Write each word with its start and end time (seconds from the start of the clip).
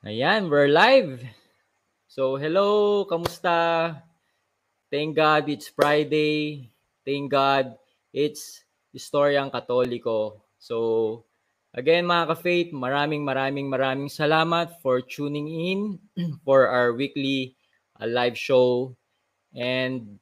Ayan, 0.00 0.48
we're 0.48 0.72
live. 0.72 1.20
So, 2.08 2.40
hello, 2.40 3.04
kamusta? 3.04 4.00
Thank 4.88 5.12
God 5.12 5.44
it's 5.52 5.68
Friday. 5.68 6.72
Thank 7.04 7.28
God 7.28 7.76
it's 8.08 8.64
Historyang 8.96 9.52
Katoliko. 9.52 10.40
So, 10.56 11.28
again 11.76 12.08
mga 12.08 12.32
ka-faith, 12.32 12.72
maraming 12.72 13.28
maraming 13.28 13.68
maraming 13.68 14.08
salamat 14.08 14.80
for 14.80 15.04
tuning 15.04 15.52
in 15.52 16.00
for 16.48 16.64
our 16.64 16.96
weekly 16.96 17.60
uh, 18.00 18.08
live 18.08 18.40
show. 18.40 18.96
And 19.52 20.16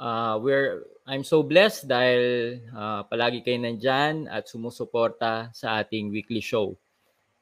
uh, 0.00 0.40
we're 0.40 0.88
I'm 1.04 1.28
so 1.28 1.44
blessed 1.44 1.84
dahil 1.84 2.22
uh, 2.72 3.04
palagi 3.12 3.44
kayo 3.44 3.60
nandyan 3.60 4.24
at 4.24 4.48
sumusuporta 4.48 5.52
sa 5.52 5.84
ating 5.84 6.08
weekly 6.08 6.40
show. 6.40 6.80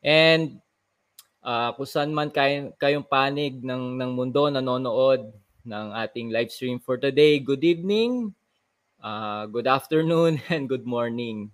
And 0.03 0.67
uh, 1.49 1.73
kung 1.73 1.89
saan 1.89 2.13
man 2.13 2.29
kayo, 2.29 2.77
kayong 2.77 3.09
panig 3.09 3.65
ng, 3.65 3.97
ng 3.97 4.11
mundo 4.13 4.53
nanonood 4.53 5.33
ng 5.65 5.87
ating 5.97 6.29
live 6.29 6.53
stream 6.53 6.77
for 6.77 7.01
today. 7.01 7.41
Good 7.41 7.65
evening, 7.65 8.37
uh, 9.01 9.49
good 9.49 9.65
afternoon, 9.65 10.45
and 10.53 10.69
good 10.69 10.85
morning. 10.85 11.49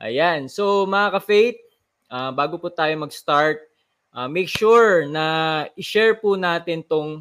Ayan. 0.00 0.48
So 0.48 0.88
mga 0.88 1.20
ka-faith, 1.20 1.60
uh, 2.08 2.32
bago 2.32 2.56
po 2.56 2.72
tayo 2.72 2.96
mag-start, 2.96 3.60
uh, 4.16 4.28
make 4.28 4.48
sure 4.48 5.04
na 5.04 5.68
i-share 5.76 6.16
po 6.16 6.36
natin 6.36 6.80
tong 6.80 7.20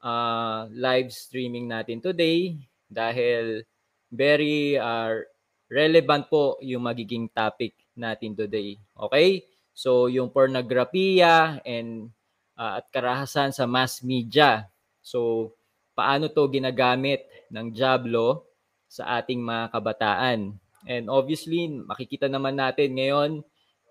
uh, 0.00 0.64
live 0.72 1.12
streaming 1.12 1.68
natin 1.68 2.00
today 2.00 2.56
dahil 2.88 3.64
very 4.08 4.74
uh, 4.80 5.22
relevant 5.70 6.26
po 6.26 6.58
yung 6.64 6.82
magiging 6.88 7.28
topic 7.30 7.76
natin 7.94 8.34
today. 8.34 8.74
Okay? 8.96 9.44
So 9.72 10.10
yung 10.10 10.34
pornografiya 10.34 11.64
and 11.64 12.10
uh, 12.58 12.82
at 12.82 12.86
karahasan 12.92 13.54
sa 13.54 13.64
mass 13.64 14.04
media. 14.04 14.68
So 15.00 15.52
paano 15.96 16.28
to 16.32 16.48
ginagamit 16.52 17.26
ng 17.52 17.72
Diablo 17.74 18.46
sa 18.90 19.22
ating 19.22 19.40
mga 19.40 19.70
kabataan. 19.70 20.58
And 20.88 21.04
obviously, 21.12 21.68
makikita 21.68 22.26
naman 22.26 22.56
natin 22.56 22.96
ngayon 22.96 23.30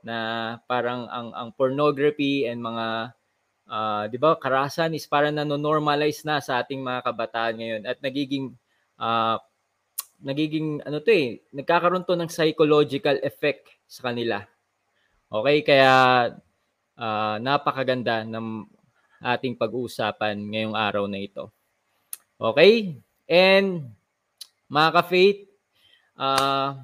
na 0.01 0.17
parang 0.65 1.05
ang 1.11 1.29
ang 1.35 1.49
pornography 1.53 2.47
and 2.47 2.63
mga 2.63 3.13
uh, 3.69 4.03
'di 4.09 4.17
ba, 4.17 4.35
karahasan 4.39 4.95
is 4.95 5.05
parang 5.05 5.35
nano-normalize 5.35 6.25
na 6.25 6.41
sa 6.41 6.59
ating 6.63 6.81
mga 6.81 7.05
kabataan 7.05 7.55
ngayon 7.59 7.83
at 7.85 7.97
nagiging 8.01 8.55
uh, 8.97 9.37
nagiging 10.19 10.83
ano 10.83 10.99
to 10.99 11.11
eh, 11.13 11.27
nagkakaroon 11.55 12.03
to 12.03 12.17
ng 12.17 12.31
psychological 12.31 13.15
effect 13.23 13.69
sa 13.87 14.11
kanila. 14.11 14.43
Okay, 15.29 15.61
kaya 15.61 15.93
uh, 16.97 17.35
napakaganda 17.37 18.25
ng 18.25 18.65
ating 19.21 19.53
pag-uusapan 19.53 20.41
ngayong 20.41 20.73
araw 20.73 21.05
na 21.05 21.21
ito. 21.21 21.53
Okay? 22.41 22.97
And 23.29 23.93
mga 24.65 24.89
ka-faith, 24.89 25.45
uh, 26.17 26.81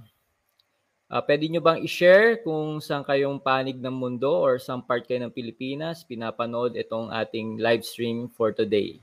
uh, 1.09 1.21
pwede 1.25 1.49
nyo 1.49 1.57
bang 1.65 1.81
i-share 1.81 2.45
kung 2.45 2.77
saan 2.85 3.01
kayong 3.01 3.41
panig 3.41 3.81
ng 3.81 3.97
mundo 3.97 4.29
or 4.29 4.61
saan 4.61 4.85
part 4.85 5.09
kayo 5.09 5.25
ng 5.25 5.33
Pilipinas 5.33 6.05
pinapanood 6.05 6.77
itong 6.77 7.09
ating 7.09 7.57
live 7.57 7.81
stream 7.81 8.29
for 8.29 8.53
today. 8.53 9.01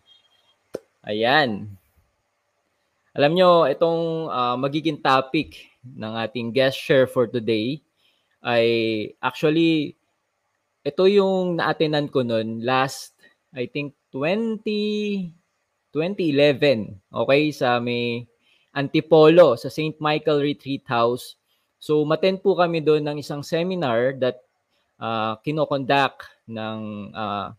Ayan. 1.03 1.67
Alam 3.11 3.35
nyo, 3.35 3.67
itong 3.67 4.31
uh, 4.31 4.55
magiging 4.55 5.03
topic 5.03 5.67
ng 5.83 6.15
ating 6.15 6.55
guest 6.55 6.79
share 6.79 7.11
for 7.11 7.27
today 7.27 7.83
ay 8.43 8.67
actually 9.23 9.95
ito 10.83 11.05
yung 11.07 11.63
na-attendan 11.63 12.11
ko 12.11 12.27
noon 12.27 12.67
last 12.67 13.15
I 13.55 13.71
think 13.71 13.95
20 14.11 15.31
2011 15.95 17.15
okay 17.15 17.43
sa 17.55 17.79
may 17.79 18.27
Antipolo 18.73 19.55
sa 19.61 19.69
St. 19.69 20.01
Michael 20.01 20.41
Retreat 20.41 20.89
House. 20.89 21.37
So 21.77 22.09
maten 22.09 22.41
po 22.41 22.57
kami 22.57 22.81
doon 22.81 23.05
ng 23.05 23.21
isang 23.21 23.45
seminar 23.45 24.17
that 24.17 24.41
uh, 24.97 25.37
kinokonduct 25.45 26.25
ng 26.49 27.13
uh, 27.13 27.53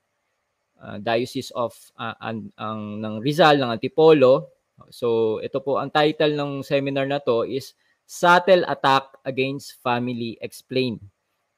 uh, 0.81 0.97
Diocese 0.97 1.53
of 1.53 1.77
uh, 2.01 2.17
ang, 2.17 2.49
ang 2.57 2.97
ng 2.97 3.15
Rizal 3.21 3.61
ng 3.61 3.77
Antipolo. 3.77 4.49
So 4.89 5.37
ito 5.39 5.61
po 5.61 5.77
ang 5.77 5.93
title 5.93 6.33
ng 6.33 6.65
seminar 6.65 7.05
na 7.05 7.21
to 7.21 7.45
is 7.45 7.77
Subtle 8.03 8.67
Attack 8.67 9.23
Against 9.23 9.79
Family 9.79 10.37
Explained. 10.43 11.01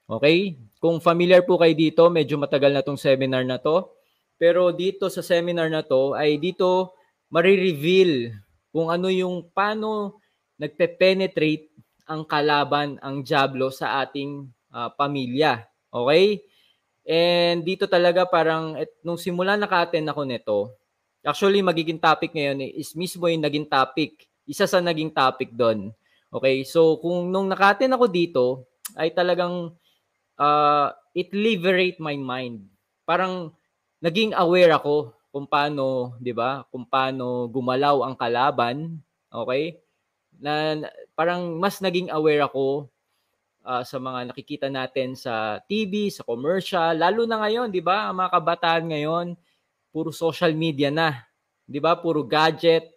Okay? 0.05 0.57
Kung 0.77 1.01
familiar 1.01 1.41
po 1.41 1.57
kayo 1.57 1.73
dito, 1.73 2.07
medyo 2.13 2.37
matagal 2.37 2.71
na 2.71 2.85
tong 2.85 2.99
seminar 2.99 3.41
na 3.43 3.57
to. 3.57 3.89
Pero 4.37 4.69
dito 4.69 5.09
sa 5.09 5.25
seminar 5.25 5.71
na 5.71 5.81
to 5.81 6.13
ay 6.13 6.37
dito 6.37 6.93
marireveal 7.31 8.35
kung 8.69 8.91
ano 8.91 9.07
yung 9.09 9.47
paano 9.55 10.19
nagpe-penetrate 10.59 11.71
ang 12.05 12.21
kalaban, 12.27 13.01
ang 13.01 13.25
Diablo 13.25 13.73
sa 13.73 14.03
ating 14.05 14.45
uh, 14.69 14.91
pamilya. 14.93 15.65
Okay? 15.89 16.45
And 17.05 17.65
dito 17.65 17.89
talaga 17.89 18.29
parang 18.29 18.77
et, 18.77 18.93
nung 19.01 19.17
simula 19.17 19.57
naka-attend 19.57 20.05
ako 20.11 20.21
nito, 20.27 20.57
actually 21.25 21.65
magiging 21.65 21.97
topic 21.97 22.35
ngayon 22.35 22.61
is 22.77 22.93
mismo 22.93 23.25
yung 23.25 23.41
naging 23.41 23.65
topic. 23.65 24.29
Isa 24.45 24.69
sa 24.69 24.77
naging 24.77 25.09
topic 25.09 25.49
doon 25.49 25.89
Okay, 26.35 26.67
so 26.67 26.99
kung 26.99 27.31
nung 27.31 27.47
nakatin 27.47 27.95
ako 27.95 28.11
dito, 28.11 28.67
ay 28.99 29.15
talagang 29.15 29.71
uh, 30.35 30.87
it 31.15 31.31
liberate 31.31 31.95
my 31.95 32.19
mind. 32.19 32.67
Parang 33.07 33.55
naging 34.03 34.35
aware 34.35 34.75
ako 34.75 35.15
kung 35.31 35.47
paano, 35.47 36.19
'di 36.19 36.35
ba? 36.35 36.67
Kung 36.67 36.83
paano 36.91 37.47
gumalaw 37.47 38.03
ang 38.03 38.19
kalaban, 38.19 38.99
okay? 39.31 39.79
Na 40.35 40.75
parang 41.15 41.55
mas 41.55 41.79
naging 41.79 42.11
aware 42.11 42.43
ako 42.43 42.91
uh, 43.63 43.87
sa 43.87 43.95
mga 43.95 44.35
nakikita 44.35 44.67
natin 44.67 45.15
sa 45.15 45.63
TV, 45.63 46.11
sa 46.11 46.27
commercial, 46.27 46.99
lalo 46.99 47.23
na 47.23 47.47
ngayon, 47.47 47.71
'di 47.71 47.79
ba? 47.79 48.11
Ang 48.11 48.19
mga 48.19 48.31
kabataan 48.35 48.83
ngayon 48.91 49.27
puro 49.95 50.11
social 50.11 50.51
media 50.51 50.91
na. 50.91 51.15
'Di 51.63 51.79
ba? 51.79 51.95
Puro 51.95 52.27
gadget, 52.27 52.94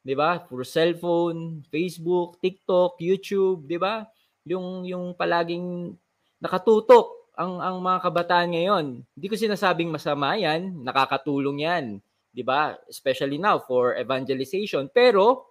'di 0.00 0.14
ba? 0.16 0.40
Puro 0.40 0.64
cellphone, 0.64 1.64
Facebook, 1.68 2.40
TikTok, 2.40 3.00
YouTube, 3.00 3.68
'di 3.68 3.78
ba? 3.80 4.04
Yung 4.48 4.84
yung 4.88 5.12
palaging 5.12 5.94
nakatutok 6.40 7.32
ang 7.36 7.60
ang 7.60 7.76
mga 7.80 7.98
kabataan 8.04 8.48
ngayon. 8.56 8.86
Hindi 9.04 9.26
ko 9.28 9.36
sinasabing 9.36 9.92
masama 9.92 10.36
'yan, 10.36 10.80
nakakatulong 10.80 11.64
'yan, 11.64 11.84
'di 12.32 12.42
ba? 12.44 12.76
Especially 12.88 13.36
now 13.36 13.60
for 13.60 13.96
evangelization, 13.96 14.88
pero 14.88 15.50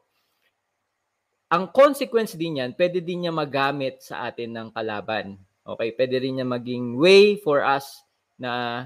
ang 1.50 1.74
consequence 1.74 2.38
din 2.38 2.62
yan, 2.62 2.78
pwede 2.78 3.02
din 3.02 3.26
niya 3.26 3.34
magamit 3.34 4.06
sa 4.06 4.30
atin 4.30 4.54
ng 4.54 4.70
kalaban. 4.70 5.34
Okay, 5.66 5.98
pwede 5.98 6.22
rin 6.22 6.38
niya 6.38 6.46
maging 6.46 6.94
way 6.98 7.42
for 7.42 7.66
us 7.66 8.06
na 8.38 8.86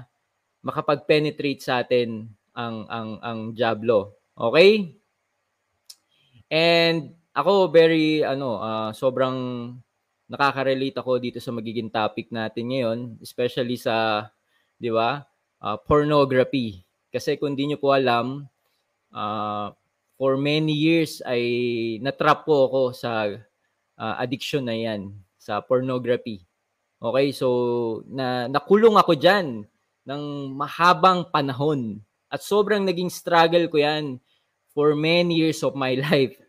makapag-penetrate 0.64 1.60
sa 1.60 1.84
atin 1.84 2.24
ang 2.56 2.88
ang 2.88 3.20
ang 3.20 3.40
Diablo. 3.52 4.16
Okay? 4.32 4.96
And 6.54 7.18
ako 7.34 7.74
very 7.74 8.22
ano, 8.22 8.62
uh, 8.62 8.94
sobrang 8.94 9.34
nakaka-relate 10.30 10.94
ako 11.02 11.18
dito 11.18 11.42
sa 11.42 11.50
magiging 11.50 11.90
topic 11.90 12.30
natin 12.30 12.70
ngayon, 12.70 12.98
especially 13.18 13.74
sa 13.74 14.30
'di 14.78 14.94
ba? 14.94 15.26
Uh, 15.58 15.74
pornography. 15.82 16.86
Kasi 17.10 17.34
kung 17.42 17.58
di 17.58 17.66
niyo 17.66 17.82
po 17.82 17.90
alam, 17.90 18.46
uh, 19.10 19.74
for 20.14 20.38
many 20.38 20.70
years 20.70 21.18
ay 21.26 21.42
natrap 21.98 22.46
po 22.46 22.70
ako 22.70 22.82
sa 22.94 23.34
uh, 23.98 24.14
addiction 24.22 24.62
na 24.62 24.78
'yan 24.78 25.10
sa 25.34 25.58
pornography. 25.58 26.46
Okay, 27.02 27.34
so 27.34 27.48
na 28.06 28.46
nakulong 28.46 28.94
ako 28.94 29.18
diyan 29.18 29.66
ng 30.06 30.22
mahabang 30.54 31.26
panahon 31.34 31.98
at 32.30 32.46
sobrang 32.46 32.86
naging 32.86 33.10
struggle 33.10 33.66
ko 33.66 33.82
'yan 33.82 34.22
for 34.70 34.94
many 34.94 35.34
years 35.34 35.66
of 35.66 35.74
my 35.74 35.98
life. 36.06 36.43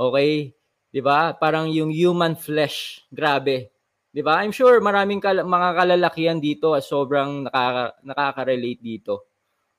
Okay? 0.00 0.56
'Di 0.88 1.00
ba? 1.04 1.36
Parang 1.36 1.68
yung 1.68 1.92
human 1.92 2.32
flesh, 2.32 3.04
grabe. 3.12 3.68
'Di 4.10 4.24
ba? 4.24 4.40
I'm 4.40 4.54
sure 4.56 4.80
maraming 4.80 5.20
kal- 5.20 5.44
mga 5.44 5.68
kalalakihan 5.76 6.38
dito 6.40 6.72
sobrang 6.80 7.44
nakaka- 7.44 8.00
nakaka-relate 8.00 8.80
dito. 8.80 9.28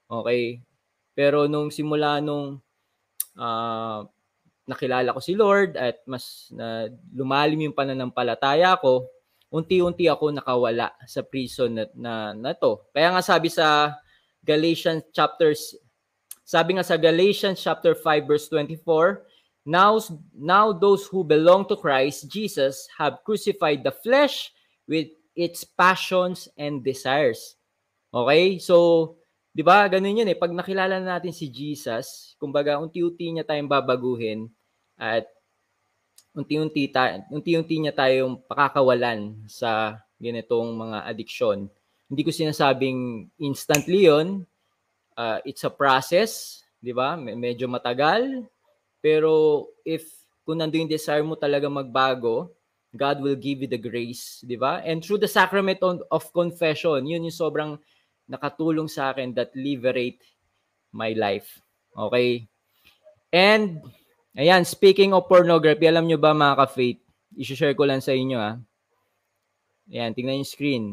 Okay? 0.05 0.61
Pero 1.17 1.49
nung 1.49 1.73
simula 1.73 2.21
nung 2.21 2.61
uh, 3.35 3.99
nakilala 4.69 5.11
ko 5.11 5.19
si 5.19 5.33
Lord 5.35 5.75
at 5.75 5.99
mas 6.07 6.53
na 6.53 6.87
lumalim 7.11 7.67
yung 7.67 7.75
pananampalataya 7.75 8.77
ko, 8.79 9.09
unti-unti 9.51 10.07
ako 10.07 10.31
nakawala 10.31 10.95
sa 11.03 11.25
prison 11.25 11.75
na, 11.75 11.83
na, 11.97 12.13
na 12.31 12.51
to. 12.55 12.79
Kaya 12.95 13.11
nga 13.11 13.23
sabi 13.25 13.51
sa 13.51 13.99
Galatians 14.41 15.11
chapters 15.11 15.75
sabi 16.47 16.75
nga 16.75 16.83
sa 16.83 16.99
Galatians 16.99 17.59
chapter 17.59 17.95
5 17.95 18.27
verse 18.27 18.47
24, 18.51 19.23
Now, 19.61 20.01
now 20.33 20.73
those 20.73 21.05
who 21.05 21.21
belong 21.21 21.69
to 21.69 21.77
Christ 21.77 22.25
Jesus 22.25 22.89
have 22.97 23.21
crucified 23.21 23.85
the 23.85 23.93
flesh 23.93 24.49
with 24.89 25.13
its 25.37 25.63
passions 25.63 26.49
and 26.57 26.81
desires. 26.81 27.55
Okay? 28.09 28.57
So, 28.57 29.15
'di 29.53 29.63
ba? 29.63 29.85
Ganun 29.87 30.17
'yun 30.17 30.31
eh. 30.31 30.37
Pag 30.37 30.51
nakilala 30.55 30.97
na 30.97 31.17
natin 31.19 31.35
si 31.35 31.47
Jesus, 31.51 32.35
kumbaga 32.41 32.79
unti-unti 32.81 33.31
niya 33.31 33.45
tayong 33.47 33.69
babaguhin 33.69 34.49
at 34.97 35.27
unti-unti 36.33 36.87
ta 36.91 37.21
unti-unti 37.29 37.75
niya 37.79 37.93
tayong 37.95 38.39
pakakawalan 38.47 39.45
sa 39.47 40.01
ganitong 40.17 40.73
mga 40.73 40.97
addiction. 41.05 41.69
Hindi 42.11 42.21
ko 42.27 42.31
sinasabing 42.33 43.31
instantly 43.39 44.09
'yon. 44.09 44.43
Uh, 45.15 45.39
it's 45.47 45.63
a 45.63 45.71
process, 45.71 46.63
'di 46.81 46.91
ba? 46.95 47.13
Medyo 47.15 47.69
matagal. 47.69 48.47
Pero 49.03 49.65
if 49.83 50.07
kung 50.45 50.61
nandoon 50.61 50.85
yung 50.85 50.93
desire 50.93 51.25
mo 51.25 51.35
talaga 51.35 51.67
magbago, 51.67 52.53
God 52.93 53.23
will 53.23 53.39
give 53.39 53.63
you 53.63 53.69
the 53.71 53.79
grace, 53.79 54.43
'di 54.45 54.55
ba? 54.55 54.83
And 54.85 55.01
through 55.01 55.23
the 55.23 55.31
sacrament 55.31 55.81
of 55.83 56.23
confession, 56.31 57.03
'yun 57.09 57.25
yung 57.25 57.35
sobrang 57.35 57.81
nakatulong 58.29 58.87
sa 58.87 59.11
akin 59.11 59.35
that 59.35 59.51
liberate 59.57 60.21
my 60.93 61.11
life. 61.15 61.59
Okay? 61.95 62.47
And 63.31 63.83
Ayan, 64.31 64.63
speaking 64.63 65.11
of 65.11 65.27
pornography, 65.27 65.91
alam 65.91 66.07
nyo 66.07 66.15
ba 66.15 66.31
mga 66.31 66.55
ka-faith, 66.63 67.03
isi-share 67.35 67.75
ko 67.75 67.83
lang 67.83 67.99
sa 67.99 68.15
inyo 68.15 68.39
ha. 68.39 68.55
Ah. 68.55 68.57
Ayan, 69.91 70.15
tingnan 70.15 70.39
yung 70.39 70.47
screen. 70.47 70.85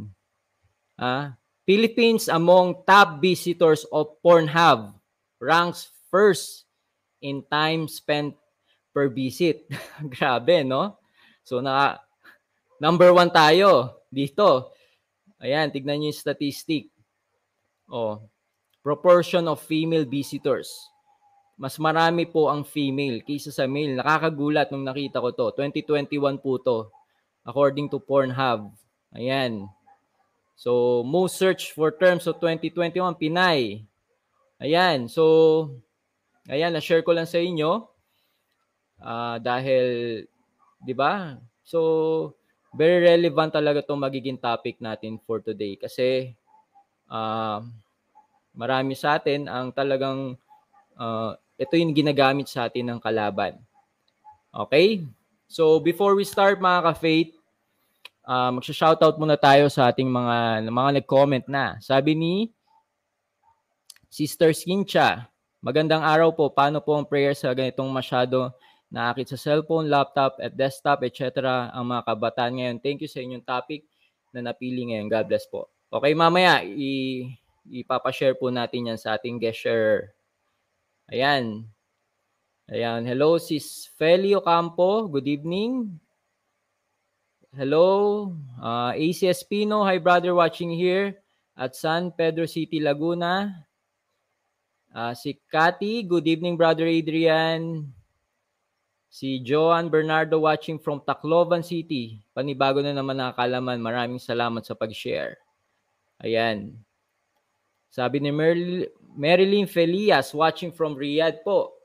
Ah, 0.98 1.38
Philippines 1.62 2.26
among 2.26 2.82
top 2.82 3.22
visitors 3.22 3.86
of 3.94 4.18
Pornhub 4.26 4.90
ranks 5.38 5.94
first 6.10 6.66
in 7.20 7.42
time 7.46 7.86
spent 7.86 8.34
per 8.92 9.08
visit. 9.08 9.66
Grabe, 10.14 10.62
no? 10.66 10.98
So, 11.42 11.58
na 11.58 11.98
number 12.78 13.10
one 13.14 13.30
tayo 13.32 14.02
dito. 14.12 14.74
Ayan, 15.38 15.70
tignan 15.70 16.02
nyo 16.02 16.10
yung 16.10 16.18
statistic. 16.18 16.90
Oh, 17.88 18.20
proportion 18.82 19.48
of 19.48 19.62
female 19.64 20.04
visitors 20.04 20.88
mas 21.58 21.74
marami 21.82 22.22
po 22.22 22.46
ang 22.46 22.62
female 22.62 23.18
kaysa 23.26 23.50
sa 23.50 23.66
male. 23.66 23.98
Nakakagulat 23.98 24.70
nung 24.70 24.86
nakita 24.86 25.18
ko 25.18 25.34
to. 25.34 25.50
2021 25.58 26.38
po 26.38 26.62
to. 26.62 26.86
According 27.42 27.90
to 27.90 27.98
Pornhub. 27.98 28.70
Ayan. 29.10 29.66
So, 30.54 31.02
most 31.02 31.34
search 31.34 31.74
for 31.74 31.90
terms 31.90 32.30
of 32.30 32.38
2021, 32.38 33.18
Pinay. 33.18 33.82
Ayan. 34.62 35.10
So, 35.10 35.82
ayan, 36.48 36.72
na-share 36.72 37.04
ko 37.04 37.12
lang 37.12 37.28
sa 37.28 37.38
inyo. 37.38 37.84
Uh, 38.98 39.36
dahil, 39.38 39.84
di 40.82 40.94
ba? 40.96 41.36
So, 41.62 42.34
very 42.74 43.04
relevant 43.04 43.54
talaga 43.54 43.84
itong 43.84 44.00
magiging 44.02 44.40
topic 44.40 44.80
natin 44.80 45.20
for 45.22 45.44
today. 45.44 45.76
Kasi, 45.76 46.32
uh, 47.12 47.60
marami 48.56 48.96
sa 48.98 49.20
atin 49.20 49.46
ang 49.46 49.70
talagang 49.70 50.34
uh, 50.98 51.32
ito 51.60 51.74
yung 51.78 51.94
ginagamit 51.94 52.50
sa 52.50 52.66
atin 52.66 52.90
ng 52.90 53.00
kalaban. 53.00 53.60
Okay? 54.50 55.06
So, 55.46 55.78
before 55.78 56.18
we 56.18 56.26
start 56.26 56.58
mga 56.58 56.92
ka-faith, 56.92 57.32
uh, 58.28 58.50
magsha-shoutout 58.52 59.16
muna 59.16 59.38
tayo 59.40 59.70
sa 59.72 59.88
ating 59.88 60.08
mga, 60.08 60.68
mga 60.68 60.90
nag-comment 61.00 61.46
na. 61.48 61.80
Sabi 61.80 62.12
ni 62.12 62.34
Sister 64.12 64.52
Skincha, 64.52 65.28
magandang 65.58 66.02
araw 66.02 66.30
po. 66.34 66.50
Paano 66.50 66.78
po 66.78 66.94
ang 66.94 67.06
prayer 67.06 67.34
sa 67.34 67.50
ganitong 67.54 67.90
masyado 67.90 68.52
naakit 68.88 69.28
sa 69.28 69.38
cellphone, 69.38 69.90
laptop, 69.90 70.40
at 70.40 70.56
desktop, 70.56 71.04
etc. 71.04 71.68
ang 71.74 71.84
mga 71.90 72.02
kabataan 72.08 72.52
ngayon? 72.56 72.76
Thank 72.80 73.04
you 73.04 73.10
sa 73.10 73.20
inyong 73.20 73.44
topic 73.44 73.84
na 74.32 74.40
napili 74.52 74.88
ngayon. 74.88 75.10
God 75.10 75.26
bless 75.28 75.44
po. 75.50 75.68
Okay, 75.88 76.12
mamaya, 76.12 76.60
i- 76.64 77.32
ipapashare 77.68 78.36
po 78.36 78.48
natin 78.48 78.92
yan 78.94 78.98
sa 79.00 79.16
ating 79.16 79.36
guest 79.40 79.60
share 79.64 80.12
Ayan. 81.08 81.64
Ayan. 82.68 83.00
Hello, 83.08 83.40
sis 83.40 83.88
Feli 83.96 84.36
Ocampo. 84.36 85.08
Good 85.08 85.24
evening. 85.24 85.96
Hello. 87.56 88.28
Uh, 88.60 88.92
AC 88.92 89.24
Espino. 89.24 89.80
Hi, 89.88 89.96
brother 89.96 90.36
watching 90.36 90.68
here 90.76 91.16
at 91.56 91.72
San 91.72 92.12
Pedro 92.12 92.44
City, 92.44 92.76
Laguna. 92.76 93.67
Uh, 94.98 95.14
si 95.14 95.38
Cathy. 95.46 96.02
Good 96.02 96.26
evening, 96.26 96.58
brother 96.58 96.82
Adrian. 96.82 97.86
Si 99.06 99.38
Joan 99.46 99.86
Bernardo 99.86 100.42
watching 100.42 100.74
from 100.74 100.98
Tacloban 101.06 101.62
City. 101.62 102.18
Panibago 102.34 102.82
na 102.82 102.90
naman 102.90 103.14
nakakalaman. 103.14 103.78
Maraming 103.78 104.18
salamat 104.18 104.66
sa 104.66 104.74
pag-share. 104.74 105.38
Ayan. 106.18 106.74
Sabi 107.94 108.18
ni 108.18 108.34
Merl 108.34 108.90
Marilyn 109.14 109.70
Felias 109.70 110.34
watching 110.34 110.74
from 110.74 110.98
Riyadh 110.98 111.46
po. 111.46 111.78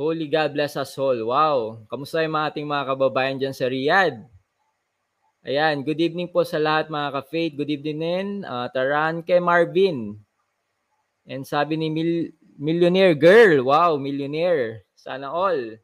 Holy 0.00 0.24
God 0.24 0.56
bless 0.56 0.80
us 0.80 0.96
all. 0.96 1.20
Wow. 1.20 1.84
Kamusta 1.92 2.24
yung 2.24 2.40
mga 2.40 2.56
ating 2.56 2.64
mga 2.64 2.88
kababayan 2.88 3.36
dyan 3.36 3.52
sa 3.52 3.68
Riyadh? 3.68 4.16
Ayan, 5.44 5.84
good 5.84 6.00
evening 6.00 6.32
po 6.32 6.40
sa 6.48 6.56
lahat 6.56 6.88
mga 6.88 7.20
ka-faith. 7.20 7.52
Good 7.52 7.68
evening 7.68 8.00
din. 8.00 8.28
Uh, 8.48 8.64
Taran 8.72 9.20
kay 9.28 9.44
Marvin. 9.44 10.16
And 11.30 11.46
sabi 11.46 11.78
ni 11.78 11.86
Mil- 11.86 12.34
Millionaire 12.58 13.14
Girl. 13.14 13.62
Wow, 13.62 13.94
millionaire. 14.02 14.82
Sana 14.98 15.30
all. 15.30 15.78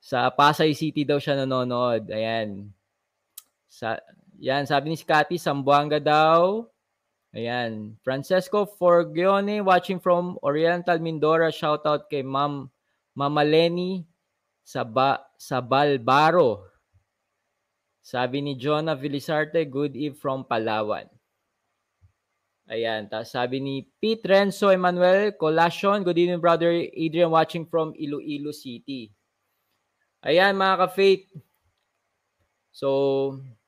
Sa 0.00 0.32
Pasay 0.32 0.72
City 0.72 1.04
daw 1.04 1.20
siya 1.20 1.44
nanonood. 1.44 2.08
Ayan. 2.08 2.72
Sa, 3.68 4.00
yan, 4.40 4.64
sabi 4.64 4.90
ni 4.92 4.96
si 4.96 5.04
Cathy, 5.04 5.36
Sambuanga 5.36 6.00
daw. 6.00 6.64
Ayan. 7.36 7.92
Francesco 8.00 8.64
Forgione 8.64 9.60
watching 9.60 10.00
from 10.00 10.40
Oriental 10.40 10.96
Mindoro. 10.96 11.52
Shout 11.52 11.84
out 11.84 12.08
kay 12.08 12.24
Ma'am 12.24 12.72
Mama 13.12 13.44
Lenny 13.44 14.08
sa, 14.64 14.82
ba, 14.82 15.22
sa 15.36 15.60
Balbaro. 15.60 16.64
Sabi 18.00 18.42
ni 18.42 18.56
Jonah 18.56 18.96
Villisarte, 18.96 19.62
good 19.68 19.92
eve 19.92 20.16
from 20.16 20.42
Palawan. 20.42 21.08
Ayan. 22.64 23.04
Tapos 23.12 23.28
sabi 23.28 23.60
ni 23.60 23.84
Pete 24.00 24.24
Renzo 24.24 24.72
Emmanuel 24.72 25.36
Colacion, 25.36 26.00
good 26.00 26.16
evening 26.16 26.40
brother 26.40 26.72
Adrian 26.72 27.28
watching 27.28 27.68
from 27.68 27.92
Iloilo 27.92 28.56
City. 28.56 29.12
Ayan 30.24 30.56
mga 30.56 30.88
ka-faith. 30.88 31.28
So, 32.72 32.88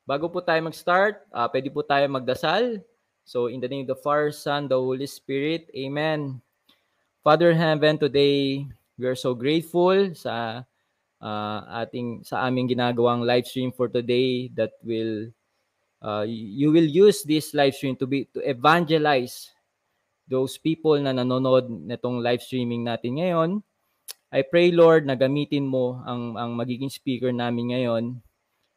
bago 0.08 0.32
po 0.32 0.40
tayo 0.40 0.64
mag-start, 0.64 1.28
uh, 1.28 1.44
pwede 1.52 1.69
po 1.69 1.84
tayo 1.84 2.08
magdasal. 2.08 2.80
So 3.28 3.52
in 3.52 3.61
the 3.61 3.68
name 3.68 3.85
of 3.85 3.92
the 3.92 4.00
Father, 4.00 4.32
Son, 4.32 4.64
the 4.64 4.80
Holy 4.80 5.04
Spirit, 5.04 5.68
Amen. 5.76 6.40
Father 7.21 7.52
heaven, 7.52 8.00
today 8.00 8.64
we 8.97 9.04
are 9.04 9.18
so 9.18 9.37
grateful 9.37 10.14
sa 10.16 10.64
uh, 11.21 11.61
ating 11.85 12.25
sa 12.25 12.49
aming 12.49 12.73
ginagawang 12.73 13.26
live 13.26 13.44
stream 13.44 13.75
for 13.75 13.92
today 13.92 14.49
that 14.56 14.78
will 14.80 15.28
uh, 16.06 16.22
you 16.30 16.70
will 16.70 16.86
use 16.86 17.26
this 17.26 17.50
live 17.50 17.75
stream 17.75 17.98
to 17.98 18.06
be 18.06 18.30
to 18.30 18.38
evangelize 18.46 19.50
those 20.30 20.54
people 20.54 20.94
na 21.02 21.10
nanonood 21.10 21.66
nitong 21.66 22.22
live 22.22 22.40
streaming 22.40 22.86
natin 22.86 23.18
ngayon. 23.18 23.50
I 24.30 24.46
pray 24.46 24.70
Lord 24.70 25.10
na 25.10 25.18
gamitin 25.18 25.66
mo 25.66 25.98
ang 26.06 26.38
ang 26.38 26.54
magiging 26.54 26.94
speaker 26.94 27.34
namin 27.34 27.75
ngayon 27.75 28.04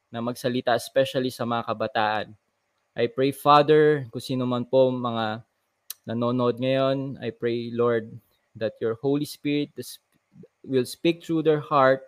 na 0.10 0.26
magsalita 0.26 0.74
especially 0.74 1.30
sa 1.30 1.46
mga 1.46 1.70
kabataan 1.70 2.34
I 3.00 3.08
pray, 3.08 3.32
Father, 3.32 4.12
kung 4.12 4.20
sino 4.20 4.44
man 4.44 4.68
po 4.68 4.92
mga 4.92 5.40
nanonood 6.04 6.60
ngayon, 6.60 7.16
I 7.24 7.32
pray, 7.32 7.72
Lord, 7.72 8.12
that 8.60 8.76
your 8.82 9.00
Holy 9.00 9.24
Spirit 9.24 9.72
will 10.68 10.84
speak 10.84 11.24
through 11.24 11.48
their 11.48 11.64
heart, 11.64 12.04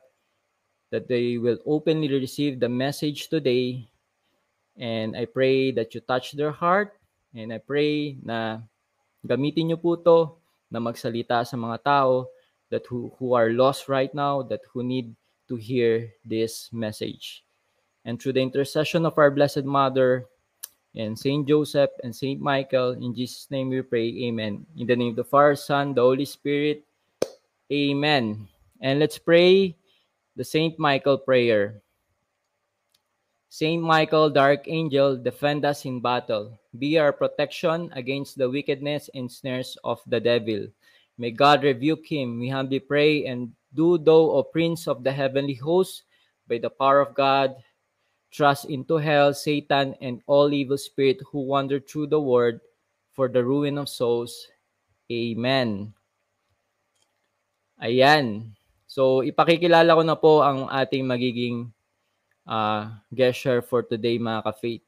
that 0.91 1.07
they 1.07 1.37
will 1.37 1.63
openly 1.63 2.11
receive 2.11 2.59
the 2.59 2.67
message 2.67 3.29
today. 3.31 3.87
And 4.77 5.15
I 5.15 5.25
pray 5.25 5.71
that 5.71 5.93
you 5.93 6.01
touch 6.01 6.33
their 6.33 6.51
heart. 6.51 6.95
And 7.35 7.53
I 7.53 7.59
pray 7.59 8.17
na 8.23 8.59
gamitin 9.25 9.71
niyo 9.71 9.81
po 9.81 9.95
to 9.95 10.35
na 10.71 10.79
magsalita 10.79 11.45
sa 11.47 11.55
mga 11.55 11.83
tao 11.83 12.27
that 12.71 12.87
who, 12.87 13.11
who 13.19 13.33
are 13.33 13.51
lost 13.51 13.87
right 13.91 14.11
now, 14.15 14.41
that 14.47 14.63
who 14.71 14.83
need 14.83 15.15
to 15.47 15.55
hear 15.55 16.11
this 16.23 16.71
message. 16.71 17.43
And 18.03 18.17
through 18.17 18.33
the 18.33 18.43
intercession 18.43 19.05
of 19.05 19.19
our 19.19 19.29
Blessed 19.29 19.67
Mother, 19.67 20.25
and 20.95 21.17
Saint 21.17 21.47
Joseph 21.47 21.91
and 22.03 22.15
Saint 22.15 22.41
Michael. 22.41 22.91
In 22.99 23.15
Jesus' 23.15 23.47
name 23.49 23.69
we 23.69 23.81
pray. 23.81 24.09
Amen. 24.27 24.65
In 24.77 24.87
the 24.87 24.95
name 24.95 25.15
of 25.15 25.15
the 25.15 25.23
Father, 25.23 25.55
Son, 25.55 25.93
the 25.93 26.01
Holy 26.01 26.25
Spirit. 26.25 26.83
Amen. 27.71 28.47
And 28.81 28.99
let's 28.99 29.17
pray 29.17 29.75
the 30.35 30.43
Saint 30.43 30.77
Michael 30.79 31.17
prayer. 31.17 31.81
Saint 33.51 33.84
Michael, 33.84 34.31
dark 34.31 34.63
angel, 34.72 35.20
defend 35.20 35.67
us 35.67 35.84
in 35.84 36.00
battle. 36.00 36.55
Be 36.79 36.96
our 36.96 37.12
protection 37.12 37.91
against 37.91 38.39
the 38.39 38.48
wickedness 38.48 39.12
and 39.12 39.27
snares 39.27 39.75
of 39.84 40.00
the 40.08 40.24
devil. 40.24 40.72
May 41.20 41.36
God 41.36 41.67
rebuke 41.67 42.08
him, 42.08 42.39
we 42.39 42.48
humbly 42.48 42.79
pray, 42.79 43.27
and 43.27 43.51
do 43.75 44.00
thou, 44.00 44.39
O 44.39 44.48
Prince 44.48 44.88
of 44.88 45.03
the 45.03 45.12
heavenly 45.12 45.60
host, 45.60 46.08
by 46.48 46.63
the 46.63 46.72
power 46.72 47.03
of 47.03 47.12
God, 47.12 47.60
thrust 48.31 48.72
into 48.72 48.96
hell 48.96 49.36
Satan 49.36 50.00
and 50.00 50.24
all 50.31 50.55
evil 50.55 50.79
spirit 50.79 51.20
who 51.27 51.43
wander 51.43 51.84
through 51.84 52.08
the 52.08 52.24
world, 52.24 52.55
for 53.12 53.27
the 53.27 53.43
ruin 53.43 53.75
of 53.75 53.91
souls. 53.91 54.48
Amen. 55.12 55.91
Ayan. 57.84 58.55
So, 58.88 59.27
ipakikilala 59.27 59.91
ko 59.91 60.03
na 60.08 60.15
po 60.15 60.39
ang 60.39 60.72
ating 60.72 61.03
magiging 61.03 61.67
uh, 62.51 62.91
guest 63.15 63.39
share 63.39 63.63
for 63.63 63.79
today, 63.79 64.20
mga 64.20 64.43
ka-faith. 64.43 64.84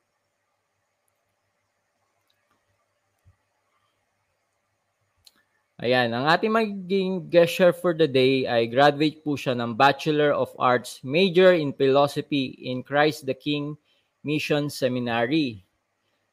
Ayan, 5.84 6.15
ang 6.15 6.32
ating 6.32 6.53
magiging 6.53 7.27
guest 7.27 7.60
share 7.60 7.75
for 7.75 7.91
the 7.91 8.08
day 8.08 8.48
ay 8.48 8.72
graduate 8.72 9.20
po 9.20 9.36
siya 9.36 9.51
ng 9.55 9.75
Bachelor 9.75 10.32
of 10.32 10.51
Arts, 10.55 11.03
major 11.03 11.51
in 11.55 11.75
Philosophy 11.75 12.55
in 12.67 12.84
Christ 12.84 13.27
the 13.27 13.36
King 13.36 13.75
Mission 14.24 14.72
Seminary. 14.72 15.63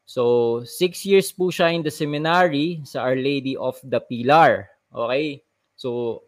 So, 0.07 0.63
six 0.67 1.03
years 1.07 1.35
po 1.35 1.51
siya 1.51 1.75
in 1.75 1.83
the 1.83 1.91
seminary 1.91 2.83
sa 2.87 3.07
Our 3.07 3.19
Lady 3.19 3.59
of 3.59 3.79
the 3.83 3.99
Pilar. 3.99 4.71
Okay? 4.91 5.43
So, 5.75 6.23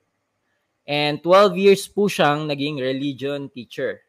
and 0.86 1.22
12 1.22 1.58
years 1.62 1.86
po 1.86 2.10
siyang 2.10 2.50
naging 2.50 2.82
religion 2.82 3.50
teacher. 3.54 4.02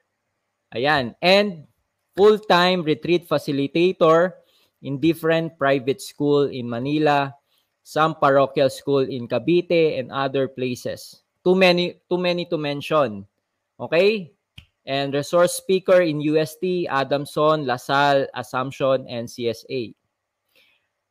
Ayan. 0.74 1.14
And 1.22 1.70
full-time 2.18 2.84
retreat 2.84 3.30
facilitator 3.30 4.34
in 4.82 5.00
different 5.00 5.58
private 5.58 6.02
school 6.02 6.50
in 6.50 6.70
Manila, 6.70 7.34
some 7.84 8.16
parochial 8.16 8.70
school 8.70 9.06
in 9.06 9.28
Cavite 9.28 10.00
and 10.00 10.12
other 10.12 10.48
places. 10.48 11.24
Too 11.44 11.56
many 11.56 12.02
too 12.10 12.18
many 12.18 12.46
to 12.50 12.58
mention. 12.58 13.26
Okay? 13.80 14.34
And 14.84 15.14
resource 15.14 15.56
speaker 15.56 16.04
in 16.04 16.20
UST, 16.20 16.92
Adamson, 16.92 17.64
LaSalle, 17.64 18.28
Assumption, 18.36 19.08
and 19.08 19.28
CSA. 19.28 19.96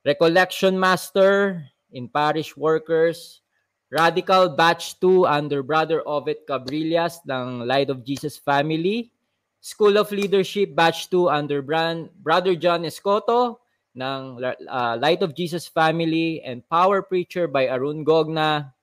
Recollection 0.05 0.77
master 0.77 1.65
in 1.93 2.09
parish 2.09 2.57
workers, 2.57 3.41
Radical 3.93 4.57
Batch 4.57 5.01
2 5.01 5.25
under 5.25 5.63
Brother 5.63 6.03
Ovid 6.05 6.45
Cabrillas 6.49 7.21
ng 7.29 7.65
Light 7.65 7.89
of 7.89 8.05
Jesus 8.05 8.37
Family, 8.37 9.12
School 9.63 9.95
of 9.95 10.11
Leadership 10.11 10.75
Batch 10.75 11.07
2 11.09 11.31
under 11.31 11.63
Brand, 11.63 12.11
Brother 12.19 12.59
John 12.59 12.83
Escoto, 12.83 13.63
ng 13.95 14.43
uh, 14.67 14.99
Light 14.99 15.23
of 15.23 15.39
Jesus 15.39 15.71
Family 15.71 16.43
and 16.43 16.67
Power 16.67 16.99
Preacher 16.99 17.47
by 17.47 17.71
Arun 17.71 18.03
Gogna, 18.03 18.75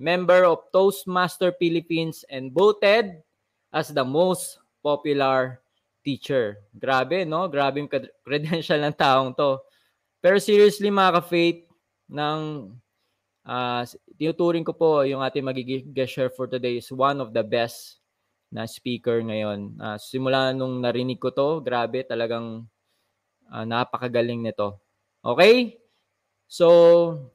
member 0.00 0.48
of 0.48 0.64
Toastmaster 0.72 1.52
Philippines 1.60 2.24
and 2.32 2.48
voted 2.48 3.20
as 3.76 3.92
the 3.92 4.04
most 4.04 4.56
popular 4.80 5.60
teacher. 6.00 6.64
Grabe, 6.72 7.28
no? 7.28 7.44
Grabe 7.52 7.84
yung 7.84 7.92
credential 8.24 8.80
ng 8.80 8.96
taong 8.96 9.36
to. 9.36 9.60
Pero 10.24 10.40
seriously, 10.40 10.88
mga 10.88 11.20
ka-faith, 11.20 11.66
ng 12.06 12.70
uh, 13.44 13.82
tinuturing 14.14 14.64
ko 14.64 14.72
po 14.72 15.02
yung 15.02 15.22
ating 15.22 15.42
magiging 15.42 15.90
guest 15.90 16.14
share 16.14 16.30
for 16.30 16.46
today 16.46 16.78
is 16.78 16.90
one 16.94 17.18
of 17.18 17.34
the 17.34 17.42
best 17.42 17.98
na 18.50 18.66
speaker 18.66 19.22
ngayon. 19.22 19.78
Uh, 19.78 19.98
simula 19.98 20.54
nung 20.54 20.78
narinig 20.82 21.18
ko 21.18 21.30
to, 21.34 21.60
grabe, 21.60 22.06
talagang 22.06 22.66
Uh, 23.46 23.62
napakagaling 23.62 24.42
nito. 24.42 24.74
Okay? 25.22 25.78
So, 26.50 27.30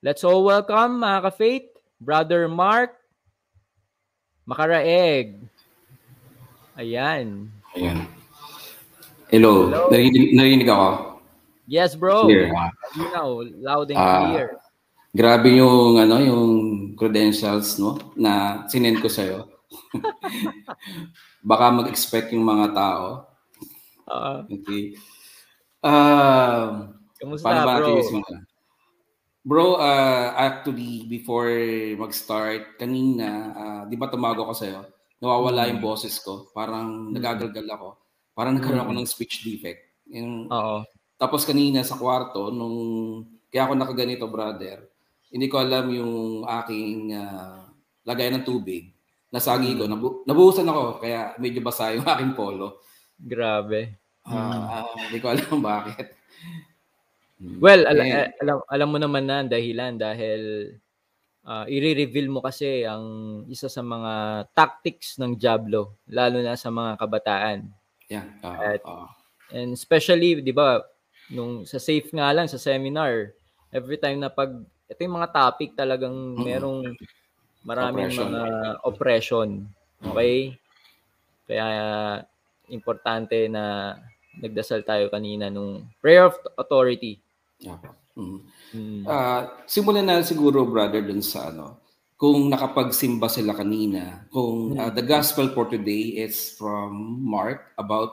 let's 0.00 0.24
all 0.24 0.40
welcome 0.44 1.04
mga 1.04 1.28
ka-faith, 1.28 1.68
Brother 2.00 2.48
Mark 2.48 2.96
Makaraeg. 4.48 5.44
Ayan. 6.80 7.52
Ayan. 7.76 8.08
Hello. 9.28 9.68
Hello. 9.68 9.92
Narinig, 9.92 10.32
narinig 10.32 10.68
ako? 10.72 11.20
Yes, 11.68 11.92
bro. 11.92 12.24
Clear. 12.24 12.48
Now, 13.12 13.44
loud 13.44 13.92
and 13.92 14.00
uh, 14.00 14.08
clear. 14.24 14.48
Grabe 15.12 15.52
yung 15.52 16.00
ano, 16.00 16.16
yung 16.16 16.44
credentials 16.96 17.76
no 17.76 18.00
na 18.16 18.64
sinend 18.72 19.04
ko 19.04 19.12
sa 19.12 19.22
iyo. 19.22 19.59
Baka 21.50 21.64
mag-expect 21.70 22.34
yung 22.34 22.46
mga 22.46 22.74
tao. 22.74 23.06
Uh, 24.10 24.42
okay. 24.50 24.98
Uh, 25.80 26.90
Kamusta, 27.16 27.64
bro? 27.64 28.02
Bro, 29.40 29.80
uh, 29.80 30.36
actually, 30.36 31.08
before 31.08 31.48
mag-start, 31.96 32.76
kanina, 32.76 33.28
uh, 33.56 33.82
di 33.88 33.96
ba 33.96 34.12
tumago 34.12 34.44
ko 34.44 34.52
sa'yo? 34.52 34.84
Nawawala 35.20 35.72
yung 35.72 35.80
mm. 35.80 35.86
boses 35.88 36.20
ko. 36.20 36.52
Parang 36.52 37.08
mm. 37.08 37.16
nagagalgal 37.16 37.66
ako. 37.72 37.88
Parang 38.36 38.60
nagkaroon 38.60 38.84
ako 38.84 38.92
mm. 38.92 38.98
ng 39.00 39.08
speech 39.08 39.40
defect. 39.44 39.80
Yung, 40.12 40.44
Oo. 40.48 40.84
Tapos 41.16 41.48
kanina 41.48 41.80
sa 41.84 41.96
kwarto, 41.96 42.52
nung 42.52 42.76
kaya 43.48 43.64
ako 43.64 43.72
nakaganito, 43.76 44.24
brother, 44.28 44.84
hindi 45.32 45.46
ko 45.48 45.56
alam 45.60 45.88
yung 45.88 46.44
aking 46.44 47.16
uh, 47.16 47.64
lagay 48.04 48.28
ng 48.28 48.44
tubig. 48.44 48.92
Nasagi 49.30 49.78
ko. 49.78 49.86
Nabu- 49.86 50.26
nabuhusan 50.26 50.66
ako, 50.66 50.98
kaya 50.98 51.38
medyo 51.38 51.62
basa 51.62 51.94
yung 51.94 52.06
aking 52.14 52.34
polo. 52.34 52.82
Grabe. 53.14 53.98
Uh, 54.26 54.84
hindi 55.08 55.18
ko 55.22 55.32
alam 55.32 55.58
bakit. 55.62 56.14
Well, 57.40 57.88
al- 57.88 58.04
yeah. 58.04 58.28
alam 58.44 58.60
alam 58.68 58.88
mo 58.92 58.98
naman 59.00 59.24
na 59.24 59.40
ang 59.40 59.48
dahilan 59.48 59.96
dahil 59.96 60.40
uh, 61.48 61.64
i-reveal 61.64 62.28
mo 62.28 62.44
kasi 62.44 62.84
ang 62.84 63.04
isa 63.48 63.72
sa 63.72 63.80
mga 63.80 64.44
tactics 64.52 65.16
ng 65.16 65.40
Diablo 65.40 65.96
lalo 66.12 66.44
na 66.44 66.52
sa 66.60 66.68
mga 66.68 67.00
kabataan. 67.00 67.58
Yeah. 68.12 68.28
Uh, 68.44 68.76
At, 68.76 68.82
uh. 68.84 69.08
And 69.50 69.72
especially, 69.72 70.44
'di 70.44 70.52
ba, 70.52 70.84
nung 71.32 71.64
sa 71.64 71.80
safe 71.80 72.12
nga 72.12 72.28
lang 72.30 72.46
sa 72.46 72.60
seminar, 72.60 73.32
every 73.72 73.96
time 73.96 74.20
na 74.20 74.28
pag 74.28 74.52
ito 74.90 75.00
yung 75.00 75.16
mga 75.16 75.32
topic 75.32 75.72
talagang 75.78 76.12
mm-hmm. 76.12 76.92
Maraming 77.64 78.08
oppression. 78.08 78.28
mga 78.28 78.46
oppression. 78.84 79.48
Okay? 80.00 80.36
Kaya 81.44 81.66
importante 82.70 83.50
na 83.50 83.96
nagdasal 84.38 84.86
tayo 84.86 85.10
kanina 85.10 85.50
nung 85.50 85.84
prayer 85.98 86.30
of 86.30 86.38
authority. 86.56 87.18
Yeah. 87.58 87.82
Mm. 88.14 88.40
Mm. 88.74 89.02
Uh, 89.06 89.42
simulan 89.66 90.06
na 90.06 90.22
siguro 90.22 90.62
brother 90.66 91.02
dun 91.02 91.22
sa 91.22 91.50
ano 91.50 91.82
kung 92.20 92.52
nakapagsimba 92.52 93.32
sila 93.32 93.56
kanina 93.56 94.28
kung 94.28 94.76
uh, 94.76 94.92
the 94.92 95.00
gospel 95.00 95.48
for 95.56 95.64
today 95.72 96.20
is 96.20 96.52
from 96.52 97.16
Mark 97.24 97.72
about 97.80 98.12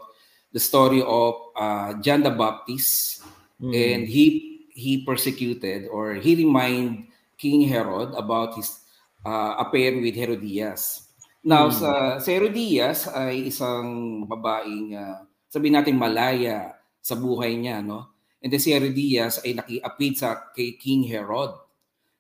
the 0.56 0.64
story 0.64 1.04
of 1.04 1.36
uh, 1.60 1.92
John 2.00 2.24
the 2.24 2.32
Baptist 2.32 3.22
mm. 3.60 3.76
and 3.76 4.08
he 4.08 4.58
he 4.72 5.04
persecuted 5.04 5.92
or 5.92 6.16
he 6.16 6.40
remind 6.40 7.12
King 7.36 7.68
Herod 7.68 8.16
about 8.16 8.56
his 8.56 8.80
uh, 9.28 9.60
affair 9.60 10.00
with 10.00 10.16
Herodias. 10.16 11.12
Now 11.44 11.68
mm. 11.68 11.76
sa, 11.76 11.92
sa 12.24 12.30
Herodias 12.32 13.12
ay 13.12 13.52
isang 13.52 14.24
babaeng 14.24 14.96
uh, 14.96 15.28
sabi 15.52 15.68
natin 15.68 16.00
malaya 16.00 16.80
sa 17.04 17.16
buhay 17.16 17.56
niya, 17.60 17.84
no? 17.84 18.16
And 18.40 18.52
then 18.52 18.64
si 18.64 18.72
Herodias 18.72 19.44
ay 19.44 19.60
nakiapid 19.60 20.14
sa 20.16 20.52
kay 20.56 20.80
King 20.80 21.08
Herod. 21.08 21.56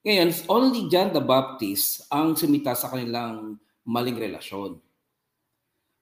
Ngayon, 0.07 0.31
only 0.47 0.87
John 0.87 1.11
the 1.11 1.19
Baptist 1.19 2.07
ang 2.07 2.39
sumita 2.39 2.71
sa 2.71 2.87
kanilang 2.87 3.59
maling 3.83 4.15
relasyon. 4.15 4.79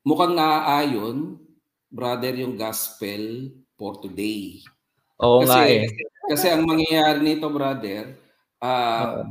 Mukhang 0.05 0.37
naaayon, 0.37 1.41
brother, 1.89 2.37
yung 2.37 2.53
gospel 2.53 3.49
for 3.73 3.97
today. 3.97 4.61
Oo 5.17 5.41
kasi, 5.41 5.49
nga 5.49 5.61
eh. 5.65 5.85
Kasi 6.29 6.45
ang 6.53 6.69
mangyayari 6.69 7.19
nito, 7.25 7.49
brother, 7.49 8.13
uh, 8.61 9.25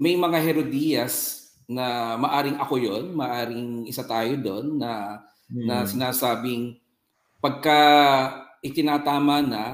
may 0.00 0.16
mga 0.16 0.40
Herodias 0.40 1.46
na 1.68 2.16
maaring 2.16 2.56
ako 2.56 2.74
yon, 2.80 3.04
maaring 3.12 3.84
isa 3.84 4.02
tayo 4.02 4.32
doon 4.40 4.80
na 4.80 5.20
hmm. 5.52 5.68
na 5.68 5.84
sinasabing 5.84 6.80
pagka 7.38 7.78
itinatama 8.64 9.44
na, 9.44 9.64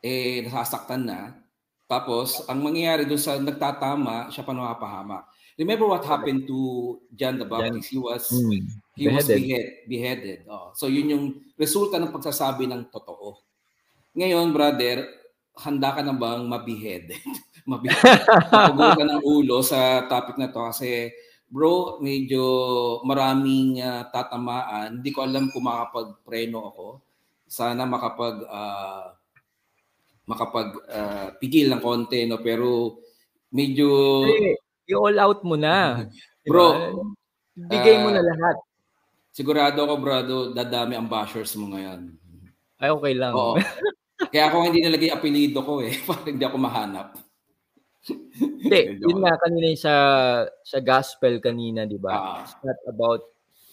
eh, 0.00 0.44
nasasaktan 0.44 1.04
na, 1.04 1.44
tapos, 1.84 2.42
ang 2.48 2.64
mangyayari 2.64 3.04
doon 3.04 3.20
sa 3.20 3.36
nagtatama, 3.36 4.32
siya 4.32 4.42
pa 4.44 4.56
napapahamak. 4.56 5.28
Remember 5.54 5.86
what 5.86 6.02
happened 6.02 6.48
to 6.50 6.58
John 7.14 7.38
the 7.38 7.46
Baptist? 7.46 7.92
He 7.92 8.00
was 8.00 8.26
mm, 8.26 8.66
he 8.98 9.06
beheaded. 9.06 9.14
was 9.14 9.26
behead, 9.30 9.66
beheaded. 9.86 10.38
Oh, 10.50 10.74
so 10.74 10.90
yun 10.90 11.14
yung 11.14 11.24
resulta 11.54 12.02
ng 12.02 12.10
pagsasabi 12.10 12.66
ng 12.66 12.90
totoo. 12.90 13.38
Ngayon, 14.18 14.50
brother, 14.50 15.06
handa 15.54 15.94
ka 15.94 16.02
na 16.02 16.10
bang 16.16 16.42
mabihead? 16.50 17.14
Mapugutan 17.64 19.08
ng 19.16 19.22
ulo 19.24 19.64
sa 19.64 20.04
topic 20.04 20.36
na 20.36 20.52
to 20.52 20.60
kasi 20.68 21.12
bro, 21.48 22.02
medyo 22.02 22.42
maraming 23.06 23.80
uh, 23.80 24.04
tatamaan. 24.10 25.00
Hindi 25.00 25.10
ko 25.14 25.24
alam 25.24 25.48
kung 25.54 25.64
makapag-preno 25.64 26.58
ako. 26.74 26.86
Sana 27.48 27.86
makapag 27.86 28.42
uh, 28.44 29.14
makapag 30.24 30.68
uh, 30.88 31.28
pigil 31.36 31.68
ng 31.68 31.84
konti 31.84 32.24
no 32.24 32.40
pero 32.40 32.96
medyo 33.52 33.88
hey, 34.24 34.56
i-all 34.90 35.16
out 35.20 35.40
mo 35.44 35.54
na. 35.54 36.08
Bro, 36.48 37.00
bigay 37.56 38.04
mo 38.04 38.12
uh, 38.12 38.20
na 38.20 38.22
lahat. 38.24 38.56
Sigurado 39.32 39.80
ako, 39.80 39.94
brado, 39.96 40.36
dadami 40.52 40.94
ang 40.94 41.08
bashers 41.08 41.56
mo 41.56 41.72
ngayon. 41.72 42.12
Ay, 42.78 42.92
okay 42.92 43.14
lang. 43.16 43.32
Oo. 43.32 43.56
Kaya 44.32 44.52
ako 44.52 44.68
hindi 44.68 44.84
nalagay 44.84 45.10
apelido 45.10 45.64
ko 45.64 45.80
eh, 45.82 45.96
para 46.04 46.28
hindi 46.28 46.44
ako 46.44 46.56
mahanap. 46.60 47.18
Hindi, 48.64 48.80
yun 49.00 49.24
nga 49.24 49.36
kanina 49.40 49.72
sa 49.76 49.94
sa 50.60 50.78
gospel 50.80 51.40
kanina, 51.40 51.88
'di 51.88 51.98
ba? 52.00 52.12
Uh, 52.12 52.40
It's 52.44 52.56
not 52.60 52.78
about 52.88 53.22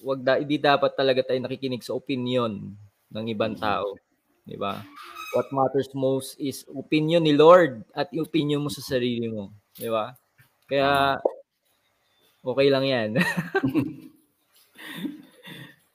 wag 0.01 0.23
da, 0.23 0.39
hindi 0.39 0.57
dapat 0.57 0.95
talaga 0.97 1.21
tayo 1.25 1.39
nakikinig 1.41 1.83
sa 1.83 1.95
opinion 1.95 2.73
ng 3.11 3.25
ibang 3.27 3.55
tao, 3.59 3.95
'di 4.47 4.55
ba? 4.55 4.79
What 5.31 5.47
matters 5.55 5.87
most 5.95 6.35
is 6.39 6.67
opinion 6.75 7.23
ni 7.23 7.35
Lord 7.35 7.87
at 7.95 8.11
yung 8.11 8.27
opinion 8.27 8.63
mo 8.63 8.69
sa 8.71 8.83
sarili 8.83 9.27
mo, 9.27 9.51
'di 9.75 9.89
ba? 9.91 10.15
Kaya 10.67 11.19
okay 12.43 12.67
lang 12.71 12.85
'yan. 12.87 13.09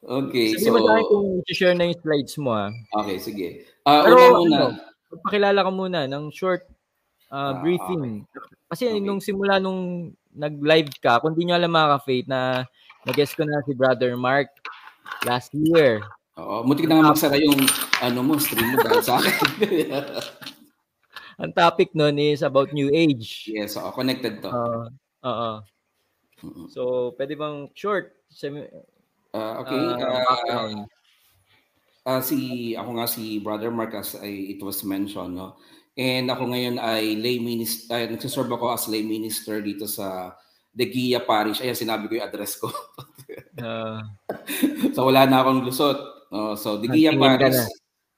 okay, 0.05 0.47
Sabi 0.57 0.65
so 0.65 0.73
mo 0.73 0.79
sa 0.85 1.09
kung 1.09 1.29
i-share 1.49 1.77
na 1.77 1.89
yung 1.89 2.01
slides 2.01 2.37
mo 2.37 2.53
ha. 2.53 2.69
Okay, 3.01 3.17
sige. 3.17 3.49
Uh, 3.87 4.03
Pero 4.05 4.45
muna, 4.45 4.57
ano, 4.57 4.67
pakilala 5.25 5.61
ka 5.65 5.73
muna 5.73 6.01
ng 6.05 6.29
short 6.35 6.76
uh, 7.37 7.53
briefing. 7.61 8.25
Okay. 8.25 8.57
Kasi 8.73 8.85
okay. 8.89 9.01
nung 9.05 9.21
simula 9.21 9.61
nung 9.61 10.13
nag-live 10.33 10.93
ka, 11.05 11.21
kung 11.21 11.37
di 11.37 11.45
nyo 11.45 11.55
alam 11.57 11.73
mga 11.73 11.93
ka-faith 12.01 12.27
na 12.29 12.65
nag-guest 13.05 13.37
ko 13.37 13.45
na 13.45 13.61
si 13.69 13.77
Brother 13.77 14.17
Mark 14.17 14.49
last 15.29 15.53
year. 15.53 16.01
Oo, 16.37 16.65
mutik 16.65 16.89
na 16.89 17.01
nga 17.01 17.13
magsara 17.13 17.41
yung 17.41 17.61
ano 18.05 18.21
mo, 18.21 18.37
stream 18.37 18.73
mo 18.73 18.77
dahil 18.81 19.01
sa 19.05 19.17
akin. 19.21 19.33
Ang 21.41 21.53
topic 21.53 21.93
nun 21.93 22.17
is 22.17 22.41
about 22.41 22.73
New 22.73 22.89
Age. 22.93 23.49
Yes, 23.53 23.77
oo, 23.77 23.93
connected 23.93 24.41
to. 24.41 24.49
Oo. 24.49 24.89
Uh, 25.25 25.29
uh, 25.29 25.57
So, 26.69 27.13
pwede 27.17 27.33
bang 27.33 27.73
short? 27.73 28.13
Semi, 28.29 28.61
uh, 29.33 29.55
okay. 29.65 29.81
Uh, 29.81 30.85
uh, 32.05 32.21
si, 32.21 32.73
ako 32.77 32.91
nga 33.01 33.09
si 33.09 33.41
Brother 33.41 33.73
Marcus, 33.73 34.21
ay, 34.21 34.53
it 34.53 34.61
was 34.61 34.85
mentioned, 34.85 35.41
no? 35.41 35.57
And 35.97 36.29
ako 36.29 36.53
ngayon 36.53 36.77
ay 36.77 37.17
lay 37.17 37.41
minister, 37.41 37.89
ay, 37.97 38.13
nagsiserve 38.13 38.53
ako 38.53 38.69
as 38.69 38.85
lay 38.93 39.01
minister 39.01 39.65
dito 39.65 39.89
sa 39.89 40.37
De 40.69 40.85
Gia 40.93 41.25
Parish. 41.25 41.65
Ayan, 41.65 41.73
sinabi 41.73 42.05
ko 42.05 42.21
yung 42.21 42.29
address 42.29 42.61
ko. 42.61 42.69
uh, 43.65 44.05
so 44.95 45.09
wala 45.09 45.25
na 45.25 45.41
akong 45.41 45.65
lusot. 45.65 46.17
Uh, 46.31 46.55
so, 46.59 46.79
Digia 46.83 47.15
Paris. 47.15 47.65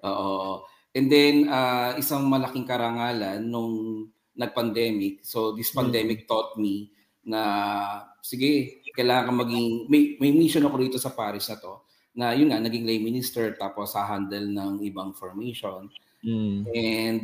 Oo. 0.04 0.64
And 0.96 1.06
then, 1.12 1.46
uh, 1.46 1.94
isang 2.00 2.26
malaking 2.26 2.64
karangalan 2.64 3.44
nung 3.44 4.08
nag-pandemic. 4.34 5.22
So, 5.22 5.52
this 5.52 5.70
mm. 5.70 5.76
pandemic 5.76 6.18
mm-hmm. 6.24 6.30
taught 6.30 6.56
me 6.56 6.90
na, 7.28 7.40
sige, 8.24 8.82
kailangan 8.96 9.36
maging, 9.36 9.86
may, 9.92 10.16
may 10.18 10.32
mission 10.32 10.64
ako 10.64 10.76
rito 10.80 10.98
sa 10.98 11.12
Paris 11.12 11.46
na 11.52 11.60
to, 11.60 11.84
na 12.18 12.34
yun 12.34 12.50
nga, 12.50 12.58
naging 12.58 12.88
lay 12.88 12.98
minister, 12.98 13.54
tapos 13.54 13.94
sa 13.94 14.08
handle 14.08 14.48
ng 14.48 14.82
ibang 14.82 15.12
formation. 15.12 15.86
Mm. 16.24 16.58
And, 16.72 17.20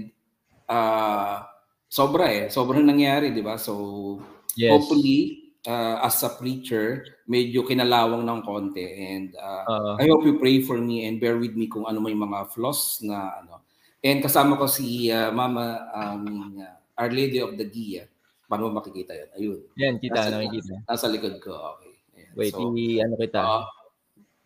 uh, 0.68 1.44
sobra 1.88 2.26
eh. 2.30 2.44
Sobrang 2.50 2.82
nangyari, 2.82 3.30
di 3.30 3.42
ba? 3.44 3.54
So, 3.56 4.18
yes. 4.58 4.70
hopefully, 4.74 5.52
uh, 5.66 6.04
as 6.04 6.20
a 6.22 6.34
preacher, 6.36 7.04
medyo 7.28 7.64
kinalawang 7.64 8.24
ng 8.24 8.40
konti. 8.44 8.84
And 8.84 9.36
uh, 9.36 9.64
uh, 9.64 9.94
I 10.00 10.08
hope 10.08 10.24
you 10.24 10.36
pray 10.38 10.60
for 10.62 10.78
me 10.78 11.06
and 11.08 11.20
bear 11.20 11.38
with 11.40 11.56
me 11.56 11.66
kung 11.66 11.88
ano 11.88 12.00
may 12.00 12.14
mga 12.14 12.52
flaws 12.52 13.00
na 13.04 13.40
ano. 13.40 13.64
And 14.04 14.20
kasama 14.20 14.60
ko 14.60 14.68
si 14.68 15.08
uh, 15.08 15.32
Mama 15.32 15.88
um, 15.96 16.60
Our 16.98 17.10
Lady 17.10 17.40
of 17.40 17.56
the 17.56 17.64
Gia. 17.64 18.04
Paano 18.44 18.68
makikita 18.68 19.16
yun? 19.16 19.30
Ayun. 19.34 19.60
Yan, 19.80 19.94
kita, 19.96 20.20
nasa, 20.20 20.36
nakikita. 20.36 20.74
Nasa 20.84 21.06
likod 21.08 21.34
ko. 21.40 21.52
Okay. 21.80 21.94
Ayan. 22.20 22.32
Wait, 22.36 22.52
so, 22.52 22.68
i- 22.76 23.00
ano 23.00 23.14
kita? 23.16 23.40
Uh, 23.40 23.64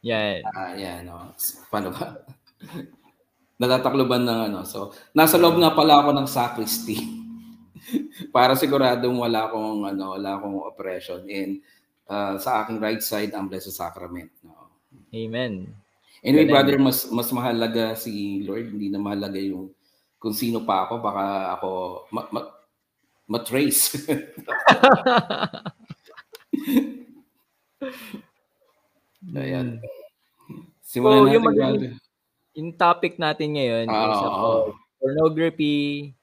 yan. 0.06 0.40
Uh, 0.46 0.72
yan, 0.78 0.98
no. 1.10 1.34
Paano 1.66 1.90
ba? 1.90 2.22
Natatakloban 3.58 4.22
ng 4.22 4.40
ano. 4.50 4.60
So, 4.62 4.94
nasa 5.12 5.36
loob 5.36 5.58
nga 5.58 5.74
pala 5.74 5.98
ako 5.98 6.10
ng 6.14 6.28
sacristy. 6.30 7.18
para 8.34 8.54
siguradong 8.56 9.18
wala 9.18 9.48
akong 9.48 9.86
ano, 9.88 10.14
wala 10.16 10.36
akong 10.36 10.58
oppression 10.66 11.24
and 11.28 11.60
uh, 12.08 12.36
sa 12.38 12.62
aking 12.64 12.80
right 12.80 13.02
side 13.02 13.32
ang 13.34 13.48
Blessed 13.48 13.72
Sacrament. 13.74 14.30
No? 14.44 14.68
Amen. 15.14 15.72
Anyway, 16.22 16.50
Amen. 16.50 16.54
brother, 16.54 16.76
mas 16.82 17.06
mas 17.14 17.30
mahalaga 17.30 17.94
si 17.94 18.42
Lord, 18.42 18.74
hindi 18.74 18.90
na 18.90 18.98
mahalaga 18.98 19.38
yung 19.38 19.70
kung 20.18 20.34
sino 20.34 20.66
pa 20.66 20.82
ako, 20.86 20.98
baka 20.98 21.54
ako 21.54 21.70
ma, 22.10 22.26
ma, 22.34 22.42
matrace. 23.30 23.94
Ayan. 29.38 29.78
Simulan 30.82 31.20
so, 31.20 31.24
natin, 31.28 31.36
yung, 31.36 31.44
brother. 31.44 31.92
Yung 32.58 32.74
topic 32.74 33.22
natin 33.22 33.54
ngayon 33.54 33.86
uh, 33.86 34.10
is 34.10 34.22
about 34.26 34.64
pornography, 34.98 36.18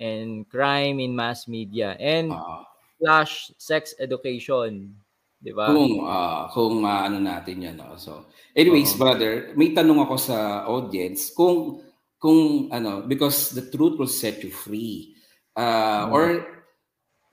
and 0.00 0.48
crime 0.50 0.98
in 0.98 1.14
mass 1.14 1.46
media 1.46 1.94
and 2.02 2.32
uh, 2.32 2.66
slash 2.98 3.50
sex 3.58 3.94
education. 3.98 4.94
Di 5.38 5.52
ba? 5.52 5.68
Kung, 5.68 6.00
uh, 6.00 6.48
kung 6.50 6.76
uh, 6.88 7.00
ano 7.04 7.20
natin 7.20 7.68
yan. 7.68 7.76
No? 7.76 8.00
So, 8.00 8.32
anyways, 8.56 8.96
uh 8.96 8.98
brother, 8.98 9.32
may 9.54 9.76
tanong 9.76 10.00
ako 10.08 10.16
sa 10.16 10.64
audience 10.64 11.28
kung, 11.36 11.84
kung 12.16 12.72
ano, 12.72 13.04
because 13.04 13.52
the 13.52 13.68
truth 13.68 14.00
will 14.00 14.10
set 14.10 14.40
you 14.40 14.48
free. 14.48 15.12
Uh, 15.52 16.08
uh 16.08 16.14
Or 16.16 16.24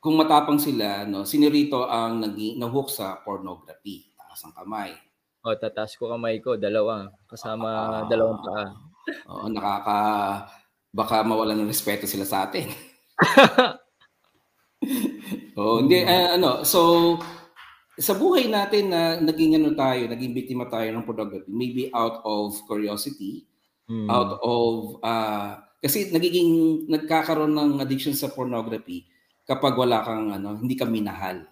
kung 0.04 0.20
matapang 0.20 0.60
sila, 0.60 1.08
no, 1.08 1.24
sino 1.24 1.48
rito 1.48 1.88
ang 1.88 2.20
naging 2.20 2.60
nahook 2.60 2.92
sa 2.92 3.24
pornography? 3.24 4.12
Taas 4.18 4.44
ang 4.44 4.54
kamay. 4.60 4.92
O, 5.42 5.50
oh, 5.50 5.58
tataas 5.58 5.98
ko 5.98 6.14
kamay 6.14 6.38
ko, 6.38 6.54
dalawa. 6.54 7.10
Kasama 7.26 7.68
uh, 7.68 8.04
dalawang 8.06 8.40
paa. 8.46 8.66
Oo, 9.26 9.50
nakaka 9.50 10.00
baka 10.94 11.26
mawalan 11.26 11.66
ng 11.66 11.72
respeto 11.72 12.06
sila 12.06 12.30
sa 12.30 12.46
atin. 12.46 12.70
oh, 15.58 15.82
hindi 15.82 16.06
uh, 16.06 16.38
ano, 16.38 16.62
so 16.62 17.18
sa 17.98 18.14
buhay 18.14 18.54
natin 18.54 18.94
na 18.94 19.18
naging 19.18 19.58
ano 19.58 19.74
tayo, 19.74 20.06
naging 20.06 20.38
biktima 20.38 20.70
tayo 20.70 20.94
ng 20.94 21.06
pornography, 21.06 21.50
maybe 21.50 21.90
out 21.90 22.22
of 22.22 22.54
curiosity, 22.70 23.50
mm. 23.90 24.10
out 24.10 24.38
of 24.46 25.02
uh, 25.02 25.58
kasi 25.82 26.14
nagiging 26.14 26.86
nagkakaroon 26.86 27.58
ng 27.58 27.72
addiction 27.82 28.14
sa 28.14 28.30
pornography 28.30 29.10
kapag 29.50 29.74
wala 29.74 30.06
kang 30.06 30.30
ano, 30.30 30.54
hindi 30.60 30.78
ka 30.78 30.86
minahal. 30.86 31.50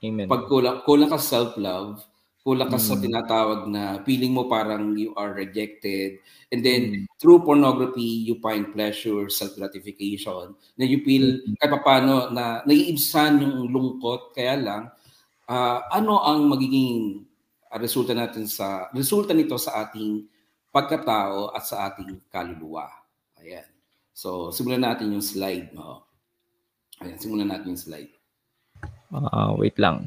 Amen. 0.00 0.30
Pag 0.30 0.48
kulang, 0.48 0.80
kulang 0.86 1.10
ka 1.10 1.20
self-love, 1.20 2.00
kulang 2.40 2.72
ka 2.72 2.80
mm. 2.80 2.84
sa 2.84 2.96
tinatawag 2.96 3.68
na 3.68 4.00
feeling 4.08 4.32
mo 4.32 4.48
parang 4.48 4.96
you 4.96 5.12
are 5.16 5.36
rejected. 5.36 6.20
And 6.48 6.64
then 6.64 6.82
mm. 6.82 7.04
through 7.20 7.44
pornography, 7.44 8.24
you 8.24 8.40
find 8.40 8.72
pleasure, 8.72 9.28
self-gratification. 9.28 10.56
Na 10.80 10.84
you 10.88 11.04
feel 11.04 11.44
mm. 11.44 11.60
kahit 11.60 11.84
paano 11.84 12.32
na 12.32 12.64
naiibsan 12.64 13.44
yung 13.44 13.68
lungkot. 13.68 14.32
Kaya 14.32 14.56
lang, 14.56 14.82
uh, 15.48 15.78
ano 15.92 16.24
ang 16.24 16.48
magiging 16.48 17.28
resulta 17.76 18.16
natin 18.16 18.48
sa 18.50 18.90
resulta 18.96 19.36
nito 19.36 19.54
sa 19.60 19.86
ating 19.86 20.26
pagkatao 20.72 21.52
at 21.52 21.62
sa 21.66 21.92
ating 21.92 22.18
kaluluwa. 22.32 22.88
Ayan. 23.38 23.66
So, 24.16 24.50
simulan 24.50 24.82
natin 24.82 25.12
yung 25.12 25.24
slide. 25.24 25.70
No? 25.76 26.08
Ayan, 27.04 27.18
simulan 27.20 27.52
natin 27.52 27.76
yung 27.76 27.84
slide. 27.84 28.10
Uh, 29.10 29.54
wait 29.58 29.76
lang. 29.76 30.06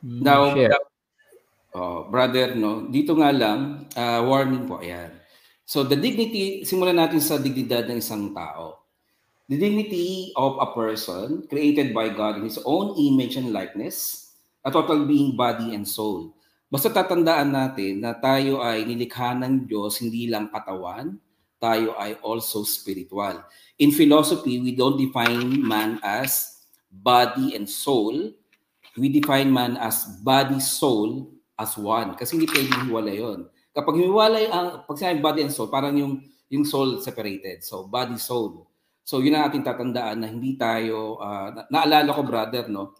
Now, 0.00 0.56
share. 0.56 0.76
Oh, 1.70 2.10
brother, 2.10 2.58
no, 2.58 2.90
dito 2.90 3.14
nga 3.14 3.30
lang, 3.30 3.86
uh, 3.94 4.20
warning 4.26 4.66
po, 4.66 4.82
ayan. 4.82 5.14
So 5.62 5.86
the 5.86 5.94
dignity, 5.94 6.66
simulan 6.66 6.98
natin 6.98 7.22
sa 7.22 7.38
dignidad 7.38 7.86
ng 7.86 8.02
isang 8.02 8.34
tao. 8.34 8.82
The 9.46 9.54
dignity 9.54 10.34
of 10.34 10.58
a 10.58 10.74
person 10.74 11.46
created 11.46 11.94
by 11.94 12.10
God 12.10 12.42
in 12.42 12.50
His 12.50 12.58
own 12.66 12.98
image 12.98 13.38
and 13.38 13.54
likeness, 13.54 14.30
a 14.66 14.70
total 14.74 15.06
being, 15.06 15.38
body, 15.38 15.70
and 15.78 15.86
soul. 15.86 16.34
Basta 16.70 16.90
tatandaan 16.90 17.54
natin 17.54 18.02
na 18.02 18.18
tayo 18.18 18.62
ay 18.62 18.82
nilikha 18.82 19.34
ng 19.38 19.70
Diyos, 19.70 20.02
hindi 20.02 20.26
lang 20.26 20.50
katawan, 20.50 21.18
tayo 21.62 21.94
ay 21.98 22.18
also 22.22 22.66
spiritual. 22.66 23.42
In 23.78 23.94
philosophy, 23.94 24.58
we 24.58 24.74
don't 24.74 24.98
define 24.98 25.62
man 25.62 26.02
as 26.02 26.62
body 26.90 27.54
and 27.54 27.70
soul, 27.70 28.34
we 29.00 29.08
define 29.08 29.48
man 29.48 29.80
as 29.80 30.04
body, 30.20 30.60
soul 30.60 31.32
as 31.56 31.72
one. 31.80 32.12
Kasi 32.20 32.36
hindi 32.36 32.44
pwedeng 32.52 32.84
hiwalay 32.84 33.16
yon. 33.16 33.48
Kapag 33.72 33.96
hiwalay 33.96 34.52
ang, 34.52 34.84
pag 34.84 35.00
sinabi 35.00 35.24
body 35.24 35.40
and 35.48 35.54
soul, 35.56 35.72
parang 35.72 35.96
yung, 35.96 36.20
yung 36.52 36.68
soul 36.68 37.00
separated. 37.00 37.64
So, 37.64 37.88
body, 37.88 38.20
soul. 38.20 38.68
So, 39.00 39.24
yun 39.24 39.40
ang 39.40 39.48
ating 39.48 39.64
tatandaan 39.64 40.20
na 40.20 40.28
hindi 40.28 40.60
tayo, 40.60 41.16
uh, 41.16 41.48
na, 41.48 41.60
naalala 41.72 42.12
ko 42.12 42.20
brother, 42.20 42.68
no? 42.68 42.92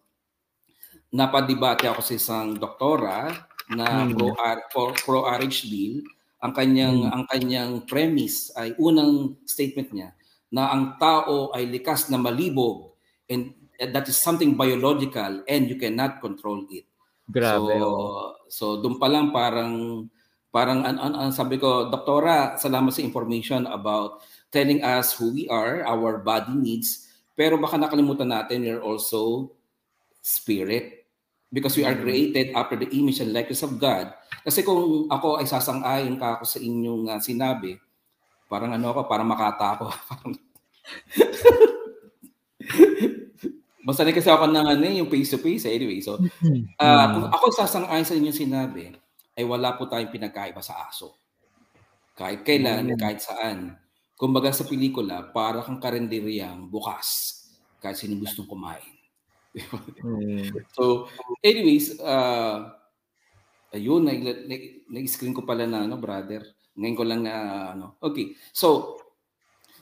Napadibate 1.12 1.84
ako 1.90 2.00
sa 2.00 2.14
isang 2.16 2.56
doktora 2.56 3.28
na 3.76 4.08
hmm. 4.08 4.16
pro, 4.16 4.28
pro, 4.72 4.82
pro 4.96 5.20
RH 5.28 5.68
bill. 5.68 6.00
Ang 6.40 6.52
kanyang, 6.56 6.98
hmm. 7.04 7.12
ang 7.12 7.24
kanyang 7.28 7.72
premise 7.84 8.48
ay 8.56 8.72
unang 8.80 9.36
statement 9.44 9.92
niya 9.92 10.16
na 10.50 10.72
ang 10.72 10.96
tao 10.96 11.52
ay 11.52 11.68
likas 11.68 12.08
na 12.08 12.18
malibog 12.18 12.98
and 13.30 13.54
that 13.80 14.04
is 14.04 14.20
something 14.20 14.52
biological 14.52 15.40
and 15.48 15.72
you 15.72 15.80
cannot 15.80 16.20
control 16.20 16.68
it. 16.68 16.84
Grabe. 17.24 17.72
So, 17.72 17.86
oh. 17.88 18.28
so 18.52 18.64
doon 18.84 19.00
pa 19.00 19.08
lang 19.08 19.32
parang 19.32 20.04
parang 20.52 20.84
an, 20.84 20.98
an, 21.00 21.14
an, 21.16 21.30
sabi 21.32 21.56
ko, 21.56 21.88
Doktora, 21.88 22.58
salamat 22.60 22.92
sa 22.92 23.00
information 23.00 23.64
about 23.70 24.20
telling 24.50 24.82
us 24.82 25.14
who 25.14 25.32
we 25.32 25.46
are, 25.46 25.86
our 25.86 26.18
body 26.20 26.52
needs, 26.52 27.06
pero 27.38 27.56
baka 27.56 27.78
nakalimutan 27.78 28.28
natin 28.28 28.66
we're 28.66 28.82
also 28.82 29.54
spirit 30.20 31.06
because 31.54 31.78
we 31.78 31.86
are 31.86 31.94
mm. 31.94 32.02
created 32.02 32.50
after 32.52 32.74
the 32.74 32.90
image 32.90 33.22
and 33.22 33.30
likeness 33.30 33.62
of 33.62 33.78
God. 33.78 34.10
Kasi 34.42 34.66
kung 34.66 35.06
ako 35.06 35.38
ay 35.38 35.46
sasang-ayon 35.46 36.18
ka 36.18 36.36
ako 36.38 36.44
sa 36.44 36.58
inyong 36.58 37.14
uh, 37.14 37.20
sinabi, 37.22 37.78
parang 38.50 38.74
ano 38.74 38.90
ako, 38.90 39.00
parang 39.06 39.30
makata 39.30 39.78
ako. 39.78 39.86
Basta 43.80 44.04
kasi 44.04 44.28
ako 44.28 44.52
ng 44.52 44.66
ano, 44.76 44.84
yung 44.84 45.08
face-to-face. 45.08 45.64
Eh. 45.68 45.80
Anyway, 45.80 46.04
so, 46.04 46.20
uh, 46.20 47.06
kung 47.16 47.26
ako 47.32 47.44
sasang-ayon 47.56 48.04
sa 48.04 48.16
inyong 48.16 48.36
sinabi, 48.36 48.92
ay 49.36 49.44
wala 49.48 49.72
po 49.76 49.88
tayong 49.88 50.12
pinagkaiba 50.12 50.60
sa 50.60 50.84
aso. 50.84 51.16
Kahit 52.12 52.44
kailan, 52.44 52.92
mm. 52.92 53.00
kahit 53.00 53.24
saan. 53.24 53.80
Kumbaga 54.20 54.52
sa 54.52 54.68
pelikula, 54.68 55.32
para 55.32 55.64
kang 55.64 55.80
karinderyang 55.80 56.68
bukas 56.68 57.40
kahit 57.80 57.96
sino 57.96 58.20
gustong 58.20 58.44
kumain. 58.44 58.92
mm. 59.56 60.52
So, 60.76 61.08
anyways, 61.40 61.96
uh, 62.04 62.76
ayun, 63.72 64.04
nag-screen 64.92 65.32
ko 65.32 65.48
pala 65.48 65.64
na, 65.64 65.88
ano, 65.88 65.96
brother. 65.96 66.44
Ngayon 66.76 66.96
ko 67.00 67.04
lang 67.08 67.20
na, 67.24 67.34
ano. 67.72 67.96
Okay, 67.96 68.36
so, 68.52 69.00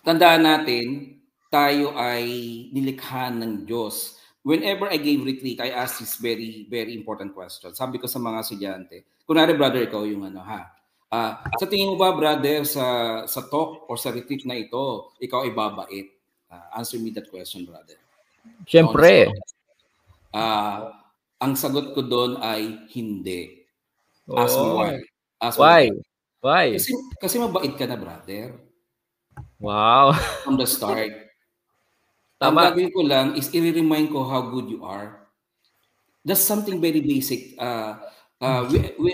tandaan 0.06 0.46
natin, 0.46 1.17
tayo 1.48 1.96
ay 1.96 2.24
nilikha 2.72 3.32
ng 3.32 3.64
Diyos. 3.64 4.20
Whenever 4.44 4.88
I 4.88 4.96
gave 4.96 5.24
retreat, 5.24 5.60
I 5.60 5.72
asked 5.74 6.00
this 6.00 6.16
very, 6.16 6.64
very 6.68 6.96
important 6.96 7.36
question. 7.36 7.74
Sabi 7.76 8.00
ko 8.00 8.08
sa 8.08 8.20
mga 8.20 8.38
estudyante, 8.44 8.96
kunwari 9.28 9.52
brother, 9.52 9.84
ikaw 9.84 10.08
yung 10.08 10.24
ano 10.24 10.40
ha, 10.40 10.72
uh, 11.12 11.32
sa 11.60 11.66
tingin 11.68 11.92
mo 11.92 11.96
ba 12.00 12.16
brother, 12.16 12.64
sa, 12.64 12.84
sa 13.28 13.44
talk 13.44 13.88
or 13.88 13.96
sa 14.00 14.12
retreat 14.12 14.44
na 14.48 14.56
ito, 14.56 15.12
ikaw 15.20 15.44
ay 15.44 15.52
babait? 15.52 16.08
Uh, 16.48 16.80
answer 16.80 16.96
me 16.96 17.12
that 17.12 17.28
question 17.28 17.68
brother. 17.68 17.96
Siyempre. 18.64 19.28
Uh, 20.32 20.96
ang 21.40 21.52
sagot 21.56 21.92
ko 21.92 22.00
doon 22.04 22.40
ay 22.40 22.88
hindi. 22.92 23.64
Ask 24.32 24.56
oh. 24.56 24.64
me 24.64 24.70
why. 24.72 24.94
Ask 25.40 25.56
why? 25.60 25.82
Me 25.92 26.00
why? 26.40 26.66
Kasi, 26.76 26.92
kasi 27.20 27.34
mabait 27.36 27.74
ka 27.76 27.84
na 27.84 28.00
brother. 28.00 28.56
Wow. 29.60 30.16
From 30.44 30.56
the 30.56 30.64
start. 30.64 31.27
Tama. 32.38 32.54
Ang 32.54 32.66
gagawin 32.70 32.90
ko 32.94 33.02
lang 33.02 33.26
is 33.34 33.50
i-remind 33.50 34.14
ko 34.14 34.22
how 34.22 34.46
good 34.46 34.70
you 34.70 34.86
are. 34.86 35.26
That's 36.22 36.42
something 36.42 36.78
very 36.78 37.02
basic. 37.02 37.58
Uh, 37.58 37.98
uh, 38.38 38.62
we, 38.70 38.94
we, 38.94 39.10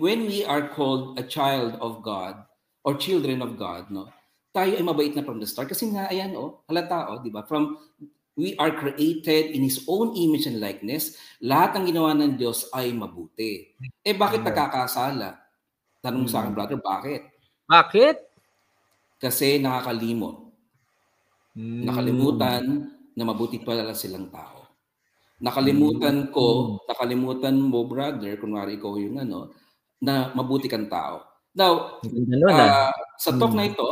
when 0.00 0.24
we 0.24 0.44
are 0.48 0.72
called 0.72 1.20
a 1.20 1.24
child 1.24 1.76
of 1.84 2.00
God 2.00 2.40
or 2.84 2.96
children 2.96 3.44
of 3.44 3.60
God, 3.60 3.92
no, 3.92 4.08
tayo 4.56 4.76
ay 4.76 4.84
mabait 4.84 5.12
na 5.12 5.24
from 5.24 5.40
the 5.40 5.48
start. 5.48 5.68
Kasi 5.68 5.92
nga, 5.92 6.08
ayan, 6.08 6.32
oh, 6.36 6.64
halata, 6.68 7.12
oh, 7.12 7.20
di 7.20 7.28
ba? 7.32 7.44
From, 7.44 7.76
we 8.36 8.56
are 8.56 8.72
created 8.72 9.52
in 9.52 9.64
His 9.64 9.84
own 9.88 10.16
image 10.16 10.48
and 10.48 10.60
likeness. 10.60 11.16
Lahat 11.44 11.76
ng 11.76 11.92
ginawa 11.92 12.16
ng 12.16 12.36
Diyos 12.36 12.68
ay 12.72 12.92
mabuti. 12.92 13.72
Eh, 14.04 14.16
bakit 14.16 14.44
nagkakasala? 14.44 15.40
Tanong 16.04 16.28
sa 16.28 16.44
akin, 16.44 16.52
brother, 16.52 16.80
bakit? 16.80 17.32
Bakit? 17.68 18.16
Kasi 19.20 19.56
nakakalimot. 19.60 20.51
Mm. 21.56 21.84
Nakalimutan 21.84 22.62
na 23.12 23.22
mabuti 23.28 23.60
pala 23.60 23.92
silang 23.92 24.32
tao. 24.32 24.64
Nakalimutan 25.42 26.30
ko, 26.30 26.78
mm. 26.78 26.88
nakalimutan 26.88 27.56
mo 27.58 27.84
brother, 27.84 28.38
kunwari 28.38 28.78
ikaw 28.78 28.96
yung 28.96 29.20
ano, 29.20 29.52
na 30.00 30.32
mabuti 30.32 30.70
kang 30.70 30.88
tao. 30.88 31.24
Now, 31.52 32.00
uh, 32.00 32.90
sa 33.20 33.30
talk 33.36 33.52
mm. 33.52 33.58
na 33.58 33.68
ito, 33.68 33.90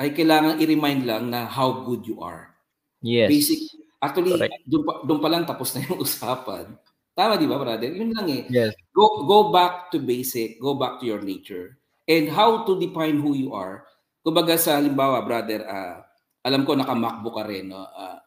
ay 0.00 0.12
kailangan 0.12 0.60
i-remind 0.60 1.02
lang 1.04 1.28
na 1.28 1.48
how 1.48 1.84
good 1.84 2.04
you 2.04 2.20
are. 2.20 2.52
Yes. 3.00 3.32
Basic. 3.32 3.60
Actually, 4.00 4.36
doon 4.64 4.84
pa, 4.84 4.92
doon 5.04 5.20
pa 5.20 5.28
lang 5.28 5.44
tapos 5.44 5.72
na 5.76 5.84
yung 5.84 6.00
usapan. 6.04 6.76
Tama 7.12 7.36
di 7.36 7.44
ba, 7.48 7.60
brother? 7.60 7.92
Yun 7.92 8.16
lang 8.16 8.28
eh. 8.28 8.42
Yes. 8.48 8.72
Go, 8.92 9.28
go 9.28 9.52
back 9.52 9.92
to 9.92 10.00
basic. 10.00 10.56
Go 10.56 10.76
back 10.76 11.00
to 11.00 11.04
your 11.04 11.20
nature. 11.20 11.76
And 12.08 12.32
how 12.32 12.64
to 12.64 12.80
define 12.80 13.20
who 13.20 13.36
you 13.36 13.52
are 13.52 13.84
Kumbaga 14.20 14.60
sa 14.60 14.76
halimbawa, 14.76 15.24
brother, 15.24 15.64
uh, 15.64 16.04
alam 16.40 16.64
ko 16.64 16.72
naka-MacBook 16.76 17.36
ka 17.36 17.44
rin, 17.44 17.68
no? 17.68 17.84
Uh, 17.84 18.18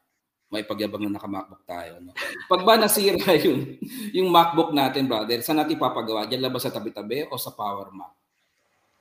may 0.54 0.62
pagyabang 0.62 1.10
na 1.10 1.17
naka-MacBook 1.17 1.65
tayo. 1.65 1.97
No? 1.97 2.13
Pag 2.45 2.62
ba 2.62 2.78
nasira 2.78 3.34
yung, 3.45 3.82
yung 4.13 4.30
MacBook 4.30 4.69
natin, 4.69 5.10
brother, 5.10 5.41
saan 5.41 5.58
natin 5.58 5.82
papagawa? 5.82 6.30
Diyan 6.30 6.45
lang 6.45 6.54
ba 6.54 6.62
sa 6.62 6.69
tabi-tabi 6.69 7.26
o 7.26 7.41
sa 7.41 7.49
Power 7.58 7.89
Mac? 7.89 8.13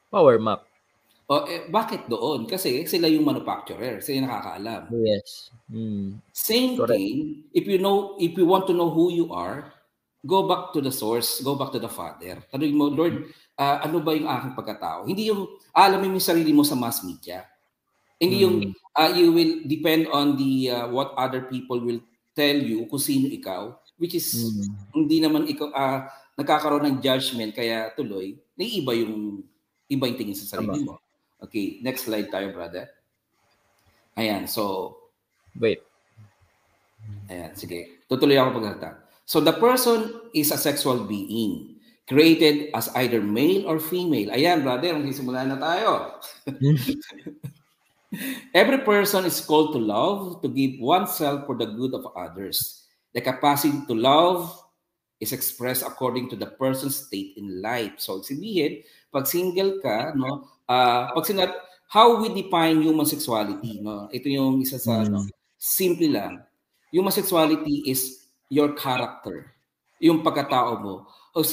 Power 0.09 0.41
Mac. 0.41 0.65
O, 1.29 1.45
eh, 1.45 1.69
bakit 1.69 2.09
doon? 2.09 2.49
Kasi 2.49 2.89
sila 2.89 3.05
yung 3.09 3.29
manufacturer. 3.29 4.01
Sila 4.01 4.17
yung 4.17 4.29
nakakaalam. 4.33 4.83
Yes. 5.05 5.53
Mm. 5.69 6.25
Same 6.33 6.73
Correct. 6.81 6.97
thing, 6.97 7.45
if 7.53 7.69
you 7.69 7.77
know, 7.77 8.17
if 8.17 8.33
you 8.33 8.49
want 8.49 8.65
to 8.65 8.73
know 8.73 8.89
who 8.89 9.13
you 9.13 9.29
are, 9.37 9.69
go 10.25 10.49
back 10.49 10.73
to 10.73 10.81
the 10.81 10.93
source, 10.93 11.45
go 11.45 11.53
back 11.53 11.69
to 11.77 11.81
the 11.81 11.89
Father. 11.89 12.41
Tanungin 12.49 12.77
mo, 12.81 12.89
Lord, 12.89 13.29
uh, 13.61 13.77
ano 13.85 14.01
ba 14.01 14.17
yung 14.17 14.29
aking 14.29 14.57
pagkatao? 14.57 15.05
Hindi 15.05 15.29
yung 15.29 15.53
alamin 15.77 16.13
mo 16.13 16.17
yung 16.17 16.31
sarili 16.33 16.53
mo 16.57 16.65
sa 16.65 16.79
mass 16.79 17.05
media. 17.05 17.45
Hindi 18.23 18.39
mm. 18.39 18.45
yung 18.47 18.57
uh, 18.95 19.11
you 19.11 19.35
will 19.35 19.67
depend 19.67 20.07
on 20.15 20.39
the 20.39 20.71
uh, 20.71 20.87
what 20.95 21.11
other 21.19 21.51
people 21.51 21.83
will 21.83 21.99
tell 22.39 22.55
you 22.55 22.87
kung 22.87 23.03
sino 23.03 23.27
ikaw 23.27 23.75
which 23.99 24.15
is 24.15 24.31
mm. 24.31 24.71
hindi 24.95 25.19
naman 25.19 25.51
ikaw 25.51 25.75
uh, 25.75 26.07
nagkakaroon 26.39 26.87
ng 26.87 26.97
judgment 27.03 27.51
kaya 27.51 27.91
tuloy 27.99 28.39
naiiba 28.55 28.95
yung 28.95 29.43
iba 29.93 30.09
yung 30.09 30.19
tingin 30.19 30.39
sa 30.39 30.57
sarili 30.57 30.87
mo. 30.87 30.97
Okay, 31.43 31.83
next 31.83 32.07
slide 32.07 32.31
tayo, 32.31 32.55
brother. 32.55 32.89
Ayan, 34.17 34.47
so 34.47 34.95
wait. 35.59 35.83
Ayan, 37.27 37.53
sige. 37.59 38.07
Tutuloy 38.07 38.39
ako 38.39 38.63
pagkata. 38.63 39.03
So 39.27 39.43
the 39.43 39.53
person 39.59 40.31
is 40.33 40.55
a 40.55 40.61
sexual 40.61 41.05
being 41.05 41.83
created 42.07 42.71
as 42.73 42.89
either 42.95 43.21
male 43.21 43.67
or 43.67 43.83
female. 43.83 44.31
Ayan, 44.31 44.63
brother, 44.63 44.95
magsisimula 44.95 45.45
na 45.45 45.59
tayo. 45.59 45.91
Every 48.55 48.79
person 48.85 49.25
is 49.25 49.41
called 49.41 49.73
to 49.73 49.81
love, 49.81 50.43
to 50.43 50.49
give 50.49 50.81
oneself 50.81 51.47
for 51.47 51.57
the 51.57 51.67
good 51.67 51.95
of 51.95 52.07
others. 52.17 52.85
The 53.15 53.21
capacity 53.21 53.81
to 53.89 53.95
love 53.95 54.53
is 55.21 55.33
expressed 55.33 55.83
according 55.83 56.29
to 56.31 56.37
the 56.37 56.53
person's 56.59 56.97
state 57.09 57.35
in 57.37 57.63
life. 57.63 57.97
So, 57.99 58.21
sabihin, 58.21 58.83
pag 59.13 59.29
single 59.29 59.81
ka, 59.81 60.13
no, 60.17 60.49
uh, 60.69 61.13
pag 61.13 61.25
sinat, 61.25 61.53
how 61.89 62.21
we 62.21 62.33
define 62.33 62.81
human 62.81 63.07
sexuality, 63.07 63.81
no? 63.81 64.09
Ito 64.09 64.27
yung 64.29 64.65
isa 64.65 64.81
sa, 64.81 65.05
mm. 65.05 65.13
no, 65.13 65.25
simple 65.61 66.09
lang. 66.09 66.43
Human 66.93 67.13
sexuality 67.13 67.85
is 67.89 68.29
your 68.53 68.77
character, 68.77 69.53
yung 70.01 70.21
pagkatao 70.25 70.81
mo 70.81 71.09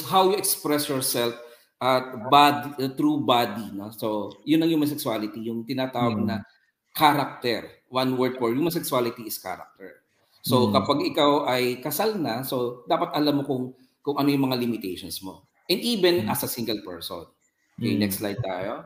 how 0.08 0.30
you 0.30 0.36
express 0.36 0.88
yourself 0.88 1.34
at 1.80 2.04
body, 2.28 2.76
uh, 2.76 2.92
true 2.92 3.24
body. 3.24 3.72
No? 3.72 3.88
So, 3.96 4.36
yun 4.44 4.60
ang 4.60 4.68
human 4.68 4.88
sexuality, 4.88 5.40
yung 5.48 5.64
tinatawag 5.64 6.20
mm. 6.20 6.28
na 6.28 6.44
character. 6.92 7.80
One 7.88 8.14
word 8.20 8.36
for 8.36 8.52
human 8.52 8.70
sexuality 8.70 9.24
is 9.24 9.40
character. 9.40 10.04
So, 10.44 10.68
mm. 10.68 10.76
kapag 10.76 10.98
ikaw 11.08 11.48
ay 11.48 11.80
kasal 11.80 12.20
na, 12.20 12.44
so 12.44 12.84
dapat 12.84 13.16
alam 13.16 13.40
mo 13.40 13.42
kung 13.48 13.64
kung 14.04 14.16
ano 14.20 14.28
yung 14.28 14.52
mga 14.52 14.60
limitations 14.60 15.20
mo. 15.24 15.48
And 15.68 15.80
even 15.80 16.28
mm. 16.28 16.32
as 16.32 16.44
a 16.44 16.50
single 16.52 16.84
person. 16.84 17.24
Okay, 17.80 17.96
mm. 17.96 18.00
next 18.00 18.20
slide 18.20 18.40
tayo. 18.44 18.84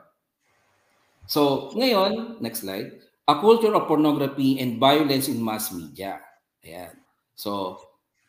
So, 1.26 1.72
ngayon, 1.74 2.38
next 2.38 2.62
slide. 2.62 2.94
A 3.24 3.40
culture 3.40 3.72
of 3.72 3.88
pornography 3.88 4.60
and 4.60 4.76
violence 4.76 5.26
in 5.26 5.40
mass 5.40 5.72
media. 5.72 6.20
Ayan. 6.60 6.92
So, 7.32 7.80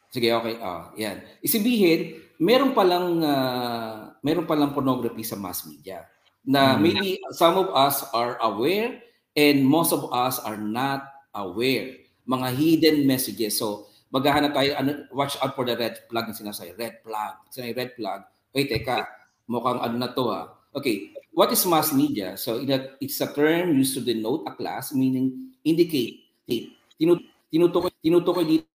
sige, 0.08 0.32
okay. 0.32 0.56
Oh, 0.64 0.96
yan. 0.96 1.20
Isibihin, 1.44 2.24
meron 2.40 2.72
palang 2.72 3.20
uh, 3.20 4.05
meron 4.26 4.50
palang 4.50 4.74
pornography 4.74 5.22
sa 5.22 5.38
mass 5.38 5.70
media 5.70 6.02
na 6.42 6.74
mm. 6.74 6.82
maybe 6.82 7.10
some 7.38 7.62
of 7.62 7.70
us 7.78 8.02
are 8.10 8.42
aware 8.42 8.98
and 9.38 9.62
most 9.62 9.94
of 9.94 10.10
us 10.10 10.42
are 10.42 10.58
not 10.58 11.06
aware. 11.38 12.02
Mga 12.26 12.48
hidden 12.58 12.98
messages. 13.06 13.62
So 13.62 13.94
maghahanap 14.10 14.58
tayo 14.58 14.74
ano, 14.82 15.06
watch 15.14 15.38
out 15.46 15.54
for 15.54 15.62
the 15.62 15.78
red 15.78 16.02
flag 16.10 16.26
na 16.26 16.34
sinasabi 16.34 16.74
red 16.74 17.06
flag. 17.06 17.38
Sinasabi 17.54 17.74
red 17.78 17.92
flag. 17.94 18.20
Wait 18.50 18.74
teka. 18.74 19.06
Mukhang 19.46 19.78
ano 19.78 19.96
na 20.02 20.10
to 20.10 20.26
ha 20.34 20.34
ah. 20.34 20.46
okay. 20.74 21.14
What 21.36 21.52
is 21.52 21.68
mass 21.68 21.92
media? 21.92 22.40
So 22.40 22.64
it's 22.98 23.20
a 23.20 23.30
term 23.30 23.76
used 23.76 23.94
to 24.00 24.02
denote 24.02 24.48
a 24.48 24.56
class 24.56 24.96
meaning 24.96 25.54
indicate 25.68 26.26
tinutukoy 26.48 27.92
tinutukoy 28.02 28.46
dito. 28.48 28.70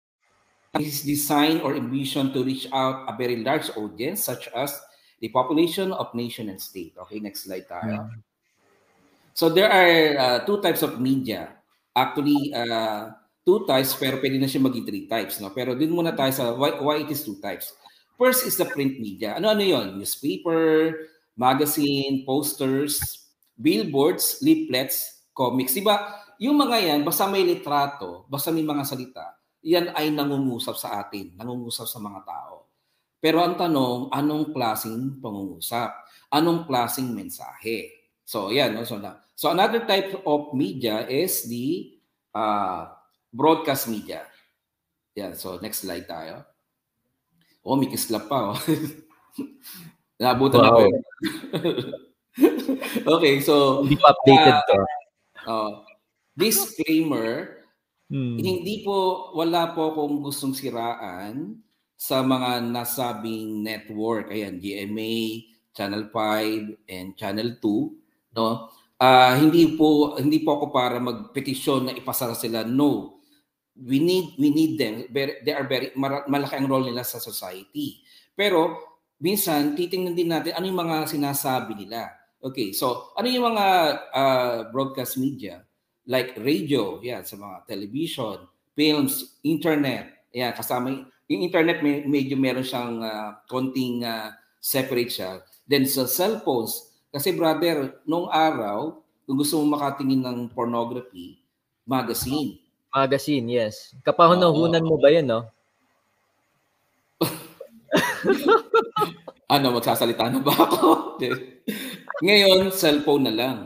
Is 0.78 1.02
designed 1.02 1.66
or 1.66 1.74
envisioned 1.74 2.38
to 2.38 2.46
reach 2.46 2.70
out 2.70 3.10
a 3.10 3.14
very 3.18 3.42
large 3.42 3.72
audience 3.74 4.22
such 4.30 4.46
as 4.54 4.78
the 5.20 5.30
population 5.30 5.94
of 5.94 6.14
nation 6.14 6.50
and 6.50 6.60
state. 6.62 6.94
Okay, 6.98 7.20
next 7.20 7.46
slide 7.46 7.66
tayo. 7.66 8.08
Yeah. 8.08 8.08
So 9.38 9.54
there 9.54 9.70
are 9.70 9.94
uh, 10.18 10.40
two 10.46 10.62
types 10.62 10.82
of 10.82 10.98
media. 10.98 11.54
Actually, 11.94 12.54
uh, 12.54 13.14
two 13.46 13.66
types 13.70 13.94
pero 13.98 14.18
pwede 14.18 14.42
na 14.42 14.50
siya 14.50 14.66
maging 14.66 14.86
three 14.86 15.06
types. 15.06 15.38
No? 15.38 15.54
Pero 15.54 15.78
din 15.78 15.94
muna 15.94 16.14
tayo 16.14 16.34
sa 16.34 16.54
why, 16.54 16.78
why 16.82 16.96
it 17.06 17.10
is 17.10 17.22
two 17.22 17.38
types. 17.38 17.74
First 18.18 18.50
is 18.50 18.58
the 18.58 18.66
print 18.66 18.98
media. 18.98 19.38
Ano-ano 19.38 19.62
yon? 19.62 20.02
Newspaper, 20.02 20.98
magazine, 21.38 22.26
posters, 22.26 23.30
billboards, 23.54 24.42
leaflets, 24.42 25.22
comics. 25.38 25.78
Diba? 25.78 26.26
Yung 26.42 26.58
mga 26.58 26.78
yan, 26.82 27.00
basta 27.02 27.26
may 27.30 27.42
litrato, 27.42 28.26
basta 28.30 28.54
may 28.54 28.62
mga 28.62 28.86
salita, 28.86 29.38
yan 29.66 29.90
ay 29.98 30.14
nangungusap 30.14 30.78
sa 30.78 31.02
atin, 31.02 31.34
nangungusap 31.34 31.90
sa 31.90 31.98
mga 31.98 32.22
tao. 32.26 32.57
Pero 33.18 33.42
ang 33.42 33.58
tanong, 33.58 34.14
anong 34.14 34.54
klaseng 34.54 35.18
pangungusap? 35.18 35.90
Anong 36.30 36.70
klaseng 36.70 37.10
mensahe? 37.18 38.12
So, 38.22 38.54
yan. 38.54 38.78
No? 38.78 38.86
So, 38.86 39.02
na, 39.02 39.18
so, 39.34 39.50
another 39.50 39.90
type 39.90 40.22
of 40.22 40.54
media 40.54 41.02
is 41.10 41.50
the 41.50 41.98
uh, 42.38 42.94
broadcast 43.34 43.90
media. 43.90 44.22
Yan. 45.18 45.34
So, 45.34 45.58
next 45.58 45.82
slide 45.82 46.06
tayo. 46.06 46.46
Oh, 47.66 47.76
may 47.76 47.90
kislap 47.90 48.30
pa. 48.30 48.54
Oh. 48.54 48.58
Nabutan 50.22 50.62
wow. 50.62 50.70
ako. 50.70 50.82
okay, 53.18 53.42
so... 53.42 53.82
Hindi 53.82 53.98
pa 53.98 54.14
updated 54.14 54.56
uh, 54.56 54.66
to. 54.66 54.78
Uh, 55.48 55.72
disclaimer, 56.38 57.66
hmm. 58.14 58.38
hindi 58.38 58.86
po, 58.86 59.30
wala 59.34 59.74
po 59.74 59.90
akong 59.96 60.22
gustong 60.22 60.54
siraan 60.54 61.66
sa 61.98 62.22
mga 62.22 62.62
nasabing 62.70 63.66
network. 63.66 64.30
Ayan, 64.30 64.62
GMA, 64.62 65.50
Channel 65.74 66.14
5, 66.14 66.88
and 66.88 67.18
Channel 67.18 67.58
2. 67.60 68.38
No? 68.38 68.70
Uh, 68.98 69.34
hindi 69.38 69.78
po 69.78 70.18
hindi 70.18 70.42
po 70.42 70.58
ako 70.62 70.66
para 70.74 71.02
magpetisyon 71.02 71.90
na 71.90 71.94
ipasara 71.98 72.38
sila. 72.38 72.62
No. 72.62 73.18
We 73.78 74.02
need 74.02 74.38
we 74.42 74.50
need 74.50 74.78
them. 74.78 75.06
They 75.14 75.54
are 75.54 75.66
very 75.70 75.94
malaki 75.94 76.58
ang 76.58 76.66
role 76.66 76.90
nila 76.90 77.06
sa 77.06 77.22
society. 77.22 78.02
Pero 78.34 78.74
minsan 79.22 79.78
titingnan 79.78 80.18
din 80.18 80.34
natin 80.34 80.58
ano 80.58 80.66
yung 80.66 80.82
mga 80.82 81.06
sinasabi 81.06 81.86
nila. 81.86 82.10
Okay, 82.42 82.74
so 82.74 83.14
ano 83.14 83.30
yung 83.30 83.54
mga 83.54 83.66
uh, 84.14 84.58
broadcast 84.74 85.22
media 85.22 85.62
like 86.08 86.40
radio, 86.40 87.04
yeah, 87.04 87.22
sa 87.22 87.36
mga 87.36 87.68
television, 87.68 88.48
films, 88.74 89.38
internet, 89.44 90.24
yeah, 90.32 90.56
kasama 90.56 91.04
yung 91.28 91.44
internet 91.44 91.84
may, 91.84 92.08
medyo 92.08 92.40
meron 92.40 92.64
siyang 92.64 93.04
uh, 93.04 93.36
konting 93.52 94.04
uh, 94.04 94.32
separate 94.64 95.12
siya. 95.12 95.44
Then 95.68 95.84
sa 95.84 96.08
cellphones, 96.08 96.88
kasi 97.12 97.36
brother, 97.36 98.00
nung 98.08 98.32
araw, 98.32 99.04
kung 99.28 99.38
gusto 99.40 99.60
mo 99.60 99.76
makatingin 99.76 100.24
ng 100.24 100.40
pornography, 100.56 101.44
magazine. 101.84 102.60
Magazine, 102.96 103.48
yes. 103.52 103.92
Kapahunahunan 104.08 104.88
mo 104.88 104.96
ba 104.96 105.12
yan, 105.12 105.28
no? 105.28 105.44
ano, 109.54 109.66
magsasalita 109.76 110.32
na 110.32 110.40
ba 110.40 110.56
ako? 110.56 111.20
Ngayon, 112.26 112.72
cellphone 112.72 113.28
na 113.28 113.34
lang. 113.36 113.58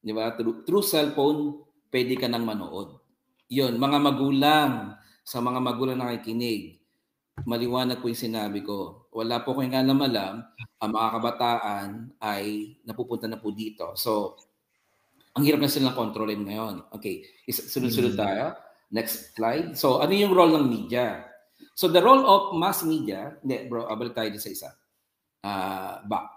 Di 0.00 0.14
ba? 0.14 0.32
Through, 0.38 0.62
through 0.64 0.86
cellphone, 0.86 1.66
pwede 1.90 2.14
ka 2.14 2.30
nang 2.30 2.46
manood. 2.46 2.96
Yun, 3.50 3.76
mga 3.76 3.98
magulang, 3.98 4.94
sa 5.26 5.42
mga 5.42 5.58
magulang 5.58 5.98
na 5.98 6.14
nakikinig, 6.14 6.79
maliwanag 7.44 8.00
po 8.00 8.08
yung 8.08 8.24
sinabi 8.28 8.64
ko. 8.64 9.08
Wala 9.12 9.44
po 9.44 9.56
kayong 9.56 9.76
alam-alam, 9.76 10.44
ang 10.80 10.90
mga 10.90 11.08
kabataan 11.18 11.88
ay 12.20 12.74
napupunta 12.84 13.28
na 13.28 13.38
po 13.40 13.52
dito. 13.52 13.92
So, 13.94 14.40
ang 15.36 15.46
hirap 15.46 15.62
na 15.62 15.70
silang 15.70 15.94
kontrolin 15.94 16.42
ngayon. 16.42 16.90
Okay, 16.96 17.22
sunod-sunod 17.48 18.14
mm. 18.16 18.20
tayo. 18.20 18.44
Next 18.90 19.36
slide. 19.38 19.78
So, 19.78 20.02
ano 20.02 20.10
yung 20.10 20.34
role 20.34 20.58
ng 20.58 20.66
media? 20.66 21.30
So, 21.78 21.86
the 21.86 22.02
role 22.02 22.26
of 22.26 22.58
mass 22.58 22.82
media, 22.82 23.38
hindi 23.40 23.70
bro, 23.70 23.86
abal 23.86 24.10
tayo 24.10 24.34
sa 24.36 24.50
isa. 24.50 24.70
Uh, 25.40 26.02
back. 26.04 26.28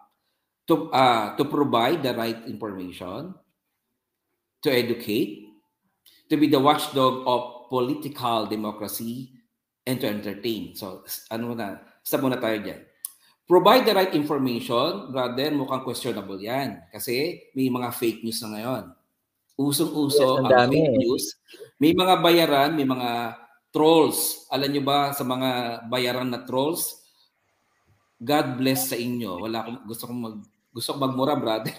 To, 0.70 0.88
uh, 0.94 1.36
to 1.36 1.44
provide 1.44 2.06
the 2.06 2.16
right 2.16 2.39
information, 2.48 3.36
to 4.63 4.70
educate, 4.72 5.52
to 6.32 6.39
be 6.39 6.48
the 6.48 6.62
watchdog 6.62 7.28
of 7.28 7.68
political 7.68 8.48
democracy, 8.48 9.43
and 9.84 10.00
to 10.00 10.08
entertain. 10.08 10.76
So, 10.76 11.04
ano 11.28 11.54
muna, 11.54 11.80
stop 12.04 12.24
muna 12.24 12.39
tayo 12.39 12.60
dyan. 12.60 12.82
Provide 13.43 13.84
the 13.84 13.93
right 13.93 14.13
information, 14.15 15.12
brother, 15.12 15.52
mukhang 15.52 15.84
questionable 15.84 16.39
yan. 16.39 16.80
Kasi 16.88 17.43
may 17.52 17.67
mga 17.67 17.91
fake 17.91 18.24
news 18.24 18.39
na 18.39 18.56
ngayon. 18.56 18.84
Usong-uso 19.60 20.39
yes, 20.39 20.43
ang 20.48 20.72
fake 20.72 20.96
news. 20.96 21.26
May 21.76 21.91
mga 21.91 22.24
bayaran, 22.24 22.72
may 22.72 22.88
mga 22.88 23.36
trolls. 23.76 24.48
Alam 24.48 24.69
nyo 24.72 24.84
ba 24.88 25.12
sa 25.12 25.28
mga 25.28 25.50
bayaran 25.91 26.32
na 26.32 26.48
trolls? 26.48 27.04
God 28.24 28.56
bless 28.56 28.88
sa 28.88 28.98
inyo. 28.98 29.43
Wala 29.43 29.67
akong, 29.67 29.80
gusto 29.91 30.04
kong 30.08 30.22
mag, 30.24 30.38
gusto 30.72 30.96
kong 30.96 31.04
magmura, 31.04 31.36
brother. 31.36 31.76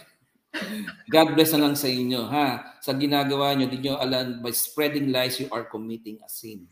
God 1.15 1.35
bless 1.35 1.51
na 1.57 1.67
lang 1.67 1.75
sa 1.75 1.89
inyo, 1.89 2.31
ha? 2.31 2.79
Sa 2.79 2.93
ginagawa 2.95 3.57
nyo, 3.57 3.67
di 3.67 3.81
nyo 3.81 3.99
alam, 3.99 4.39
by 4.45 4.53
spreading 4.53 5.11
lies, 5.11 5.41
you 5.41 5.49
are 5.51 5.67
committing 5.67 6.21
a 6.23 6.29
sin. 6.29 6.69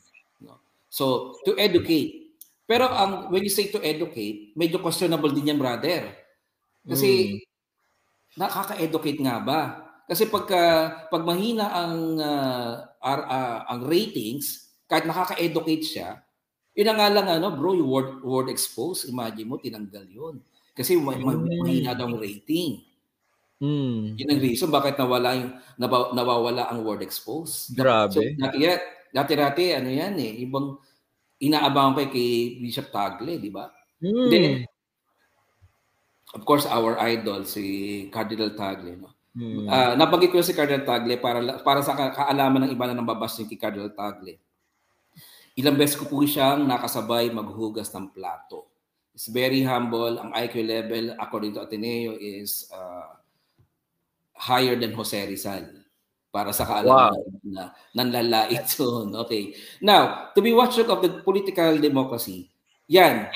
So, 0.93 1.33
to 1.49 1.57
educate. 1.57 2.37
Pero 2.69 2.85
ang 2.85 3.33
when 3.33 3.41
you 3.41 3.49
say 3.49 3.73
to 3.73 3.81
educate, 3.81 4.53
medyo 4.53 4.77
questionable 4.77 5.33
din 5.33 5.49
yan, 5.49 5.57
brother. 5.57 6.13
Kasi 6.85 7.41
mm. 7.41 8.37
nakaka-educate 8.37 9.21
nga 9.25 9.41
ba? 9.41 9.61
Kasi 10.05 10.29
pagka 10.29 10.93
pag 11.09 11.25
mahina 11.25 11.73
ang 11.73 12.21
uh, 12.21 12.85
ar, 13.01 13.21
uh, 13.25 13.59
ang 13.73 13.89
ratings, 13.89 14.69
kahit 14.85 15.09
nakaka-educate 15.09 15.85
siya, 15.89 16.21
yun 16.77 16.93
nga 16.93 17.09
lang 17.09 17.25
ano, 17.25 17.57
bro, 17.57 17.73
yung 17.73 17.89
word 17.89 18.11
word 18.21 18.49
expose, 18.53 19.09
imagine 19.09 19.49
mo 19.49 19.57
tinanggal 19.57 20.05
'yun. 20.05 20.45
Kasi 20.77 21.01
may, 21.01 21.17
mm. 21.17 21.65
mahina 21.65 21.97
daw 21.97 22.05
ang 22.13 22.21
rating. 22.21 22.85
Mm. 23.65 24.21
Yun 24.21 24.29
ang 24.29 24.43
reason 24.45 24.69
bakit 24.69 25.01
nawala 25.01 25.41
yung 25.41 25.57
nawawala 26.13 26.69
ang 26.69 26.85
word 26.85 27.01
expose. 27.01 27.73
Grabe. 27.73 28.13
So, 28.13 28.21
dati, 28.37 28.57
Dati-dati, 29.12 29.77
ano 29.77 29.92
yan 29.92 30.16
eh, 30.16 30.40
ibang 30.40 30.81
inaabangan 31.37 31.92
ko 31.92 32.01
kay 32.09 32.57
Bishop 32.64 32.88
Tagle, 32.88 33.37
di 33.37 33.53
ba? 33.53 33.68
Mm. 34.01 34.29
Then, 34.33 34.44
of 36.33 36.42
course, 36.48 36.64
our 36.64 36.96
idol, 37.05 37.44
si 37.44 38.09
Cardinal 38.09 38.57
Tagle. 38.57 38.96
No? 38.96 39.12
Mm. 39.37 39.68
Uh, 39.68 39.92
nabanggit 40.01 40.33
ko 40.33 40.40
si 40.40 40.57
Cardinal 40.57 40.88
Tagle 40.88 41.20
para, 41.20 41.44
para 41.61 41.85
sa 41.85 41.92
kaalaman 41.92 42.66
ng 42.66 42.72
iba 42.72 42.88
na 42.88 42.96
nambabas 42.96 43.37
kay 43.37 43.61
Cardinal 43.61 43.92
Tagle. 43.92 44.40
Ilang 45.61 45.77
beses 45.77 46.01
ko 46.01 46.09
po 46.09 46.25
siyang 46.25 46.64
nakasabay 46.64 47.29
maghugas 47.29 47.92
ng 47.92 48.16
plato. 48.16 48.72
It's 49.12 49.29
very 49.29 49.61
humble. 49.61 50.16
Ang 50.16 50.33
IQ 50.33 50.64
level, 50.64 51.12
according 51.20 51.53
to 51.53 51.68
Ateneo, 51.68 52.16
is 52.16 52.64
uh, 52.72 53.12
higher 54.33 54.72
than 54.72 54.96
Jose 54.96 55.20
Rizal 55.29 55.82
para 56.33 56.49
sa 56.57 56.64
kaalaman 56.64 57.12
wow. 57.12 57.45
na 57.45 57.62
nanlalait 57.92 58.64
soon. 58.73 59.12
Okay. 59.29 59.53
Now, 59.85 60.33
to 60.33 60.40
be 60.40 60.57
watchdog 60.57 60.88
of 60.88 61.05
the 61.05 61.21
political 61.21 61.77
democracy, 61.77 62.49
yan, 62.88 63.29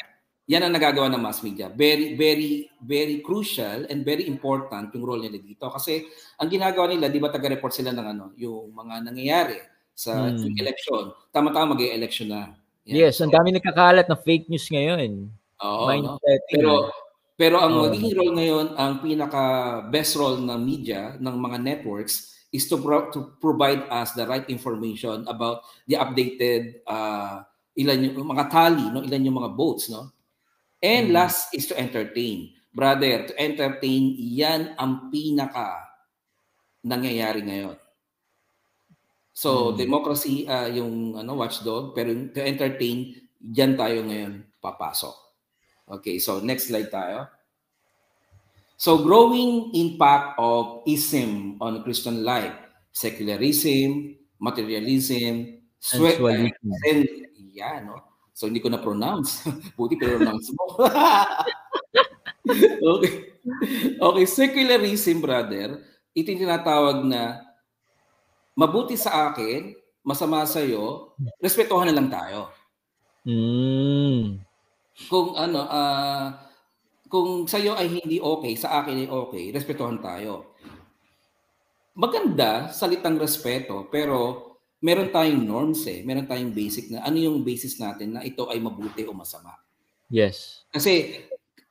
yan 0.49 0.65
ang 0.65 0.73
nagagawa 0.73 1.13
ng 1.13 1.21
mass 1.21 1.45
media. 1.45 1.69
Very, 1.69 2.17
very, 2.17 2.73
very 2.81 3.21
crucial 3.21 3.85
and 3.93 4.01
very 4.01 4.25
important 4.25 4.97
yung 4.97 5.05
role 5.05 5.21
nila 5.21 5.37
dito. 5.37 5.69
Kasi 5.69 6.09
ang 6.41 6.49
ginagawa 6.49 6.89
nila, 6.89 7.13
di 7.13 7.21
ba 7.21 7.29
taga-report 7.29 7.77
sila 7.77 7.93
ng 7.93 8.07
ano, 8.17 8.25
yung 8.41 8.73
mga 8.73 9.05
nangyayari 9.05 9.61
sa 9.93 10.33
hmm. 10.33 10.57
election. 10.57 11.13
Tama-tama 11.29 11.77
mag-election 11.77 12.33
na. 12.33 12.57
Yan. 12.89 12.97
Yes, 12.97 13.21
ang 13.21 13.29
dami 13.29 13.53
nagkakalat 13.53 14.09
na 14.09 14.17
fake 14.17 14.49
news 14.49 14.65
ngayon. 14.73 15.29
Oo. 15.61 15.85
No? 16.01 16.17
Pero 16.49 16.89
pero 17.37 17.61
ang 17.61 17.85
magiging 17.85 18.17
role 18.17 18.33
ngayon, 18.33 18.67
ang 18.81 19.05
pinaka 19.05 19.45
best 19.93 20.17
role 20.17 20.41
ng 20.41 20.57
media, 20.57 21.21
ng 21.21 21.37
mga 21.37 21.61
networks, 21.61 22.36
is 22.53 22.69
to, 22.71 22.79
pro- 22.79 23.11
to 23.11 23.35
provide 23.41 23.85
us 23.91 24.13
the 24.13 24.27
right 24.27 24.47
information 24.49 25.27
about 25.29 25.63
the 25.87 25.97
updated 25.97 26.81
uh, 26.87 27.43
ilan 27.77 28.17
yung 28.17 28.33
mga 28.33 28.49
tally, 28.49 28.87
no? 28.89 29.05
ilan 29.05 29.27
yung 29.27 29.39
mga 29.39 29.53
votes. 29.53 29.93
No? 29.93 30.11
And 30.81 31.11
mm. 31.11 31.13
last 31.13 31.53
is 31.53 31.69
to 31.69 31.77
entertain. 31.77 32.57
Brother, 32.73 33.29
to 33.29 33.35
entertain, 33.41 34.17
yan 34.17 34.77
ang 34.77 35.09
pinaka 35.09 35.81
nangyayari 36.85 37.41
ngayon. 37.45 37.77
So, 39.37 39.73
mm. 39.73 39.77
democracy 39.77 40.49
uh, 40.49 40.69
yung 40.73 41.17
ano 41.21 41.37
watchdog, 41.37 41.93
pero 41.93 42.13
to 42.33 42.41
entertain, 42.41 43.17
diyan 43.37 43.77
tayo 43.77 44.01
ngayon 44.05 44.33
papasok. 44.61 45.15
Okay, 45.87 46.19
so 46.19 46.43
next 46.43 46.73
slide 46.73 46.91
tayo. 46.91 47.31
So 48.77 49.01
growing 49.01 49.73
impact 49.73 50.37
of 50.37 50.85
ism 50.85 51.57
on 51.65 51.81
Christian 51.81 52.21
life, 52.21 52.53
secularism, 52.93 54.21
materialism, 54.37 55.65
sweat, 55.81 56.21
and 56.21 57.09
yeah, 57.57 57.81
no? 57.81 58.05
So 58.37 58.53
hindi 58.53 58.61
ko 58.61 58.69
na 58.69 58.85
pronounce. 58.85 59.49
Buti 59.77 59.97
pronounce 59.97 60.53
mo. 60.53 60.77
okay. 63.01 63.33
Okay, 63.97 64.25
secularism, 64.29 65.25
brother, 65.25 65.81
ito 66.13 66.29
yung 66.29 66.45
tinatawag 66.45 67.01
na 67.09 67.41
mabuti 68.53 69.01
sa 69.01 69.33
akin, 69.33 69.73
masama 70.05 70.45
sa 70.45 70.61
iyo, 70.61 71.17
respetuhan 71.41 71.89
na 71.89 71.97
lang 71.97 72.13
tayo. 72.13 72.53
Mm. 73.27 74.39
kung 75.11 75.37
ano, 75.37 75.67
uh, 75.67 76.46
kung 77.07 77.47
sa 77.47 77.59
iyo 77.59 77.75
ay 77.79 77.91
hindi 77.91 78.19
okay, 78.19 78.55
sa 78.59 78.83
akin 78.83 79.07
ay 79.07 79.09
okay, 79.11 79.51
respetuhan 79.55 79.99
tayo. 80.03 80.55
Maganda 81.97 82.69
salitang 82.71 83.17
respeto, 83.17 83.89
pero 83.89 84.47
meron 84.85 85.09
tayong 85.09 85.43
norms 85.43 85.89
eh, 85.89 86.05
meron 86.05 86.29
tayong 86.29 86.53
basic 86.53 86.93
na 86.93 87.03
ano 87.03 87.17
yung 87.17 87.41
basis 87.41 87.81
natin 87.81 88.19
na 88.19 88.23
ito 88.23 88.47
ay 88.53 88.61
mabuti 88.61 89.09
o 89.09 89.17
masama. 89.17 89.57
Yes. 90.13 90.69
Kasi 90.71 91.25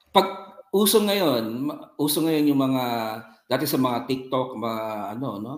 pag 0.10 0.58
uso 0.74 1.00
ngayon, 1.00 1.70
uso 1.96 2.20
ngayon 2.26 2.50
yung 2.52 2.62
mga 2.66 2.84
dati 3.46 3.70
sa 3.70 3.78
mga 3.78 4.10
TikTok, 4.10 4.58
mga 4.58 4.84
ano 5.16 5.30
no, 5.38 5.54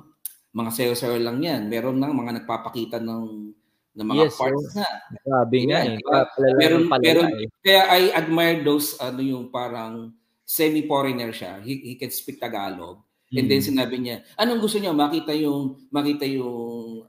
mga 0.52 0.70
sayo-sayo 0.74 1.18
lang 1.22 1.40
'yan. 1.40 1.72
Meron 1.72 1.98
nang 1.98 2.14
mga 2.14 2.44
nagpapakita 2.44 3.00
ng 3.00 3.56
ng 3.98 4.08
mga 4.14 4.24
yes, 4.30 4.38
parts 4.38 4.66
so, 4.70 4.78
na. 4.78 4.88
Grabe 5.26 5.60
nga 5.66 5.80
eh. 5.82 5.98
Diba? 5.98 6.22
Meron, 6.62 6.84
meron, 7.02 7.28
eh. 7.34 7.50
kaya 7.66 7.82
I 7.90 8.02
admire 8.14 8.62
those 8.62 8.94
ano 9.02 9.26
yung 9.26 9.50
parang 9.50 10.14
semi-foreigner 10.46 11.34
siya. 11.34 11.60
He, 11.66 11.82
he 11.82 11.94
can 11.98 12.14
speak 12.14 12.38
Tagalog. 12.38 13.02
Mm. 13.34 13.36
And 13.44 13.46
then 13.52 13.60
hmm. 13.60 13.70
sinabi 13.74 13.96
niya, 14.00 14.24
anong 14.40 14.64
gusto 14.64 14.80
niya? 14.80 14.96
Makita 14.96 15.36
yung 15.36 15.90
makita 15.92 16.24
yung 16.24 17.04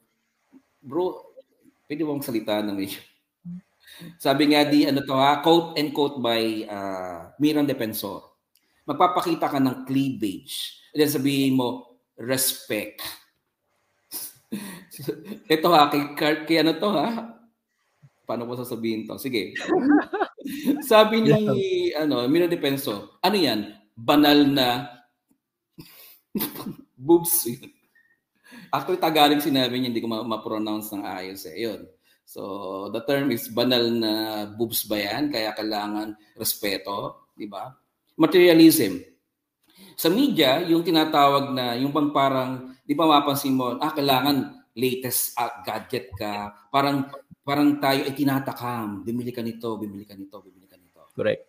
bro, 0.83 1.22
pwede 1.87 2.03
bang 2.03 2.24
salita 2.24 2.59
ng 2.64 2.74
medyo? 2.81 2.98
Sabi 4.18 4.51
nga 4.51 4.66
di 4.66 4.87
ano 4.87 5.03
to 5.03 5.14
ha, 5.14 5.42
quote 5.44 5.79
and 5.79 5.94
quote 5.94 6.18
by 6.18 6.66
uh, 6.66 7.31
Miran 7.38 7.68
Defensor. 7.68 8.24
Magpapakita 8.88 9.53
ka 9.53 9.59
ng 9.61 9.85
cleavage. 9.85 10.81
And 10.94 11.05
then 11.05 11.11
sabihin 11.12 11.59
mo, 11.59 12.01
respect. 12.16 13.05
Ito 15.55 15.69
ha, 15.71 15.91
kay, 15.91 16.03
kay 16.45 16.59
ano 16.61 16.75
to 16.77 16.89
ha? 16.91 17.39
Paano 18.29 18.45
ko 18.45 18.61
sasabihin 18.61 19.09
to? 19.09 19.17
Sige. 19.17 19.57
Sabi 20.91 21.25
ni 21.25 21.39
ano, 21.97 22.25
Miran 22.29 22.53
Defensor, 22.53 23.19
ano 23.25 23.37
yan? 23.37 23.73
Banal 23.97 24.39
na 24.49 24.69
boobs. 26.97 27.49
Actually, 28.69 29.01
Tagalog 29.01 29.41
sinabi 29.41 29.81
niya, 29.81 29.89
hindi 29.93 30.05
ko 30.05 30.09
ma-pronounce 30.09 30.93
ng 30.93 31.05
ayos 31.05 31.49
eh. 31.49 31.57
Yun. 31.57 31.89
So, 32.29 32.93
the 32.93 33.01
term 33.09 33.33
is 33.33 33.49
banal 33.49 33.89
na 33.89 34.45
boobs 34.53 34.85
ba 34.85 35.01
yan? 35.01 35.33
Kaya 35.33 35.57
kailangan 35.57 36.13
respeto, 36.37 37.33
di 37.33 37.49
ba? 37.49 37.73
Materialism. 38.21 39.01
Sa 39.97 40.13
media, 40.13 40.61
yung 40.69 40.85
tinatawag 40.85 41.57
na, 41.57 41.73
yung 41.81 41.89
bang 41.89 42.13
parang, 42.13 42.77
di 42.85 42.93
ba 42.93 43.09
mapansin 43.09 43.57
mo, 43.57 43.81
ah, 43.81 43.91
kailangan 43.97 44.58
latest 44.79 45.35
uh, 45.35 45.59
gadget 45.67 46.14
ka. 46.14 46.55
Parang, 46.71 47.11
parang 47.43 47.83
tayo 47.83 48.07
ay 48.07 48.14
tinatakam. 48.14 49.03
Bimili 49.03 49.35
ka 49.35 49.43
nito, 49.43 49.75
bimili 49.75 50.07
ka 50.07 50.14
nito, 50.14 50.38
bimili 50.38 50.71
ka 50.71 50.79
nito. 50.79 51.11
Correct. 51.19 51.43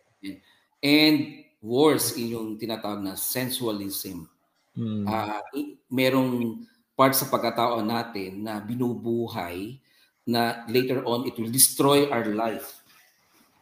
And 0.81 1.45
worse, 1.61 2.17
yung 2.17 2.57
tinatawag 2.57 3.05
na 3.05 3.13
sensualism. 3.13 4.25
Hmm. 4.73 5.05
Uh, 5.05 5.43
merong 5.91 6.65
part 6.97 7.13
sa 7.13 7.29
pagkatao 7.29 7.79
natin 7.85 8.43
na 8.43 8.59
binubuhay 8.59 9.79
na 10.27 10.67
later 10.67 11.01
on 11.07 11.25
it 11.25 11.35
will 11.37 11.51
destroy 11.51 12.09
our 12.11 12.27
life. 12.33 12.83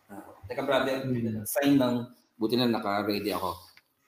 Uh, 0.09 0.35
teka 0.49 0.65
brother, 0.65 1.05
mm. 1.05 1.47
sign 1.47 1.79
ng 1.79 2.11
buti 2.35 2.59
na 2.59 2.67
naka-ready 2.67 3.31
ako. 3.31 3.55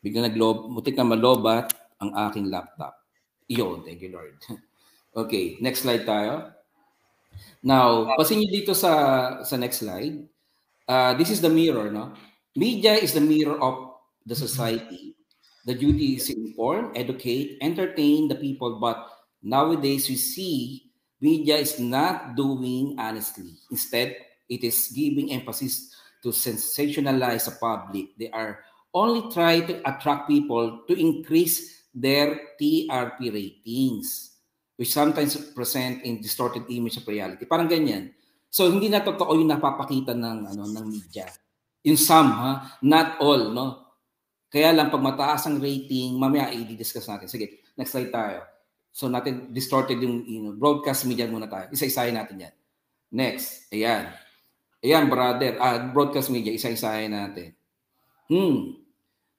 Bigla 0.03 0.27
naglob, 0.27 0.73
buti 0.73 0.91
na 0.91 1.07
malobat 1.07 1.71
ang 1.99 2.11
aking 2.29 2.51
laptop. 2.51 2.99
Iyon, 3.47 3.85
thank 3.87 4.01
you 4.03 4.11
Lord. 4.11 4.35
okay, 5.15 5.57
next 5.61 5.81
slide 5.81 6.05
tayo. 6.05 6.53
Now, 7.63 8.15
pasin 8.15 8.39
niyo 8.39 8.63
dito 8.63 8.71
sa 8.71 9.43
sa 9.43 9.55
next 9.59 9.83
slide. 9.83 10.23
Uh, 10.87 11.13
this 11.19 11.29
is 11.29 11.43
the 11.43 11.51
mirror, 11.51 11.91
no? 11.91 12.15
Media 12.55 12.97
is 12.97 13.13
the 13.13 13.21
mirror 13.21 13.59
of 13.61 13.99
the 14.25 14.33
society. 14.35 15.13
The 15.67 15.75
duty 15.75 16.17
is 16.17 16.31
to 16.31 16.33
inform, 16.33 16.95
educate, 16.95 17.61
entertain 17.61 18.25
the 18.25 18.39
people, 18.39 18.81
but 18.81 19.05
nowadays 19.43 20.09
we 20.09 20.17
see 20.17 20.89
media 21.21 21.61
is 21.61 21.77
not 21.77 22.33
doing 22.33 22.97
honestly. 22.97 23.59
Instead, 23.69 24.17
it 24.49 24.63
is 24.63 24.89
giving 24.95 25.31
emphasis 25.31 25.93
to 26.23 26.29
sensationalize 26.29 27.45
the 27.45 27.55
public. 27.59 28.17
They 28.17 28.31
are 28.31 28.65
only 28.93 29.29
trying 29.31 29.67
to 29.67 29.77
attract 29.85 30.27
people 30.27 30.81
to 30.87 30.93
increase 30.97 31.85
their 31.93 32.55
TRP 32.59 33.33
ratings, 33.33 34.28
which 34.79 34.95
sometimes 34.95 35.35
present 35.51 36.07
in 36.07 36.23
distorted 36.23 36.63
image 36.71 36.95
of 36.95 37.03
reality. 37.03 37.43
Parang 37.43 37.67
ganyan. 37.67 38.15
So 38.47 38.71
hindi 38.71 38.87
na 38.87 39.03
totoo 39.03 39.35
yung 39.35 39.51
napapakita 39.51 40.15
ng 40.15 40.55
ano 40.55 40.63
ng 40.63 40.85
media. 40.87 41.27
In 41.83 41.99
some, 41.99 42.31
ha, 42.31 42.79
not 42.87 43.19
all, 43.19 43.51
no. 43.51 43.91
Kaya 44.47 44.71
lang 44.71 44.87
pag 44.87 45.03
mataas 45.03 45.45
ang 45.45 45.59
rating, 45.59 46.15
mamaya 46.15 46.49
i-discuss 46.55 47.11
natin. 47.11 47.27
Sige, 47.27 47.61
next 47.75 47.91
slide 47.91 48.09
tayo. 48.09 48.39
So 48.89 49.11
natin 49.11 49.51
distorted 49.51 49.99
yung 49.99 50.23
you 50.25 50.41
know, 50.47 50.55
broadcast 50.55 51.03
media 51.05 51.27
muna 51.27 51.51
tayo. 51.51 51.67
Isa-isahin 51.75 52.15
natin 52.15 52.49
yan. 52.49 52.53
Next, 53.13 53.67
ayan. 53.69 54.09
Ayan, 54.79 55.11
brother. 55.11 55.59
Ah, 55.59 55.91
broadcast 55.91 56.31
media, 56.31 56.55
isa-isahin 56.55 57.11
natin. 57.11 57.51
Hmm. 58.31 58.79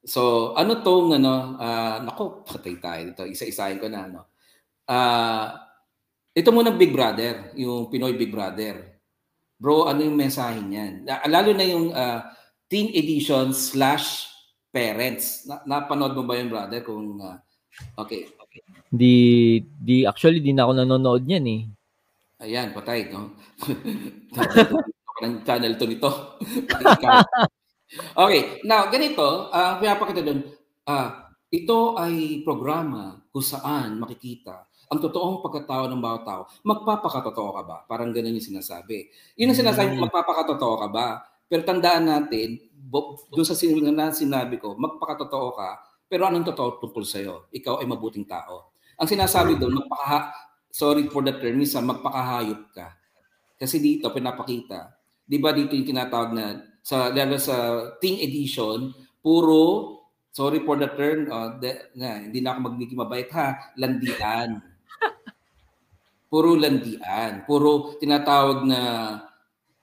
So, 0.05 0.53
ano 0.53 0.85
tong 0.85 1.17
ano, 1.17 1.57
uh, 1.57 1.97
nako, 2.05 2.45
patay 2.45 2.77
tayo 2.77 3.01
dito. 3.09 3.25
Isa-isahin 3.25 3.81
ko 3.81 3.89
na 3.89 4.05
ano. 4.05 4.30
Uh, 4.91 5.55
ito 6.35 6.51
muna 6.51 6.75
Big 6.75 6.91
Brother, 6.91 7.55
yung 7.55 7.87
Pinoy 7.87 8.19
Big 8.19 8.35
Brother. 8.35 8.99
Bro, 9.55 9.87
ano 9.87 10.03
yung 10.03 10.19
mensahe 10.19 10.59
niyan? 10.59 11.07
Lalo 11.07 11.55
na 11.55 11.67
yung 11.69 11.95
uh, 11.95 12.27
teen 12.67 12.91
edition 12.91 13.55
slash 13.55 14.27
parents. 14.75 15.47
Na, 15.47 15.63
napanood 15.63 16.19
mo 16.19 16.27
ba 16.27 16.35
yun, 16.35 16.51
brother? 16.51 16.83
Kung 16.83 17.23
uh, 17.23 17.39
okay, 18.03 18.27
Di, 18.91 19.15
di, 19.63 20.03
actually, 20.03 20.43
di 20.43 20.51
na 20.51 20.67
ako 20.67 20.73
nanonood 20.83 21.23
niyan 21.23 21.47
eh. 21.47 21.63
Ayan, 22.43 22.75
patay, 22.75 23.07
no? 23.15 23.39
channel 25.47 25.77
to 25.79 25.87
nito. 25.87 26.11
okay, 28.25 28.59
now, 28.67 28.91
ganito, 28.91 29.53
ang 29.55 29.77
uh, 29.77 29.79
pinapakita 29.79 30.27
doon, 30.27 30.41
uh, 30.91 31.09
ito 31.51 31.95
ay 31.95 32.43
programa 32.43 33.23
kung 33.31 33.45
saan 33.45 34.03
makikita 34.03 34.70
ang 34.91 34.99
totoong 34.99 35.39
pagkatao 35.39 35.87
ng 35.87 36.03
bawat 36.03 36.23
tao. 36.27 36.43
Magpapakatotoo 36.67 37.51
ka 37.55 37.63
ba? 37.63 37.77
Parang 37.87 38.11
ganun 38.11 38.35
yung 38.35 38.43
sinasabi. 38.43 39.07
Yun 39.39 39.55
ang 39.55 39.61
sinasabi, 39.63 39.95
mm. 39.95 40.03
magpapakatotoo 40.11 40.75
ka 40.83 40.89
ba? 40.91 41.07
Pero 41.47 41.63
tandaan 41.63 42.11
natin, 42.11 42.59
doon 43.31 43.47
sa 43.47 43.55
sinabi 43.55 44.59
ko, 44.59 44.75
magpakatotoo 44.75 45.49
ka, 45.55 45.79
pero 46.11 46.27
anong 46.27 46.51
totoo 46.51 46.83
tungkol 46.83 47.07
sa'yo? 47.07 47.47
Ikaw 47.55 47.79
ay 47.79 47.87
mabuting 47.87 48.27
tao. 48.27 48.75
Ang 48.99 49.07
sinasabi 49.07 49.55
doon, 49.63 49.79
magpaka 49.79 50.35
sorry 50.71 51.07
for 51.07 51.23
the 51.23 51.35
term, 51.39 51.59
minsan 51.59 51.87
magpakahayop 51.87 52.75
ka. 52.75 52.99
Kasi 53.55 53.79
dito, 53.79 54.11
pinapakita. 54.11 54.95
Di 55.23 55.39
ba 55.39 55.55
dito 55.55 55.79
yung 55.79 55.87
tinatawag 55.87 56.31
na, 56.35 56.67
sa, 56.83 57.15
lalo 57.15 57.39
sa 57.39 57.87
teen 58.03 58.19
edition, 58.27 58.91
puro, 59.23 59.95
sorry 60.35 60.63
for 60.67 60.79
the 60.79 60.91
term, 60.99 61.31
uh, 61.31 61.59
de, 61.63 61.95
na, 61.95 62.27
hindi 62.27 62.43
na 62.43 62.59
ako 62.59 62.59
magiging 62.75 62.99
mabait 62.99 63.31
ha, 63.35 63.75
landian. 63.79 64.70
Puro 66.31 66.55
landian. 66.55 67.43
Puro 67.43 67.99
tinatawag 67.99 68.63
na, 68.63 68.81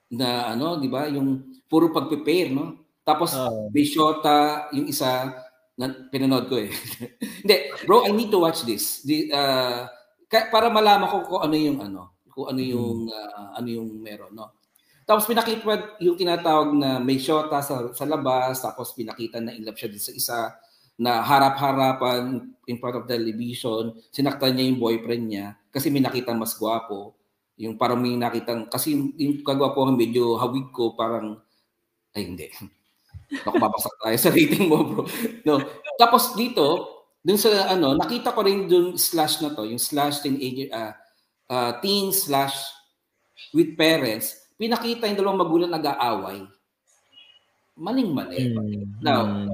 na 0.07 0.55
ano, 0.55 0.79
di 0.79 0.88
ba, 0.88 1.12
yung 1.12 1.60
puro 1.67 1.91
pag-prepare, 1.91 2.55
no? 2.55 2.88
Tapos, 3.03 3.36
uh, 3.36 3.67
Bishota, 3.67 4.71
yung 4.71 4.88
isa, 4.88 5.36
na, 5.75 5.91
pinanood 6.07 6.47
ko 6.47 6.55
eh. 6.55 6.71
Hindi, 7.43 7.55
bro, 7.83 8.07
I 8.07 8.15
need 8.15 8.31
to 8.31 8.39
watch 8.39 8.63
this. 8.63 9.03
The, 9.03 9.27
uh, 9.36 9.91
para 10.27 10.71
malaman 10.71 11.12
ko 11.12 11.17
kung 11.27 11.41
ano 11.43 11.56
yung 11.56 11.79
ano, 11.83 12.23
kung 12.31 12.52
ano 12.52 12.60
yung 12.63 13.08
uh, 13.08 13.56
ano 13.56 13.67
yung 13.67 13.89
meron, 14.00 14.31
no. 14.35 14.56
Tapos 15.08 15.23
pinakita 15.23 15.95
yung 16.04 16.19
tinatawag 16.19 16.75
na 16.75 17.00
may 17.00 17.15
shota 17.15 17.63
sa, 17.63 17.95
sa 17.95 18.04
labas, 18.04 18.60
tapos 18.60 18.91
pinakita 18.91 19.39
na 19.39 19.56
in 19.56 19.63
love 19.63 19.79
siya 19.79 19.95
sa 19.95 20.12
isa 20.12 20.39
na 20.98 21.21
harap-harapan 21.21 22.50
in 22.65 22.77
front 22.81 22.98
of 22.98 23.06
the 23.06 23.13
television, 23.13 23.93
sinaktan 24.10 24.58
niya 24.58 24.65
yung 24.73 24.81
boyfriend 24.81 25.25
niya 25.29 25.48
kasi 25.69 25.93
may 25.93 26.02
nakita 26.02 26.33
mas 26.33 26.58
gwapo. 26.58 27.13
Yung 27.58 27.77
parang 27.77 28.02
may 28.02 28.17
nakitang, 28.17 28.69
kasi 28.69 28.98
yung, 28.98 29.41
kagwapo 29.41 29.85
medyo 29.93 30.37
hawig 30.37 30.69
ko, 30.73 30.93
parang, 30.98 31.37
ay 32.13 32.21
hindi. 32.25 32.50
Baka 33.45 33.58
babaksak 33.58 33.95
tayo 34.02 34.17
sa 34.17 34.33
rating 34.33 34.65
mo, 34.69 34.77
bro. 34.85 35.02
No. 35.45 35.62
Tapos 35.98 36.33
dito, 36.37 36.65
dun 37.21 37.37
sa 37.37 37.69
ano, 37.69 37.98
nakita 37.98 38.33
ko 38.33 38.45
rin 38.45 38.69
dun 38.69 38.95
slash 38.95 39.41
na 39.41 39.54
to, 39.54 39.65
yung 39.65 39.81
slash 39.81 40.21
teenager, 40.21 40.69
uh, 40.71 40.93
uh, 41.50 41.71
teen 41.81 42.13
slash 42.13 42.56
with 43.52 43.75
parents, 43.75 44.48
pinakita 44.56 45.10
yung 45.10 45.17
dalawang 45.17 45.41
magulang 45.41 45.71
nag-aaway. 45.73 46.45
Maling-mali. 47.77 48.37
Mm. 48.58 49.02
Now, 49.02 49.54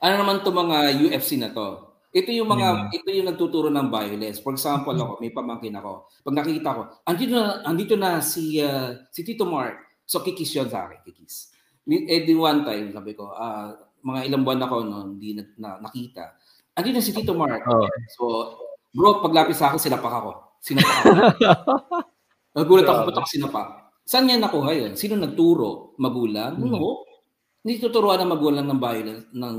ano 0.00 0.14
naman 0.16 0.40
to 0.40 0.50
mga 0.50 0.96
UFC 0.96 1.36
na 1.36 1.52
to? 1.52 1.92
Ito 2.10 2.34
yung 2.34 2.50
mga 2.50 2.68
mm. 2.68 2.96
ito 2.96 3.08
yung 3.14 3.28
nagtuturo 3.30 3.68
ng 3.70 3.86
violence. 3.86 4.42
For 4.42 4.50
example, 4.50 4.96
ako, 4.98 5.22
may 5.22 5.30
pamangkin 5.30 5.78
ako. 5.78 6.10
Pag 6.26 6.36
nakita 6.42 6.68
ko, 6.74 6.82
andito 7.06 7.32
na 7.38 7.62
andito 7.62 7.94
na 7.94 8.18
si 8.18 8.58
uh, 8.58 8.98
si 9.14 9.22
Tito 9.22 9.46
Mark. 9.46 10.02
So 10.10 10.18
kikis 10.24 10.50
yun 10.58 10.66
sa 10.66 10.90
akin, 10.90 11.06
kikis. 11.06 11.54
eh, 11.86 12.22
di 12.26 12.34
one 12.34 12.66
time, 12.66 12.90
sabi 12.90 13.14
ko, 13.14 13.30
uh, 13.30 13.70
mga 14.02 14.20
ilang 14.26 14.42
buwan 14.42 14.62
ako 14.66 14.74
noon, 14.82 15.08
hindi 15.16 15.38
na, 15.38 15.42
na, 15.58 15.68
nakita. 15.78 16.34
Andi 16.74 16.90
na 16.90 17.02
si 17.02 17.14
Tito 17.14 17.34
Mark. 17.36 17.62
Oh. 17.66 17.86
So, 18.14 18.24
bro, 18.94 19.22
paglapit 19.22 19.54
sa 19.54 19.70
akin, 19.70 19.80
sinapak 19.80 20.10
ako. 20.10 20.58
Sinapak 20.62 20.94
ako. 20.98 21.10
Nagulat 22.58 22.86
ako, 22.90 23.00
ba't 23.10 23.16
ako 23.22 23.28
sinapak? 23.30 23.68
Saan 24.02 24.26
niya 24.26 24.42
nakuha 24.42 24.70
yun? 24.74 24.92
Sino 24.98 25.14
nagturo? 25.14 25.94
Magulang? 26.02 26.58
Hmm. 26.58 26.66
No. 26.66 27.06
Hindi 27.62 27.78
tuturuan 27.78 28.18
ng 28.24 28.32
magulang 28.32 28.66
ng 28.66 28.80
violence, 28.80 29.24
ng, 29.36 29.56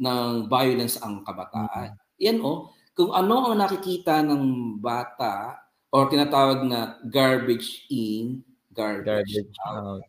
ng 0.00 0.48
violence 0.48 0.96
ang 1.04 1.20
kabataan. 1.22 1.92
Hmm. 1.92 2.00
Yan 2.16 2.40
oh, 2.40 2.72
kung 2.96 3.12
ano 3.12 3.52
ang 3.52 3.60
nakikita 3.60 4.24
ng 4.24 4.76
bata 4.80 5.60
or 5.92 6.08
tinatawag 6.08 6.64
na 6.64 6.96
garbage 7.04 7.84
in, 7.92 8.40
garbage, 8.72 9.06
garbage 9.06 9.56
out. 9.68 10.00
out. 10.00 10.04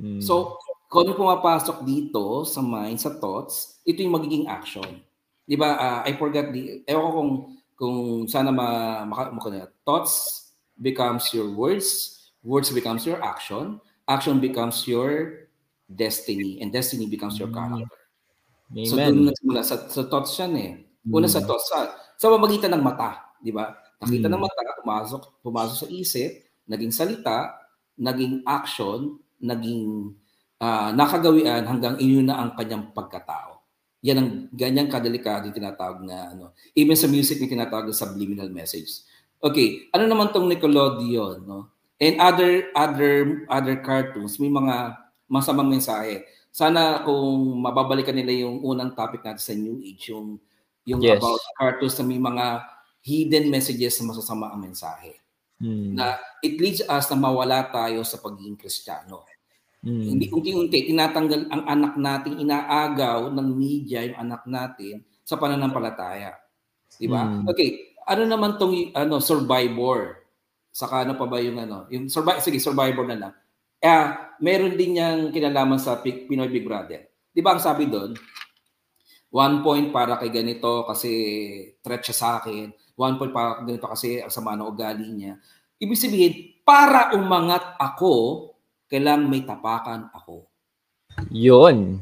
Hmm. 0.00 0.20
So, 0.24 0.56
kung 0.88 1.06
ano 1.06 1.14
pumapasok 1.14 1.84
dito 1.86 2.42
sa 2.48 2.64
mind, 2.64 2.98
sa 2.98 3.14
thoughts, 3.14 3.78
ito 3.86 4.02
yung 4.02 4.16
magiging 4.16 4.48
action. 4.48 5.04
Di 5.46 5.54
ba? 5.54 5.76
Uh, 5.76 6.00
I 6.08 6.16
forgot 6.16 6.50
the, 6.50 6.82
ewan 6.88 7.02
ko 7.04 7.10
kung, 7.14 7.32
kung 7.76 7.98
sana 8.26 8.50
ma, 8.50 9.02
maka, 9.06 9.30
maka, 9.30 9.70
thoughts 9.84 10.50
becomes 10.80 11.30
your 11.36 11.52
words, 11.52 12.18
words 12.42 12.72
becomes 12.72 13.04
your 13.04 13.20
action, 13.22 13.78
action 14.08 14.40
becomes 14.40 14.88
your 14.88 15.46
destiny, 15.86 16.58
and 16.62 16.72
destiny 16.72 17.06
becomes 17.06 17.38
your 17.38 17.52
character. 17.52 17.99
Amen. 18.70 18.86
So 18.86 18.96
doon 18.96 19.26
nagsimula 19.30 19.60
sa, 19.66 19.76
sa 19.90 20.02
thoughts 20.06 20.34
yan 20.38 20.54
eh. 20.56 20.70
Una 21.10 21.26
mm. 21.26 21.34
sa 21.34 21.42
thoughts, 21.42 21.66
sa, 21.66 21.90
sa 22.14 22.26
pamagitan 22.30 22.70
ng 22.76 22.84
mata, 22.84 23.34
di 23.42 23.50
ba? 23.50 23.74
Nakita 23.98 24.30
mm. 24.30 24.32
ng 24.32 24.42
mata, 24.42 24.60
pumasok, 24.80 25.22
pumasok 25.42 25.76
sa 25.76 25.88
isip, 25.90 26.30
naging 26.70 26.92
salita, 26.94 27.56
naging 27.98 28.46
action, 28.46 29.18
naging 29.42 30.14
uh, 30.60 30.90
nakagawian 30.94 31.66
hanggang 31.66 31.96
iyon 31.98 32.28
na 32.28 32.40
ang 32.40 32.54
kanyang 32.54 32.92
pagkatao. 32.94 33.60
Yan 34.00 34.16
ang 34.16 34.30
ganyang 34.56 34.88
kadelikado 34.88 35.48
yung 35.48 35.56
tinatawag 35.56 36.00
na 36.04 36.32
ano. 36.32 36.56
Even 36.72 36.96
sa 36.96 37.04
music 37.04 37.36
yung 37.42 37.52
tinatawag 37.52 37.90
na 37.90 37.96
subliminal 37.96 38.48
message. 38.48 39.04
Okay, 39.40 39.88
ano 39.92 40.08
naman 40.08 40.32
tong 40.32 40.48
Nickelodeon, 40.48 41.44
no? 41.44 41.72
And 42.00 42.16
other 42.16 42.72
other 42.72 43.44
other 43.48 43.76
cartoons, 43.84 44.40
may 44.40 44.48
mga 44.48 44.96
masamang 45.28 45.68
mensahe. 45.68 46.24
Sana 46.50 47.06
kung 47.06 47.62
mababalikan 47.62 48.14
nila 48.14 48.46
yung 48.46 48.62
unang 48.66 48.94
topic 48.94 49.22
natin 49.22 49.42
sa 49.42 49.54
New 49.54 49.78
Age, 49.82 50.10
yung 50.10 50.38
yung 50.82 51.00
yes. 51.00 51.22
about 51.22 51.40
cartoons 51.54 51.96
na 52.02 52.04
may 52.04 52.18
mga 52.18 52.46
hidden 53.00 53.46
messages 53.48 53.96
na 54.02 54.10
masasama 54.10 54.50
ang 54.50 54.60
mensahe. 54.60 55.14
Hmm. 55.62 55.94
Na 55.94 56.18
it 56.42 56.58
leads 56.58 56.82
us 56.82 57.06
na 57.12 57.16
mawala 57.16 57.68
tayo 57.70 58.02
sa 58.02 58.18
pagiging 58.18 58.58
Kristiyano. 58.58 59.28
Mm. 59.80 60.04
Hindi 60.12 60.26
unti-unti 60.28 60.92
tinatanggal 60.92 61.48
ang 61.48 61.64
anak 61.64 61.94
natin, 61.96 62.36
inaagaw 62.36 63.32
ng 63.32 63.48
media 63.56 64.04
yung 64.04 64.18
anak 64.28 64.44
natin 64.44 65.00
sa 65.24 65.40
pananampalataya. 65.40 66.36
Di 67.00 67.08
ba? 67.08 67.24
Mm. 67.24 67.48
Okay, 67.48 67.96
ano 68.04 68.22
naman 68.28 68.60
tong 68.60 68.92
ano 68.92 69.24
survivor? 69.24 70.20
Saka 70.68 71.08
ano 71.08 71.16
pa 71.16 71.24
ba 71.24 71.40
yung 71.40 71.56
ano? 71.56 71.88
Yung 71.88 72.12
survivor, 72.12 72.44
sige, 72.44 72.60
survivor 72.60 73.08
na 73.08 73.16
lang. 73.16 73.32
Eh, 73.80 74.06
meron 74.44 74.76
din 74.76 75.00
niyang 75.00 75.32
kinalaman 75.32 75.80
sa 75.80 75.96
Pinoy 76.04 76.52
Big 76.52 76.68
Brother. 76.68 77.08
Di 77.32 77.40
ba 77.40 77.56
ang 77.56 77.62
sabi 77.64 77.88
doon? 77.88 78.12
One 79.32 79.62
point 79.64 79.88
para 79.88 80.20
kay 80.20 80.28
ganito 80.28 80.84
kasi 80.84 81.12
threat 81.80 82.04
siya 82.04 82.16
sa 82.16 82.28
akin. 82.42 82.68
One 82.98 83.16
point 83.16 83.32
para 83.32 83.62
kay 83.62 83.72
ganito 83.72 83.88
kasi 83.88 84.20
ang 84.20 84.28
sama 84.28 84.52
ng 84.58 84.68
ugali 84.68 85.08
niya. 85.08 85.40
Ibig 85.80 85.96
sabihin, 85.96 86.34
para 86.60 87.16
umangat 87.16 87.80
ako, 87.80 88.52
kailangan 88.90 89.30
may 89.30 89.46
tapakan 89.48 90.12
ako. 90.12 90.50
Yon. 91.32 91.96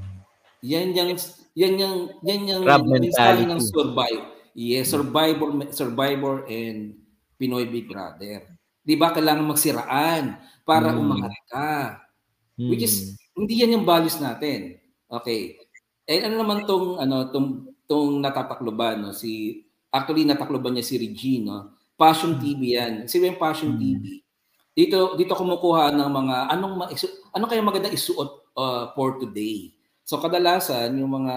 Yan 0.66 0.90
yung 0.96 1.14
yan 1.54 1.74
yung 1.78 1.96
yan 2.26 2.40
yung 2.50 2.62
mentality 2.66 3.46
ng 3.46 3.62
survive. 3.62 4.24
Yes, 4.58 4.90
survivor 4.90 5.54
survivor 5.70 6.42
and 6.50 6.98
Pinoy 7.38 7.70
Big 7.70 7.86
Brother. 7.86 8.42
'Di 8.82 8.98
ba 8.98 9.14
kailangan 9.14 9.46
magsiraan 9.46 10.24
para 10.68 10.92
hmm. 10.92 11.00
umangat 11.00 11.34
ka. 11.48 11.68
Hmm. 12.60 12.68
Which 12.68 12.84
is 12.84 13.16
hindi 13.32 13.64
yan 13.64 13.80
yung 13.80 13.88
values 13.88 14.20
natin. 14.20 14.76
Okay. 15.08 15.56
Eh 16.04 16.20
ano 16.20 16.44
naman 16.44 16.68
tong 16.68 17.00
ano 17.00 17.32
tong 17.32 17.72
tong 17.88 18.20
natatakloban 18.20 19.00
no 19.00 19.16
si 19.16 19.64
actually 19.88 20.28
natakloban 20.28 20.76
niya 20.76 20.84
si 20.84 21.00
Regine 21.00 21.72
Passion 21.96 22.36
TV 22.36 22.76
yan. 22.76 23.08
Si 23.08 23.16
yung 23.16 23.40
Passion 23.40 23.72
hmm. 23.72 23.80
TV 23.80 24.04
dito 24.78 25.18
dito 25.18 25.34
kumukuha 25.34 25.90
ng 25.90 26.06
mga 26.06 26.36
anong 26.54 26.86
ano 27.34 27.44
kaya 27.50 27.64
maganda 27.64 27.88
isuot 27.90 28.54
uh, 28.54 28.92
for 28.92 29.16
today. 29.18 29.72
So 30.04 30.20
kadalasan 30.20 30.94
yung 31.00 31.10
mga 31.10 31.36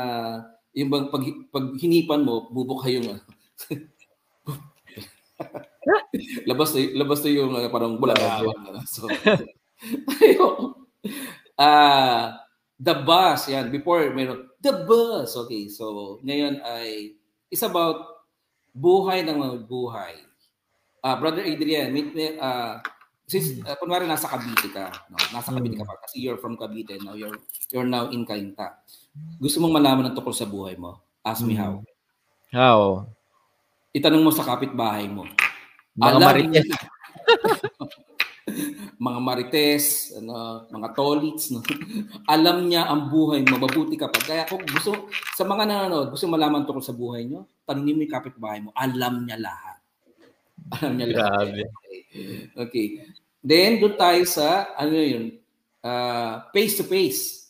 yung 0.77 0.89
bang 0.91 1.07
pag, 1.09 1.23
pag 1.49 1.65
hinipan 1.79 2.21
mo 2.21 2.51
bubukay 2.51 2.99
yung 2.99 3.17
labas 6.49 6.69
na, 6.73 6.79
labas 6.93 7.19
na 7.25 7.29
yung 7.31 7.51
uh, 7.53 7.69
parang 7.69 7.97
bulagawan. 7.97 8.57
Uh, 8.69 8.83
so 8.93 9.05
uh, 11.57 12.37
the 12.77 12.95
bus 13.01 13.49
yan 13.49 13.73
before 13.73 14.05
meron 14.13 14.49
the 14.61 14.73
bus 14.85 15.33
okay 15.33 15.65
so 15.69 16.17
ngayon 16.21 16.61
ay 16.61 17.17
is 17.49 17.63
about 17.65 18.25
buhay 18.77 19.25
ng 19.25 19.37
mga 19.37 19.57
buhay 19.65 20.21
uh, 21.01 21.15
brother 21.17 21.41
Adrian 21.41 21.89
may, 21.89 22.37
uh, 22.37 22.77
Since, 23.31 23.63
uh, 23.63 23.79
kunwari 23.79 24.03
nasa 24.03 24.27
Cavite 24.27 24.67
ka, 24.75 24.91
no? 25.07 25.15
nasa 25.31 25.55
Cavite 25.55 25.79
ka 25.79 25.87
pa, 25.87 25.95
kasi 26.03 26.19
you're 26.19 26.35
from 26.35 26.59
Cavite, 26.59 26.99
now 26.99 27.15
you're, 27.15 27.39
you're 27.71 27.87
now 27.87 28.11
in 28.11 28.27
Cainta. 28.27 28.83
Gusto 29.39 29.63
mong 29.63 29.79
malaman 29.79 30.11
ng 30.11 30.15
tungkol 30.19 30.35
sa 30.35 30.43
buhay 30.43 30.75
mo? 30.75 30.99
Ask 31.23 31.47
me 31.47 31.55
how. 31.55 31.79
How? 32.51 33.07
Itanong 33.95 34.27
mo 34.27 34.35
sa 34.35 34.43
kapitbahay 34.43 35.07
mo. 35.07 35.23
Mga 35.95 36.07
Alam 36.07 36.21
marites. 36.23 36.67
mga 39.01 39.19
marites, 39.21 39.85
ano, 40.17 40.65
mga 40.71 40.89
tolits, 40.95 41.51
no? 41.51 41.61
alam 42.33 42.67
niya 42.67 42.87
ang 42.87 43.11
buhay 43.11 43.43
mo, 43.45 43.59
mabuti 43.59 43.99
ka 43.99 44.07
pa. 44.07 44.19
Kaya 44.21 44.43
kung 44.47 44.63
gusto, 44.63 45.11
sa 45.35 45.43
mga 45.43 45.67
nanonood, 45.67 46.15
gusto 46.15 46.25
malaman 46.29 46.63
tungkol 46.63 46.85
sa 46.85 46.95
buhay 46.95 47.27
nyo, 47.27 47.47
tanongin 47.67 47.95
mo 47.97 48.01
yung 48.05 48.15
kapitbahay 48.15 48.59
mo, 48.63 48.69
alam 48.75 49.25
niya 49.25 49.39
lahat. 49.39 49.77
Alam 50.77 50.93
niya 50.93 51.07
lahat. 51.11 51.47
Grabe. 51.51 51.63
Okay. 52.53 52.87
Then, 53.43 53.81
doon 53.81 53.97
tayo 53.97 54.23
sa, 54.29 54.71
ano 54.77 54.93
yun, 54.93 55.41
uh, 55.83 56.47
face-to-face. 56.53 57.49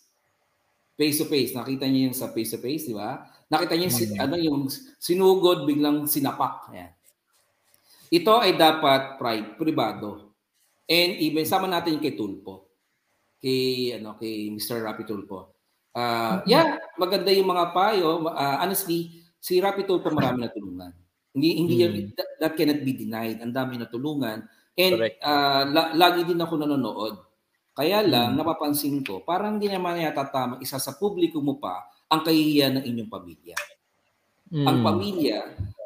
Face-to-face. 0.96 1.54
Nakita 1.54 1.86
niyo 1.86 2.10
yung 2.10 2.18
sa 2.18 2.32
face-to-face, 2.32 2.90
di 2.90 2.96
ba? 2.96 3.22
Nakita 3.52 3.76
niyo 3.78 3.92
si, 3.92 4.16
ano, 4.16 4.40
yung 4.40 4.72
sinugod, 4.98 5.68
biglang 5.68 6.08
sinapak. 6.08 6.72
Ayan. 6.72 6.96
Ito 8.12 8.44
ay 8.44 8.60
dapat 8.60 9.16
private, 9.16 9.56
privado. 9.56 10.36
And 10.86 11.16
even, 11.24 11.48
sama 11.48 11.72
natin 11.72 12.04
kay 12.04 12.20
Tulpo. 12.20 12.76
Kay, 13.40 13.96
ano, 13.98 14.20
kay 14.20 14.52
Mr. 14.52 14.84
Rapi 14.84 15.08
Tulpo. 15.08 15.56
Uh, 15.96 16.44
yeah, 16.44 16.76
maganda 17.00 17.32
yung 17.32 17.48
mga 17.48 17.72
payo. 17.72 18.28
Uh, 18.28 18.58
honestly, 18.60 19.24
si 19.40 19.64
Rapi 19.64 19.88
Tulpo 19.88 20.12
marami 20.12 20.44
na 20.44 20.52
tulungan. 20.52 20.92
Hindi, 21.32 21.50
hindi 21.56 21.76
hmm. 21.80 22.12
that, 22.20 22.30
that 22.44 22.54
cannot 22.60 22.84
be 22.84 22.92
denied. 22.92 23.40
Ang 23.40 23.56
dami 23.56 23.80
na 23.80 23.88
tulungan 23.88 24.44
And 24.78 24.96
uh, 25.20 25.64
la- 25.68 25.94
lagi 25.96 26.24
din 26.24 26.40
ako 26.40 26.56
nanonood. 26.56 27.16
Kaya 27.72 28.04
lang, 28.04 28.36
hmm. 28.36 28.38
napapansin 28.40 29.04
ko, 29.04 29.24
parang 29.24 29.58
hindi 29.60 29.72
naman 29.72 30.00
yata 30.00 30.28
tama 30.28 30.60
isa 30.60 30.80
sa 30.80 30.96
publiko 30.96 31.40
mo 31.40 31.60
pa 31.60 31.88
ang 32.12 32.24
kahihiyan 32.24 32.80
ng 32.80 32.86
inyong 32.88 33.12
pamilya. 33.12 33.58
Hmm. 34.52 34.68
Ang 34.68 34.78
pamilya, 34.84 35.40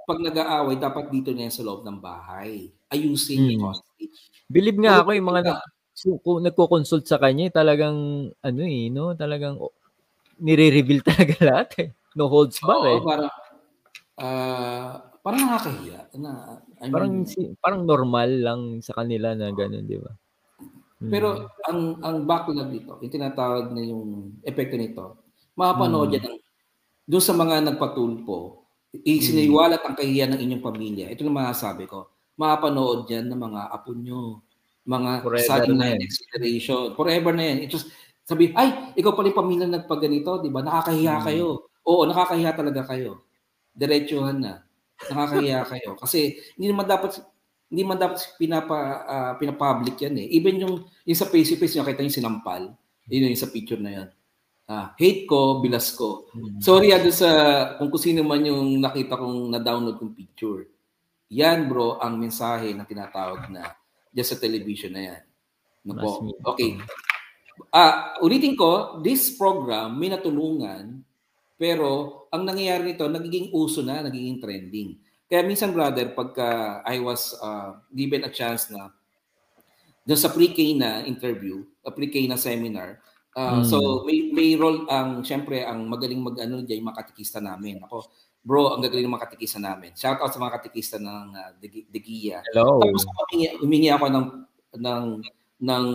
pag 0.05 0.21
nag-aaway, 0.21 0.77
dapat 0.77 1.09
dito 1.09 1.33
na 1.33 1.49
sa 1.49 1.65
loob 1.65 1.81
ng 1.81 1.97
bahay. 1.97 2.69
Ayusin 2.93 3.41
hmm. 3.41 3.49
yung 3.49 3.61
conflict. 3.69 4.13
Believe 4.45 4.77
nga 4.77 5.01
ako 5.01 5.09
yung 5.17 5.29
mga 5.33 5.41
na, 5.41 5.53
kung 6.21 6.39
nagko-consult 6.45 7.09
sa 7.09 7.17
kanya, 7.17 7.49
talagang 7.49 8.29
ano 8.29 8.61
eh, 8.61 8.93
no? 8.93 9.17
Talagang 9.17 9.57
oh, 9.57 9.73
nire-reveal 10.37 11.01
talaga 11.09 11.35
lahat 11.41 11.69
eh. 11.81 11.89
No 12.15 12.29
holds 12.31 12.61
bar 12.61 12.79
Oo, 12.79 12.87
eh. 12.87 12.99
Parang, 13.01 13.31
uh, 14.21 14.91
parang 15.25 15.41
nakakahiya. 15.49 15.99
Na, 16.21 16.61
I 16.79 16.87
mean, 16.87 16.93
parang 16.93 17.13
si, 17.25 17.39
parang 17.57 17.81
normal 17.83 18.29
lang 18.29 18.61
sa 18.85 18.93
kanila 19.01 19.33
na 19.33 19.49
gano'n, 19.51 19.83
di 19.83 19.97
ba? 19.99 20.13
Hmm. 21.01 21.11
Pero 21.11 21.51
ang 21.67 21.99
ang 21.99 22.23
backlog 22.23 22.71
dito, 22.71 23.01
yung 23.03 23.11
tinatawag 23.11 23.73
na 23.73 23.81
yung 23.83 24.37
epekto 24.45 24.79
nito, 24.79 25.03
mapapanood 25.57 26.13
hmm. 26.13 26.15
yan 26.15 26.23
ng, 26.29 26.37
doon 27.05 27.23
sa 27.23 27.35
mga 27.37 27.55
nagpatulpo, 27.67 28.64
isiniwalat 29.03 29.81
ang 29.83 29.95
kahiyan 29.97 30.37
ng 30.37 30.41
inyong 30.45 30.63
pamilya. 30.63 31.05
Ito 31.11 31.25
na 31.25 31.33
masasabi 31.33 31.89
ko. 31.89 32.07
Mapapanood 32.39 33.09
yan 33.09 33.27
ng 33.27 33.39
mga 33.39 33.61
apo 33.71 33.91
nyo, 33.91 34.45
mga 34.85 35.25
sudden 35.43 35.75
na 35.75 35.95
next 35.97 36.23
generation. 36.29 36.93
Forever 36.93 37.33
na 37.35 37.43
yan. 37.51 37.67
Ito, 37.67 37.81
sabi, 38.25 38.55
ay, 38.55 38.95
ikaw 38.99 39.11
pala 39.17 39.31
yung 39.31 39.39
pamilya 39.39 39.67
nagpaganito, 39.67 40.39
di 40.43 40.53
ba? 40.53 40.61
Nakakahiya 40.61 41.15
hmm. 41.19 41.25
kayo. 41.25 41.47
Oo, 41.85 42.07
nakakahiya 42.07 42.51
talaga 42.55 42.81
kayo. 42.87 43.25
Diretsuhan 43.75 44.39
na 44.39 44.65
nakakahiya 45.09 45.65
kayo 45.71 45.99
kasi 45.99 46.39
hindi 46.55 46.71
naman 46.71 46.87
dapat 46.87 47.19
hindi 47.65 47.81
man 47.81 47.97
dapat 47.97 48.21
pinapa 48.37 48.77
uh, 49.03 49.33
pinapublic 49.41 49.97
yan 49.99 50.15
eh. 50.21 50.27
Even 50.31 50.61
yung 50.61 50.75
yung 51.03 51.17
sa 51.17 51.27
face 51.27 51.51
to 51.51 51.57
face 51.57 51.75
nakita 51.75 52.05
niyo 52.05 52.13
sinampal. 52.13 52.71
Yun 53.09 53.33
yung 53.33 53.41
sa 53.41 53.51
picture 53.51 53.81
na 53.81 53.91
yan. 53.91 54.07
Ah, 54.65 54.97
hate 54.97 55.29
ko, 55.29 55.61
bilas 55.61 55.93
ko. 55.93 56.25
Mm-hmm. 56.33 56.59
Sorry 56.61 56.89
ah, 56.89 57.01
sa 57.13 57.29
kung 57.77 57.93
kusino 57.93 58.25
man 58.25 58.41
yung 58.41 58.81
nakita 58.81 59.13
kong 59.13 59.53
na-download 59.53 60.01
kong 60.01 60.17
picture. 60.17 60.65
Yan 61.29 61.69
bro 61.69 62.01
ang 62.01 62.17
mensahe 62.17 62.73
na 62.73 62.85
tinatawag 62.85 63.45
na 63.53 63.77
just 64.09 64.33
sa 64.33 64.41
television 64.41 64.93
na 64.93 65.01
yan. 65.13 65.21
No 65.85 65.93
po. 66.01 66.25
Okay. 66.57 66.81
Ah, 67.69 68.17
ulitin 68.25 68.57
ko, 68.57 68.99
this 69.05 69.37
program 69.37 70.01
may 70.01 70.09
natulungan 70.09 71.05
pero 71.55 72.27
ang 72.31 72.43
nangyayari 72.43 72.93
nito 72.93 73.07
nagiging 73.07 73.55
uso 73.55 73.79
na, 73.79 74.03
nagiging 74.03 74.43
trending. 74.43 74.99
Kaya 75.25 75.41
minsan 75.41 75.71
brother, 75.71 76.11
pagka 76.11 76.81
I 76.83 76.99
was 76.99 77.33
uh, 77.39 77.79
given 77.89 78.27
a 78.27 78.31
chance 78.31 78.69
na 78.69 78.91
doon 80.05 80.19
sa 80.21 80.29
pre-K 80.29 80.77
na 80.77 81.01
interview, 81.01 81.65
a 81.81 81.89
pre-K 81.89 82.29
na 82.29 82.37
seminar, 82.37 83.01
Uh, 83.35 83.59
mm. 83.59 83.63
So 83.67 84.07
may 84.07 84.31
may 84.31 84.55
role 84.55 84.87
ang 84.87 85.19
syempre 85.27 85.67
ang 85.67 85.91
magaling 85.91 86.23
mag-ano 86.23 86.63
diyan 86.63 86.79
yung 86.79 86.89
mga 86.89 86.99
katikista 87.03 87.43
namin. 87.43 87.83
Ako, 87.83 88.07
bro, 88.39 88.71
ang 88.71 88.81
gagaling 88.81 89.11
ng 89.11 89.15
mga 89.19 89.25
katikista 89.27 89.59
namin. 89.59 89.91
Shout 89.91 90.23
out 90.23 90.31
sa 90.31 90.39
mga 90.39 90.55
katikista 90.55 90.95
ng 90.95 91.35
uh, 91.35 91.51
Degia. 91.91 92.39
Hello. 92.47 92.79
Tapos 92.79 93.03
humingi, 93.03 93.47
humingi 93.59 93.89
ako 93.91 94.05
ng 94.07 94.27
ng 94.79 95.05
ng 95.67 95.85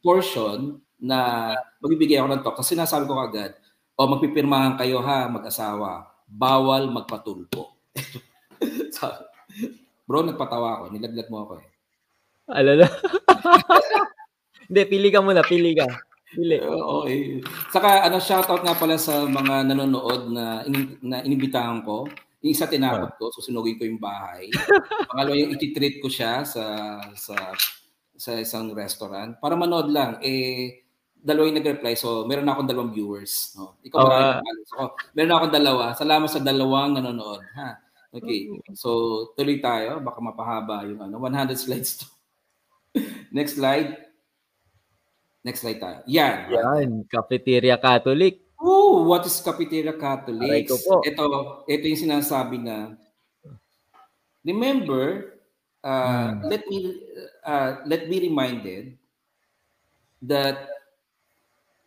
portion 0.00 0.80
na 0.96 1.52
magbibigay 1.84 2.16
ako 2.16 2.28
ng 2.32 2.42
talk. 2.42 2.56
Kasi 2.64 2.72
sinasabi 2.72 3.04
ko 3.04 3.20
agad, 3.20 3.52
o 3.96 4.00
oh, 4.04 4.08
magpipirmahan 4.16 4.80
kayo 4.80 5.04
ha, 5.04 5.28
mag-asawa. 5.28 6.08
Bawal 6.24 6.88
magpatulpo. 6.88 7.76
so, 8.96 9.04
bro, 10.08 10.24
nagpatawa 10.24 10.80
ako. 10.80 10.84
Nilaglag 10.96 11.28
mo 11.28 11.44
ako 11.44 11.52
eh. 11.60 11.66
Alala. 12.52 12.86
Hindi, 14.66 14.82
pili 14.88 15.08
ka 15.12 15.20
muna, 15.20 15.44
pili 15.44 15.76
ka. 15.76 15.86
Dili. 16.36 16.56
Okay. 16.60 17.40
Saka 17.72 18.04
ano 18.04 18.20
shoutout 18.20 18.62
nga 18.62 18.76
pala 18.76 19.00
sa 19.00 19.24
mga 19.24 19.72
nanonood 19.72 20.28
na 20.30 20.60
in, 20.68 21.00
na 21.00 21.24
inibitahan 21.24 21.80
ko. 21.80 22.04
Yung 22.44 22.52
isa 22.52 22.68
tinakot 22.68 23.16
ko, 23.16 23.32
susunugin 23.32 23.80
ko 23.80 23.88
yung 23.88 23.98
bahay. 23.98 24.52
Pangalawa 25.10 25.34
yung 25.34 25.56
iti-treat 25.56 25.98
ko 26.04 26.12
siya 26.12 26.44
sa 26.44 27.00
sa 27.16 27.34
sa 28.16 28.30
isang 28.36 28.70
restaurant 28.76 29.40
para 29.40 29.56
manood 29.56 29.88
lang. 29.88 30.20
Eh 30.20 30.86
dalawa 31.26 31.50
yung 31.50 31.58
nag-reply. 31.58 31.98
So, 31.98 32.22
meron 32.22 32.46
na 32.46 32.54
akong 32.54 32.70
dalawang 32.70 32.94
viewers. 32.94 33.50
No? 33.58 33.74
Ikaw 33.82 33.98
oh, 33.98 34.10
uh, 34.14 34.38
so, 34.62 34.94
meron 35.10 35.30
na 35.34 35.36
akong 35.42 35.56
dalawa. 35.58 35.84
Salamat 35.98 36.30
sa 36.30 36.38
dalawang 36.38 36.94
nanonood. 36.94 37.42
Ha? 37.58 37.82
Okay. 38.14 38.46
So, 38.78 38.88
tuloy 39.34 39.58
tayo. 39.58 39.98
Baka 39.98 40.22
mapahaba 40.22 40.86
yung 40.86 41.02
ano. 41.02 41.18
100 41.18 41.58
slides 41.58 41.98
to. 41.98 42.06
Next 43.36 43.58
slide. 43.58 44.05
Next 45.46 45.62
slide 45.62 45.78
tayo. 45.78 46.02
Yan. 46.10 46.50
Yan, 46.50 46.88
Cafeteria 47.06 47.78
Catholic. 47.78 48.42
Oh, 48.58 49.06
what 49.06 49.22
is 49.22 49.38
Cafeteria 49.38 49.94
Catholic? 49.94 50.66
Ito, 50.66 51.62
ito 51.70 51.84
yung 51.86 52.02
sinasabi 52.02 52.58
na 52.58 52.98
remember, 54.42 55.38
uh, 55.86 56.34
hmm. 56.34 56.50
let 56.50 56.66
me 56.66 56.98
uh, 57.46 57.78
let 57.86 58.10
me 58.10 58.26
reminded 58.26 58.98
that 60.26 60.66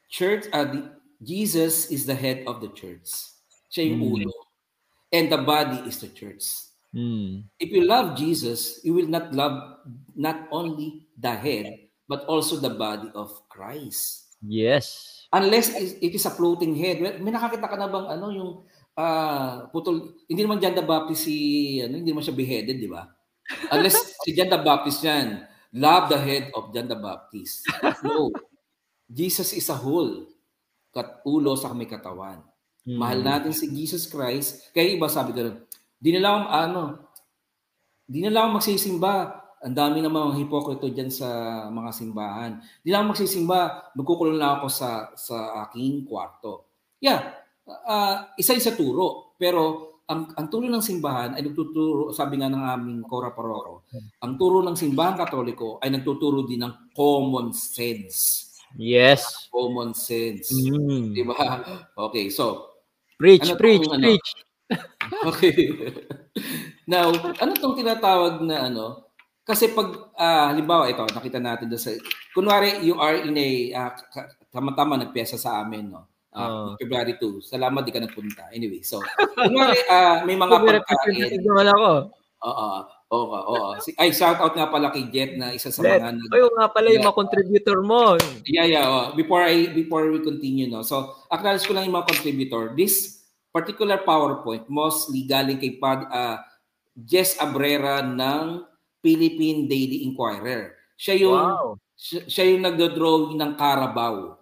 church 0.08 0.48
uh, 0.56 0.64
the, 0.64 0.96
Jesus 1.20 1.92
is 1.92 2.08
the 2.08 2.16
head 2.16 2.48
of 2.48 2.64
the 2.64 2.72
church. 2.72 3.12
Siya 3.68 3.92
yung 3.92 4.00
hmm. 4.00 4.14
ulo. 4.24 4.32
And 5.12 5.28
the 5.28 5.42
body 5.44 5.84
is 5.84 6.00
the 6.00 6.08
church. 6.16 6.72
Hmm. 6.96 7.44
If 7.60 7.76
you 7.76 7.84
love 7.84 8.16
Jesus, 8.16 8.80
you 8.88 8.96
will 8.96 9.12
not 9.12 9.36
love 9.36 9.84
not 10.16 10.48
only 10.48 11.04
the 11.20 11.36
head, 11.36 11.89
but 12.10 12.26
also 12.26 12.58
the 12.58 12.74
body 12.74 13.14
of 13.14 13.30
Christ. 13.46 14.34
Yes. 14.42 15.22
Unless 15.30 15.78
it 15.78 16.10
is 16.10 16.26
a 16.26 16.34
floating 16.34 16.74
head. 16.74 17.22
May 17.22 17.30
nakakita 17.30 17.70
ka 17.70 17.78
na 17.78 17.86
bang 17.86 18.08
ano 18.18 18.34
yung 18.34 18.52
uh, 18.98 19.70
putol, 19.70 20.18
hindi 20.26 20.42
naman 20.42 20.58
John 20.58 20.74
the 20.74 20.82
Baptist 20.82 21.30
si, 21.30 21.78
ano, 21.86 22.02
hindi 22.02 22.10
naman 22.10 22.26
siya 22.26 22.34
beheaded, 22.34 22.82
di 22.82 22.90
ba? 22.90 23.06
Unless 23.70 24.10
si 24.26 24.34
John 24.34 24.50
the 24.50 24.58
Baptist 24.58 25.06
yan, 25.06 25.46
love 25.78 26.10
the 26.10 26.18
head 26.18 26.50
of 26.58 26.74
John 26.74 26.90
the 26.90 26.98
Baptist. 26.98 27.70
No. 28.02 28.34
Jesus 29.06 29.54
is 29.54 29.70
a 29.70 29.78
whole. 29.78 30.26
Kat 30.90 31.22
ulo 31.30 31.54
sa 31.54 31.78
may 31.78 31.86
katawan. 31.86 32.42
Hmm. 32.82 32.98
Mahal 32.98 33.22
natin 33.22 33.54
si 33.54 33.70
Jesus 33.70 34.10
Christ. 34.10 34.74
Kaya 34.74 34.98
iba 34.98 35.06
sabi 35.06 35.38
ko, 35.38 35.62
di 36.02 36.10
na 36.18 36.22
lang 36.26 36.50
ano, 36.50 37.06
di 38.10 38.26
na 38.26 38.34
lang 38.34 38.58
magsisimba 38.58 39.39
ang 39.60 39.76
dami 39.76 40.00
ng 40.00 40.12
mga 40.12 40.40
hipokrito 40.40 40.88
diyan 40.88 41.12
sa 41.12 41.30
mga 41.68 41.92
simbahan. 41.92 42.52
Di 42.80 42.90
lang 42.96 43.12
magsisimba, 43.12 43.92
magkukulong 43.96 44.40
lang 44.40 44.60
ako 44.60 44.68
sa 44.72 45.12
sa 45.16 45.68
aking 45.68 46.08
kwarto. 46.08 46.72
Yeah, 47.04 47.40
uh, 47.68 48.32
isa 48.40 48.56
sa 48.60 48.76
turo. 48.76 49.36
Pero 49.40 49.90
ang, 50.10 50.34
ang 50.34 50.48
turo 50.50 50.66
ng 50.66 50.82
simbahan 50.82 51.38
ay 51.38 51.46
nagtuturo, 51.46 52.10
sabi 52.10 52.42
nga 52.42 52.50
ng 52.50 52.66
aming 52.66 53.00
Cora 53.06 53.30
Paroko, 53.30 53.86
ang 54.26 54.34
turo 54.42 54.66
ng 54.66 54.74
simbahan 54.74 55.14
katoliko 55.14 55.78
ay 55.80 55.94
nagtuturo 55.94 56.50
din 56.50 56.66
ng 56.66 56.92
common 56.98 57.54
sense. 57.54 58.50
Yes. 58.74 59.50
Common 59.54 59.94
sense. 59.94 60.50
Mm. 60.50 61.14
Di 61.14 61.22
ba? 61.22 61.62
Okay, 62.10 62.34
so. 62.34 62.74
Preach, 63.22 63.46
ano 63.46 63.60
preach, 63.60 63.86
tong, 63.86 64.02
ano? 64.02 64.06
preach. 64.10 64.30
okay. 65.30 65.58
Now, 66.90 67.14
ano 67.14 67.52
tong 67.58 67.78
tinatawag 67.78 68.42
na 68.42 68.66
ano, 68.66 69.09
kasi 69.50 69.74
pag, 69.74 70.14
uh, 70.14 70.46
halimbawa, 70.54 70.86
ito, 70.86 71.02
nakita 71.10 71.42
natin 71.42 71.74
doon 71.74 71.82
sa, 71.82 71.90
kunwari, 72.38 72.86
you 72.86 72.94
are 73.02 73.18
in 73.18 73.34
a, 73.34 73.50
uh, 73.74 73.92
tama-tama 74.54 75.02
nagpiyesa 75.02 75.42
sa 75.42 75.66
amin, 75.66 75.90
no? 75.90 76.06
Uh, 76.30 76.46
oh. 76.46 76.70
February 76.78 77.18
2. 77.18 77.42
Salamat, 77.42 77.82
di 77.82 77.90
ka 77.90 77.98
nagpunta. 77.98 78.54
Anyway, 78.54 78.86
so, 78.86 79.02
kunwari, 79.34 79.82
uh, 79.90 80.22
may 80.22 80.38
mga 80.38 80.86
pagkain. 80.86 81.42
naman 81.42 81.66
ako. 81.74 82.14
Oo, 82.46 82.70
oo, 83.10 83.38
oo. 83.58 83.70
Ay, 83.98 84.14
shout 84.14 84.38
out 84.38 84.54
nga 84.54 84.70
pala 84.70 84.94
kay 84.94 85.10
Jet 85.10 85.34
na 85.36 85.50
isa 85.50 85.74
sa 85.74 85.82
Jet. 85.82 85.98
mga... 85.98 86.14
Nag- 86.14 86.30
Ay, 86.30 86.42
nga 86.46 86.68
pala 86.70 86.88
yung 86.94 87.06
mga 87.10 87.18
contributor 87.18 87.78
mo. 87.82 88.16
Yeah, 88.46 88.70
yeah. 88.70 88.86
Oh. 88.86 89.18
Before 89.18 89.42
I 89.42 89.74
before 89.74 90.08
we 90.14 90.22
continue, 90.22 90.70
no. 90.70 90.86
So, 90.86 91.18
acknowledge 91.34 91.66
ko 91.66 91.74
lang 91.74 91.90
yung 91.90 91.98
mga 91.98 92.14
contributor. 92.16 92.78
This 92.78 93.26
particular 93.50 94.06
PowerPoint 94.06 94.70
mostly 94.70 95.26
galing 95.26 95.58
kay 95.58 95.82
Pad, 95.82 96.06
uh, 96.08 96.38
Jess 96.94 97.36
Abrera 97.42 98.06
ng 98.06 98.69
Philippine 99.00 99.66
Daily 99.66 100.04
Inquirer. 100.08 100.76
Siya 101.00 101.16
yung 101.16 101.36
wow. 101.36 101.68
siya, 101.96 102.22
siya 102.28 102.46
yung 102.52 102.64
nagdo-drawing 102.64 103.40
ng 103.40 103.54
Carabao. 103.56 104.36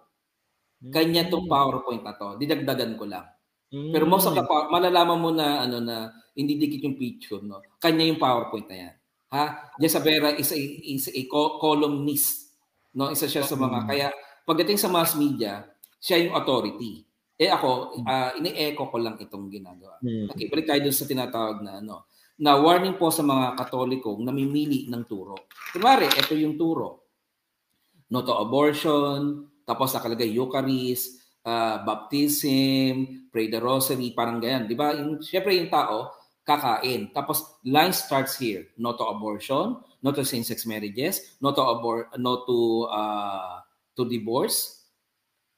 Kanya 0.78 1.26
tong 1.26 1.46
hmm. 1.46 1.52
PowerPoint 1.52 2.02
na 2.06 2.14
to. 2.14 2.38
Didagdagan 2.38 2.94
ko 2.94 3.04
lang. 3.10 3.26
Mm. 3.68 3.92
Pero 3.92 4.04
most 4.08 4.30
of 4.30 4.32
the 4.32 4.46
hmm. 4.46 4.70
malalaman 4.70 5.18
mo 5.18 5.30
na 5.34 5.66
ano 5.66 5.82
na 5.82 6.08
hindi 6.38 6.54
dikit 6.54 6.86
yung 6.86 6.96
picture, 6.96 7.42
no. 7.42 7.60
Kanya 7.82 8.06
yung 8.06 8.22
PowerPoint 8.22 8.70
na 8.70 8.76
yan. 8.86 8.94
Ha? 9.28 9.44
Jezabera 9.76 10.32
is 10.38 10.54
a, 10.54 10.58
is 10.88 11.10
a 11.12 11.22
columnist. 11.28 12.54
No, 12.94 13.12
isa 13.12 13.28
siya 13.28 13.44
sa 13.44 13.58
mga 13.58 13.84
mm. 13.84 13.86
kaya 13.86 14.08
pagdating 14.48 14.80
sa 14.80 14.88
mass 14.88 15.12
media, 15.18 15.68
siya 16.00 16.24
yung 16.24 16.34
authority. 16.34 17.04
Eh 17.38 17.52
ako, 17.52 18.00
uh, 18.02 18.32
ini-echo 18.40 18.88
ko 18.88 18.96
lang 18.96 19.20
itong 19.20 19.52
ginagawa. 19.52 20.00
Mm. 20.00 20.32
Okay, 20.32 20.48
balik 20.48 20.66
tayo 20.66 20.80
dun 20.82 20.96
sa 20.96 21.04
tinatawag 21.06 21.60
na 21.60 21.84
ano 21.84 22.07
na 22.38 22.54
warning 22.54 22.94
po 22.94 23.10
sa 23.10 23.26
mga 23.26 23.58
katolikong 23.58 24.22
namimili 24.22 24.86
ng 24.86 25.02
turo. 25.04 25.50
Kunwari, 25.74 26.06
ito 26.06 26.38
yung 26.38 26.54
turo. 26.54 27.10
No 28.08 28.22
to 28.22 28.32
abortion, 28.32 29.50
tapos 29.68 29.92
nakalagay 29.92 30.32
Eucharist, 30.32 31.20
uh, 31.44 31.82
baptism, 31.84 33.28
pray 33.28 33.52
the 33.52 33.60
rosary, 33.60 34.14
parang 34.16 34.40
ganyan. 34.40 34.64
Di 34.70 34.78
ba? 34.78 34.96
Yung, 34.96 35.20
Siyempre 35.20 35.58
yung 35.58 35.68
tao, 35.68 36.14
kakain. 36.48 37.12
Tapos 37.12 37.60
line 37.68 37.92
starts 37.92 38.40
here. 38.40 38.72
No 38.80 38.96
to 38.96 39.04
abortion, 39.04 39.76
no 40.00 40.08
to 40.16 40.24
same-sex 40.24 40.64
marriages, 40.64 41.36
no 41.44 41.52
to 41.52 41.60
abor 41.60 42.08
no 42.16 42.48
to 42.48 42.88
uh, 42.88 43.60
to 43.92 44.08
divorce. 44.08 44.88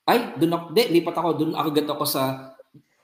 Ay, 0.02 0.34
doon 0.34 0.58
ako, 0.58 0.64
di, 0.74 0.82
lipat 0.98 1.14
ako, 1.14 1.28
doon 1.38 1.52
agad 1.54 1.86
ako 1.86 2.02
sa 2.02 2.49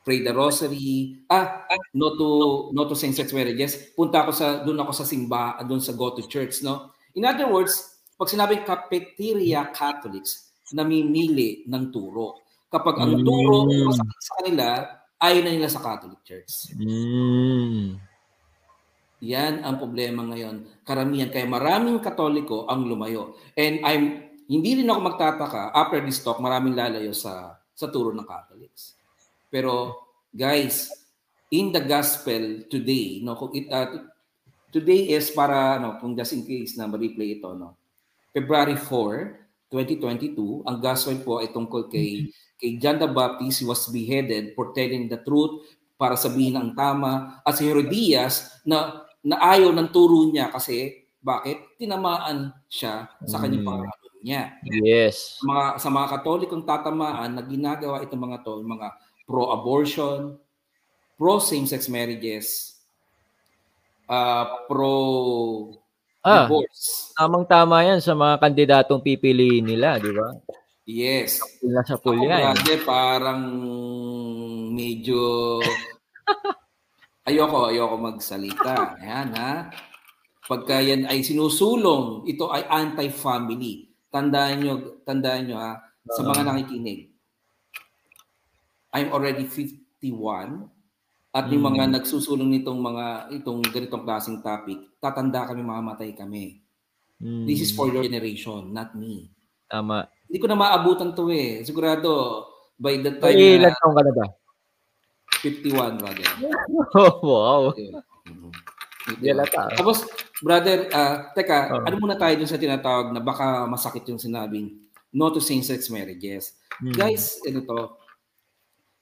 pray 0.07 0.22
the 0.22 0.30
rosary, 0.30 1.18
ah, 1.26 1.66
no 1.98 2.14
to 2.14 2.28
no 2.70 2.86
to 2.86 2.94
same-sex 2.94 3.34
marriages, 3.34 3.90
punta 3.98 4.22
ako 4.22 4.30
sa 4.30 4.62
doon 4.62 4.78
ako 4.86 4.92
sa 4.94 5.02
simba, 5.02 5.59
doon 5.66 5.82
sa 5.82 5.98
go 5.98 6.14
to 6.14 6.22
church, 6.30 6.62
no? 6.62 6.94
In 7.18 7.26
other 7.26 7.50
words, 7.50 7.98
pag 8.14 8.30
sinabing 8.30 8.62
cafeteria 8.62 9.66
Catholics, 9.74 10.46
namimili 10.72 11.66
ng 11.66 11.90
turo. 11.90 12.46
Kapag 12.66 13.02
ang 13.02 13.22
turo 13.22 13.66
mm. 13.66 13.92
sa, 13.94 14.02
sa 14.02 14.32
kanila, 14.42 14.66
ayaw 15.22 15.40
na 15.42 15.52
nila 15.54 15.70
sa 15.70 15.82
Catholic 15.84 16.20
Church. 16.26 16.74
Mm. 16.74 18.00
Yan 19.22 19.62
ang 19.62 19.76
problema 19.78 20.26
ngayon. 20.26 20.82
Karamihan, 20.82 21.30
kaya 21.30 21.46
maraming 21.46 22.02
katoliko 22.02 22.66
ang 22.66 22.84
lumayo. 22.84 23.38
And 23.54 23.80
I'm, 23.86 24.04
hindi 24.50 24.82
rin 24.82 24.90
ako 24.90 25.00
magtataka, 25.14 25.62
after 25.72 26.02
this 26.02 26.20
talk, 26.20 26.42
maraming 26.42 26.74
lalayo 26.74 27.14
sa, 27.14 27.57
sa 27.72 27.86
turo 27.88 28.11
ng 28.12 28.26
Catholics. 28.26 28.95
Pero 29.57 30.04
guys, 30.28 30.92
in 31.48 31.72
the 31.72 31.80
gospel 31.80 32.68
today, 32.68 33.24
no, 33.24 33.40
kung 33.40 33.57
it, 33.57 33.72
uh, 33.72 33.88
today 34.68 35.16
is 35.16 35.32
para 35.32 35.80
no, 35.80 35.96
kung 35.96 36.12
just 36.12 36.36
in 36.36 36.44
case 36.44 36.76
na 36.76 36.84
ma-replay 36.84 37.40
ito, 37.40 37.57
no. 37.57 37.80
February 38.36 38.76
4, 38.76 39.72
2022. 39.72 40.68
Ang 40.68 40.76
gospel 40.76 41.16
po 41.24 41.40
ay 41.40 41.48
tungkol 41.57 41.88
kay 41.88 42.28
kay 42.61 42.76
John 42.76 43.00
the 43.00 43.09
Baptist 43.09 43.64
was 43.64 43.88
beheaded 43.88 44.52
for 44.52 44.76
telling 44.76 45.09
the 45.09 45.16
truth 45.24 45.64
para 45.96 46.20
sabihin 46.20 46.61
ang 46.61 46.76
tama 46.76 47.40
at 47.40 47.57
si 47.57 47.64
Herodias 47.64 48.61
na 48.68 49.09
naayaw 49.24 49.72
ng 49.72 49.88
turo 49.88 50.28
niya 50.28 50.52
kasi 50.52 51.09
bakit 51.24 51.80
tinamaan 51.80 52.52
siya 52.68 53.09
sa 53.24 53.40
kanyang 53.40 53.64
mm. 53.64 53.68
pangalan 53.72 54.07
niya. 54.26 54.42
Yes. 54.66 55.38
Mga 55.46 55.64
sa 55.78 55.88
mga 55.88 56.07
Katolikong 56.18 56.66
tatamaan 56.66 57.38
na 57.38 57.42
ginagawa 57.46 58.02
itong 58.02 58.22
mga 58.26 58.42
to, 58.42 58.59
mga 58.66 58.88
pro-abortion, 59.26 60.38
pro 61.18 61.42
same-sex 61.42 61.90
marriages, 61.90 62.78
uh, 64.06 64.64
pro 64.70 64.94
ah, 66.22 66.46
divorce. 66.46 67.12
Tamang-tama 67.18 67.82
yan 67.82 67.98
sa 67.98 68.14
mga 68.14 68.38
kandidatong 68.38 69.02
pipiliin 69.02 69.66
nila, 69.66 69.98
di 69.98 70.14
ba? 70.14 70.30
Yes. 70.86 71.42
Nasa 71.66 71.98
pool 71.98 72.22
yan. 72.22 72.54
Kasi 72.54 72.78
parang 72.86 73.42
medyo 74.70 75.58
ayoko, 77.28 77.74
ayoko 77.74 77.98
magsalita. 77.98 78.94
Ayan, 79.02 79.34
ha? 79.34 79.66
Pagka 80.46 80.78
yan 80.78 81.10
ay 81.10 81.26
sinusulong, 81.26 82.22
ito 82.30 82.46
ay 82.54 82.62
anti-family. 82.70 83.90
Tandaan 84.06 84.62
nyo, 84.62 84.74
tandaan 85.02 85.42
nyo 85.50 85.58
ha, 85.58 85.74
sa 86.06 86.22
mga 86.22 86.46
nakikinig. 86.46 87.15
I'm 88.97 89.12
already 89.12 89.44
51 89.44 90.72
at 91.36 91.53
yung 91.53 91.68
mga 91.68 91.84
hmm. 91.84 91.92
nagsusulong 92.01 92.49
nitong 92.49 92.80
mga 92.80 93.07
itong 93.36 93.61
ganitong 93.68 94.09
klaseng 94.09 94.40
topic, 94.40 94.97
tatanda 94.97 95.44
kami, 95.44 95.61
mamamatay 95.61 96.16
kami. 96.16 96.64
Mm. 97.20 97.44
This 97.49 97.61
is 97.64 97.70
for 97.76 97.88
your 97.92 98.05
generation, 98.05 98.72
not 98.72 98.97
me. 98.97 99.32
Tama. 99.68 100.09
Hindi 100.28 100.36
ko 100.40 100.47
na 100.49 100.57
maabutan 100.57 101.16
to 101.16 101.28
eh. 101.32 101.64
Sigurado, 101.64 102.44
by 102.76 103.01
the 103.01 103.20
time... 103.20 103.36
Ay, 103.36 103.57
ilan 103.61 103.72
taong 103.72 103.97
ka 103.97 104.03
na 104.05 104.12
ba? 104.12 104.26
51, 105.40 106.01
brother. 106.01 106.26
oh, 107.01 107.12
wow. 107.24 107.62
Mm-hmm. 107.72 108.53
Tapos, 109.76 110.09
brother, 110.40 110.88
uh, 110.92 111.16
teka, 111.32 111.72
oh. 111.72 111.84
ano 111.84 111.94
muna 112.01 112.16
tayo 112.16 112.36
dun 112.36 112.49
sa 112.49 112.61
tinatawag 112.61 113.12
na 113.12 113.20
baka 113.20 113.64
masakit 113.64 114.05
yung 114.09 114.20
sinabing 114.20 114.76
no 115.12 115.32
to 115.32 115.40
same-sex 115.40 115.88
marriages. 115.88 116.57
Mm. 116.84 116.97
Guys, 116.97 117.40
ano 117.49 117.61
to, 117.64 117.80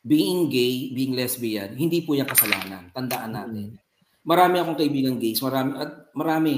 being 0.04 0.52
gay, 0.52 0.92
being 0.92 1.16
lesbian, 1.16 1.72
hindi 1.80 2.04
po 2.04 2.12
yung 2.12 2.28
kasalanan. 2.28 2.92
Tandaan 2.92 3.32
natin. 3.32 3.66
Marami 4.20 4.60
akong 4.60 4.76
kaibigan 4.76 5.16
gays, 5.16 5.40
marami, 5.40 5.80
at 5.80 6.12
marami. 6.12 6.54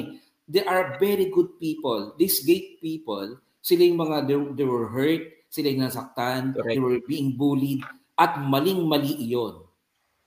They 0.46 0.66
are 0.66 0.98
very 0.98 1.30
good 1.30 1.58
people. 1.62 2.14
These 2.18 2.42
gay 2.42 2.78
people, 2.82 3.38
sila 3.62 3.82
yung 3.86 4.02
mga, 4.02 4.16
they, 4.26 4.38
they 4.62 4.66
were 4.66 4.90
hurt, 4.90 5.46
sila 5.50 5.70
yung 5.70 5.86
nasaktan, 5.86 6.54
Correct. 6.54 6.74
they 6.74 6.78
were 6.82 6.98
being 7.06 7.38
bullied, 7.38 7.82
at 8.18 8.38
maling-mali 8.42 9.14
iyon. 9.26 9.62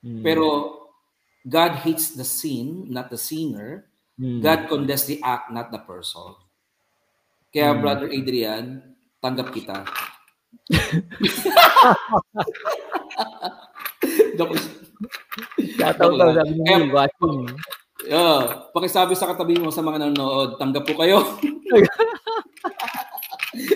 Mm. 0.04 0.24
Pero 0.24 0.48
God 1.44 1.84
hates 1.84 2.16
the 2.16 2.28
sin, 2.28 2.88
not 2.88 3.12
the 3.12 3.20
sinner. 3.20 3.88
Mm. 4.20 4.44
God 4.44 4.60
condemns 4.68 5.08
the 5.08 5.20
act, 5.24 5.52
not 5.52 5.72
the 5.72 5.80
person. 5.84 6.36
Kaya, 7.52 7.76
mm. 7.76 7.80
Brother 7.80 8.08
Adrian, 8.12 8.84
tanggap 9.24 9.52
kita. 9.56 9.88
Shoutout 15.80 16.14
daw 16.16 16.30
sabi 16.36 16.54
ni 16.54 16.62
Will, 16.66 16.92
watching. 16.94 17.38
Yeah, 18.08 18.72
pakisabi 18.72 19.14
sa 19.14 19.34
katabi 19.34 19.60
mo 19.60 19.74
sa 19.74 19.84
mga 19.84 20.08
nanonood, 20.08 20.56
tanggap 20.56 20.88
po 20.88 20.96
kayo. 20.96 21.20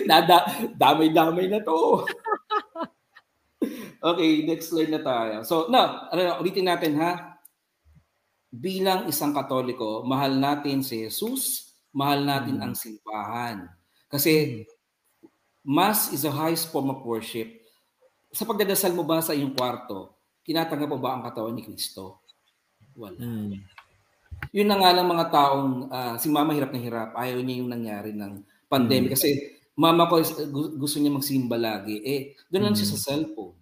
Nada, 0.08 0.48
damay-damay 0.74 1.50
na 1.50 1.60
to. 1.60 2.06
okay, 4.00 4.48
next 4.48 4.72
slide 4.72 4.90
na 4.90 5.02
tayo. 5.04 5.44
So, 5.44 5.68
na, 5.68 6.08
ano, 6.08 6.40
ulitin 6.40 6.70
natin 6.70 6.96
ha. 7.00 7.36
Bilang 8.54 9.10
isang 9.10 9.34
Katoliko, 9.34 10.06
mahal 10.06 10.38
natin 10.38 10.80
si 10.80 11.02
Jesus, 11.02 11.74
mahal 11.90 12.22
natin 12.22 12.62
hmm. 12.62 12.64
ang 12.64 12.74
simbahan. 12.78 13.56
Kasi 14.06 14.62
Mass 15.64 16.12
is 16.12 16.28
the 16.28 16.30
highest 16.30 16.68
form 16.68 16.92
of 16.92 17.00
worship. 17.00 17.48
Sa 18.28 18.44
pagdadasal 18.44 18.92
mo 18.92 19.00
ba 19.00 19.24
sa 19.24 19.32
iyong 19.32 19.56
kwarto, 19.56 20.12
tinatanggap 20.44 20.92
mo 20.92 21.00
ba 21.00 21.16
ang 21.16 21.24
katawan 21.24 21.56
ni 21.56 21.64
Kristo? 21.64 22.20
Wala. 22.92 23.16
Hmm. 23.16 23.56
Yun 24.52 24.68
na 24.68 24.76
nga 24.76 24.92
lang 24.92 25.08
mga 25.08 25.26
taong, 25.32 25.88
uh, 25.88 26.14
si 26.20 26.28
mama 26.28 26.52
hirap 26.52 26.68
na 26.68 26.84
hirap, 26.84 27.10
ayaw 27.16 27.40
niya 27.40 27.64
yung 27.64 27.72
nangyari 27.72 28.12
ng 28.12 28.44
pandemic. 28.68 29.10
Hmm. 29.10 29.16
Kasi 29.16 29.56
mama 29.72 30.04
ko 30.04 30.20
gusto 30.76 31.00
niya 31.00 31.16
magsimba 31.16 31.56
lagi. 31.56 31.96
Eh, 32.04 32.36
doon 32.52 32.68
lang 32.68 32.74
hmm. 32.76 32.84
siya 32.84 32.92
sa 32.92 33.00
cellphone. 33.00 33.56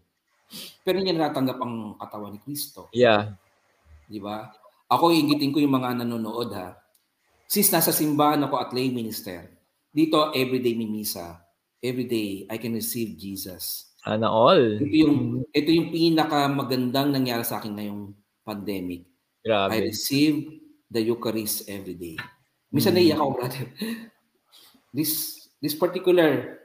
Pero 0.83 0.99
hindi 0.99 1.15
niya 1.15 1.31
natanggap 1.31 1.59
ang 1.63 1.95
katawan 2.03 2.35
ni 2.35 2.41
Kristo. 2.43 2.91
Yeah. 2.91 3.39
Di 4.11 4.19
ba? 4.19 4.51
Ako, 4.91 5.15
ingitin 5.15 5.55
ko 5.55 5.63
yung 5.63 5.79
mga 5.79 6.03
nanonood 6.03 6.51
ha. 6.53 6.77
Since 7.47 7.71
nasa 7.73 7.95
simbahan 7.95 8.43
ako 8.43 8.59
at 8.59 8.75
lay 8.75 8.91
minister, 8.91 9.49
dito 9.95 10.35
everyday 10.35 10.75
may 10.75 10.89
misa. 10.89 11.41
Everyday 11.83 12.47
I 12.47 12.63
can 12.63 12.79
receive 12.79 13.19
Jesus. 13.19 13.91
Sana 14.03 14.31
all. 14.31 14.79
Ito 14.79 14.87
yung, 14.87 15.47
ito 15.51 15.69
yung 15.71 15.91
pinaka 15.91 16.47
magandang 16.47 17.11
nangyari 17.11 17.43
sa 17.43 17.59
akin 17.59 17.75
ngayong 17.75 18.15
pandemic. 18.47 19.07
Grabe. 19.43 19.75
I 19.75 19.91
receive 19.91 20.63
the 20.87 21.03
Eucharist 21.03 21.67
every 21.67 21.99
day. 21.99 22.19
Minsan 22.71 22.95
mm. 22.95 22.99
naiyak 22.99 23.19
ako, 23.19 23.31
brother. 23.35 23.67
This, 24.95 25.43
this 25.59 25.75
particular 25.75 26.59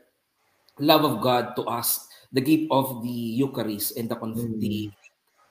love 0.78 1.06
of 1.06 1.22
God 1.22 1.58
to 1.58 1.66
us, 1.66 2.06
the 2.30 2.42
gift 2.42 2.70
of 2.70 3.02
the 3.02 3.18
Eucharist 3.42 3.98
and 3.98 4.10
the, 4.10 4.18
mm. 4.18 4.58
the, 4.62 4.90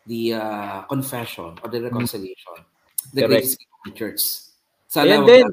the 0.06 0.22
uh, 0.38 0.82
confession 0.86 1.58
or 1.62 1.68
the 1.70 1.82
reconciliation, 1.82 2.62
mm. 2.62 3.14
the 3.14 3.26
Correct. 3.26 3.30
greatest 3.30 3.58
gift 3.58 3.70
of 3.70 3.82
the 3.86 3.94
church. 3.98 4.22
Sana 4.86 5.18
and 5.18 5.26
then, 5.26 5.44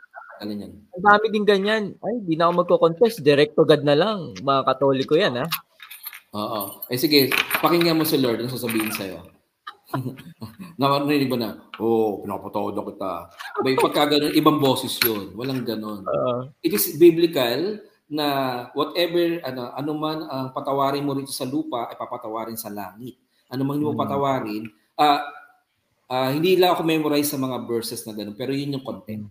ano 0.41 0.51
yan. 0.53 0.73
Ang 0.73 1.03
dami 1.03 1.25
din 1.29 1.45
ganyan. 1.45 1.83
Ay, 2.01 2.15
di 2.25 2.33
na 2.33 2.49
ako 2.49 2.65
magko-confess. 2.65 3.21
Direct 3.21 3.53
to 3.53 3.67
God 3.67 3.83
na 3.85 3.93
lang. 3.93 4.33
Mga 4.39 4.61
katoliko 4.65 5.13
yan, 5.13 5.37
ha? 5.43 5.45
Oo. 6.33 6.81
Eh 6.89 6.97
sige, 6.97 7.29
pakinggan 7.61 7.97
mo 7.97 8.05
si 8.05 8.17
Lord 8.17 8.41
ang 8.41 8.49
sasabihin 8.49 8.89
sa'yo. 8.89 9.21
Nakarinig 10.81 11.29
ba 11.29 11.37
na, 11.37 11.49
oh, 11.77 12.25
pinapatawad 12.25 12.73
ako 12.73 12.85
kita. 12.97 13.13
May 13.61 13.77
pagka 13.77 14.09
ganun, 14.09 14.33
ibang 14.33 14.57
boses 14.57 14.97
yun. 15.05 15.37
Walang 15.37 15.61
ganun. 15.61 16.01
Uh, 16.01 16.49
It 16.65 16.73
is 16.73 16.97
biblical 16.97 17.77
na 18.09 18.27
whatever, 18.73 19.41
ano, 19.45 19.69
ano 19.73 19.91
man 19.93 20.17
ang 20.25 20.47
patawarin 20.53 21.05
mo 21.05 21.13
rito 21.13 21.29
sa 21.29 21.45
lupa, 21.45 21.89
ay 21.89 21.97
papatawarin 21.97 22.57
sa 22.57 22.73
langit. 22.73 23.21
Ano 23.53 23.65
man 23.65 23.77
hindi 23.77 23.85
mo 23.85 23.93
hmm. 23.93 24.03
patawarin, 24.05 24.63
uh, 24.97 25.21
uh, 26.09 26.29
hindi 26.33 26.57
lang 26.57 26.73
ako 26.73 26.81
memorize 26.81 27.29
sa 27.29 27.37
mga 27.37 27.69
verses 27.69 28.01
na 28.09 28.17
ganun, 28.17 28.33
pero 28.33 28.49
yun 28.49 28.77
yung 28.77 28.85
content. 28.85 29.29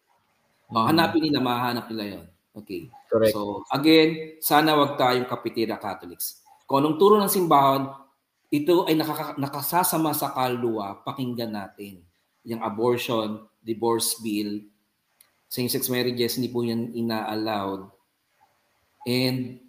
Uh, 0.72 0.88
hanapin 0.88 1.28
nila, 1.28 1.44
mahanap 1.44 1.86
nila 1.92 2.16
yun. 2.16 2.24
Okay. 2.56 2.88
Correct. 3.12 3.36
So, 3.36 3.64
again, 3.68 4.40
sana 4.40 4.72
wag 4.72 4.96
tayong 4.96 5.28
kapitira 5.28 5.76
Catholics 5.76 6.42
kung 6.72 6.80
anong 6.80 6.96
turo 6.96 7.20
ng 7.20 7.28
simbahan, 7.28 7.84
ito 8.48 8.88
ay 8.88 8.96
nakaka- 8.96 9.36
nakasasama 9.36 10.16
sa 10.16 10.32
kaluluwa, 10.32 11.04
pakinggan 11.04 11.52
natin. 11.52 12.00
Yung 12.48 12.64
abortion, 12.64 13.44
divorce 13.60 14.16
bill, 14.24 14.64
same-sex 15.52 15.92
marriages, 15.92 16.40
hindi 16.40 16.48
po 16.48 16.64
yan 16.64 16.96
ina-allowed. 16.96 17.92
And 19.04 19.60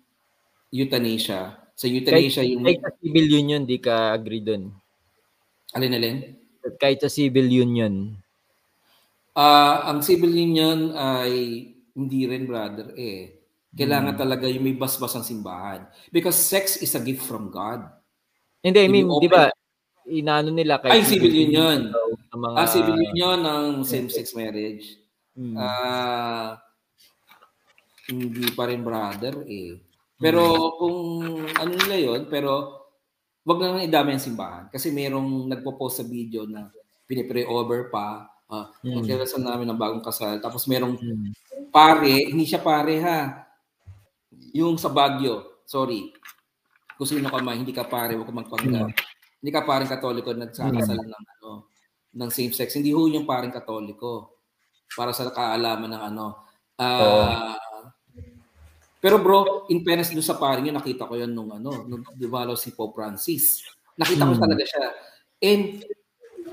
euthanasia. 0.72 1.60
Sa 1.76 1.92
euthanasia, 1.92 2.40
kahit, 2.40 2.56
yung... 2.56 2.64
Kahit 2.64 2.80
sa 2.80 2.96
civil 2.96 3.28
union, 3.36 3.62
di 3.68 3.84
ka 3.84 4.16
agree 4.16 4.40
dun. 4.40 4.72
Alin, 5.76 6.00
alin? 6.00 6.18
Kahit 6.80 7.04
sa 7.04 7.12
civil 7.12 7.52
union. 7.52 8.16
Uh, 9.34 9.90
ang 9.90 10.06
civil 10.06 10.30
union 10.30 10.94
ay 10.94 11.32
hindi 11.94 12.22
rin, 12.30 12.46
brother, 12.46 12.94
eh 12.94 13.44
kailangan 13.74 14.14
hmm. 14.14 14.22
talaga 14.22 14.46
yung 14.46 14.64
may 14.64 14.78
basbas 14.78 15.18
ang 15.18 15.26
simbahan. 15.26 15.90
Because 16.14 16.38
sex 16.38 16.78
is 16.78 16.94
a 16.94 17.02
gift 17.02 17.26
from 17.26 17.50
God. 17.50 17.90
Hindi, 18.62 18.80
I 18.86 18.90
mean, 18.90 19.10
di 19.18 19.28
ba, 19.28 19.50
inaano 20.06 20.54
nila 20.54 20.78
kay... 20.78 21.02
Ay, 21.02 21.04
civil 21.04 21.34
union. 21.34 21.90
Sa 22.30 22.38
mga... 22.38 22.56
Ah, 22.56 22.70
civil 22.70 22.96
union 22.96 23.38
ng 23.42 23.66
same-sex 23.82 24.38
marriage. 24.38 25.02
Hmm. 25.34 25.58
Uh, 25.58 26.50
hindi 28.14 28.46
pa 28.54 28.70
rin 28.70 28.86
brother 28.86 29.42
eh. 29.50 29.82
Pero 30.22 30.42
hmm. 30.46 30.74
kung 30.78 30.98
ano 31.58 31.72
nila 31.74 31.98
yon 31.98 32.22
pero 32.30 32.52
wag 33.44 33.60
na 33.60 33.76
lang 33.76 33.90
idami 33.90 34.14
ang 34.14 34.24
simbahan. 34.24 34.66
Kasi 34.70 34.94
merong 34.94 35.50
nagpo-post 35.50 36.00
sa 36.00 36.06
video 36.06 36.46
na 36.46 36.70
pinipre 37.10 37.50
over 37.50 37.90
pa. 37.90 38.30
Uh, 38.50 38.70
hmm. 38.86 39.02
Magkirasan 39.02 39.44
namin 39.44 39.70
ng 39.72 39.80
bagong 39.80 40.04
kasal. 40.04 40.38
Tapos 40.40 40.68
merong 40.70 41.00
hmm. 41.00 41.70
pare, 41.74 42.30
hindi 42.30 42.46
siya 42.46 42.62
pare 42.62 42.96
ha 43.02 43.20
yung 44.54 44.78
sa 44.78 44.94
Baguio, 44.94 45.66
sorry. 45.66 46.14
Kung 46.94 47.10
sino 47.10 47.26
ka 47.28 47.42
man, 47.42 47.66
hindi 47.66 47.74
ka 47.74 47.90
pare, 47.90 48.14
huwag 48.14 48.30
ka 48.30 48.36
magpanggap. 48.38 48.94
Mm. 48.94 48.96
Hindi 49.42 49.52
ka 49.52 49.62
parang 49.66 49.90
katoliko 49.90 50.30
nagsakasal 50.32 50.98
mm. 51.02 51.10
ng 51.10 51.26
ano 51.42 51.50
ng 52.14 52.30
same 52.30 52.54
sex. 52.54 52.78
Hindi 52.78 52.94
ho 52.94 53.10
yung 53.10 53.26
parang 53.26 53.50
katoliko. 53.50 54.38
Para 54.94 55.10
sa 55.10 55.34
kaalaman 55.34 55.90
ng 55.90 56.04
ano. 56.14 56.26
Uh, 56.78 57.02
oh. 57.02 57.90
Pero 59.02 59.18
bro, 59.20 59.68
in 59.74 59.82
fairness 59.82 60.14
doon 60.14 60.24
sa 60.24 60.38
paring 60.38 60.70
yun, 60.70 60.78
nakita 60.78 61.10
ko 61.10 61.18
yan 61.18 61.34
nung 61.34 61.52
ano, 61.52 61.84
nung 61.90 62.06
dumalaw 62.16 62.54
si 62.54 62.72
Pope 62.72 63.02
Francis. 63.02 63.66
Nakita 63.98 64.30
ko 64.30 64.34
hmm. 64.38 64.44
talaga 64.46 64.64
siya. 64.64 64.86
And 65.44 65.82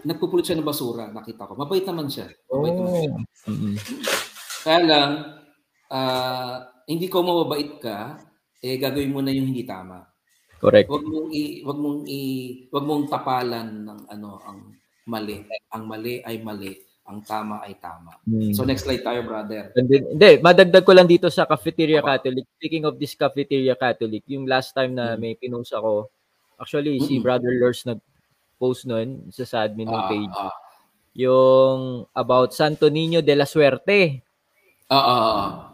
nagpupulot 0.04 0.44
siya 0.44 0.58
ng 0.58 0.66
basura, 0.66 1.08
nakita 1.10 1.48
ko. 1.48 1.54
Mabait 1.58 1.84
naman 1.84 2.08
siya. 2.08 2.28
Mabait 2.48 2.74
oh. 2.74 2.78
naman 2.78 2.92
siya. 2.96 3.12
Mm-hmm. 3.48 3.74
Kaya 4.60 4.80
lang, 4.84 5.10
uh, 5.90 6.54
hindi 6.86 7.06
ko 7.06 7.16
mababait 7.22 7.72
ka, 7.80 8.18
eh 8.60 8.76
gagawin 8.76 9.12
mo 9.12 9.20
na 9.24 9.32
yung 9.32 9.48
hindi 9.48 9.64
tama. 9.64 10.04
Correct. 10.60 10.92
Wag 10.92 11.04
mong 11.08 11.28
i 11.32 11.64
wag 11.64 11.78
mong 11.80 12.00
i 12.04 12.20
wag 12.68 12.84
mong 12.84 13.04
tapalan 13.08 13.68
ng 13.88 14.00
ano 14.12 14.28
ang 14.44 14.58
mali. 15.08 15.40
Ang 15.72 15.88
mali 15.88 16.20
ay 16.20 16.36
mali, 16.44 16.76
ang 17.08 17.24
tama 17.24 17.64
ay 17.64 17.80
tama. 17.80 18.20
Hmm. 18.28 18.52
So 18.52 18.68
next 18.68 18.84
slide 18.84 19.00
tayo, 19.00 19.24
brother. 19.24 19.72
Hindi, 19.72 20.38
madagdag 20.44 20.84
ko 20.84 20.92
lang 20.92 21.08
dito 21.08 21.32
sa 21.32 21.48
Cafeteria 21.48 22.04
Catholic. 22.04 22.44
Speaking 22.60 22.84
of 22.84 23.00
this 23.00 23.16
Cafeteria 23.16 23.72
Catholic, 23.72 24.20
yung 24.28 24.44
last 24.44 24.76
time 24.76 24.92
na 24.92 25.16
hmm. 25.16 25.18
may 25.18 25.32
pinost 25.32 25.72
ako, 25.72 26.12
actually 26.60 27.00
mm-hmm. 27.00 27.08
si 27.08 27.24
Brother 27.24 27.56
Lors 27.56 27.88
nag-post 28.60 28.84
noon 28.84 29.32
sa, 29.32 29.48
sa 29.48 29.64
admin 29.64 29.88
ng 29.88 30.02
ah, 30.04 30.08
page. 30.12 30.36
Ah, 30.36 30.52
ah. 30.52 30.54
Yung 31.16 32.04
about 32.12 32.52
Santo 32.52 32.92
Niño 32.92 33.24
de 33.24 33.32
la 33.32 33.48
Suerte. 33.48 34.20
Oo. 34.92 35.16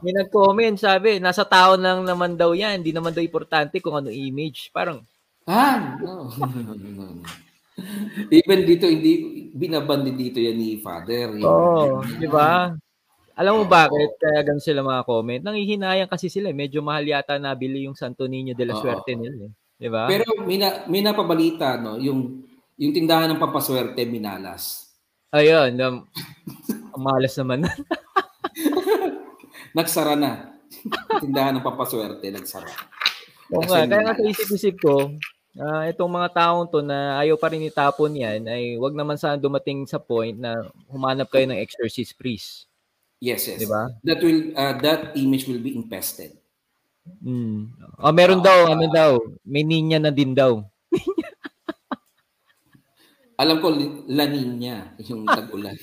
May 0.06 0.14
nag-comment, 0.14 0.78
sabi, 0.78 1.18
nasa 1.18 1.42
tao 1.42 1.74
lang 1.74 2.06
naman 2.06 2.38
daw 2.38 2.54
yan. 2.54 2.78
Hindi 2.78 2.94
naman 2.94 3.10
daw 3.10 3.18
importante 3.18 3.82
kung 3.82 3.98
ano 3.98 4.14
image. 4.14 4.70
Parang, 4.70 5.02
ah, 5.50 5.98
no. 5.98 6.30
Even 8.32 8.64
dito, 8.64 8.88
hindi, 8.88 9.50
binabandi 9.52 10.14
dito 10.14 10.38
yan 10.38 10.56
ni 10.56 10.78
Father. 10.80 11.36
Oo, 11.42 12.00
oh, 12.00 12.06
di 12.06 12.30
ba? 12.30 12.72
Alam 13.36 13.60
mo 13.60 13.64
bakit 13.68 14.16
kaya 14.16 14.40
ganun 14.40 14.64
sila 14.64 14.80
mga 14.80 15.04
comment? 15.04 15.42
Nangihinayang 15.44 16.08
kasi 16.08 16.32
sila. 16.32 16.48
Eh. 16.48 16.56
Medyo 16.56 16.80
mahal 16.80 17.04
yata 17.04 17.36
nabili 17.36 17.84
yung 17.84 17.98
Santo 17.98 18.24
Niño 18.24 18.56
de 18.56 18.64
la 18.64 18.80
Suerte 18.80 19.12
nila. 19.12 19.50
Eh. 19.50 19.52
Di 19.76 19.88
ba? 19.92 20.08
Pero 20.08 20.24
may, 20.40 20.56
na, 20.56 20.88
may 20.88 21.04
napabalita, 21.04 21.76
no? 21.76 22.00
Yung, 22.00 22.48
yung 22.76 22.92
tindahan 22.92 23.32
ng 23.32 23.40
papaswerte, 23.40 24.04
minalas. 24.04 24.92
Ayun. 25.32 25.72
Um, 25.80 25.96
malas 26.96 27.32
naman. 27.40 27.64
nagsara 29.76 30.16
na. 30.16 30.56
Tindahan 31.24 31.56
ng 31.56 31.64
papaswerte, 31.64 32.28
nagsara. 32.28 32.68
Oo 33.52 33.64
nga, 33.64 33.84
kaya 33.84 34.02
nga 34.04 34.16
sa 34.16 34.24
isip-isip 34.24 34.76
ko, 34.80 35.12
uh, 35.56 35.82
itong 35.88 36.12
mga 36.12 36.28
taong 36.34 36.68
to 36.68 36.84
na 36.84 37.20
ayaw 37.20 37.36
pa 37.40 37.52
rin 37.52 37.64
itapon 37.64 38.12
yan, 38.12 38.44
ay 38.48 38.76
wag 38.76 38.96
naman 38.96 39.16
sana 39.16 39.40
dumating 39.40 39.88
sa 39.88 40.00
point 40.00 40.36
na 40.36 40.68
humanap 40.88 41.28
kayo 41.32 41.48
ng 41.48 41.60
exorcist 41.60 42.16
priest. 42.18 42.68
Yes, 43.20 43.48
yes. 43.48 43.64
Diba? 43.64 43.88
That 44.04 44.20
will 44.20 44.52
uh, 44.52 44.76
that 44.84 45.16
image 45.16 45.48
will 45.48 45.62
be 45.62 45.72
infested. 45.72 46.36
Mm. 47.24 47.72
Oh, 48.02 48.12
meron 48.12 48.42
uh, 48.42 48.44
daw, 48.44 48.58
ano 48.68 48.86
daw, 48.92 49.10
may 49.46 49.64
ninya 49.64 50.02
na 50.02 50.12
din 50.12 50.36
daw. 50.36 50.60
Alam 53.36 53.56
ko 53.60 53.68
La 54.08 54.24
Nina 54.28 54.96
yung 55.00 55.28
tag-ulan. 55.36 55.76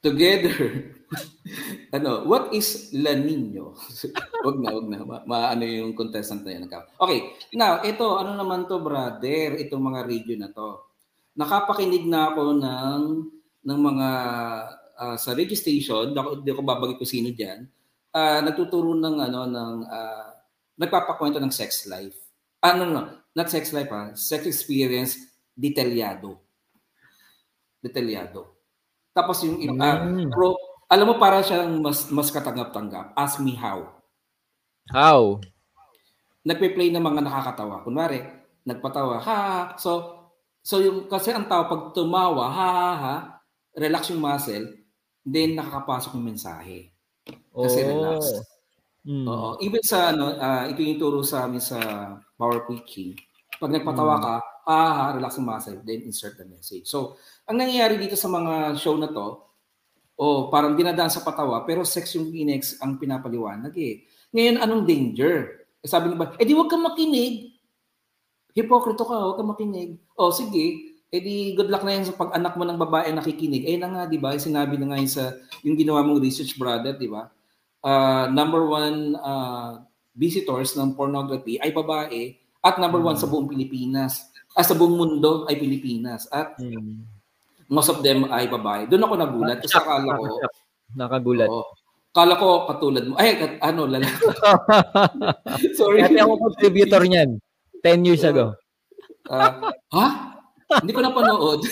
Together 0.00 0.56
ano, 1.96 2.26
what 2.26 2.54
is 2.54 2.90
La 2.94 3.14
Nino? 3.18 3.74
wag 4.46 4.56
na, 4.62 4.70
wag 4.70 4.86
na. 4.86 4.98
Ma- 5.02 5.26
maano 5.26 5.66
yung 5.66 5.92
contestant 5.98 6.46
na 6.46 6.54
yan. 6.54 6.70
Okay, 6.98 7.34
now, 7.54 7.82
ito, 7.82 8.06
ano 8.18 8.38
naman 8.38 8.66
to, 8.70 8.78
brother? 8.78 9.58
Itong 9.58 9.82
mga 9.82 10.00
radio 10.06 10.34
na 10.38 10.50
to. 10.54 10.86
Nakapakinig 11.34 12.06
na 12.06 12.30
ako 12.30 12.42
ng, 12.58 13.02
ng 13.66 13.80
mga, 13.80 14.08
uh, 14.98 15.16
sa 15.18 15.34
radio 15.34 15.56
station, 15.58 16.14
hindi 16.14 16.50
ko 16.52 16.62
babagay 16.62 16.98
ko 16.98 17.06
sino 17.06 17.30
dyan, 17.34 17.66
uh, 18.14 18.40
nagtuturo 18.42 18.94
ng, 18.94 19.16
ano, 19.18 19.40
ng, 19.46 19.74
uh, 19.86 20.30
nagpapakwento 20.78 21.38
ng 21.42 21.54
sex 21.54 21.90
life. 21.90 22.16
Ano, 22.62 22.82
no, 22.86 23.02
not 23.34 23.48
sex 23.50 23.70
life, 23.70 23.90
ha? 23.90 24.12
Sex 24.16 24.46
experience 24.46 25.18
detalyado. 25.54 26.40
Detalyado. 27.80 28.58
Tapos 29.10 29.42
yung 29.42 29.58
iba, 29.58 30.06
mm. 30.06 30.30
pro, 30.30 30.54
alam 30.90 31.06
mo, 31.06 31.14
para 31.18 31.42
siyang 31.42 31.78
mas, 31.82 32.10
mas 32.10 32.30
katanggap-tanggap. 32.30 33.14
Ask 33.14 33.38
me 33.42 33.54
how. 33.54 33.90
How? 34.90 35.38
Nagpe-play 36.42 36.90
ng 36.90 37.02
mga 37.02 37.20
nakakatawa. 37.26 37.82
Kunwari, 37.86 38.22
nagpatawa, 38.66 39.22
ha, 39.22 39.38
ha. 39.38 39.60
So, 39.78 40.18
so 40.62 40.82
yung, 40.82 41.06
kasi 41.06 41.30
ang 41.30 41.46
tao, 41.46 41.66
pag 41.70 41.94
tumawa, 41.94 42.50
ha, 42.50 42.68
ha, 42.70 42.92
ha, 42.96 43.16
relax 43.76 44.10
yung 44.10 44.22
muscle, 44.22 44.66
then 45.22 45.54
nakakapasok 45.54 46.16
yung 46.18 46.26
mensahe. 46.34 46.90
Kasi 47.54 47.78
oh. 47.84 47.88
relax. 47.90 48.20
Mm. 49.10 49.26
Oo. 49.26 49.58
Even 49.58 49.82
sa, 49.82 50.14
ano, 50.14 50.38
uh, 50.38 50.70
ito 50.70 50.86
yung 50.86 51.02
turo 51.02 51.26
sa 51.26 51.50
amin 51.50 51.58
sa 51.58 51.78
power 52.38 52.62
preaching. 52.62 53.18
Pag 53.58 53.74
nagpatawa 53.74 54.14
mm. 54.14 54.22
ka, 54.22 54.34
ha, 54.70 54.78
ha, 54.94 55.04
relax 55.18 55.34
yung 55.34 55.50
muscle, 55.50 55.82
then 55.82 56.06
insert 56.06 56.38
the 56.38 56.46
message. 56.46 56.86
So, 56.86 57.18
ang 57.50 57.58
nangyayari 57.58 57.98
dito 57.98 58.14
sa 58.14 58.30
mga 58.30 58.78
show 58.78 58.94
na 58.94 59.10
to, 59.10 59.42
oh, 60.14 60.46
parang 60.46 60.78
dinadaan 60.78 61.10
sa 61.10 61.26
patawa, 61.26 61.66
pero 61.66 61.82
sex 61.82 62.14
yung 62.14 62.30
inex 62.30 62.78
ang 62.78 63.02
pinapaliwanag 63.02 63.74
eh. 63.74 64.06
Ngayon, 64.30 64.62
anong 64.62 64.86
danger? 64.86 65.66
Eh, 65.82 65.90
sabi 65.90 66.14
ni 66.14 66.16
ba, 66.16 66.30
eh 66.38 66.46
di 66.46 66.54
wag 66.54 66.70
kang 66.70 66.86
makinig. 66.86 67.58
Hipokrito 68.54 69.02
ka, 69.02 69.34
wag 69.34 69.42
kang 69.42 69.50
makinig. 69.50 69.98
Oh, 70.14 70.30
sige, 70.30 70.94
eh 71.10 71.18
di 71.18 71.58
good 71.58 71.66
luck 71.66 71.82
na 71.82 71.98
yan 71.98 72.06
sa 72.06 72.14
pag 72.14 72.30
anak 72.30 72.54
mo 72.54 72.62
ng 72.62 72.78
babae 72.78 73.10
nakikinig. 73.10 73.66
Eh 73.66 73.74
na 73.74 73.90
nga, 73.90 74.02
di 74.06 74.22
ba? 74.22 74.38
Sinabi 74.38 74.78
na 74.78 74.94
nga 74.94 75.02
yun 75.02 75.10
sa 75.10 75.34
yung 75.66 75.74
ginawa 75.74 76.06
mong 76.06 76.22
research, 76.22 76.54
brother, 76.54 76.94
di 76.94 77.10
ba? 77.10 77.26
Uh, 77.80 78.28
number 78.32 78.68
one 78.68 79.16
uh, 79.16 79.80
visitors 80.12 80.76
ng 80.76 80.92
pornography 80.92 81.56
ay 81.60 81.72
babae 81.72 82.36
at 82.60 82.76
number 82.76 83.00
one 83.00 83.16
sa 83.16 83.24
hmm. 83.24 83.32
buong 83.32 83.48
Pilipinas. 83.48 84.28
Ah, 84.52 84.66
sa 84.66 84.76
buong 84.76 84.98
mundo 84.98 85.48
ay 85.48 85.56
Pilipinas. 85.56 86.28
At 86.28 86.58
hmm 86.60 87.20
most 87.70 87.88
of 87.88 88.02
them 88.02 88.26
ay 88.28 88.50
babae. 88.50 88.90
Doon 88.90 89.06
ako 89.06 89.14
nagulat 89.14 89.58
kasi 89.62 89.78
akala 89.78 90.18
ko 90.18 90.42
nakagulat. 90.98 91.46
Oo. 91.46 91.70
Kala 92.10 92.34
ko 92.34 92.66
katulad 92.66 93.06
mo. 93.06 93.14
Ay, 93.14 93.38
kat, 93.38 93.62
ano, 93.62 93.86
lalaki. 93.86 94.10
Sorry. 95.78 96.02
Kasi 96.02 96.18
ako 96.18 96.50
contributor 96.50 97.06
niyan 97.06 97.38
10 97.86 98.02
years 98.02 98.26
ago. 98.26 98.58
Uh, 99.30 99.70
ha? 99.94 100.06
Hindi 100.82 100.90
ko 100.90 101.06
napanood. 101.06 101.62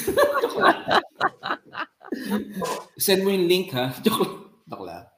Send 3.02 3.26
mo 3.26 3.34
yung 3.34 3.50
link 3.50 3.74
ha. 3.74 3.90
Joke 3.98 4.62
Bakla. 4.62 5.10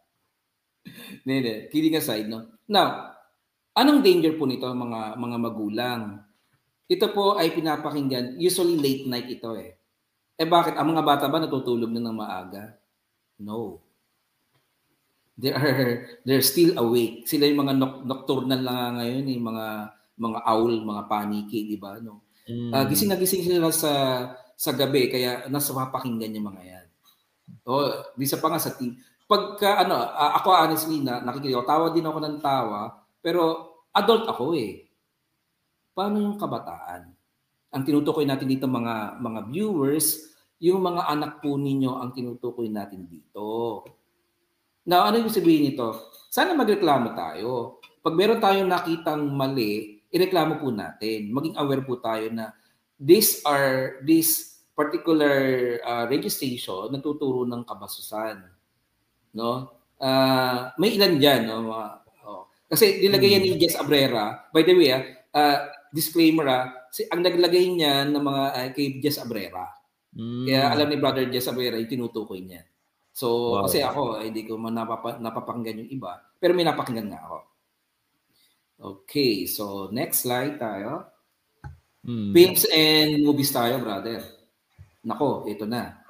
Hindi. 1.26 1.68
Kidding 1.68 1.96
aside, 1.96 2.26
no? 2.26 2.56
Now, 2.70 3.16
anong 3.76 4.00
danger 4.04 4.34
po 4.36 4.46
nito 4.48 4.66
mga 4.66 5.16
mga 5.16 5.36
magulang? 5.40 6.00
Ito 6.90 7.06
po 7.14 7.38
ay 7.38 7.54
pinapakinggan, 7.54 8.34
usually 8.40 8.74
late 8.74 9.06
night 9.06 9.30
ito 9.30 9.54
eh. 9.54 9.78
Eh 10.34 10.48
bakit? 10.48 10.74
Ang 10.74 10.96
mga 10.96 11.06
bata 11.06 11.24
ba 11.30 11.38
natutulog 11.38 11.92
na 11.92 12.02
ng 12.02 12.16
maaga? 12.16 12.74
No. 13.38 13.78
They 15.40 15.52
are 15.54 16.04
they're 16.26 16.44
still 16.44 16.76
awake. 16.80 17.24
Sila 17.30 17.46
yung 17.46 17.64
mga 17.64 17.74
noc- 17.76 18.04
nocturnal 18.04 18.60
lang 18.60 18.98
ngayon, 18.98 19.24
yung 19.30 19.46
mga 19.52 19.66
mga 20.20 20.38
owl, 20.44 20.72
mga 20.84 21.02
paniki, 21.08 21.64
di 21.64 21.76
ba? 21.80 21.96
No. 22.00 22.26
Mm. 22.44 22.72
Uh, 22.74 22.84
gising 22.90 23.08
na 23.08 23.20
gising 23.20 23.46
sila 23.46 23.70
sa 23.72 23.92
sa 24.60 24.76
gabi 24.76 25.08
kaya 25.08 25.48
nasa 25.48 25.72
mapakinggan 25.72 26.36
yung 26.36 26.52
mga 26.52 26.62
yan. 26.66 26.86
O, 27.64 27.88
bisa 28.18 28.36
pa 28.36 28.52
nga 28.52 28.60
sa 28.60 28.76
team. 28.76 28.98
Pagka 29.30 29.86
ano, 29.86 29.94
uh, 29.94 30.32
ako 30.42 30.48
honestly 30.50 30.98
na 30.98 31.22
nakikinig 31.22 31.62
tawa 31.62 31.94
din 31.94 32.02
ako 32.02 32.18
ng 32.18 32.36
tawa, 32.42 32.98
pero 33.22 33.42
adult 33.94 34.26
ako 34.26 34.58
eh. 34.58 34.90
Paano 35.94 36.18
yung 36.18 36.34
kabataan? 36.34 37.14
Ang 37.70 37.82
tinutukoy 37.86 38.26
natin 38.26 38.50
dito 38.50 38.66
mga 38.66 39.22
mga 39.22 39.40
viewers, 39.46 40.34
yung 40.58 40.82
mga 40.82 41.06
anak 41.06 41.38
po 41.38 41.54
ninyo 41.54 42.02
ang 42.02 42.10
tinutukoy 42.10 42.66
natin 42.66 43.06
dito. 43.06 43.86
Now, 44.90 45.06
ano 45.06 45.22
yung 45.22 45.30
sabihin 45.30 45.70
nito? 45.70 46.10
Sana 46.26 46.50
magreklamo 46.50 47.14
tayo. 47.14 47.78
Pag 48.02 48.18
meron 48.18 48.42
tayong 48.42 48.66
nakitang 48.66 49.22
mali, 49.30 50.02
ireklamo 50.10 50.58
po 50.58 50.74
natin. 50.74 51.30
Maging 51.30 51.54
aware 51.54 51.86
po 51.86 52.02
tayo 52.02 52.26
na 52.34 52.50
these 52.98 53.38
are 53.46 54.02
this 54.02 54.58
particular 54.74 55.38
uh, 55.86 56.10
registration 56.10 56.90
nagtuturo 56.90 57.46
ng 57.46 57.62
kabasusan. 57.62 58.59
No? 59.36 59.82
Uh, 60.00 60.72
may 60.80 60.96
ilan 60.96 61.20
diyan, 61.20 61.46
no? 61.46 61.70
oh. 61.70 62.48
Kasi 62.70 63.02
nilagay 63.02 63.36
yan 63.36 63.42
ni 63.44 63.50
hmm. 63.54 63.60
Jess 63.60 63.78
Abrera. 63.78 64.48
By 64.54 64.62
the 64.62 64.74
way, 64.74 64.90
uh, 65.34 65.58
disclaimer, 65.90 66.46
ah, 66.46 66.64
si, 66.90 67.06
ang 67.10 67.22
naglagay 67.22 67.66
niya 67.70 68.06
ng 68.06 68.22
mga 68.22 68.44
uh, 68.54 68.68
kay 68.74 69.02
Jess 69.02 69.18
Abrera. 69.22 69.80
Mm. 70.10 70.46
Kaya 70.46 70.62
alam 70.74 70.86
ni 70.90 70.96
Brother 70.98 71.26
Jess 71.30 71.50
Aguera 71.50 71.78
yung 71.78 71.90
tinutukoy 71.90 72.42
niya. 72.42 72.66
So, 73.14 73.58
wow. 73.58 73.66
kasi 73.66 73.82
ako, 73.82 74.22
eh, 74.22 74.30
hindi 74.30 74.46
ko 74.46 74.58
man 74.58 74.74
napapa, 74.74 75.18
napapakinggan 75.18 75.86
yung 75.86 75.90
iba. 75.90 76.18
Pero 76.38 76.54
may 76.54 76.66
napakinggan 76.66 77.10
nga 77.10 77.22
ako. 77.26 77.38
Okay, 78.80 79.44
so 79.44 79.92
next 79.92 80.24
slide 80.24 80.56
tayo. 80.56 81.04
Mm. 82.00 82.32
Films 82.32 82.64
and 82.72 83.20
movies 83.20 83.52
tayo, 83.52 83.76
brother. 83.82 84.24
Nako, 85.04 85.44
ito 85.46 85.68
na. 85.68 86.00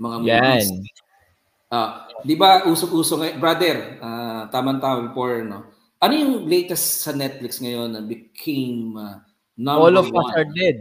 Mga 0.00 0.16
Yan. 0.26 0.66
Ah, 1.72 2.04
uh, 2.04 2.20
'di 2.20 2.36
ba 2.36 2.68
usok-uso 2.68 3.16
ngayon, 3.16 3.40
brother, 3.40 3.76
uh, 4.04 4.44
tamang-tama 4.52 5.08
before 5.08 5.40
no. 5.40 5.72
Ano 6.02 6.12
yung 6.12 6.34
latest 6.44 7.06
sa 7.06 7.16
Netflix 7.16 7.62
ngayon 7.62 7.96
na 7.96 8.02
became 8.04 8.92
uh, 8.98 9.22
number 9.56 9.88
All 9.88 9.96
of 9.96 10.10
one? 10.10 10.20
us 10.20 10.28
are 10.36 10.48
dead. 10.52 10.76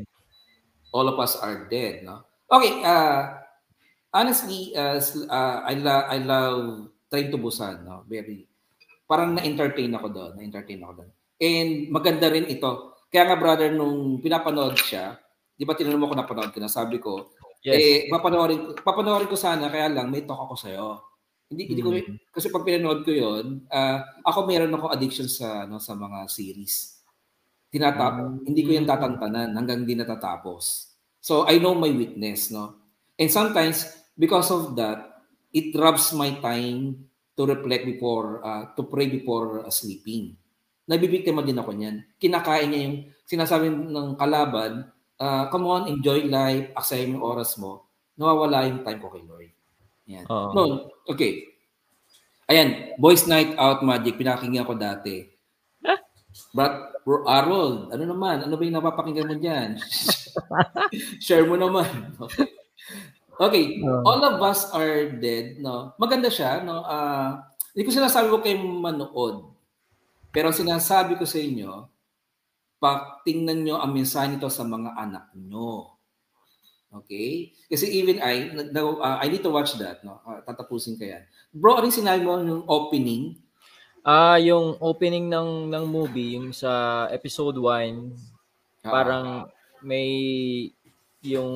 All 0.92 1.08
of 1.08 1.18
us 1.22 1.39
are 1.39 1.72
dead, 1.72 2.04
no? 2.04 2.28
Okay, 2.52 2.84
uh, 2.84 3.39
honestly, 4.12 4.76
uh, 4.76 5.00
uh, 5.32 5.58
I, 5.64 5.74
lo- 5.80 6.08
I 6.10 6.18
love 6.20 6.92
Train 7.08 7.32
to 7.32 7.39
Busan, 7.39 7.88
no? 7.88 8.04
Very, 8.10 8.44
parang 9.08 9.39
na-entertain 9.39 9.96
ako 9.96 10.08
doon, 10.12 10.32
na-entertain 10.36 10.84
ako 10.84 10.94
doon. 11.00 11.10
And 11.39 11.70
maganda 11.88 12.28
rin 12.28 12.52
ito. 12.52 13.00
Kaya 13.08 13.32
nga 13.32 13.39
brother, 13.39 13.72
nung 13.72 14.20
pinapanood 14.20 14.76
siya, 14.76 15.16
di 15.56 15.64
ba 15.64 15.80
tinanong 15.80 16.02
mo 16.02 16.12
ko 16.12 16.16
napanood 16.20 16.52
ko 16.52 16.60
na, 16.60 16.68
sabi 16.68 17.00
ko, 17.00 17.32
Yes. 17.62 17.78
Eh, 17.78 17.99
papanoorin, 18.09 18.74
papanoorin 18.82 19.30
ko 19.30 19.38
sana, 19.38 19.70
kaya 19.70 19.86
lang, 19.93 20.09
may 20.09 20.26
talk 20.26 20.49
ako 20.49 20.55
sa'yo. 20.57 20.88
Hindi, 21.51 21.68
hindi 21.70 21.84
ko, 21.84 21.91
mm. 21.93 22.32
kasi 22.32 22.47
pag 22.47 22.64
pinanood 22.64 23.03
ko 23.03 23.12
yon 23.12 23.68
uh, 23.68 23.97
ako 24.24 24.47
meron 24.47 24.72
ako 24.72 24.88
addiction 24.88 25.28
sa, 25.28 25.68
no, 25.68 25.78
sa 25.84 25.93
mga 25.93 26.26
series. 26.32 27.03
Tinatap, 27.70 28.14
mm. 28.18 28.49
hindi 28.49 28.62
ko 28.66 28.72
yan 28.72 28.88
tatantanan 28.88 29.51
hanggang 29.53 29.86
hindi 29.86 29.93
natatapos. 29.99 30.89
So, 31.22 31.45
I 31.45 31.62
know 31.62 31.78
my 31.78 31.93
weakness, 31.93 32.49
no? 32.49 32.82
And 33.20 33.30
sometimes, 33.30 33.86
because 34.18 34.49
of 34.49 34.74
that, 34.80 35.22
it 35.53 35.76
robs 35.78 36.16
my 36.18 36.34
time 36.41 37.12
to 37.38 37.45
reflect 37.45 37.86
before, 37.86 38.41
uh, 38.41 38.74
to 38.74 38.89
pray 38.89 39.05
before 39.05 39.62
uh, 39.62 39.70
sleeping. 39.70 40.34
Nabibiktima 40.89 41.45
din 41.45 41.59
ako 41.62 41.78
niyan. 41.78 42.18
Kinakain 42.18 42.74
niya 42.74 42.82
yung 42.89 42.97
sinasabi 43.28 43.70
ng 43.70 44.18
kalaban, 44.18 44.88
uh, 45.22 45.45
come 45.53 45.69
on, 45.69 45.86
enjoy 45.86 46.26
life, 46.26 46.74
aksaya 46.74 47.05
yung 47.05 47.22
oras 47.22 47.53
mo, 47.61 47.86
nawawala 48.17 48.65
yung 48.65 48.82
time 48.82 48.97
ko 48.97 49.13
kay 49.13 49.24
Lord. 49.24 49.51
Yan. 50.09 50.26
Uh-huh. 50.26 50.51
No, 50.57 50.61
okay. 51.05 51.45
Ayan, 52.49 52.97
Boys 52.97 53.30
Night 53.30 53.53
Out 53.55 53.86
Magic, 53.86 54.17
pinakinggan 54.17 54.65
ko 54.65 54.74
dati. 54.74 55.30
But 56.57 56.91
Harold, 57.05 57.93
ano 57.93 58.03
naman? 58.03 58.43
Ano 58.43 58.57
ba 58.57 58.65
yung 58.65 58.78
napapakinggan 58.78 59.30
mo 59.30 59.36
dyan? 59.38 59.78
Share 61.26 61.45
mo 61.45 61.55
naman. 61.55 61.88
Okay. 63.41 63.82
okay. 63.82 64.05
All 64.05 64.22
of 64.22 64.38
us 64.45 64.69
are 64.69 65.17
dead. 65.17 65.57
No? 65.57 65.97
Maganda 65.97 66.30
siya. 66.30 66.61
No? 66.61 66.86
Uh, 66.86 67.41
hindi 67.74 67.89
ko 67.89 67.91
sinasabi 67.97 68.30
ko 68.30 68.38
kayo 68.38 68.61
manood. 68.61 69.49
Pero 70.30 70.53
sinasabi 70.53 71.17
ko 71.17 71.26
sa 71.26 71.41
inyo, 71.41 71.89
tingnan 73.22 73.62
nyo 73.62 73.78
ang 73.78 73.94
mensahe 73.94 74.26
nito 74.26 74.50
sa 74.50 74.66
mga 74.66 74.98
anak 74.98 75.30
nyo. 75.38 75.94
Okay? 76.92 77.54
Kasi 77.70 77.88
even 77.88 78.20
I, 78.20 78.52
uh, 78.52 79.18
I 79.22 79.30
need 79.30 79.46
to 79.46 79.54
watch 79.54 79.78
that. 79.78 80.02
No? 80.02 80.20
Uh, 80.26 80.42
tatapusin 80.44 80.98
ko 80.98 81.06
yan. 81.06 81.24
Bro, 81.54 81.80
ano 81.80 81.94
sinabi 81.94 82.26
mo 82.26 82.42
yung 82.42 82.66
opening? 82.66 83.38
Ah, 84.02 84.36
uh, 84.36 84.38
yung 84.42 84.82
opening 84.82 85.30
ng 85.30 85.70
ng 85.70 85.86
movie, 85.86 86.34
yung 86.34 86.50
sa 86.50 87.06
episode 87.14 87.54
1, 87.54 87.62
uh, 87.62 88.90
parang 88.90 89.46
may 89.86 90.10
yung 91.22 91.54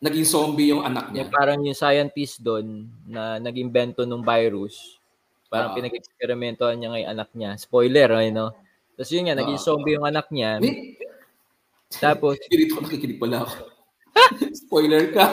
naging 0.00 0.26
zombie 0.26 0.72
yung 0.72 0.80
anak 0.82 1.12
niya. 1.12 1.28
Yung 1.28 1.30
parang 1.30 1.58
yung 1.60 1.76
scientist 1.76 2.40
doon 2.40 2.88
na 3.04 3.36
nag-imbento 3.36 4.02
ng 4.08 4.24
virus. 4.24 4.96
Parang 5.52 5.70
uh, 5.70 5.76
pinag-eksperimentohan 5.76 6.80
niya 6.80 6.88
ng 6.88 7.10
anak 7.12 7.28
niya. 7.36 7.52
Spoiler, 7.60 8.08
know? 8.32 8.56
Tapos 9.02 9.18
yun 9.18 9.26
nga, 9.26 9.34
naging 9.34 9.58
zombie 9.58 9.98
yung 9.98 10.06
anak 10.06 10.30
niya. 10.30 10.62
Tapos... 11.98 12.38
Dito 12.46 12.78
nakikinig 12.78 13.18
pala 13.18 13.42
ako. 13.42 13.66
Spoiler 14.62 15.10
ka. 15.10 15.26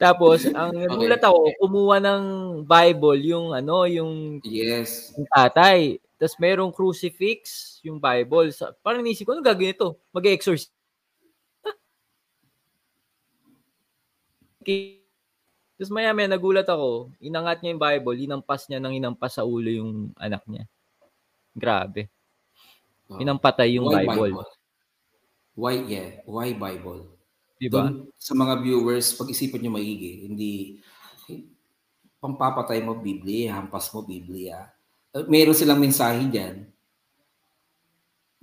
Tapos, 0.00 0.48
ang 0.48 0.72
nagulat 0.72 1.20
okay. 1.20 1.28
ako, 1.28 1.40
kumuha 1.60 2.00
ng 2.00 2.24
Bible, 2.64 3.20
yung 3.28 3.52
ano, 3.52 3.84
yung... 3.84 4.40
Yes. 4.48 5.12
Yung 5.12 5.28
tatay. 5.28 6.00
Tapos 6.16 6.40
merong 6.40 6.72
crucifix, 6.72 7.76
yung 7.84 8.00
Bible. 8.00 8.48
Parang 8.80 9.04
nisip 9.04 9.28
ko, 9.28 9.36
ano 9.36 9.44
gagawin 9.44 9.76
ito? 9.76 10.00
Mag-exorcise. 10.08 10.72
Tapos 15.76 15.92
maya 15.92 16.16
maya 16.16 16.32
nagulat 16.32 16.64
ako, 16.64 17.12
inangat 17.20 17.60
niya 17.60 17.76
yung 17.76 17.84
Bible, 17.84 18.16
inampas 18.24 18.72
niya 18.72 18.80
nang 18.80 18.96
inampas 18.96 19.36
sa 19.36 19.44
ulo 19.44 19.68
yung 19.68 20.16
anak 20.16 20.40
niya. 20.48 20.64
Grabe. 21.54 22.10
Oh. 23.06 23.22
Inampatay 23.22 23.78
yung 23.78 23.86
Why 23.86 24.02
Bible. 24.02 24.42
Bible. 24.42 24.50
Why, 25.54 25.74
yeah. 25.86 26.08
Why 26.26 26.50
Bible? 26.50 27.14
Diba? 27.62 27.86
Doon, 27.86 28.10
sa 28.18 28.34
mga 28.34 28.58
viewers, 28.60 29.14
pag-isipan 29.14 29.62
nyo 29.62 29.78
maigi, 29.78 30.26
hindi, 30.26 30.82
pampapatay 32.18 32.82
mo 32.82 32.98
Biblia, 32.98 33.54
hampas 33.54 33.92
mo 33.94 34.02
Biblia. 34.02 34.66
Uh, 35.14 35.28
meron 35.30 35.54
silang 35.54 35.78
mensahe 35.78 36.26
dyan 36.26 36.66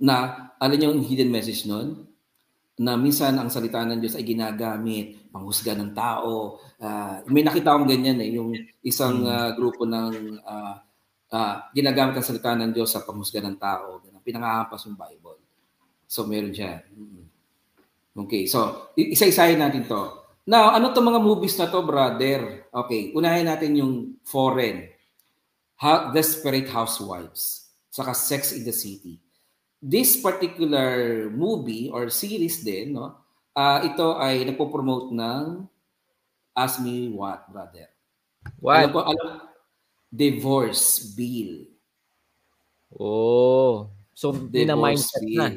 na, 0.00 0.48
alam 0.56 0.76
nyo 0.78 0.96
yung 0.96 1.04
hidden 1.04 1.28
message 1.28 1.68
nun? 1.68 2.08
Na 2.80 2.96
minsan 2.96 3.36
ang 3.36 3.52
salita 3.52 3.84
ng 3.84 4.00
Diyos 4.00 4.16
ay 4.16 4.24
ginagamit, 4.24 5.28
panghusga 5.28 5.76
ng 5.76 5.92
tao. 5.92 6.62
Uh, 6.80 7.20
may 7.28 7.44
nakita 7.44 7.76
akong 7.76 7.86
ganyan 7.86 8.18
eh, 8.24 8.32
yung 8.32 8.56
isang 8.80 9.28
uh, 9.28 9.52
grupo 9.52 9.84
ng 9.84 10.40
uh, 10.40 10.80
uh, 11.32 11.54
ginagamit 11.72 12.14
ang 12.20 12.26
salita 12.26 12.52
ng 12.52 12.70
Diyos 12.70 12.92
sa 12.92 13.02
pamusga 13.02 13.40
ng 13.40 13.56
tao. 13.56 14.04
Pinangahampas 14.22 14.86
yung 14.86 14.94
Bible. 14.94 15.40
So, 16.06 16.28
meron 16.28 16.52
siya. 16.52 16.84
Okay, 18.12 18.44
so, 18.44 18.92
isa-isahin 18.94 19.58
natin 19.58 19.88
to. 19.88 20.22
Now, 20.44 20.76
ano 20.76 20.92
to 20.92 21.00
mga 21.00 21.24
movies 21.24 21.56
na 21.56 21.72
to, 21.72 21.80
brother? 21.80 22.68
Okay, 22.68 23.16
unahin 23.16 23.48
natin 23.48 23.72
yung 23.80 24.20
foreign. 24.22 24.92
How, 25.80 26.12
Desperate 26.12 26.68
Housewives. 26.68 27.72
Saka 27.88 28.12
Sex 28.12 28.52
in 28.52 28.62
the 28.62 28.72
City. 28.72 29.18
This 29.82 30.20
particular 30.20 31.26
movie 31.32 31.90
or 31.90 32.06
series 32.12 32.62
din, 32.62 32.94
no, 32.94 33.18
uh, 33.56 33.82
ito 33.82 34.14
ay 34.16 34.46
nagpo-promote 34.46 35.10
ng 35.10 35.66
Ask 36.54 36.84
Me 36.84 37.10
What, 37.10 37.48
brother. 37.50 37.90
What? 38.62 38.78
Alam 38.78 38.92
ko, 38.92 39.00
alam, 39.08 39.51
divorce 40.12 41.16
bill. 41.16 41.64
Oh. 42.92 43.88
So, 44.12 44.36
divorce 44.36 45.08
bill. 45.24 45.40
na. 45.40 45.48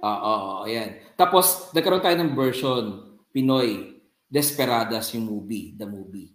Oo, 0.00 0.64
uh, 0.64 0.66
ayan. 0.66 0.96
Tapos, 1.20 1.68
nagkaroon 1.76 2.00
tayo 2.00 2.16
ng 2.16 2.32
version, 2.32 2.84
Pinoy, 3.28 3.98
Desperadas 4.28 5.08
yung 5.16 5.24
movie, 5.24 5.72
the 5.72 5.88
movie. 5.88 6.28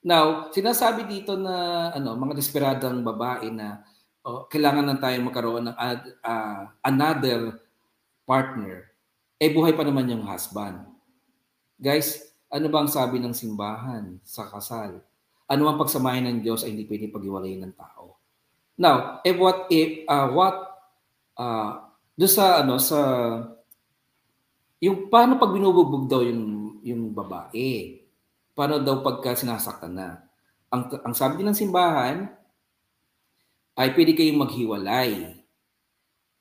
Now, 0.00 0.48
sinasabi 0.48 1.04
dito 1.04 1.36
na 1.36 1.88
ano, 1.92 2.16
mga 2.16 2.40
desperadang 2.40 3.04
babae 3.04 3.52
na 3.52 3.84
oh, 4.24 4.48
kailangan 4.48 4.88
na 4.88 4.96
tayo 4.96 5.16
magkaroon 5.20 5.68
ng 5.68 5.76
uh, 6.24 6.60
another 6.80 7.60
partner. 8.24 8.88
Eh, 9.36 9.52
buhay 9.52 9.76
pa 9.76 9.84
naman 9.84 10.08
yung 10.08 10.24
husband. 10.24 10.88
Guys, 11.76 12.32
ano 12.48 12.72
ba 12.72 12.80
ang 12.80 12.88
sabi 12.88 13.20
ng 13.20 13.36
simbahan 13.36 14.16
sa 14.24 14.48
kasal? 14.48 15.04
Ano 15.44 15.62
ang 15.68 15.76
pagsamahin 15.76 16.24
ng 16.24 16.38
Diyos 16.40 16.64
ay 16.64 16.72
hindi 16.72 16.88
pwedeng 16.88 17.12
paghiwalayin 17.12 17.62
ng 17.68 17.74
tao. 17.76 18.16
Now, 18.80 19.20
if 19.22 19.36
what 19.36 19.70
if 19.70 20.02
uh, 20.08 20.28
what 20.32 20.56
uh, 21.38 21.84
do 22.16 22.26
sa 22.26 22.64
ano 22.64 22.80
sa 22.80 22.98
yung 24.82 25.08
paano 25.12 25.38
pag 25.38 25.52
binubugbog 25.52 26.08
daw 26.10 26.24
yung 26.24 26.76
yung 26.82 27.12
babae? 27.12 28.00
Paano 28.54 28.80
daw 28.80 29.02
pagka 29.02 29.36
sinasaktan 29.36 29.94
na? 29.94 30.08
Ang 30.72 30.90
ang 31.04 31.14
sabi 31.14 31.44
ng 31.44 31.56
simbahan 31.56 32.26
ay 33.74 33.88
pwede 33.94 34.14
kayong 34.14 34.42
maghiwalay. 34.42 35.34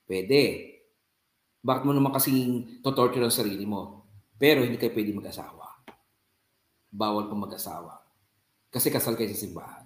Pwede. 0.05 0.41
Bakit 1.63 1.83
mo 1.87 1.95
naman 1.95 2.11
kasing 2.11 2.81
to-torture 2.83 3.23
ang 3.23 3.33
sarili 3.33 3.63
mo? 3.63 4.03
Pero 4.35 4.61
hindi 4.67 4.75
kayo 4.75 4.91
pwede 4.91 5.15
mag-asawa. 5.15 5.79
Bawal 6.91 7.31
pa 7.31 7.35
mag-asawa. 7.39 8.02
Kasi 8.73 8.89
kasal 8.89 9.13
kayo 9.13 9.29
sa 9.29 9.45
simbahan. 9.45 9.85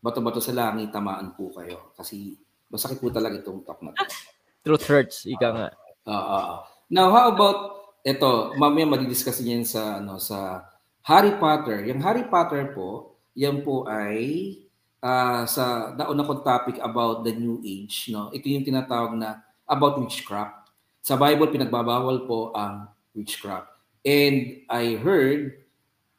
Bato-bato 0.00 0.40
sa 0.40 0.56
langit, 0.56 0.88
tamaan 0.88 1.36
po 1.36 1.52
kayo. 1.52 1.92
Kasi 1.92 2.32
masakit 2.72 2.96
po 2.96 3.12
talaga 3.12 3.36
itong 3.36 3.60
talk 3.60 3.84
na 3.84 3.92
to. 3.92 4.08
Truth 4.64 4.88
hurts, 4.88 5.16
ika 5.28 5.48
nga. 5.52 5.68
Uh, 6.08 6.10
uh, 6.10 6.26
uh. 6.32 6.58
Now, 6.88 7.12
how 7.12 7.28
about 7.36 7.58
ito, 8.06 8.54
mamaya 8.56 8.86
madidiscuss 8.86 9.42
niyan 9.42 9.66
sa 9.66 9.98
ano 9.98 10.22
sa 10.22 10.62
Harry 11.04 11.34
Potter. 11.36 11.90
Yung 11.90 11.98
Harry 12.02 12.22
Potter 12.26 12.70
po, 12.70 13.18
yan 13.34 13.66
po 13.66 13.82
ay 13.84 14.54
uh, 15.02 15.42
sa 15.44 15.92
nauna 15.94 16.22
kong 16.22 16.46
topic 16.46 16.78
about 16.80 17.26
the 17.26 17.34
new 17.34 17.58
age, 17.66 18.08
no. 18.14 18.30
Ito 18.30 18.46
yung 18.46 18.62
tinatawag 18.66 19.18
na 19.18 19.42
about 19.66 19.98
witchcraft. 19.98 20.70
Sa 21.02 21.18
Bible 21.18 21.50
pinagbabawal 21.50 22.24
po 22.30 22.54
ang 22.54 22.90
witchcraft. 23.14 23.70
And 24.06 24.62
I 24.70 24.98
heard 25.02 25.65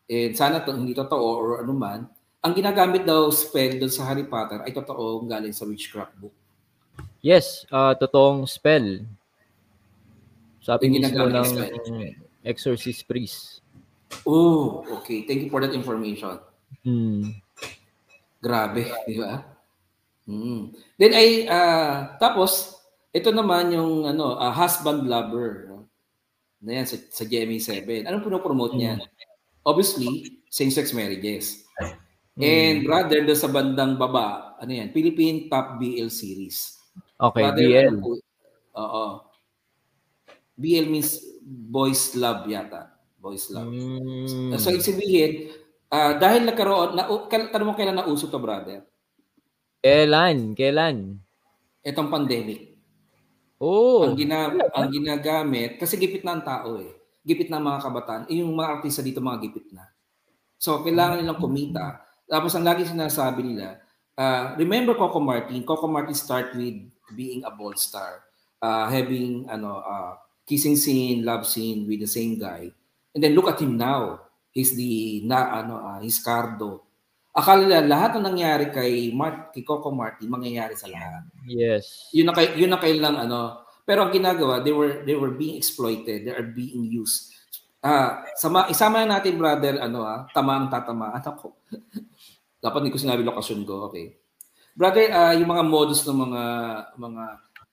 eh, 0.07 0.31
sana 0.31 0.63
to, 0.63 0.71
hindi 0.71 0.95
totoo 0.95 1.27
or 1.37 1.49
ano 1.61 1.73
man, 1.75 1.99
ang 2.39 2.53
ginagamit 2.55 3.03
daw 3.03 3.27
spell 3.27 3.75
doon 3.75 3.91
sa 3.91 4.07
Harry 4.07 4.23
Potter 4.23 4.63
ay 4.63 4.71
totoo 4.71 5.27
galing 5.27 5.51
sa 5.51 5.67
witchcraft 5.67 6.15
book. 6.15 6.35
Yes, 7.19 7.67
uh, 7.69 7.91
totoong 7.99 8.47
spell. 8.47 9.03
Sabi 10.63 10.87
mismo 10.87 11.27
ng 11.27 11.43
spell. 11.43 11.75
exorcist 12.47 13.03
priest. 13.03 13.59
Oh, 14.23 14.87
okay. 14.99 15.27
Thank 15.27 15.47
you 15.47 15.51
for 15.51 15.59
that 15.59 15.75
information. 15.75 16.39
Mm. 16.87 17.35
Grabe, 18.39 18.87
di 19.07 19.19
ba? 19.19 19.43
Mm. 20.27 20.71
Then 20.95 21.11
ay 21.11 21.47
uh, 21.47 22.15
tapos 22.15 22.79
ito 23.11 23.31
naman 23.35 23.75
yung 23.75 24.07
ano, 24.07 24.39
uh, 24.39 24.53
husband 24.55 25.03
lover. 25.07 25.67
No? 25.67 25.77
Na 26.63 26.79
yan 26.79 26.87
sa, 26.87 26.95
sa 27.11 27.23
GMA7. 27.27 28.07
Anong 28.07 28.23
pinopromote 28.23 28.79
niya? 28.79 28.95
Mm. 28.95 29.07
Obviously, 29.67 30.39
same-sex 30.47 30.95
marriages. 30.95 31.67
And 32.37 32.87
rather 32.87 33.25
doon 33.25 33.35
sa 33.35 33.51
bandang 33.51 33.99
baba, 33.99 34.55
ano 34.61 34.71
yan, 34.71 34.93
Philippine 34.95 35.51
Top 35.51 35.81
BL 35.81 36.07
Series. 36.07 36.79
Okay, 37.19 37.43
rather, 37.43 37.65
BL. 37.65 37.95
Oo. 38.77 39.05
BL 40.55 40.87
means 40.87 41.21
boys 41.43 42.13
love 42.15 42.45
yata. 42.47 42.93
Boys 43.17 43.49
love. 43.49 43.67
Mm. 43.73 44.53
So, 44.61 44.69
ibig 44.69 44.85
sabihin, 44.85 45.31
uh, 45.89 46.17
dahil 46.17 46.45
nagkaroon, 46.45 46.93
na, 46.97 47.09
tanong 47.27 47.67
mo 47.67 47.73
kailan 47.73 47.97
nauso 47.97 48.29
to, 48.29 48.37
brother? 48.37 48.85
Kailan? 49.81 50.53
Kailan? 50.53 51.17
Itong 51.81 52.09
pandemic. 52.09 52.77
Oh. 53.57 54.05
Ang, 54.05 54.13
gina, 54.13 54.53
ang 54.53 54.89
ginagamit, 54.93 55.81
kasi 55.81 55.97
gipit 55.97 56.21
na 56.21 56.37
ang 56.37 56.45
tao 56.45 56.77
eh. 56.77 56.96
Gipit 57.27 57.51
na 57.51 57.59
ang 57.59 57.67
mga 57.67 57.83
kabataan. 57.83 58.23
Eh, 58.31 58.39
yung 58.39 58.55
mga 58.55 58.79
artista 58.79 59.03
dito, 59.03 59.19
mga 59.19 59.43
gipit 59.43 59.67
na. 59.75 59.83
So, 60.55 60.79
kailangan 60.79 61.19
nilang 61.19 61.43
kumita. 61.43 62.07
Tapos, 62.23 62.55
ang 62.55 62.63
lagi 62.63 62.87
sinasabi 62.87 63.43
nila, 63.43 63.83
uh, 64.15 64.55
remember 64.55 64.95
Coco 64.95 65.19
Martin? 65.19 65.59
Coco 65.67 65.91
Martin 65.91 66.15
start 66.15 66.55
with 66.55 66.79
being 67.11 67.43
a 67.43 67.51
bold 67.51 67.75
star. 67.75 68.23
Uh, 68.63 68.87
having, 68.87 69.43
ano, 69.51 69.83
uh, 69.83 70.15
kissing 70.47 70.79
scene, 70.79 71.27
love 71.27 71.43
scene 71.43 71.83
with 71.83 71.99
the 71.99 72.07
same 72.07 72.39
guy. 72.39 72.71
And 73.11 73.19
then 73.19 73.35
look 73.35 73.51
at 73.51 73.59
him 73.59 73.75
now. 73.75 74.23
He's 74.55 74.71
the, 74.71 75.21
na, 75.27 75.61
ano, 75.61 75.83
uh, 75.83 75.99
he's 75.99 76.23
Cardo. 76.23 76.87
Akala 77.37 77.69
nila 77.69 77.85
lahat 77.85 78.17
ng 78.17 78.25
nangyari 78.33 78.65
kay 78.73 79.13
Mark, 79.13 79.53
kay 79.53 79.61
Coco 79.61 79.93
Martin, 79.93 80.25
mangyayari 80.25 80.73
sa 80.73 80.89
lahat. 80.89 81.21
Yes. 81.45 82.09
Yun 82.09 82.25
na 82.25 82.33
kay 82.33 82.57
yun 82.57 82.73
na 82.73 82.81
kailang 82.81 83.13
ano. 83.13 83.61
Pero 83.87 84.03
ang 84.03 84.11
ginagawa, 84.11 84.59
they 84.59 84.75
were 84.75 85.07
they 85.07 85.15
were 85.15 85.31
being 85.31 85.55
exploited, 85.55 86.27
they 86.27 86.35
are 86.35 86.43
being 86.43 86.91
used. 86.91 87.31
Ah, 87.79 88.27
sama 88.35 88.67
isama 88.67 89.07
na 89.07 89.15
natin 89.15 89.39
brother 89.39 89.79
ano 89.79 90.03
ah, 90.03 90.27
tama 90.35 90.59
ang 90.59 90.67
tatamaan 90.67 91.23
ako. 91.23 91.55
Dapat 92.63 92.83
hindi 92.83 92.91
ko 92.91 92.99
sinabi 92.99 93.23
lokasyon 93.23 93.63
ko, 93.63 93.87
okay. 93.87 94.19
Brother, 94.75 95.07
uh, 95.07 95.33
yung 95.39 95.47
mga 95.47 95.63
modus 95.63 96.03
ng 96.03 96.19
mga 96.19 96.43
mga 96.99 97.23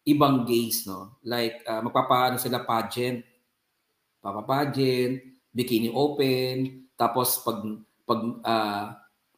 ibang 0.07 0.47
gays, 0.47 0.87
no? 0.87 1.19
Like 1.27 1.67
uh, 1.67 1.83
magpapaano 1.83 2.39
sila 2.39 2.63
pageant, 2.63 3.27
papa 4.23 4.71
bikini 5.55 5.91
open, 5.91 6.87
tapos 6.95 7.43
pag 7.43 7.59
pag 8.07 8.21
uh, 8.47 8.85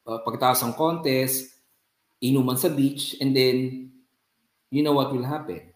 uh, 0.04 0.20
pagkatapos 0.28 0.60
ng 0.60 0.76
contest, 0.76 1.56
inuman 2.20 2.60
sa 2.60 2.68
beach, 2.68 3.16
and 3.16 3.32
then 3.32 3.88
you 4.68 4.84
know 4.84 4.92
what 4.92 5.08
will 5.08 5.24
happen. 5.24 5.75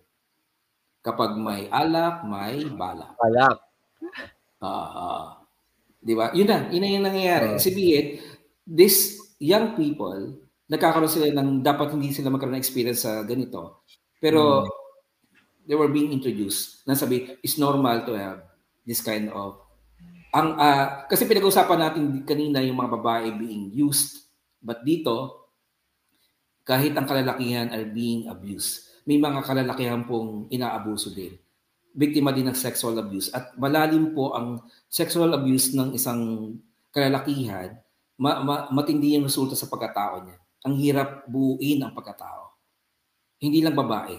Kapag 1.00 1.36
may 1.36 1.66
alak, 1.72 2.24
may 2.28 2.64
balak. 2.68 3.16
Balak. 3.16 3.56
Uh, 4.60 4.68
uh, 4.68 5.24
di 5.96 6.12
ba? 6.12 6.28
Yun 6.36 6.48
na, 6.48 6.58
yun 6.68 6.82
na 6.84 6.90
yung 6.92 7.06
nangyayari. 7.08 7.56
Uh, 7.56 7.60
Sabihin, 7.60 8.20
this 8.68 9.16
young 9.40 9.72
people, 9.72 10.36
nagkakaroon 10.68 11.08
sila 11.08 11.32
ng, 11.32 11.64
dapat 11.64 11.96
hindi 11.96 12.12
sila 12.12 12.28
magkaroon 12.28 12.60
ng 12.60 12.64
experience 12.64 13.08
sa 13.08 13.24
ganito. 13.24 13.84
Pero, 14.20 14.68
hmm. 14.68 14.68
they 15.64 15.76
were 15.76 15.88
being 15.88 16.12
introduced. 16.12 16.84
Na 16.84 16.92
sabi, 16.92 17.40
it's 17.40 17.56
normal 17.56 18.04
to 18.04 18.12
have 18.12 18.44
this 18.84 19.00
kind 19.00 19.32
of 19.32 19.70
ang 20.30 20.54
uh, 20.54 20.86
kasi 21.10 21.26
pinag-usapan 21.26 21.78
natin 21.78 22.04
kanina 22.22 22.62
yung 22.62 22.78
mga 22.78 22.94
babae 23.02 23.34
being 23.34 23.74
used 23.74 24.30
but 24.62 24.78
dito 24.86 25.46
kahit 26.62 26.94
ang 26.94 27.06
kalalakihan 27.06 27.66
are 27.74 27.86
being 27.86 28.30
abused 28.30 28.89
may 29.10 29.18
mga 29.18 29.42
kalalakihan 29.42 30.06
pong 30.06 30.46
inaabuso 30.54 31.10
din. 31.10 31.34
Biktima 31.90 32.30
din 32.30 32.46
ng 32.46 32.54
sexual 32.54 32.94
abuse. 33.02 33.26
At 33.34 33.58
malalim 33.58 34.14
po 34.14 34.38
ang 34.38 34.62
sexual 34.86 35.34
abuse 35.34 35.74
ng 35.74 35.98
isang 35.98 36.54
kalalakihan, 36.94 37.74
ma- 38.14 38.38
ma- 38.46 38.70
matindi 38.70 39.18
yung 39.18 39.26
resulta 39.26 39.58
sa 39.58 39.66
pagkatao 39.66 40.22
niya. 40.22 40.38
Ang 40.62 40.74
hirap 40.78 41.26
buuin 41.26 41.82
ang 41.82 41.90
pagkatao. 41.90 42.54
Hindi 43.42 43.66
lang 43.66 43.74
babae. 43.74 44.14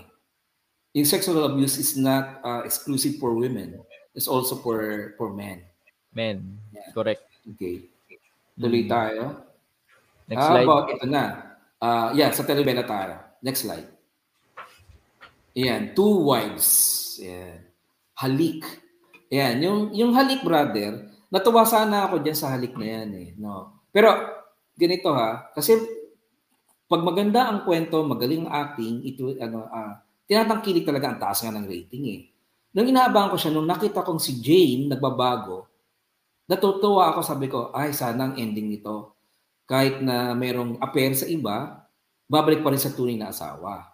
Yung 0.91 1.07
sexual 1.07 1.39
abuse 1.47 1.79
is 1.79 1.95
not 1.95 2.43
uh, 2.43 2.67
exclusive 2.67 3.15
for 3.15 3.31
women. 3.31 3.79
It's 4.11 4.27
also 4.27 4.59
for 4.59 5.15
for 5.15 5.31
men. 5.31 5.63
Men. 6.11 6.59
Yeah. 6.75 6.91
Correct. 6.91 7.23
Okay. 7.55 7.87
Tuloy 8.59 8.83
mm. 8.83 8.91
tayo. 8.91 9.23
Next 10.27 10.43
How 10.43 10.51
slide. 10.51 10.67
about 10.67 10.85
ito 10.91 11.05
na? 11.07 11.23
Uh, 11.79 12.09
yeah, 12.11 12.27
sa 12.35 12.43
telenovela 12.43 12.83
tayo. 12.83 13.15
Next 13.39 13.63
slide. 13.63 13.87
Ayan, 15.51 15.91
two 15.91 16.31
wives. 16.31 16.67
Ayan. 17.19 17.67
Halik. 18.15 18.63
Ayan, 19.27 19.55
yung, 19.63 19.79
yung 19.91 20.11
halik, 20.15 20.43
brother, 20.43 21.11
natuwa 21.27 21.67
sana 21.67 22.07
ako 22.07 22.23
dyan 22.23 22.37
sa 22.37 22.55
halik 22.55 22.75
na 22.75 22.87
yan 22.87 23.09
eh. 23.15 23.29
No? 23.35 23.83
Pero, 23.91 24.11
ganito 24.75 25.11
ha, 25.11 25.51
kasi 25.51 25.75
pag 26.87 27.03
maganda 27.03 27.47
ang 27.47 27.63
kwento, 27.67 28.03
magaling 28.03 28.47
ang 28.47 28.51
acting, 28.51 29.03
ito, 29.03 29.31
ano, 29.39 29.67
uh, 29.67 29.95
tinatangkilik 30.27 30.87
talaga 30.87 31.11
ang 31.11 31.19
taas 31.19 31.43
nga 31.43 31.55
ng 31.55 31.67
rating 31.67 32.03
eh. 32.11 32.21
Nung 32.71 32.87
inaabangan 32.87 33.35
ko 33.35 33.37
siya, 33.39 33.51
nung 33.51 33.67
nakita 33.67 34.03
kong 34.03 34.19
si 34.23 34.39
Jane 34.39 34.87
nagbabago, 34.87 35.67
natutuwa 36.47 37.11
ako, 37.11 37.19
sabi 37.23 37.51
ko, 37.51 37.75
ay, 37.75 37.91
sana 37.91 38.31
ang 38.31 38.35
ending 38.39 38.71
nito. 38.71 39.19
Kahit 39.67 39.99
na 39.99 40.31
mayroong 40.31 40.79
affair 40.79 41.11
sa 41.15 41.27
iba, 41.27 41.87
babalik 42.27 42.63
pa 42.63 42.71
rin 42.71 42.79
sa 42.79 42.91
tunay 42.91 43.19
na 43.19 43.31
asawa 43.31 43.90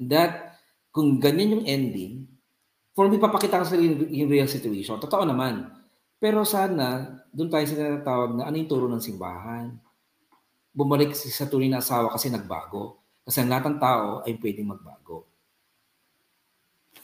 that 0.00 0.60
kung 0.92 1.20
ganyan 1.20 1.60
yung 1.60 1.64
ending, 1.68 2.24
for 2.96 3.12
me, 3.12 3.20
papakita 3.20 3.60
ka 3.60 3.68
sa 3.68 3.76
yung 3.76 4.30
real 4.32 4.48
situation. 4.48 4.96
Totoo 4.96 5.28
naman. 5.28 5.68
Pero 6.16 6.48
sana, 6.48 7.20
doon 7.28 7.52
tayo 7.52 7.64
sa 7.68 7.76
tinatawag 7.76 8.30
na 8.32 8.48
ano 8.48 8.56
yung 8.56 8.70
turo 8.70 8.88
ng 8.88 9.04
simbahan. 9.04 9.76
Bumalik 10.72 11.12
sa 11.12 11.44
tunay 11.44 11.68
na 11.68 11.84
asawa 11.84 12.08
kasi 12.08 12.32
nagbago. 12.32 12.96
Kasi 13.20 13.44
ang 13.44 13.52
lahat 13.52 13.68
ng 13.68 13.78
tao 13.80 14.08
ay 14.24 14.40
pwedeng 14.40 14.72
magbago. 14.72 15.28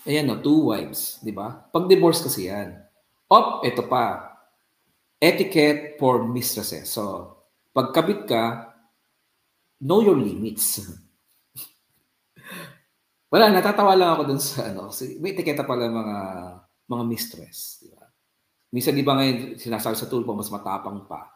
Ayan 0.09 0.33
no, 0.33 0.41
two 0.41 0.73
wives, 0.73 1.21
di 1.21 1.31
ba? 1.31 1.69
Pag-divorce 1.71 2.25
kasi 2.25 2.49
yan. 2.49 2.75
Op, 3.29 3.61
ito 3.63 3.85
pa. 3.87 4.35
Etiquette 5.21 6.01
for 6.01 6.25
mistresses. 6.27 6.91
So, 6.91 7.37
pagkabit 7.77 8.27
ka, 8.27 8.75
know 9.79 10.01
your 10.01 10.17
limits. 10.17 10.81
Wala, 13.33 13.49
natatawa 13.49 13.97
lang 13.97 14.13
ako 14.13 14.23
dun 14.29 14.37
sa 14.37 14.69
ano. 14.69 14.93
Kasi 14.93 15.17
may 15.17 15.33
etiketa 15.33 15.65
pala 15.65 15.89
mga 15.89 16.17
mga 16.85 17.05
mistress. 17.09 17.81
Di 17.81 17.89
ba? 17.89 18.05
Minsan 18.69 18.93
di 18.93 19.01
ba 19.01 19.17
ngayon 19.17 19.57
sinasabi 19.57 19.97
sa 19.97 20.05
tulpo 20.05 20.37
mas 20.37 20.53
matapang 20.53 21.09
pa. 21.09 21.33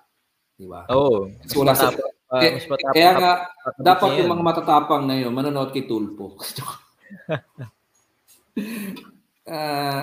Di 0.52 0.68
ba? 0.68 0.84
Oo. 0.92 1.24
Oh, 1.24 1.32
mas 1.32 1.56
wala 1.56 1.72
sa, 1.72 1.88
uh, 1.88 1.96
mas 2.36 2.68
matapang 2.68 2.92
kaya 2.92 3.10
nga, 3.16 3.32
dapat 3.80 4.20
yung 4.20 4.28
mga 4.28 4.44
matatapang 4.44 5.08
na 5.08 5.16
yun, 5.16 5.32
manonood 5.32 5.72
kay 5.72 5.88
tulpo. 5.88 6.36
uh, 9.48 10.02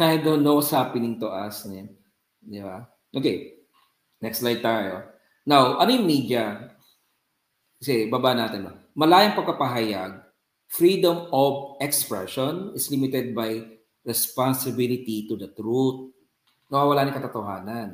I 0.00 0.16
don't 0.24 0.40
know 0.40 0.56
what's 0.56 0.72
happening 0.72 1.20
to 1.20 1.28
us. 1.28 1.68
Di 1.68 2.64
ba? 2.64 2.88
Okay. 3.12 3.60
Next 4.24 4.40
slide 4.40 4.64
tayo. 4.64 5.04
Now, 5.44 5.76
ano 5.76 5.90
yung 5.92 6.08
media? 6.08 6.72
Kasi 7.76 8.08
baba 8.08 8.32
natin. 8.32 8.72
Malayang 8.96 9.36
pagkapahayag 9.36 10.27
Freedom 10.68 11.32
of 11.32 11.80
expression 11.80 12.76
is 12.76 12.92
limited 12.92 13.32
by 13.32 13.64
responsibility 14.04 15.24
to 15.24 15.34
the 15.36 15.48
truth. 15.56 16.12
Nawawala 16.68 17.08
ng 17.08 17.16
katotohanan. 17.16 17.88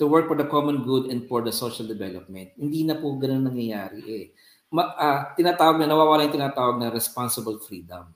To 0.00 0.08
work 0.08 0.32
for 0.32 0.36
the 0.36 0.48
common 0.48 0.80
good 0.80 1.12
and 1.12 1.28
for 1.28 1.44
the 1.44 1.52
social 1.52 1.84
development. 1.84 2.56
Hindi 2.56 2.88
na 2.88 2.96
po 2.96 3.20
ganun 3.20 3.52
nangyayari 3.52 4.00
eh. 4.08 4.26
Ma, 4.72 4.96
uh, 4.96 5.20
tinatawag 5.36 5.76
na, 5.76 5.92
nawawala 5.92 6.24
yung 6.24 6.40
tinatawag 6.40 6.80
na 6.80 6.88
responsible 6.88 7.60
freedom. 7.60 8.08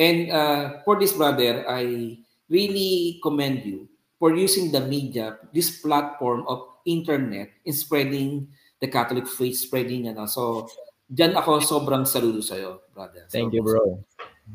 And 0.00 0.32
uh, 0.32 0.64
for 0.88 0.96
this 0.96 1.12
brother, 1.12 1.68
I 1.68 2.16
really 2.48 3.20
commend 3.20 3.68
you 3.68 3.86
for 4.18 4.32
using 4.32 4.72
the 4.72 4.80
media, 4.80 5.36
this 5.52 5.84
platform 5.84 6.48
of 6.48 6.80
internet 6.88 7.52
in 7.68 7.76
spreading 7.76 8.48
the 8.80 8.88
Catholic 8.88 9.28
faith, 9.28 9.60
spreading 9.60 10.08
ano. 10.08 10.24
So 10.26 10.72
Diyan 11.04 11.36
ako 11.36 11.60
sobrang 11.60 12.08
saludo 12.08 12.40
sa 12.40 12.56
iyo, 12.56 12.88
brother. 12.96 13.28
Thank 13.28 13.52
you, 13.52 13.60
bro. 13.60 14.00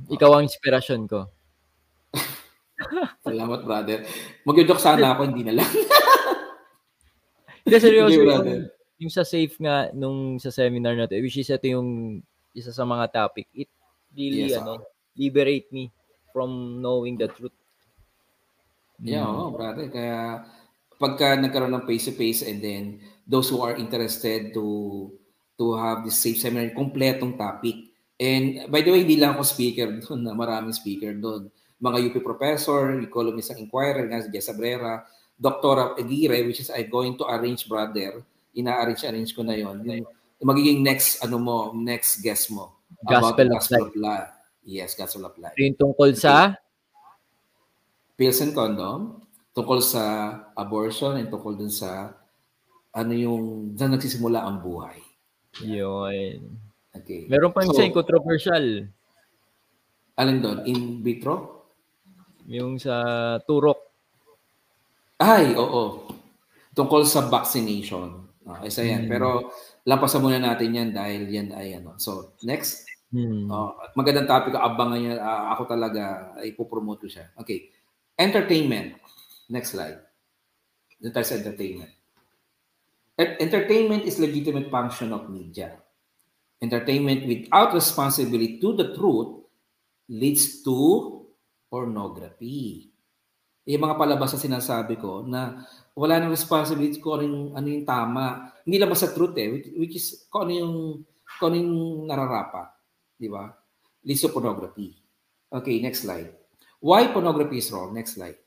Ikaw 0.10 0.30
ang 0.34 0.50
inspirasyon 0.50 1.06
ko. 1.06 1.30
Salamat, 3.28 3.62
brother. 3.62 4.06
Mag-joke 4.46 4.82
sana 4.82 5.14
ako, 5.14 5.30
hindi 5.30 5.46
na 5.46 5.62
lang. 5.62 5.70
Hindi, 7.70 7.86
seryoso. 7.86 8.18
Okay, 8.18 8.26
yung, 8.26 8.66
yung 8.98 9.14
sa 9.14 9.22
safe 9.22 9.54
nga, 9.62 9.94
nung 9.94 10.42
sa 10.42 10.50
seminar 10.50 10.98
natin, 10.98 11.22
which 11.22 11.38
is 11.38 11.54
ito 11.54 11.70
yung 11.70 12.18
isa 12.58 12.74
sa 12.74 12.82
mga 12.82 13.14
topic, 13.14 13.46
it 13.54 13.70
really, 14.18 14.50
yes, 14.50 14.58
ano, 14.58 14.82
liberate 15.14 15.70
me 15.70 15.94
from 16.34 16.82
knowing 16.82 17.14
the 17.14 17.30
truth. 17.30 17.54
Yeah, 18.98 19.28
mm. 19.28 19.38
oh, 19.38 19.52
brother. 19.54 19.86
Kaya 19.86 20.50
pagka 21.00 21.40
nagkaroon 21.40 21.78
ng 21.78 21.86
face-to-face 21.88 22.44
and 22.44 22.60
then 22.60 22.84
those 23.24 23.48
who 23.48 23.62
are 23.62 23.78
interested 23.78 24.52
to 24.58 24.66
to 25.60 25.76
have 25.76 26.08
this 26.08 26.16
safe 26.16 26.40
seminar, 26.40 26.72
kompletong 26.72 27.36
topic. 27.36 27.92
And 28.16 28.72
by 28.72 28.80
the 28.80 28.96
way, 28.96 29.04
hindi 29.04 29.20
lang 29.20 29.36
ako 29.36 29.44
speaker 29.44 29.92
doon, 30.02 30.24
na 30.24 30.32
maraming 30.32 30.72
speaker 30.72 31.12
doon. 31.12 31.52
Mga 31.80 31.98
UP 32.08 32.16
professor, 32.24 32.96
economist 33.04 33.52
ang 33.52 33.60
inquirer, 33.68 34.08
nga 34.08 34.24
si 34.24 34.32
Jess 34.32 34.52
Abrera, 34.52 35.04
Dr. 35.40 36.00
Aguirre, 36.00 36.44
which 36.48 36.64
is 36.64 36.72
I'm 36.72 36.88
going 36.88 37.16
to 37.20 37.28
arrange, 37.28 37.68
brother. 37.68 38.24
Ina-arrange, 38.56 39.04
arrange 39.08 39.32
ko 39.32 39.44
na 39.44 39.56
yon. 39.56 39.84
Yung, 39.84 40.04
magiging 40.44 40.84
next, 40.84 41.24
ano 41.24 41.40
mo, 41.40 41.72
next 41.76 42.20
guest 42.20 42.52
mo. 42.52 42.80
Gospel 43.04 43.48
about 43.48 43.64
gospel 43.64 43.88
of 43.88 43.96
life. 43.96 44.32
Yes, 44.68 44.96
gospel 44.96 45.24
of 45.28 45.36
life. 45.40 45.56
Yung 45.56 45.80
tungkol 45.80 46.12
sa? 46.16 46.60
Pills 48.20 48.44
and 48.44 48.52
condom 48.52 49.24
tungkol 49.60 49.84
sa 49.84 50.04
abortion 50.56 51.20
and 51.20 51.28
tungkol 51.28 51.58
dun 51.58 51.74
sa 51.74 52.16
ano 52.96 53.12
yung 53.12 53.76
saan 53.76 53.92
nagsisimula 53.92 54.40
ang 54.40 54.64
buhay. 54.64 54.98
Yun. 55.66 56.38
Okay. 56.94 57.26
Meron 57.30 57.54
pa 57.54 57.66
yung 57.66 57.76
so, 57.76 57.86
controversial. 57.94 58.90
Alin 60.20 60.44
doon? 60.44 60.60
In 60.68 60.80
vitro? 61.06 61.66
Yung 62.50 62.82
sa 62.82 63.38
turok. 63.46 63.78
Ay, 65.20 65.54
oo. 65.54 66.08
Tungkol 66.74 67.04
sa 67.04 67.28
vaccination. 67.28 68.30
Uh, 68.48 68.62
isa 68.66 68.82
yan. 68.82 69.06
Hmm. 69.06 69.12
Pero 69.12 69.30
lampasan 69.86 70.24
muna 70.24 70.42
natin 70.42 70.74
yan 70.74 70.90
dahil 70.96 71.28
yan 71.28 71.54
ay 71.54 71.78
ano. 71.78 72.00
So, 72.00 72.34
next. 72.42 72.88
Hmm. 73.14 73.52
Uh, 73.52 73.74
magandang 73.94 74.26
topic. 74.26 74.56
Abangan 74.56 75.00
niya. 75.00 75.20
Uh, 75.20 75.44
ako 75.54 75.64
talaga 75.70 76.34
ipopromote 76.42 77.06
ko 77.06 77.10
siya. 77.20 77.30
Okay. 77.38 77.70
Entertainment. 78.18 78.98
Next 79.52 79.76
slide. 79.76 80.00
Doon 81.00 81.14
tayo 81.16 81.26
sa 81.28 81.38
entertainment. 81.40 81.99
Entertainment 83.20 84.08
is 84.08 84.16
legitimate 84.16 84.72
function 84.72 85.12
of 85.12 85.28
media. 85.28 85.76
Entertainment 86.64 87.28
without 87.28 87.76
responsibility 87.76 88.64
to 88.64 88.72
the 88.80 88.96
truth 88.96 89.44
leads 90.08 90.64
to 90.64 91.28
pornography. 91.68 92.88
Yung 93.68 93.84
mga 93.84 94.00
palabas 94.00 94.32
na 94.32 94.40
sinasabi 94.40 94.96
ko 94.96 95.28
na 95.28 95.68
wala 96.00 96.16
nang 96.16 96.32
responsibility 96.32 97.04
ko 97.04 97.20
ano 97.20 97.28
yung, 97.28 97.46
ano 97.60 97.68
yung 97.68 97.84
tama. 97.84 98.56
Hindi 98.64 98.80
lang 98.80 98.96
sa 98.96 99.12
truth 99.12 99.36
eh, 99.36 99.52
which, 99.52 99.68
which 99.76 99.96
is 100.00 100.24
kung 100.32 100.48
ano 100.48 100.54
yung, 100.56 100.76
kung 101.44 101.52
ano 101.52 101.58
yung 101.60 101.76
nararapat. 102.08 102.72
Di 103.20 103.28
ba? 103.28 103.52
Leads 104.08 104.24
to 104.24 104.32
pornography. 104.32 104.96
Okay, 105.52 105.84
next 105.84 106.08
slide. 106.08 106.32
Why 106.80 107.12
pornography 107.12 107.60
is 107.60 107.68
wrong? 107.68 107.92
Next 107.92 108.16
slide 108.16 108.40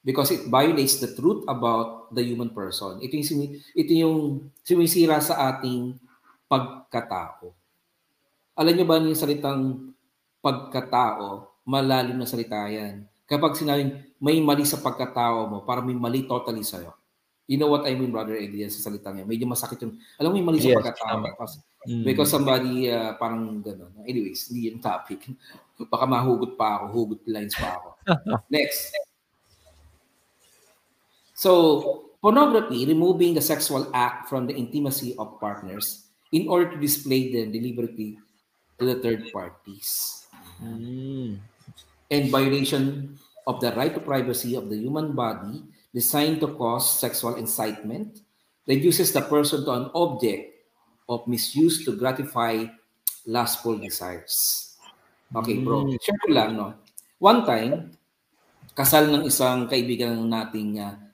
because 0.00 0.32
it 0.32 0.48
violates 0.48 0.96
the 0.98 1.12
truth 1.12 1.44
about 1.44 2.08
the 2.12 2.24
human 2.24 2.48
person. 2.50 3.00
Ito 3.04 3.12
yung, 3.20 3.60
ito 3.76 3.92
yung 3.92 4.16
sumisira 4.64 5.20
sa 5.20 5.52
ating 5.52 5.96
pagkatao. 6.48 7.52
Alam 8.56 8.72
niyo 8.74 8.84
ba 8.88 9.00
yung 9.00 9.16
salitang 9.16 9.92
pagkatao, 10.40 11.48
malalim 11.68 12.16
na 12.16 12.28
salita 12.28 12.64
yan. 12.66 13.04
Kapag 13.28 13.54
sinabing 13.54 13.94
may 14.18 14.40
mali 14.42 14.66
sa 14.66 14.80
pagkatao 14.80 15.46
mo, 15.46 15.58
para 15.62 15.84
may 15.84 15.94
mali 15.94 16.26
totally 16.26 16.64
sa'yo. 16.64 16.96
You 17.50 17.58
know 17.58 17.70
what 17.70 17.82
I 17.86 17.98
mean, 17.98 18.14
Brother 18.14 18.38
Eddie, 18.38 18.66
sa 18.70 18.90
salitang 18.90 19.22
yan. 19.22 19.28
Medyo 19.28 19.46
masakit 19.46 19.78
yung, 19.84 19.98
alam 20.18 20.30
mo 20.32 20.36
yung 20.40 20.48
mali 20.48 20.58
yes, 20.62 20.72
sa 20.72 20.78
pagkatao. 20.80 21.16
Because, 21.22 21.54
mm. 21.86 22.04
because 22.06 22.30
somebody, 22.32 22.88
uh, 22.88 23.14
parang 23.20 23.60
gano'n. 23.62 24.02
Anyways, 24.08 24.48
hindi 24.48 24.72
yung 24.72 24.80
topic. 24.82 25.28
Baka 25.92 26.04
mahugot 26.08 26.56
pa 26.56 26.80
ako, 26.80 26.84
hugot 26.90 27.20
lines 27.28 27.54
pa 27.54 27.78
ako. 27.78 27.88
Next. 28.54 29.09
So, 31.40 32.12
pornography, 32.20 32.84
removing 32.84 33.32
the 33.32 33.40
sexual 33.40 33.88
act 33.96 34.28
from 34.28 34.44
the 34.44 34.52
intimacy 34.52 35.16
of 35.16 35.40
partners 35.40 36.04
in 36.36 36.52
order 36.52 36.68
to 36.68 36.76
display 36.76 37.32
them 37.32 37.48
deliberately 37.48 38.20
to 38.76 38.84
the 38.84 39.00
third 39.00 39.32
parties. 39.32 40.28
Mm. 40.60 41.40
And 42.12 42.28
violation 42.28 43.16
of 43.48 43.56
the 43.64 43.72
right 43.72 43.96
to 43.96 44.04
privacy 44.04 44.52
of 44.52 44.68
the 44.68 44.76
human 44.76 45.16
body 45.16 45.64
designed 45.96 46.44
to 46.44 46.52
cause 46.60 46.84
sexual 47.00 47.40
incitement 47.40 48.20
reduces 48.68 49.16
the 49.16 49.24
person 49.24 49.64
to 49.64 49.72
an 49.72 49.88
object 49.96 50.52
of 51.08 51.24
misuse 51.24 51.88
to 51.88 51.96
gratify 51.96 52.68
lustful 53.24 53.80
desires. 53.80 54.76
Okay, 55.32 55.56
bro. 55.64 55.88
Mm. 55.88 55.96
Share 56.04 56.20
ko 56.20 56.28
lang, 56.36 56.50
no? 56.60 56.76
One 57.16 57.48
time, 57.48 57.96
kasal 58.76 59.08
ng 59.08 59.24
isang 59.24 59.72
kaibigan 59.72 60.28
nating 60.28 60.76
uh, 60.76 61.09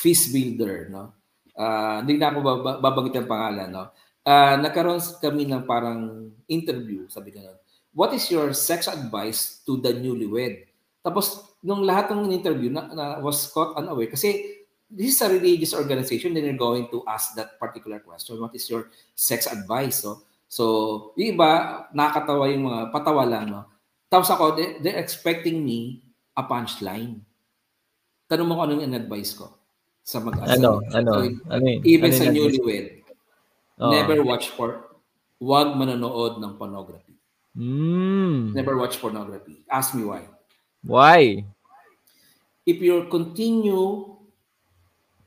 feast 0.00 0.32
builder, 0.32 0.88
no? 0.88 1.12
Uh, 1.52 2.00
hindi 2.00 2.16
na 2.16 2.32
ako 2.32 2.64
babanggit 2.80 3.20
ang 3.20 3.28
pangalan, 3.28 3.68
no? 3.68 3.84
Uh, 4.24 4.56
nagkaroon 4.56 5.00
kami 5.20 5.44
ng 5.44 5.68
parang 5.68 6.32
interview, 6.48 7.04
sabi 7.12 7.36
ko 7.36 7.44
What 7.92 8.16
is 8.16 8.24
your 8.32 8.56
sex 8.56 8.88
advice 8.88 9.60
to 9.68 9.76
the 9.76 9.92
newlywed? 9.92 10.64
Tapos, 11.04 11.52
nung 11.60 11.84
lahat 11.84 12.14
ng 12.14 12.32
interview 12.32 12.72
na, 12.72 12.88
na 12.94 13.04
was 13.20 13.50
caught 13.52 13.76
unaware, 13.76 14.08
kasi 14.08 14.62
this 14.88 15.18
is 15.18 15.20
a 15.20 15.28
religious 15.28 15.76
organization, 15.76 16.32
then 16.32 16.48
you're 16.48 16.60
going 16.60 16.88
to 16.88 17.04
ask 17.04 17.36
that 17.36 17.60
particular 17.60 18.00
question. 18.00 18.40
What 18.40 18.56
is 18.56 18.64
your 18.70 18.88
sex 19.12 19.50
advice? 19.50 20.00
So, 20.00 20.24
so 20.48 20.64
yung 21.18 21.36
iba, 21.36 21.50
nakakatawa 21.92 22.48
yung 22.48 22.64
mga 22.72 22.80
patawa 22.94 23.26
lang, 23.26 23.52
no? 23.52 23.68
Tapos 24.06 24.30
ako, 24.32 24.54
they, 24.56 24.78
they're 24.80 25.02
expecting 25.02 25.60
me 25.60 26.00
a 26.38 26.46
punchline. 26.46 27.20
Tanong 28.30 28.46
mo 28.46 28.54
ko 28.58 28.62
anong 28.64 28.86
in-advise 28.86 29.34
ko 29.34 29.59
sa 30.10 30.18
mag-asawa. 30.18 30.58
Ano? 30.58 30.70
Ano? 30.90 31.12
Ano 31.46 31.66
even 31.86 32.10
ano 32.10 32.18
sa 32.18 32.26
newlywed, 32.26 33.06
oh. 33.78 33.94
never 33.94 34.26
watch 34.26 34.50
for, 34.50 34.90
wag 35.38 35.70
manonood 35.78 36.42
ng 36.42 36.58
pornography. 36.58 37.14
Mm. 37.54 38.50
Never 38.50 38.74
watch 38.74 38.98
pornography. 38.98 39.62
Ask 39.70 39.94
me 39.94 40.02
why. 40.02 40.26
Why? 40.82 41.46
If 42.66 42.82
you 42.82 43.06
continue 43.06 44.18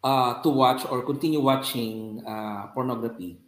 uh, 0.04 0.44
to 0.44 0.50
watch 0.52 0.84
or 0.92 1.08
continue 1.08 1.40
watching 1.40 2.20
uh, 2.28 2.68
pornography, 2.76 3.40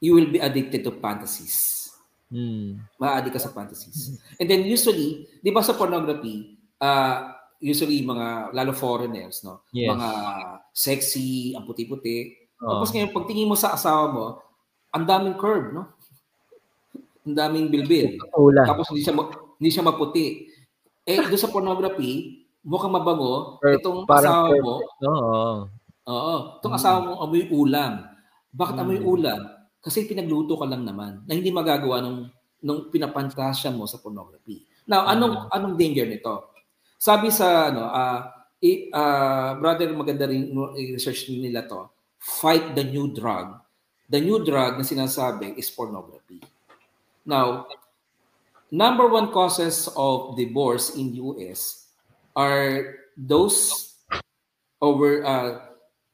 you 0.00 0.16
will 0.16 0.32
be 0.32 0.40
addicted 0.40 0.84
to 0.88 0.96
fantasies. 0.96 1.92
Mm. 2.32 2.80
Ma-addict 3.00 3.36
ka 3.36 3.40
sa 3.40 3.52
fantasies. 3.52 4.20
And 4.40 4.48
then 4.48 4.64
usually, 4.64 5.28
di 5.40 5.48
ba 5.48 5.64
sa 5.64 5.72
pornography, 5.72 6.60
uh, 6.80 7.37
usually 7.58 8.02
mga 8.06 8.54
lalo 8.54 8.72
foreigners, 8.74 9.42
no? 9.42 9.66
Yes. 9.74 9.90
Mga 9.90 10.10
sexy, 10.70 11.54
ang 11.58 11.66
puti-puti. 11.66 12.34
Oh. 12.62 12.78
Tapos 12.78 12.90
ngayon 12.94 13.14
pagtingin 13.14 13.50
mo 13.50 13.58
sa 13.58 13.74
asawa 13.74 14.10
mo, 14.10 14.26
ang 14.94 15.04
daming 15.04 15.36
curve, 15.38 15.74
no? 15.74 15.90
Ang 17.26 17.36
daming 17.36 17.68
bilbil. 17.68 18.18
Ula. 18.34 18.64
Tapos 18.64 18.88
hindi 18.90 19.02
siya 19.04 19.14
hindi 19.58 19.70
siya 19.70 19.84
maputi. 19.86 20.48
Eh 21.08 21.18
do 21.26 21.36
sa 21.36 21.50
pornography, 21.50 22.44
mukhang 22.62 22.94
mabango, 22.94 23.58
curve, 23.58 23.78
itong 23.82 24.06
asawa 24.06 24.48
curve. 24.54 24.64
mo. 24.64 24.74
Oo. 25.02 25.44
Oo, 26.08 26.34
itong 26.62 26.72
hmm. 26.72 26.80
asawa 26.80 26.98
mo 27.04 27.10
amoy 27.20 27.44
ulam. 27.52 28.06
Bakit 28.54 28.74
hmm. 28.80 28.82
amoy 28.86 29.00
ulam? 29.04 29.40
Kasi 29.78 30.08
pinagluto 30.08 30.56
ka 30.56 30.64
lang 30.64 30.82
naman 30.82 31.22
na 31.28 31.36
hindi 31.36 31.52
magagawa 31.52 32.00
nung 32.00 32.32
nung 32.58 32.90
pinapantasya 32.90 33.70
mo 33.70 33.86
sa 33.86 34.00
pornography. 34.02 34.64
Now, 34.88 35.04
anong 35.04 35.46
hmm. 35.46 35.54
anong 35.54 35.74
danger 35.76 36.08
nito? 36.08 36.47
Sabi 36.98 37.30
sa 37.30 37.70
ano, 37.70 37.86
uh, 37.86 38.20
uh, 38.90 39.50
brother, 39.62 39.94
maganda 39.94 40.26
rin 40.26 40.50
research 40.74 41.30
nila 41.30 41.62
to. 41.70 41.86
Fight 42.18 42.74
the 42.74 42.82
new 42.82 43.14
drug. 43.14 43.54
The 44.10 44.18
new 44.18 44.42
drug 44.42 44.74
na 44.74 44.84
sinasabi 44.84 45.54
is 45.54 45.70
pornography. 45.70 46.42
Now, 47.22 47.70
number 48.74 49.06
one 49.06 49.30
causes 49.30 49.86
of 49.94 50.34
divorce 50.34 50.98
in 50.98 51.14
US 51.22 51.86
are 52.34 52.98
those 53.14 53.94
over 54.82 55.22
uh, 55.22 55.50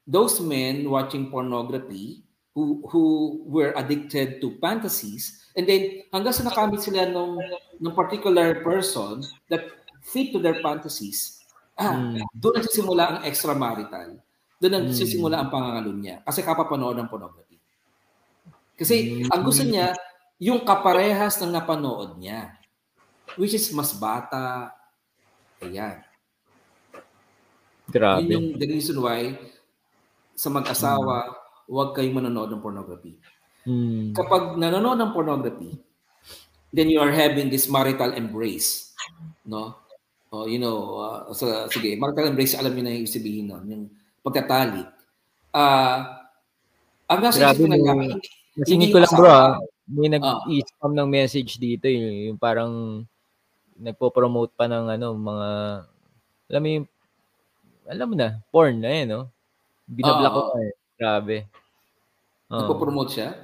those 0.05 0.41
men 0.41 0.91
watching 0.91 1.33
pornography 1.33 2.25
who 2.53 2.85
who 2.93 3.41
were 3.49 3.73
addicted 3.77 4.41
to 4.41 4.57
fantasies 4.61 5.49
and 5.57 5.65
then 5.65 6.05
hanggang 6.13 6.35
sa 6.35 6.45
nakamit 6.45 6.81
sila 6.81 7.09
nung 7.09 7.41
ng 7.81 7.95
particular 7.97 8.61
person 8.63 9.25
that 9.49 9.84
fit 10.05 10.31
to 10.31 10.39
their 10.39 10.61
fantasies, 10.61 11.41
ah, 11.81 11.97
mm. 11.97 12.21
doon 12.37 12.61
nagsisimula 12.61 13.03
ang 13.09 13.19
extramarital. 13.25 14.21
Doon 14.61 14.73
nagsisimula 14.85 15.37
mm. 15.37 15.43
ang 15.43 15.51
pangangalo 15.51 15.91
niya. 15.97 16.21
Kasi 16.23 16.45
kapapanood 16.45 17.01
ng 17.01 17.09
pornography. 17.09 17.57
Kasi 18.77 19.25
mm. 19.25 19.33
ang 19.33 19.43
gusto 19.43 19.65
niya, 19.65 19.97
yung 20.39 20.63
kaparehas 20.63 21.41
ng 21.41 21.51
napanood 21.51 22.21
niya. 22.21 22.53
Which 23.41 23.57
is 23.57 23.67
mas 23.73 23.97
bata. 23.97 24.71
Ayan. 25.65 26.05
Grabe. 27.89 28.29
Yun 28.29 28.31
yung 28.31 28.47
the 28.61 28.67
reason 28.69 28.97
why 29.01 29.35
sa 30.35 30.51
mag-asawa, 30.51 31.31
mm. 31.31 31.35
huwag 31.71 31.95
kayong 31.95 32.19
manonood 32.21 32.51
ng 32.53 32.63
pornography. 32.63 33.17
Mm. 33.65 34.13
Kapag 34.13 34.61
nanonood 34.61 34.99
ng 35.01 35.15
pornography, 35.15 35.73
then 36.75 36.91
you 36.91 36.99
are 36.99 37.15
having 37.15 37.49
this 37.49 37.71
marital 37.71 38.13
embrace. 38.13 38.93
No? 39.47 39.84
Oh, 40.35 40.51
you 40.51 40.59
know, 40.59 40.99
uh, 40.99 41.31
so, 41.31 41.47
sige, 41.71 41.95
marital 41.95 42.35
embrace, 42.35 42.59
alam 42.59 42.75
niyo 42.75 42.83
na 42.83 42.99
yung 42.99 43.07
sabihin 43.07 43.47
nun, 43.47 43.65
yung 43.71 43.85
pagtatalik. 44.27 44.91
Uh, 45.55 46.27
ang 47.07 47.21
nasa 47.23 47.55
isip 47.55 47.63
ko 47.63 47.71
na 47.71 47.79
lang, 47.79 48.19
Nasingit 48.59 48.91
ko 48.91 48.99
lang 48.99 49.15
bro, 49.15 49.31
ah. 49.31 49.55
may 49.87 50.11
nag-spam 50.11 50.91
uh, 50.91 50.97
ng 50.99 51.09
message 51.11 51.55
dito, 51.63 51.87
yung, 51.87 52.35
yung 52.35 52.39
parang 52.39 53.07
nagpo-promote 53.79 54.51
pa 54.59 54.67
ng 54.67 54.99
ano, 54.99 55.15
mga, 55.15 55.49
alam 56.51 56.61
mo 56.63 56.69
yung, 56.75 56.87
alam 57.87 58.07
mo 58.11 58.15
na, 58.19 58.29
porn 58.51 58.83
na 58.83 58.91
eh, 58.91 59.07
no? 59.07 59.31
Binablock 59.87 60.35
uh, 60.35 60.35
ko 60.35 60.41
pa 60.51 60.59
eh. 60.67 60.75
Grabe. 60.99 61.37
Uh, 62.51 62.59
Nagpo-promote 62.59 63.11
siya? 63.15 63.39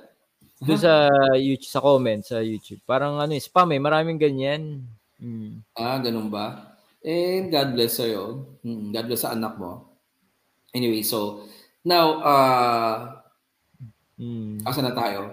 Doon 0.59 0.81
sa 0.81 1.07
YouTube, 1.39 1.71
sa 1.71 1.81
comment 1.81 2.21
sa 2.21 2.43
YouTube. 2.43 2.83
Parang 2.83 3.17
ano, 3.23 3.33
eh, 3.33 3.41
spam 3.41 3.71
eh. 3.73 3.81
Maraming 3.81 4.19
ganyan. 4.19 4.85
Hmm. 5.17 5.63
Ah, 5.73 5.97
ganun 6.03 6.29
ba? 6.29 6.70
Eh, 7.01 7.49
God 7.49 7.69
bless 7.73 7.97
sa'yo. 7.97 8.45
Hmm, 8.61 8.93
God 8.93 9.05
bless 9.09 9.25
sa 9.25 9.33
anak 9.33 9.57
mo. 9.57 9.97
Anyway, 10.77 11.01
so, 11.01 11.49
now, 11.81 12.21
uh, 12.21 12.97
hmm. 14.21 14.61
asa 14.69 14.85
na 14.85 14.93
tayo? 14.93 15.33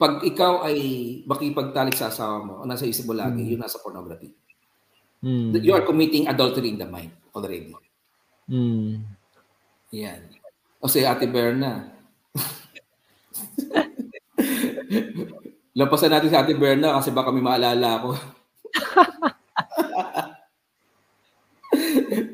Pag 0.00 0.24
ikaw 0.24 0.64
ay 0.64 0.80
makipagtalik 1.28 1.94
sa 1.94 2.08
asawa 2.08 2.40
mo, 2.40 2.54
o 2.64 2.66
nasa 2.66 2.88
isip 2.88 3.04
mo 3.04 3.14
lagi, 3.14 3.44
hmm. 3.44 3.50
yun 3.54 3.60
nasa 3.60 3.78
pornography. 3.84 4.32
Hmm. 5.20 5.52
You 5.60 5.76
are 5.76 5.84
committing 5.84 6.28
adultery 6.28 6.72
in 6.72 6.80
the 6.80 6.88
mind 6.88 7.12
already. 7.36 7.76
Hmm. 8.48 9.04
Yan. 9.92 10.32
O 10.80 10.88
si 10.88 11.04
Ate 11.04 11.28
Berna. 11.28 11.92
Lampasan 15.74 16.14
natin 16.14 16.30
si 16.30 16.38
Ate 16.38 16.54
Berna 16.54 16.94
kasi 17.02 17.10
baka 17.10 17.34
may 17.34 17.42
maalala 17.42 17.98
ako. 17.98 18.10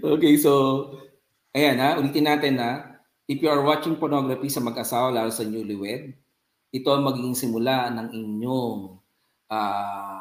okay, 0.21 0.37
so, 0.37 0.53
ayan 1.57 1.81
ha, 1.81 1.97
ulitin 1.97 2.29
natin 2.29 2.61
na, 2.61 3.01
if 3.25 3.41
you 3.41 3.49
are 3.49 3.65
watching 3.65 3.97
pornography 3.97 4.53
sa 4.53 4.61
mag-asawa, 4.61 5.09
lalo 5.09 5.33
sa 5.33 5.49
newlywed, 5.49 6.13
ito 6.69 6.89
ang 6.93 7.01
magiging 7.01 7.33
simula 7.33 7.89
ng 7.89 8.13
inyong 8.13 9.01
uh, 9.49 10.21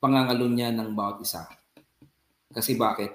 pangangalunya 0.00 0.72
ng 0.72 0.96
bawat 0.96 1.20
isa. 1.20 1.44
Kasi 2.48 2.74
bakit? 2.74 3.12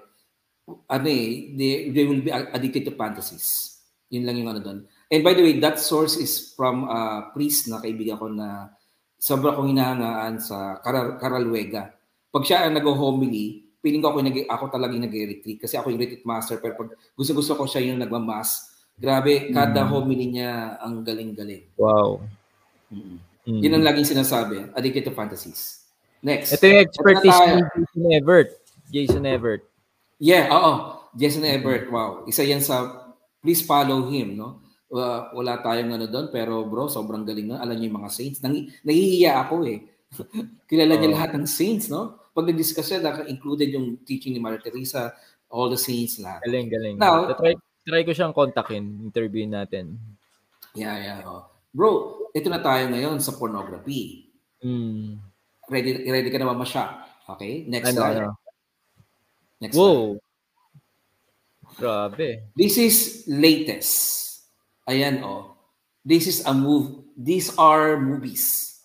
Ano 0.85 1.07
eh, 1.09 1.49
they, 1.57 1.89
they 1.89 2.05
will 2.05 2.21
be 2.21 2.29
addicted 2.29 2.85
to 2.85 2.93
fantasies. 2.93 3.81
Yun 4.13 4.23
lang 4.23 4.37
yung 4.37 4.49
ano 4.53 4.61
doon. 4.61 4.79
And 5.07 5.23
by 5.23 5.33
the 5.33 5.43
way, 5.43 5.55
that 5.63 5.79
source 5.79 6.19
is 6.19 6.51
from 6.51 6.87
a 6.91 7.31
priest 7.31 7.71
na 7.71 7.79
kaibigan 7.79 8.19
ko 8.19 8.27
na 8.27 8.75
sobra 9.15 9.55
kong 9.55 9.71
hinahangaan 9.71 10.37
sa 10.43 10.83
Caral, 10.83 11.15
Caralwega. 11.15 11.95
Pag 12.27 12.43
siya 12.43 12.67
ang 12.67 12.75
nag-homily, 12.75 13.63
feeling 13.79 14.03
ko 14.03 14.11
ako, 14.11 14.19
nag, 14.19 14.37
ako 14.51 14.63
talaga 14.67 14.91
yung 14.93 15.07
nag-retreat 15.07 15.63
kasi 15.63 15.79
ako 15.79 15.95
yung 15.95 16.01
retreat 16.03 16.27
master. 16.27 16.59
Pero 16.59 16.75
pag 16.75 16.89
gusto-gusto 17.15 17.55
ko 17.55 17.63
siya 17.63 17.87
yung 17.87 18.03
nagmamas, 18.03 18.75
grabe, 18.99 19.47
kada 19.55 19.87
mm. 19.87 19.89
homily 19.89 20.27
niya 20.27 20.75
ang 20.83 21.07
galing-galing. 21.07 21.71
Wow. 21.79 22.19
Mm-hmm. 22.91 23.17
Mm. 23.47 23.61
Yun 23.63 23.73
ang 23.79 23.85
laging 23.87 24.11
sinasabi, 24.11 24.75
addicted 24.75 25.07
to 25.07 25.15
fantasies. 25.15 25.87
Next. 26.19 26.51
Ito 26.51 26.67
yung 26.67 26.83
expertise 26.83 27.39
ni 27.47 27.63
Jason 27.63 28.05
Evert. 28.11 28.49
Jason 28.91 29.23
Evert. 29.23 29.63
Yeah, 30.19 30.51
oo. 30.51 30.99
Jason 31.15 31.47
Evert, 31.47 31.87
wow. 31.87 32.27
Isa 32.27 32.43
yan 32.43 32.59
sa 32.59 33.07
please 33.39 33.63
follow 33.63 34.11
him, 34.11 34.35
no? 34.35 34.66
Uh, 34.87 35.27
wala 35.35 35.59
tayong 35.59 35.99
ano 35.99 36.07
doon, 36.07 36.31
pero 36.31 36.63
bro, 36.63 36.87
sobrang 36.87 37.27
galing 37.27 37.51
na. 37.51 37.59
Alam 37.59 37.75
niyo 37.75 37.91
yung 37.91 37.99
mga 37.99 38.11
saints. 38.11 38.39
Nang, 38.39 38.55
nahihiya 38.87 39.43
ako 39.43 39.67
eh. 39.67 39.83
Kilala 40.71 40.95
niya 40.95 41.11
oh. 41.11 41.15
lahat 41.19 41.31
ng 41.35 41.47
saints, 41.47 41.91
no? 41.91 42.15
Pag 42.31 42.47
nag-discuss 42.53 42.87
siya, 42.87 43.03
included 43.27 43.67
yung 43.73 43.99
teaching 44.07 44.31
ni 44.31 44.39
Mother 44.39 44.63
Teresa, 44.63 45.11
all 45.51 45.67
the 45.67 45.79
saints 45.79 46.19
lahat. 46.23 46.43
Galing, 46.47 46.67
galing. 46.71 46.95
Now, 46.95 47.27
try, 47.35 47.55
try 47.83 48.01
ko 48.07 48.11
siyang 48.15 48.35
kontakin, 48.35 49.03
interview 49.03 49.43
natin. 49.43 49.99
Yeah, 50.77 50.95
yeah. 50.95 51.19
Oh. 51.25 51.49
Bro, 51.73 51.89
ito 52.31 52.47
na 52.47 52.61
tayo 52.61 52.87
ngayon 52.87 53.19
sa 53.19 53.35
pornography. 53.35 54.31
Mm. 54.63 55.19
Ready, 55.67 56.07
ready 56.07 56.29
ka 56.31 56.39
na 56.39 56.47
ba 56.47 56.55
masya? 56.55 57.03
Okay, 57.27 57.67
next 57.67 57.91
ano, 57.91 57.99
slide. 57.99 58.17
Ano? 58.23 58.31
Next 59.59 59.75
Whoa. 59.75 60.15
slide. 60.15 60.25
Grabe. 61.77 62.29
This 62.55 62.79
is 62.79 62.95
latest. 63.27 64.26
Ayan 64.87 65.19
oh. 65.21 65.53
This 66.07 66.25
is 66.31 66.39
a 66.47 66.55
move. 66.55 67.03
These 67.19 67.51
are 67.59 67.99
movies 67.99 68.79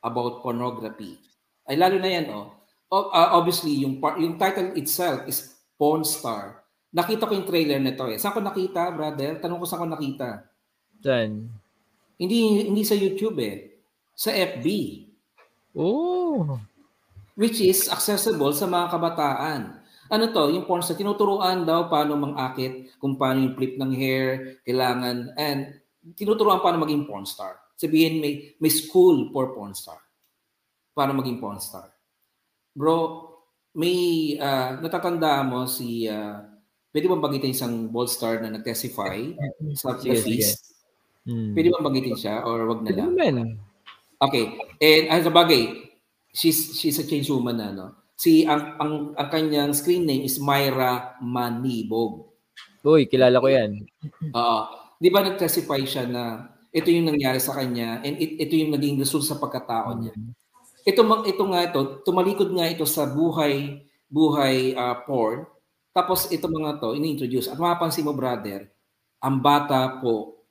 about 0.00 0.40
pornography. 0.40 1.20
Ay 1.68 1.76
lalo 1.76 2.00
na 2.00 2.08
yan 2.08 2.26
oh. 2.32 2.56
O, 2.88 3.10
uh, 3.10 3.30
obviously 3.36 3.82
yung 3.82 3.98
part, 3.98 4.20
yung 4.22 4.38
title 4.38 4.72
itself 4.78 5.26
is 5.28 5.56
Porn 5.74 6.06
Star. 6.06 6.62
Nakita 6.94 7.26
ko 7.26 7.34
yung 7.34 7.48
trailer 7.48 7.82
nito 7.82 8.06
eh. 8.06 8.22
Saan 8.22 8.30
ko 8.30 8.40
nakita, 8.40 8.94
brother? 8.94 9.42
Tanong 9.42 9.58
ko 9.58 9.66
saan 9.66 9.82
ko 9.82 9.88
nakita. 9.98 10.46
Saan? 11.02 11.50
Hindi 12.14 12.70
hindi 12.70 12.86
sa 12.86 12.94
YouTube 12.94 13.34
eh. 13.42 13.82
Sa 14.14 14.30
FB. 14.30 14.66
Oh. 15.74 16.54
Which 17.34 17.58
is 17.58 17.90
accessible 17.90 18.54
sa 18.54 18.70
mga 18.70 18.86
kabataan 18.94 19.73
ano 20.10 20.24
to, 20.28 20.52
yung 20.52 20.68
porn 20.68 20.84
star, 20.84 20.98
tinuturuan 21.00 21.64
daw 21.64 21.88
paano 21.88 22.16
mangakit, 22.20 22.98
kung 23.00 23.16
paano 23.16 23.40
yung 23.48 23.54
flip 23.56 23.74
ng 23.80 23.92
hair, 23.96 24.60
kailangan, 24.64 25.32
and 25.40 25.80
tinuturuan 26.12 26.60
paano 26.60 26.84
maging 26.84 27.08
porn 27.08 27.24
star. 27.24 27.56
Sabihin 27.74 28.20
may, 28.20 28.54
may 28.60 28.70
school 28.70 29.32
for 29.32 29.56
porn 29.56 29.72
star. 29.72 29.98
Paano 30.92 31.16
maging 31.16 31.40
porn 31.40 31.58
star. 31.58 31.88
Bro, 32.76 33.30
may, 33.74 34.36
uh, 34.36 34.78
natatanda 34.78 35.42
mo 35.42 35.66
si, 35.66 36.06
uh, 36.06 36.38
pwede 36.94 37.10
bang 37.10 37.24
bagitin 37.24 37.56
isang 37.56 37.90
ball 37.90 38.06
star 38.06 38.38
na 38.38 38.54
nag-testify 38.54 39.34
sa 39.74 39.98
sige, 39.98 40.20
feast? 40.22 40.76
Hmm. 41.26 41.56
Pwede 41.56 41.72
bang 41.72 41.86
bagitin 41.86 42.14
siya 42.14 42.44
or 42.46 42.68
wag 42.68 42.84
na 42.84 42.92
lang? 42.92 43.16
Pwede 43.16 43.58
Okay. 44.22 44.44
And 44.78 45.04
as 45.10 45.26
a 45.26 45.32
bagay, 45.34 45.90
she's, 46.30 46.78
she's 46.78 46.96
a 47.02 47.04
change 47.04 47.28
woman 47.28 47.58
na, 47.58 47.74
no? 47.74 48.03
Si 48.14 48.46
ang, 48.46 48.78
ang, 48.78 48.92
ang 49.14 49.28
kanyang 49.30 49.74
screen 49.74 50.06
name 50.06 50.24
is 50.26 50.38
Myra 50.38 51.18
Manibog. 51.20 52.34
Uy, 52.84 53.08
kilala 53.08 53.40
ko 53.40 53.48
yan. 53.48 53.84
Oo. 54.32 54.38
Uh, 54.38 54.62
di 55.00 55.08
ba 55.10 55.24
nag-testify 55.24 55.82
siya 55.84 56.04
na 56.06 56.52
ito 56.74 56.90
yung 56.90 57.10
nangyari 57.10 57.38
sa 57.38 57.54
kanya 57.54 58.02
and 58.02 58.18
it, 58.18 58.40
ito 58.40 58.54
yung 58.58 58.74
naging 58.74 58.98
result 58.98 59.24
sa 59.26 59.38
pagkatao 59.38 59.94
niya. 59.98 60.12
Ito, 60.84 61.00
ito 61.24 61.42
nga 61.48 61.60
ito, 61.64 61.80
tumalikod 62.04 62.52
nga 62.52 62.68
ito 62.68 62.84
sa 62.84 63.08
buhay 63.08 63.84
buhay 64.14 64.78
uh, 64.78 65.02
porn. 65.02 65.42
Tapos 65.90 66.30
ito 66.30 66.46
mga 66.46 66.78
to, 66.78 66.94
ini-introduce. 66.94 67.50
At 67.50 67.58
mapapansin 67.58 68.06
mo, 68.06 68.14
brother, 68.14 68.70
ang 69.22 69.38
bata 69.42 69.98
po, 69.98 70.42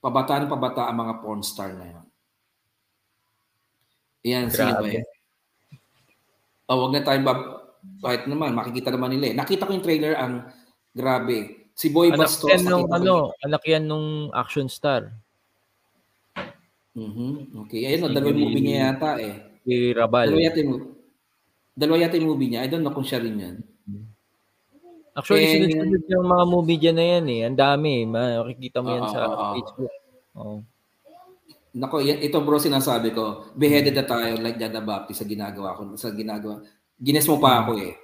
pabata 0.00 0.40
ng 0.40 0.52
pabata 0.52 0.88
ang 0.88 1.00
mga 1.00 1.14
porn 1.20 1.40
star 1.44 1.76
na 1.76 1.86
yan. 1.88 2.06
Yan, 4.20 4.46
sino 4.52 4.80
ba 4.80 4.88
yan? 4.88 5.06
Oh, 6.70 6.86
wag 6.86 6.94
na 6.94 7.02
tayong 7.02 7.26
bab- 7.26 7.58
kahit 8.00 8.24
naman, 8.30 8.54
makikita 8.54 8.94
naman 8.94 9.16
nila 9.16 9.32
eh. 9.32 9.36
Nakita 9.36 9.66
ko 9.66 9.72
yung 9.74 9.84
trailer, 9.84 10.14
ang 10.14 10.46
grabe. 10.94 11.68
Si 11.74 11.88
Boy 11.88 12.12
anak 12.12 12.28
Bastos. 12.28 12.48
Yan 12.52 12.64
nung, 12.68 12.86
ano, 12.92 13.32
anak 13.42 13.62
yan 13.64 13.84
nung 13.88 14.30
action 14.30 14.68
star. 14.68 15.10
Mm-hmm. 16.92 17.56
Okay. 17.66 17.88
Ayun, 17.88 18.10
si 18.10 18.14
dalawang 18.14 18.40
movie 18.40 18.62
niya 18.62 18.78
yata 18.92 19.10
eh. 19.16 19.34
Si 19.64 19.72
Rabal. 19.96 20.28
Dalawa 20.28 20.42
yata 20.44 20.58
yung, 20.60 20.74
dalawa 21.72 21.96
yata 22.04 22.14
yung 22.20 22.30
movie 22.36 22.48
niya. 22.52 22.60
I 22.64 22.68
don't 22.68 22.84
know 22.84 22.92
kung 22.92 23.06
siya 23.06 23.20
rin 23.24 23.36
yan. 23.40 23.56
Actually, 25.10 25.42
And, 25.42 25.52
sunod-sunod 25.72 26.04
yung 26.06 26.28
mga 26.28 26.44
movie 26.46 26.78
dyan 26.78 26.96
na 26.96 27.06
yan 27.16 27.24
eh. 27.26 27.40
Ang 27.48 27.58
dami. 27.58 27.92
Makikita 28.06 28.78
mo 28.84 28.88
yan 28.94 29.04
uh, 29.08 29.10
sa 29.10 29.20
uh, 29.26 29.52
Facebook. 29.56 29.92
Oh. 30.36 30.60
Nako, 31.70 32.02
ito 32.02 32.38
bro 32.42 32.58
sinasabi 32.58 33.14
ko, 33.14 33.46
beheaded 33.54 33.94
na 33.94 34.02
tayo 34.02 34.34
like 34.42 34.58
John 34.58 34.74
the 34.74 34.82
Baptist 34.82 35.22
sa 35.22 35.26
ginagawa 35.26 35.78
ko, 35.78 35.94
sa 35.94 36.10
ginagawa. 36.10 36.66
Gines 36.98 37.30
mo 37.30 37.38
pa 37.38 37.62
ako 37.62 37.78
eh. 37.78 37.94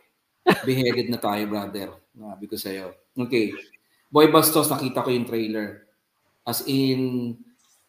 Beheaded 0.63 1.11
na 1.11 1.19
tayo, 1.19 1.43
brother. 1.51 1.91
Sabi 2.15 2.45
ko 2.47 2.55
sa'yo. 2.55 2.95
Okay. 3.19 3.51
Boy 4.07 4.31
Bastos, 4.31 4.71
nakita 4.71 5.03
ko 5.03 5.11
yung 5.11 5.27
trailer. 5.27 5.91
As 6.47 6.63
in, 6.71 7.35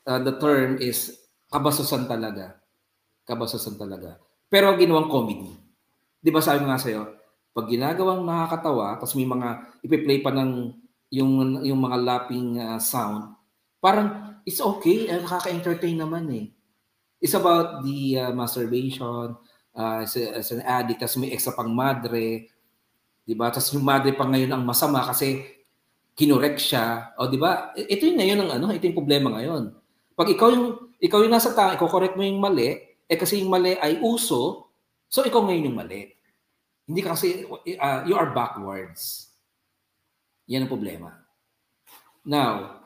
uh, 0.10 0.18
the 0.18 0.34
term 0.42 0.82
is 0.82 1.14
kabasosan 1.54 2.10
talaga. 2.10 2.58
Kabasosan 3.30 3.78
talaga. 3.78 4.18
Pero 4.50 4.74
ginawang 4.74 5.14
comedy. 5.14 5.54
Di 6.18 6.34
ba 6.34 6.42
sabi 6.42 6.66
nga 6.66 6.82
sa'yo, 6.82 7.06
pag 7.54 7.70
ginagawang 7.70 8.26
nakakatawa, 8.26 8.98
tapos 8.98 9.14
may 9.14 9.30
mga, 9.30 9.50
ipi-play 9.86 10.20
pa 10.26 10.34
ng 10.34 10.74
yung, 11.14 11.62
yung 11.62 11.80
mga 11.80 11.98
lapping 12.02 12.58
uh, 12.58 12.82
sound, 12.82 13.38
parang 13.78 14.37
it's 14.48 14.64
okay. 14.64 15.12
Uh, 15.12 15.20
nakaka-entertain 15.20 16.00
naman 16.00 16.32
eh. 16.32 16.46
It's 17.20 17.36
about 17.36 17.84
the 17.84 18.00
uh, 18.16 18.32
masturbation, 18.32 19.36
uh, 19.76 19.98
as, 20.00 20.16
as 20.16 20.56
an 20.56 20.64
addict, 20.64 21.04
tapos 21.04 21.20
may 21.20 21.36
extra 21.36 21.52
pang 21.52 21.76
madre, 21.76 22.48
di 23.28 23.36
ba? 23.36 23.52
Tapos 23.52 23.76
yung 23.76 23.84
madre 23.84 24.16
pa 24.16 24.24
ngayon 24.24 24.56
ang 24.56 24.64
masama 24.64 25.04
kasi 25.04 25.44
kinorek 26.16 26.56
siya. 26.56 27.12
O 27.20 27.28
di 27.28 27.36
ba? 27.36 27.76
Ito 27.76 28.08
yung 28.08 28.18
ngayon 28.24 28.40
ang 28.48 28.52
ano, 28.56 28.66
ito 28.72 28.88
yung 28.88 28.96
problema 28.96 29.36
ngayon. 29.36 29.76
Pag 30.16 30.32
ikaw 30.32 30.48
yung 30.50 30.96
ikaw 30.98 31.20
yung 31.22 31.36
nasa 31.36 31.52
tama, 31.52 31.76
i-correct 31.76 32.16
mo 32.16 32.24
yung 32.24 32.40
mali, 32.40 32.88
Eh 33.08 33.16
kasi 33.16 33.40
yung 33.40 33.48
mali 33.48 33.80
ay 33.80 34.04
uso, 34.04 34.68
so 35.08 35.24
ikaw 35.24 35.48
ngayon 35.48 35.72
yung 35.72 35.80
mali. 35.80 36.12
Hindi 36.84 37.00
ka 37.00 37.16
kasi, 37.16 37.48
uh, 37.48 38.04
you 38.04 38.16
are 38.20 38.36
backwards. 38.36 39.32
Yan 40.52 40.68
ang 40.68 40.72
problema. 40.72 41.16
Now, 42.28 42.77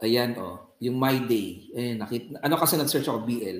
ayan 0.00 0.36
oh, 0.40 0.76
yung 0.80 0.96
My 0.96 1.16
Day. 1.28 1.70
Eh, 1.76 1.94
nakita, 1.96 2.40
ano 2.40 2.54
kasi 2.56 2.74
nag-search 2.80 3.08
ako 3.08 3.28
BL. 3.28 3.58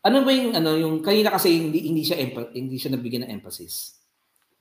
Ano 0.00 0.24
ba 0.24 0.32
yung 0.32 0.56
ano 0.56 0.80
yung 0.80 1.04
kanina 1.04 1.28
kasi 1.28 1.52
hindi 1.52 1.84
hindi 1.84 2.00
siya 2.00 2.16
hindi 2.56 2.80
siya 2.80 2.96
nabigyan 2.96 3.28
ng 3.28 3.34
emphasis. 3.36 4.00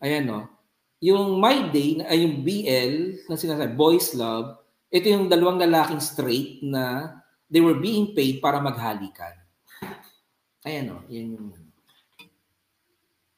Ayan 0.03 0.27
no. 0.27 0.51
Yung 0.99 1.39
My 1.39 1.71
Day 1.71 2.03
ay 2.03 2.27
yung 2.27 2.43
BL 2.43 3.23
na 3.31 3.39
sinasabi 3.39 3.71
Boys 3.71 4.11
Love, 4.19 4.59
ito 4.91 5.07
yung 5.07 5.31
dalawang 5.31 5.63
lalaking 5.63 6.03
straight 6.03 6.59
na 6.59 7.15
they 7.47 7.63
were 7.63 7.79
being 7.79 8.11
paid 8.11 8.43
para 8.43 8.59
maghalikan. 8.59 9.31
Ayan 10.67 10.91
no, 10.91 11.07
yun 11.07 11.39
yung 11.39 11.47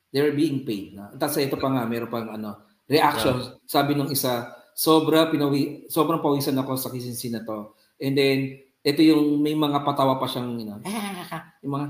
they 0.10 0.26
were 0.26 0.34
being 0.34 0.66
paid 0.66 0.98
na. 0.98 1.14
Tapos 1.22 1.38
ito 1.38 1.56
pa 1.56 1.70
nga 1.70 1.86
meron 1.86 2.10
pang 2.10 2.34
ano 2.34 2.66
reaction. 2.90 3.62
Sabi 3.70 3.94
nung 3.94 4.10
isa, 4.10 4.58
sobra 4.76 5.30
pinawi 5.30 5.88
sobrang 5.88 6.20
pawisan 6.20 6.58
ako 6.58 6.76
sa 6.82 6.90
kisinsin 6.90 7.38
na 7.38 7.46
to. 7.46 7.78
And 8.02 8.18
then 8.18 8.40
ito 8.82 9.02
yung 9.06 9.38
may 9.46 9.54
mga 9.54 9.86
patawa 9.86 10.18
pa 10.18 10.26
siyang 10.26 10.58
you 10.58 10.66
know, 10.66 10.82
yung 11.62 11.74
mga 11.78 11.86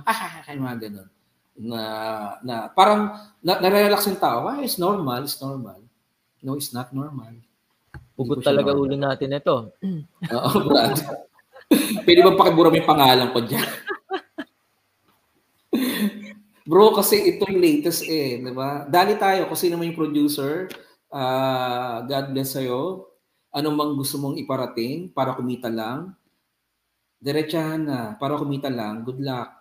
yung 0.51 0.65
mga 0.67 0.79
ganun 0.83 1.09
na 1.61 1.81
na 2.41 2.55
parang 2.71 3.15
na, 3.43 3.59
na-relax 3.59 4.07
yung 4.09 4.19
tao. 4.19 4.47
Ah, 4.49 4.59
it's 4.59 4.79
normal, 4.81 5.23
it's 5.23 5.39
normal. 5.39 5.79
No, 6.41 6.57
it's 6.57 6.73
not 6.73 6.89
normal. 6.91 7.31
Pugot 8.17 8.41
talaga 8.41 8.73
normal. 8.73 8.91
ulo 8.91 8.95
natin 8.97 9.37
ito. 9.37 9.55
Oo, 10.35 10.49
Brad. 10.67 10.97
Pwede 12.03 12.19
ba 12.25 12.35
pakibura 12.35 12.67
mo 12.67 12.75
yung 12.75 12.89
pangalan 12.89 13.29
ko 13.31 13.39
dyan? 13.45 13.69
Bro, 16.69 16.95
kasi 16.95 17.35
itong 17.35 17.57
latest 17.57 18.05
eh, 18.05 18.39
di 18.39 18.53
ba? 18.53 18.85
Dali 18.87 19.15
tayo 19.17 19.47
kasi 19.49 19.71
naman 19.71 19.91
yung 19.91 19.99
producer. 19.99 20.67
Uh, 21.11 22.03
God 22.07 22.25
bless 22.31 22.55
sa'yo. 22.55 23.10
Anong 23.51 23.75
mang 23.75 23.93
gusto 23.99 24.15
mong 24.15 24.39
iparating 24.39 25.11
para 25.11 25.35
kumita 25.35 25.67
lang, 25.67 26.15
diretsahan 27.19 27.81
na 27.83 27.97
para 28.15 28.39
kumita 28.39 28.71
lang, 28.71 29.03
good 29.03 29.19
luck. 29.19 29.51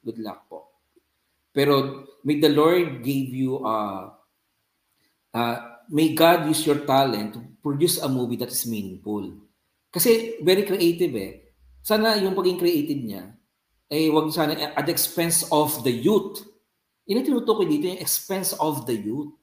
Good 0.00 0.20
luck 0.20 0.48
po. 0.48 0.70
Pero 1.50 2.06
may 2.22 2.38
the 2.38 2.52
Lord 2.52 3.02
give 3.02 3.32
you 3.32 3.60
uh, 3.64 4.12
uh, 5.34 5.56
may 5.90 6.14
God 6.14 6.46
use 6.46 6.62
your 6.64 6.86
talent 6.86 7.34
to 7.34 7.40
produce 7.60 7.98
a 8.00 8.08
movie 8.08 8.38
that 8.40 8.54
is 8.54 8.64
meaningful. 8.64 9.28
Kasi 9.90 10.40
very 10.40 10.62
creative 10.62 11.12
eh. 11.18 11.32
Sana 11.82 12.16
yung 12.16 12.36
pagiging 12.36 12.62
creative 12.62 13.00
niya, 13.02 13.24
eh 13.90 14.06
wag 14.12 14.30
sana 14.30 14.54
at 14.54 14.84
the 14.86 14.94
expense 14.94 15.42
of 15.50 15.82
the 15.82 15.90
youth. 15.90 16.46
Yun 17.08 17.20
ang 17.20 17.26
tinutukoy 17.26 17.66
dito, 17.66 17.90
yung 17.90 17.98
expense 17.98 18.54
of 18.62 18.86
the 18.86 18.94
youth. 18.94 19.34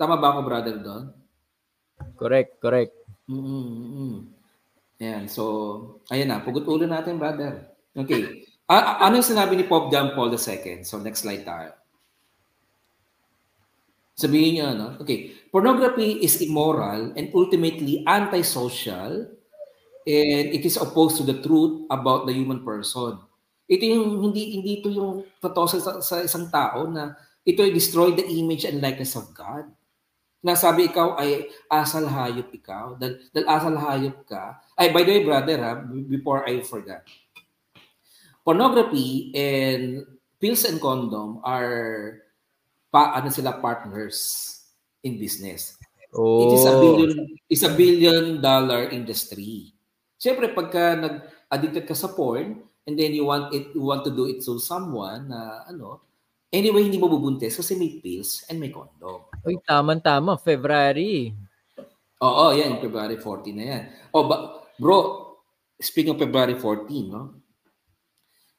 Tama 0.00 0.16
ba 0.16 0.32
ako, 0.32 0.40
brother, 0.48 0.80
doon? 0.80 1.12
Correct, 2.18 2.58
correct. 2.62 2.94
Mm-hmm. 3.28 4.32
Ayan, 5.02 5.24
so, 5.26 5.42
ayan 6.14 6.30
na, 6.30 6.42
pugot 6.42 6.62
ulo 6.62 6.86
natin, 6.86 7.18
brother. 7.18 7.74
Okay. 7.90 8.46
A- 8.70 9.02
ano 9.04 9.18
yung 9.18 9.26
sinabi 9.26 9.58
ni 9.58 9.66
Pope 9.66 9.90
John 9.90 10.14
Paul 10.14 10.30
II? 10.30 10.86
So, 10.86 11.02
next 11.02 11.26
slide 11.26 11.42
tayo. 11.42 11.74
Sabihin 14.14 14.50
niyo, 14.54 14.64
ano? 14.70 14.86
Okay. 15.02 15.34
Pornography 15.50 16.22
is 16.22 16.38
immoral 16.38 17.10
and 17.18 17.34
ultimately 17.34 18.06
antisocial 18.06 19.26
and 20.06 20.46
it 20.54 20.62
is 20.62 20.78
opposed 20.78 21.18
to 21.18 21.24
the 21.26 21.42
truth 21.42 21.82
about 21.90 22.30
the 22.30 22.34
human 22.34 22.62
person. 22.62 23.18
Ito 23.66 23.82
yung, 23.82 24.22
hindi, 24.22 24.58
hindi 24.58 24.70
ito 24.78 24.88
yung 24.92 25.26
totoo 25.42 25.66
sa, 25.66 25.98
sa 25.98 26.16
isang 26.22 26.46
tao 26.52 26.86
na 26.86 27.18
ito 27.42 27.62
ay 27.66 27.74
destroy 27.74 28.14
the 28.14 28.22
image 28.22 28.62
and 28.62 28.78
likeness 28.78 29.18
of 29.18 29.30
God. 29.34 29.66
Nasabi 30.42 30.90
ikaw 30.90 31.14
ay 31.22 31.46
asal 31.70 32.04
hayop 32.10 32.50
ikaw. 32.50 32.98
Dahil, 32.98 33.30
dahil 33.30 33.46
asal 33.46 33.74
hayop 33.78 34.26
ka. 34.26 34.58
Ay, 34.74 34.90
by 34.90 35.06
the 35.06 35.10
way, 35.14 35.22
brother, 35.22 35.56
ha, 35.62 35.78
before 35.86 36.42
I 36.42 36.66
forgot. 36.66 37.06
Pornography 38.42 39.30
and 39.38 40.02
pills 40.42 40.66
and 40.66 40.82
condom 40.82 41.38
are 41.46 42.18
pa 42.90 43.14
ano 43.14 43.30
sila 43.30 43.62
partners 43.62 44.18
in 45.06 45.14
business. 45.22 45.78
Oh. 46.10 46.50
It 46.50 46.58
is 46.58 46.66
a 46.66 46.74
oh. 46.74 46.82
billion 46.82 47.10
is 47.46 47.62
a 47.62 47.72
billion 47.72 48.42
dollar 48.42 48.90
industry. 48.90 49.70
Siyempre 50.18 50.50
pagka 50.50 50.98
nag-addicted 50.98 51.86
ka 51.86 51.94
sa 51.94 52.10
porn 52.10 52.66
and 52.82 52.94
then 52.98 53.14
you 53.14 53.30
want 53.30 53.54
it 53.54 53.70
you 53.78 53.86
want 53.86 54.02
to 54.02 54.10
do 54.10 54.26
it 54.26 54.42
to 54.42 54.58
someone 54.58 55.30
na 55.30 55.38
uh, 55.38 55.70
ano 55.70 56.02
Anyway, 56.52 56.84
hindi 56.84 57.00
mo 57.00 57.08
bubuntis 57.08 57.56
kasi 57.56 57.80
may 57.80 57.96
pills 57.96 58.44
and 58.52 58.60
may 58.60 58.68
condom. 58.68 59.24
Uy, 59.42 59.58
tama-tama. 59.66 60.38
February. 60.38 61.34
Oo, 62.22 62.44
yan. 62.54 62.78
February 62.78 63.18
14 63.18 63.58
na 63.58 63.64
yan. 63.66 63.82
Oh, 64.14 64.30
ba, 64.30 64.62
bro, 64.78 64.98
speaking 65.82 66.14
of 66.14 66.22
February 66.22 66.54
14, 66.54 67.10
no? 67.10 67.42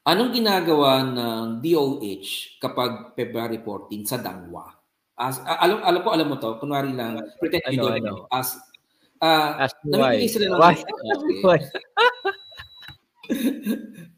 Anong 0.04 0.36
ginagawa 0.36 1.00
ng 1.00 1.64
DOH 1.64 2.60
kapag 2.60 3.16
February 3.16 3.64
14 3.64 4.04
sa 4.04 4.20
Dangwa? 4.20 4.68
As, 5.16 5.40
uh, 5.40 5.60
alam, 5.64 5.80
alam 5.80 6.02
ko, 6.04 6.10
alam 6.12 6.28
mo 6.28 6.36
to. 6.36 6.60
Kunwari 6.60 6.92
lang, 6.92 7.24
pretend 7.40 7.64
you 7.72 7.80
don't 7.80 8.04
know. 8.04 8.28
As, 8.28 8.60
uh, 9.24 9.64
Ask 9.64 9.80
namimigay 9.88 10.28
sila 10.28 10.52
ng... 10.52 10.60
Why? 10.60 10.76
Okay. 10.76 11.62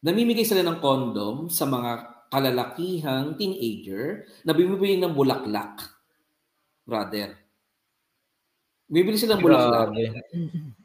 namimigay 0.05 0.45
sila 0.45 0.65
ng 0.65 0.81
condom 0.81 1.45
sa 1.53 1.69
mga 1.69 2.14
kalalakihang 2.29 3.37
teenager 3.37 4.25
na 4.43 4.51
bumibili 4.51 4.97
ng 4.99 5.13
bulaklak. 5.13 5.81
Brother. 6.85 7.37
Bibili 8.85 9.17
sila 9.17 9.37
ng 9.37 9.43
bulaklak. 9.43 9.89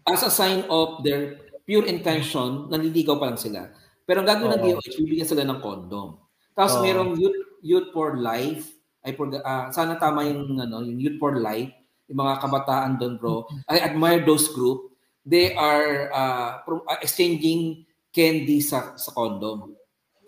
As 0.09 0.25
a 0.25 0.33
sign 0.33 0.65
of 0.73 1.05
their 1.05 1.37
pure 1.65 1.85
intention, 1.85 2.69
nanliligaw 2.73 3.21
pa 3.21 3.33
lang 3.33 3.41
sila. 3.41 3.69
Pero 4.09 4.25
ang 4.25 4.29
gagawin 4.29 4.59
ng 4.59 4.63
DOH, 4.65 4.97
bibigyan 5.01 5.29
sila 5.29 5.45
ng 5.47 5.61
condom. 5.61 6.19
Tapos 6.57 6.81
oh. 6.81 6.83
merong 6.83 7.15
youth, 7.15 7.41
youth 7.63 7.89
for 7.93 8.17
life. 8.19 8.67
Ay, 9.01 9.17
for, 9.17 9.33
uh, 9.33 9.69
sana 9.73 9.97
tama 9.97 10.27
yung, 10.27 10.61
ano, 10.61 10.85
yung 10.85 10.99
youth 10.99 11.19
for 11.21 11.37
life. 11.39 11.71
Yung 12.11 12.19
mga 12.21 12.43
kabataan 12.43 12.99
doon, 12.99 13.15
bro. 13.21 13.47
I 13.71 13.81
admire 13.81 14.25
those 14.27 14.51
group. 14.51 14.91
They 15.23 15.55
are 15.55 16.11
uh, 16.11 16.65
exchanging 16.99 17.87
candy 18.11 18.59
sa, 18.65 18.99
sa 18.99 19.15
condom 19.15 19.80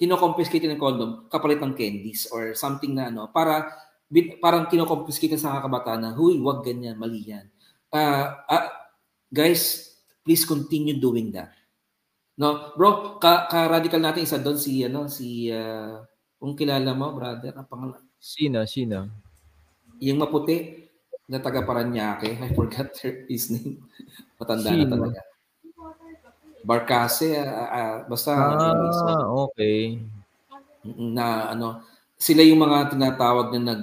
kinoconfiscate 0.03 0.67
ng 0.67 0.83
condom 0.83 1.31
kapalit 1.31 1.63
ng 1.63 1.79
candies 1.79 2.27
or 2.35 2.59
something 2.59 2.91
na 2.91 3.07
ano 3.07 3.31
para 3.31 3.71
parang 4.43 4.67
kinoconfiscate 4.67 5.39
sa 5.39 5.55
mga 5.55 5.71
kabataan 5.71 6.01
na 6.03 6.11
huy 6.11 6.43
wag 6.43 6.67
ganyan 6.67 6.99
mali 6.99 7.23
yan. 7.23 7.47
Uh, 7.95 8.35
uh, 8.51 8.67
guys 9.31 9.95
please 10.27 10.43
continue 10.43 10.99
doing 10.99 11.31
that. 11.31 11.55
No? 12.35 12.75
Bro 12.75 13.23
ka, 13.23 13.47
ka 13.47 13.71
radical 13.71 14.03
natin 14.03 14.27
isa 14.27 14.43
doon 14.43 14.59
si 14.59 14.83
ano 14.83 15.07
si 15.07 15.47
uh, 15.55 16.03
kung 16.35 16.59
kilala 16.59 16.99
mo 16.99 17.15
brother 17.15 17.55
ang 17.55 17.71
pangalan. 17.71 18.03
Sino 18.19 18.67
sino? 18.67 19.07
Yung 20.03 20.19
maputi 20.19 20.83
na 21.31 21.39
taga 21.39 21.63
Paranaque 21.63 22.43
I 22.43 22.51
forgot 22.59 22.91
her 23.07 23.23
his 23.31 23.55
name. 23.55 23.87
Matanda 24.35 24.75
sino? 24.75 24.83
na 24.83 24.91
talaga 24.91 25.32
Barkase, 26.63 27.35
uh, 27.43 27.69
uh, 27.69 27.97
basta 28.07 28.31
ah, 28.33 29.27
okay. 29.51 29.99
Na 30.87 31.51
ano, 31.51 31.83
sila 32.15 32.47
yung 32.47 32.63
mga 32.63 32.95
tinatawag 32.95 33.51
na 33.59 33.75
nag 33.75 33.83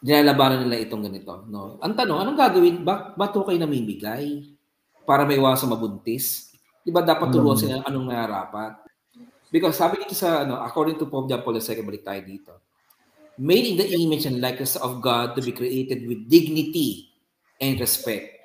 nilalabanan 0.00 0.64
nila 0.64 0.80
itong 0.80 1.04
ganito, 1.04 1.44
no. 1.50 1.76
Ang 1.84 1.92
tanong, 1.92 2.24
anong 2.24 2.38
gagawin? 2.38 2.76
Ba 2.80 3.12
ba't 3.12 3.36
kayo 3.36 3.58
namimigay 3.60 4.48
para 5.04 5.28
may 5.28 5.36
iwasan 5.36 5.68
mabuntis? 5.68 6.56
'Di 6.80 6.88
ba 6.88 7.04
dapat 7.04 7.28
turuan 7.28 7.58
hmm. 7.58 7.62
sila 7.62 7.74
anong 7.84 8.06
nararapat? 8.08 8.80
Because 9.52 9.76
sabi 9.76 10.00
dito 10.00 10.16
sa 10.16 10.46
ano, 10.46 10.62
according 10.62 10.96
to 10.96 11.10
Pope 11.10 11.28
John 11.28 11.42
Paul 11.42 11.58
II, 11.58 11.84
balik 11.84 12.06
tayo 12.06 12.22
dito. 12.22 12.52
Made 13.36 13.66
in 13.66 13.76
the 13.76 13.88
image 13.98 14.24
and 14.24 14.38
likeness 14.38 14.78
of 14.78 15.02
God 15.02 15.34
to 15.36 15.40
be 15.42 15.50
created 15.50 16.06
with 16.06 16.28
dignity 16.28 17.10
and 17.58 17.76
respect. 17.80 18.40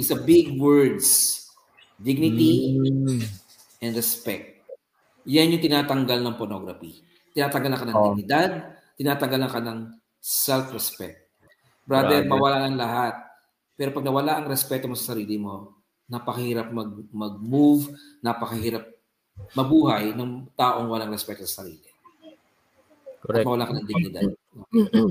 It's 0.00 0.10
a 0.10 0.18
big 0.18 0.56
words 0.56 1.38
Dignity 1.98 2.78
mm. 2.78 3.26
and 3.82 3.92
respect. 3.98 4.62
Yan 5.26 5.50
yung 5.50 5.62
tinatanggal 5.62 6.22
ng 6.22 6.38
pornography. 6.38 7.02
Tinatanggal 7.34 7.70
na 7.74 7.78
ka 7.78 7.86
ng 7.90 7.96
oh. 7.98 8.04
dignidad, 8.14 8.50
tinatanggal 8.94 9.40
na 9.42 9.50
ka 9.50 9.58
ng 9.58 9.78
self-respect. 10.22 11.26
Brother, 11.82 12.22
Brother, 12.22 12.30
mawala 12.30 12.70
ng 12.70 12.78
lahat. 12.78 13.14
Pero 13.74 13.90
pag 13.90 14.06
nawala 14.06 14.38
ang 14.38 14.46
respeto 14.46 14.86
mo 14.86 14.94
sa 14.94 15.14
sarili 15.14 15.42
mo, 15.42 15.82
napakahirap 16.06 16.70
mag, 16.70 16.90
mag-move, 17.10 17.90
napakahirap 18.22 18.86
mabuhay 19.58 20.14
ng 20.14 20.54
taong 20.54 20.86
walang 20.86 21.10
respeto 21.10 21.42
sa 21.46 21.62
sarili. 21.62 21.90
Correct. 23.18 23.42
At 23.42 23.46
mawala 23.46 23.66
ka 23.66 23.74
ng 23.74 23.86
dignidad. 23.86 24.30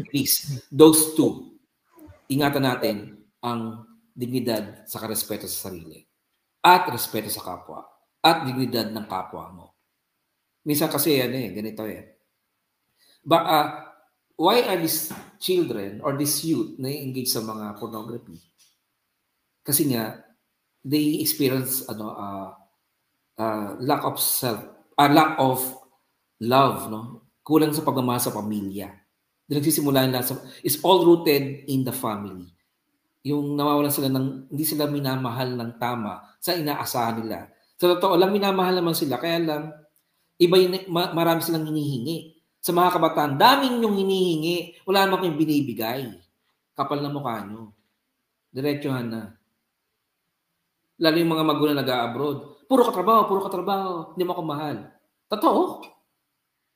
Please, 0.07 0.64
those 0.72 1.15
two, 1.19 1.51
ingatan 2.31 2.64
natin 2.64 2.95
ang 3.43 3.84
dignidad 4.15 4.88
sa 4.88 5.03
respeto 5.03 5.45
sa 5.51 5.69
sarili 5.69 6.06
at 6.68 6.84
respeto 6.91 7.31
sa 7.31 7.48
kapwa 7.48 7.88
at 8.19 8.44
dignidad 8.44 8.91
ng 8.91 9.07
kapwa 9.07 9.48
mo. 9.56 9.65
Minsan 10.68 10.91
kasi 10.91 11.15
yan 11.15 11.31
eh, 11.31 11.48
ganito 11.56 11.88
eh. 11.88 12.19
But 13.23 13.44
uh, 13.48 13.68
why 14.35 14.68
are 14.68 14.76
these 14.76 15.15
children 15.39 16.03
or 16.03 16.19
this 16.19 16.44
youth 16.44 16.76
na 16.76 16.91
engage 16.91 17.31
sa 17.31 17.39
mga 17.39 17.80
pornography? 17.80 18.35
Kasi 19.64 19.95
nga, 19.95 20.19
they 20.84 21.23
experience 21.23 21.88
ano 21.88 22.11
uh, 22.11 22.49
uh, 23.39 23.80
lack 23.80 24.03
of 24.03 24.19
self, 24.19 24.60
uh, 24.99 25.11
lack 25.11 25.39
of 25.39 25.64
love, 26.44 26.91
no? 26.91 27.31
Kulang 27.48 27.72
sa 27.72 27.88
pagmamahal 27.88 28.19
sa 28.19 28.35
pamilya. 28.35 28.91
Nagsisimula 29.48 30.03
na 30.11 30.19
sa, 30.19 30.35
is 30.68 30.84
all 30.84 31.07
rooted 31.07 31.64
in 31.72 31.88
the 31.88 31.95
family. 31.95 32.52
Yung 33.26 33.57
nawawalan 33.57 33.94
sila 33.94 34.11
ng, 34.11 34.52
hindi 34.53 34.65
sila 34.68 34.85
minamahal 34.85 35.57
ng 35.57 35.72
tama 35.81 36.38
sa 36.38 36.53
inaasahan 36.53 37.23
nila. 37.23 37.49
Sa 37.77 37.98
totoo 37.98 38.19
lang, 38.19 38.30
minamahal 38.30 38.77
naman 38.77 38.94
sila. 38.94 39.18
Kaya 39.18 39.41
lang, 39.41 39.64
iba 40.38 40.56
yung, 40.60 40.77
marami 40.91 41.41
silang 41.41 41.65
hinihingi 41.65 42.38
sa 42.68 42.76
mga 42.76 42.99
kabataan, 42.99 43.39
daming 43.39 43.80
yung 43.80 43.95
hinihingi, 43.95 44.84
wala 44.84 45.07
naman 45.07 45.23
kayong 45.23 45.39
binibigay. 45.39 46.03
Kapal 46.76 46.99
na 46.99 47.07
mukha 47.07 47.39
nyo. 47.48 47.72
Diretsuhan 48.52 49.07
na. 49.07 49.39
Lalo 50.99 51.15
yung 51.15 51.31
mga 51.31 51.48
magulang 51.48 51.80
nag-abroad. 51.80 52.68
Puro 52.68 52.81
katrabaho, 52.91 53.23
puro 53.23 53.41
katrabaho. 53.48 53.91
Hindi 54.11 54.23
mo 54.27 54.31
ako 54.35 54.44
mahal. 54.44 54.77
Totoo. 55.31 55.61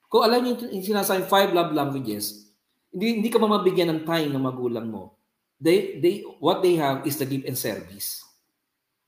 Kung 0.08 0.24
alam 0.24 0.40
niyo 0.48 0.72
yung 0.72 0.86
sinasayang 0.86 1.28
five 1.28 1.52
love 1.52 1.76
languages, 1.76 2.56
hindi, 2.96 3.20
hindi 3.20 3.28
ka 3.28 3.44
mamabigyan 3.44 3.92
ng 3.92 4.02
time 4.08 4.32
ng 4.32 4.44
magulang 4.48 4.88
mo. 4.88 5.20
They, 5.62 6.02
they, 6.02 6.26
what 6.42 6.66
they 6.66 6.74
have 6.82 7.06
is 7.06 7.22
the 7.22 7.30
give 7.30 7.46
and 7.46 7.54
service. 7.54 8.26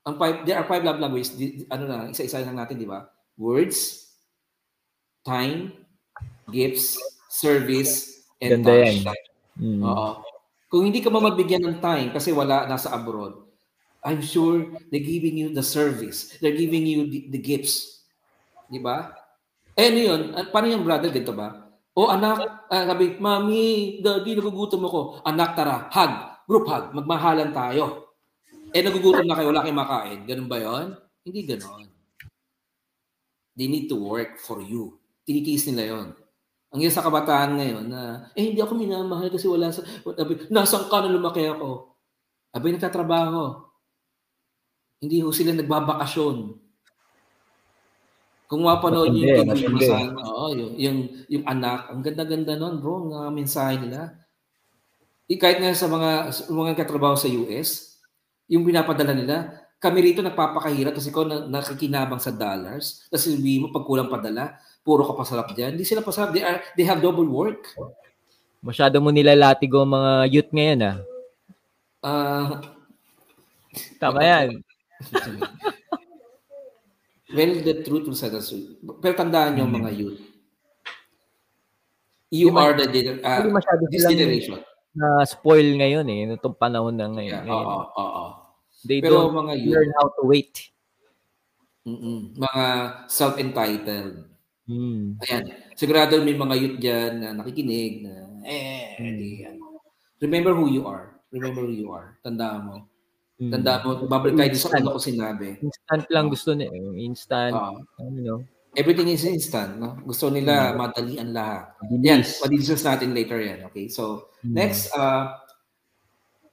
Ang 0.06 0.14
five, 0.22 0.46
there 0.46 0.54
are 0.54 0.68
five 0.70 0.86
love 0.86 1.02
languages. 1.02 1.34
Ano 1.66 1.90
na, 1.90 2.14
isa-isa 2.14 2.46
lang 2.46 2.54
natin, 2.54 2.78
di 2.78 2.86
ba? 2.86 3.10
Words, 3.34 4.06
time, 5.26 5.74
gifts, 6.46 6.94
service, 7.26 8.22
and 8.38 8.62
Ganda 8.62 8.70
touch. 8.70 9.02
Yan. 9.02 9.18
Mm. 9.58 9.82
Oo. 9.82 10.10
Kung 10.70 10.86
hindi 10.86 11.02
ka 11.02 11.10
mamabigyan 11.10 11.62
ng 11.66 11.78
time 11.82 12.08
kasi 12.14 12.30
wala 12.30 12.66
nasa 12.70 12.94
abroad, 12.94 13.42
I'm 14.04 14.20
sure 14.20 14.68
they're 14.92 15.02
giving 15.02 15.40
you 15.40 15.48
the 15.50 15.64
service. 15.64 16.36
They're 16.38 16.54
giving 16.54 16.84
you 16.84 17.08
the, 17.08 17.20
the 17.34 17.40
gifts. 17.40 18.04
Di 18.68 18.78
ba? 18.78 19.10
Eh, 19.74 19.88
ano 19.88 19.98
yun? 19.98 20.20
Paano 20.52 20.66
yung 20.68 20.84
brother 20.84 21.08
dito 21.08 21.32
ba? 21.32 21.72
O 21.94 22.10
anak, 22.10 22.68
uh, 22.68 22.84
sabi, 22.90 23.16
Mami, 23.16 23.98
daddy, 24.02 24.36
nagugutom 24.36 24.84
ako. 24.84 25.00
Anak, 25.24 25.56
tara, 25.56 25.88
hug. 25.88 26.33
Group 26.44 26.68
hug. 26.68 26.92
Magmahalan 26.92 27.50
tayo. 27.50 28.14
Eh, 28.74 28.82
nagugutom 28.82 29.24
na 29.24 29.38
kayo, 29.38 29.54
wala 29.54 29.62
kayong 29.62 29.80
makain. 29.80 30.20
Ganun 30.26 30.50
ba 30.50 30.58
yon? 30.58 30.86
Hindi 31.22 31.40
ganon. 31.46 31.86
They 33.54 33.70
need 33.70 33.86
to 33.86 33.96
work 33.96 34.42
for 34.42 34.58
you. 34.58 34.98
Tinitiis 35.22 35.70
nila 35.70 35.94
yon. 35.94 36.08
Ang 36.74 36.82
isa 36.82 36.98
sa 36.98 37.06
kabataan 37.06 37.54
ngayon 37.54 37.86
na, 37.86 38.26
eh 38.34 38.50
hindi 38.50 38.58
ako 38.58 38.74
minamahal 38.74 39.30
kasi 39.30 39.46
wala 39.46 39.70
sa, 39.70 39.86
nasaan 40.50 40.90
ka 40.90 41.06
na 41.06 41.14
lumaki 41.14 41.46
ako? 41.46 41.94
Abay, 42.50 42.74
nagtatrabaho. 42.74 43.62
Hindi 44.98 45.22
ho 45.22 45.30
sila 45.30 45.54
nagbabakasyon. 45.54 46.36
Kung 48.50 48.66
mapanood 48.66 49.14
niyo 49.14 49.38
yung 49.38 49.54
TV 49.54 49.70
masahan, 49.70 50.18
oo, 50.18 50.44
yung, 50.50 50.72
yung, 50.74 50.98
yung 51.30 51.44
anak, 51.46 51.94
ang 51.94 52.02
ganda-ganda 52.02 52.58
nun, 52.58 52.82
bro, 52.82 53.06
ng 53.06 53.30
mensahe 53.30 53.78
nila. 53.78 54.23
I, 55.24 55.40
kahit 55.40 55.58
nga 55.60 55.72
sa 55.72 55.88
mga, 55.88 56.32
mga 56.52 56.72
katrabaho 56.76 57.16
sa 57.16 57.30
US, 57.32 57.96
yung 58.44 58.68
pinapadala 58.68 59.16
nila, 59.16 59.36
kami 59.80 60.00
rito 60.00 60.20
nagpapakahirap 60.20 60.96
kasi 60.96 61.08
ko 61.12 61.24
na, 61.24 61.48
nakikinabang 61.48 62.20
sa 62.20 62.32
dollars. 62.32 63.08
Tapos 63.08 63.28
sabihin 63.28 63.64
mo, 63.64 63.68
pag 63.72 63.84
kulang 63.88 64.12
padala, 64.12 64.56
puro 64.84 65.04
ka 65.04 65.16
pasarap 65.16 65.52
dyan. 65.56 65.76
Hindi 65.76 65.88
sila 65.88 66.04
pasarap. 66.04 66.32
They, 66.36 66.44
are, 66.44 66.60
they 66.76 66.84
have 66.84 67.00
double 67.00 67.28
work. 67.28 67.72
Masyado 68.64 69.00
mo 69.00 69.12
nila 69.12 69.36
latigo 69.36 69.84
mga 69.84 70.28
youth 70.32 70.50
ngayon, 70.52 70.80
ah. 70.84 70.96
Uh, 72.04 72.60
Tama 73.96 74.20
yan. 74.24 74.60
well, 77.36 77.52
the 77.64 77.84
truth 77.84 78.08
will 78.08 78.16
set 78.16 78.32
us 78.32 78.52
Pero 79.00 79.12
tandaan 79.16 79.56
nyo, 79.56 79.68
mga 79.68 79.90
youth. 79.92 80.20
You 82.32 82.50
hindi 82.50 82.60
are 82.60 82.74
the 82.74 82.88
uh, 83.20 83.46
this 83.88 84.04
generation. 84.08 84.64
Na 84.94 85.26
spoil 85.26 85.74
ngayon 85.74 86.06
eh, 86.06 86.38
itong 86.38 86.56
panahon 86.56 86.94
na 86.94 87.10
ngayon. 87.10 87.42
Yeah, 87.44 87.50
oo, 87.50 87.78
oo. 87.94 88.24
They 88.86 89.02
Pero 89.02 89.28
don't 89.28 89.46
mga 89.46 89.54
youth, 89.58 89.74
learn 89.74 89.90
how 89.98 90.06
to 90.14 90.22
wait. 90.28 90.54
Mm-mm. 91.84 92.32
Mga 92.38 92.64
self-entitled 93.10 94.34
Hmm. 94.64 95.20
Ayan. 95.28 95.44
Sigurado 95.76 96.16
may 96.24 96.32
mga 96.32 96.54
youth 96.56 96.78
dyan 96.80 97.12
na 97.20 97.30
nakikinig 97.36 98.00
na, 98.00 98.12
eh, 98.48 98.96
hmm. 98.96 99.16
di, 99.20 99.44
ano. 99.44 99.84
Remember 100.24 100.56
who 100.56 100.72
you 100.72 100.88
are. 100.88 101.20
Remember 101.28 101.68
who 101.68 101.74
you 101.74 101.92
are. 101.92 102.16
Tandaan 102.24 102.60
mo. 102.64 102.76
Hmm. 103.36 103.52
Tandaan 103.52 103.80
mo, 103.84 103.90
babalik 104.08 104.40
tayo 104.40 104.56
sa 104.56 104.72
una 104.72 104.96
ko 104.96 105.00
sinabi. 105.00 105.60
Instant 105.60 106.04
lang 106.08 106.32
gusto 106.32 106.56
nila. 106.56 106.72
Instant. 106.96 107.52
Uh, 107.52 107.76
ano, 108.00 108.18
no? 108.24 108.36
Everything 108.74 109.12
is 109.12 109.28
instant. 109.28 109.76
No? 109.76 110.00
Gusto 110.00 110.32
nila 110.32 110.72
hmm. 110.72 110.80
madalian 110.80 111.28
lahat. 111.36 111.76
Yan, 112.00 112.24
madidiscuss 112.24 112.88
natin 112.88 113.12
later 113.12 113.38
yan. 113.44 113.68
Okay, 113.68 113.92
so. 113.92 114.32
Next, 114.44 114.92
uh, 114.92 115.34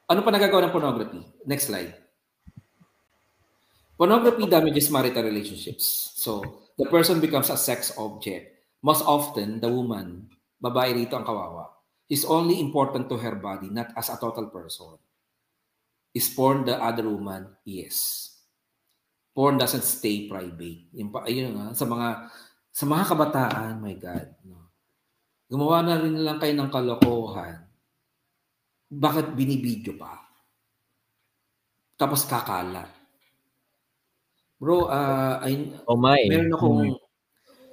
ano 0.07 0.19
pa 0.23 0.31
nagagawa 0.31 0.67
ng 0.67 0.73
pornography? 0.75 1.21
Next 1.45 1.67
slide. 1.67 1.93
Pornography 3.95 4.49
damages 4.49 4.89
marital 4.89 5.21
relationships. 5.21 6.17
So, 6.17 6.41
the 6.73 6.89
person 6.89 7.21
becomes 7.21 7.53
a 7.53 7.59
sex 7.59 7.93
object. 8.01 8.49
Most 8.81 9.05
often, 9.05 9.61
the 9.61 9.69
woman, 9.69 10.25
babae 10.57 10.97
rito 10.97 11.13
ang 11.13 11.21
kawawa, 11.21 11.69
is 12.09 12.25
only 12.25 12.57
important 12.57 13.05
to 13.07 13.15
her 13.21 13.37
body, 13.37 13.69
not 13.69 13.93
as 13.93 14.09
a 14.09 14.17
total 14.17 14.49
person. 14.49 14.97
Is 16.11 16.27
porn 16.33 16.65
the 16.65 16.75
other 16.81 17.05
woman? 17.07 17.55
Yes. 17.63 18.27
Porn 19.31 19.61
doesn't 19.61 19.85
stay 19.85 20.27
private. 20.27 20.91
Yung, 20.97 21.13
ayun 21.23 21.55
nga, 21.55 21.67
sa 21.77 21.85
mga 21.85 22.27
sa 22.71 22.83
mga 22.87 23.03
kabataan, 23.05 23.73
my 23.79 23.95
God, 23.99 24.27
no. 24.47 24.71
Gumawa 25.45 25.83
na 25.85 25.99
rin 25.99 26.17
lang 26.19 26.39
kayo 26.39 26.55
ng 26.57 26.71
kalokohan. 26.71 27.60
Bakit 28.91 29.31
binibidyo 29.31 29.95
pa? 29.95 30.19
Tapos 31.95 32.27
kakalat 32.27 33.01
Bro, 34.61 34.93
uh, 34.93 35.41
I, 35.41 35.73
oh 35.89 35.97
my. 35.97 36.21
meron 36.29 36.53
akong, 36.53 36.93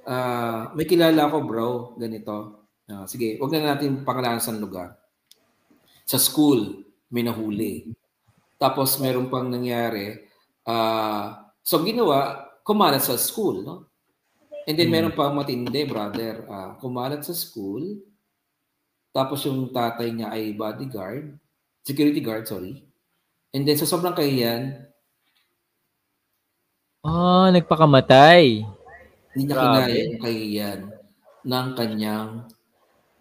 uh, 0.09 0.73
may 0.73 0.89
kilala 0.89 1.29
ako 1.29 1.37
bro, 1.45 1.69
ganito. 2.01 2.65
Uh, 2.89 3.05
sige, 3.05 3.37
wag 3.37 3.53
na 3.53 3.77
natin 3.77 4.01
pangalanan 4.01 4.41
sa 4.41 4.57
lugar. 4.57 4.97
Sa 6.09 6.17
school, 6.17 6.81
may 7.13 7.21
nahuli. 7.21 7.93
Tapos 8.57 8.97
meron 8.97 9.29
pang 9.29 9.45
nangyari, 9.45 10.17
uh, 10.65 11.53
so 11.61 11.85
ginawa, 11.85 12.49
kumalat 12.65 13.05
sa 13.05 13.21
school, 13.21 13.61
no? 13.61 13.93
And 14.65 14.73
then 14.73 14.89
meron 14.89 15.13
pang 15.13 15.37
matindi, 15.37 15.85
brother, 15.85 16.41
uh, 16.49 16.73
kumalat 16.81 17.21
sa 17.21 17.37
school, 17.37 18.01
tapos 19.11 19.41
yung 19.45 19.69
tatay 19.73 20.13
niya 20.13 20.29
ay 20.33 20.53
bodyguard, 20.53 21.35
security 21.83 22.21
guard, 22.21 22.45
sorry. 22.45 22.85
And 23.53 23.65
then 23.65 23.77
sa 23.79 23.89
sobrang 23.89 24.13
kahiyan, 24.13 24.89
Ah, 26.99 27.47
nagpakamatay. 27.55 28.67
Hindi 29.31 29.43
niya 29.47 29.55
kinaya 29.55 29.95
yung 30.03 30.19
kahiyan 30.19 30.79
ng 31.47 31.67
kanyang 31.71 32.29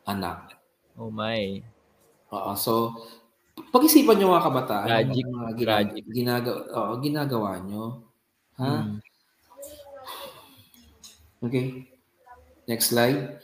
anak. 0.03 0.59
Oh 0.99 1.15
my. 1.15 1.63
Oo, 2.35 2.53
so 2.59 2.91
pag-isipan 3.71 4.19
niyo 4.19 4.35
mga 4.35 4.47
kabataan, 4.51 4.89
tragic, 4.91 5.25
mga 5.31 5.51
ginag- 5.55 5.63
tragic. 5.95 6.05
Ginagawa, 6.11 6.61
oo, 6.75 6.93
ginagawa 6.99 7.51
niyo. 7.63 7.85
Ha? 8.59 8.67
Hmm. 8.83 8.99
Okay. 11.39 11.87
Next 12.67 12.91
slide. 12.91 13.39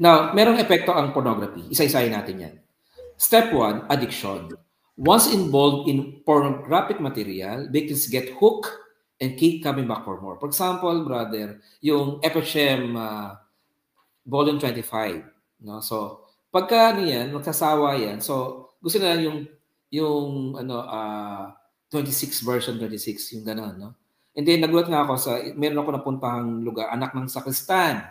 Now, 0.00 0.32
merong 0.32 0.56
epekto 0.56 0.96
ang 0.96 1.12
pornography. 1.12 1.68
Isa-isahin 1.68 2.16
natin 2.16 2.40
yan. 2.40 2.54
Step 3.20 3.52
one, 3.52 3.84
addiction. 3.92 4.48
Once 4.96 5.28
involved 5.28 5.92
in 5.92 6.24
pornographic 6.24 7.04
material, 7.04 7.68
victims 7.68 8.08
get 8.08 8.32
hooked 8.40 8.72
and 9.20 9.36
keep 9.36 9.60
coming 9.60 9.84
back 9.84 10.08
for 10.08 10.16
more. 10.24 10.40
For 10.40 10.48
example, 10.48 11.04
brother, 11.04 11.60
yung 11.84 12.16
FHM 12.24 12.96
uh, 12.96 13.36
volume 14.24 14.56
25, 14.56 15.68
no? 15.68 15.84
So, 15.84 16.24
pagka 16.48 16.96
ano 16.96 17.04
yan, 17.04 17.28
yan. 17.36 18.18
So, 18.24 18.72
gusto 18.80 18.96
nila 18.96 19.20
yung 19.20 19.44
yung 19.92 20.56
ano 20.56 20.80
uh, 20.80 21.52
26 21.92 22.40
version 22.40 22.80
26 22.80 23.36
yung 23.36 23.44
gano'n, 23.44 23.74
no? 23.76 23.92
And 24.32 24.48
then 24.48 24.64
nagulat 24.64 24.88
nga 24.88 25.04
ako 25.04 25.12
sa 25.20 25.36
meron 25.58 25.84
ako 25.84 25.90
napuntahang 25.92 26.64
lugar, 26.64 26.88
anak 26.88 27.12
ng 27.12 27.28
sakristan. 27.28 28.06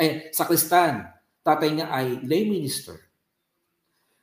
Ay, 0.00 0.32
sakristan. 0.32 1.17
Tatay 1.48 1.72
niya 1.72 1.88
ay 1.88 2.20
lay 2.28 2.44
minister. 2.44 3.08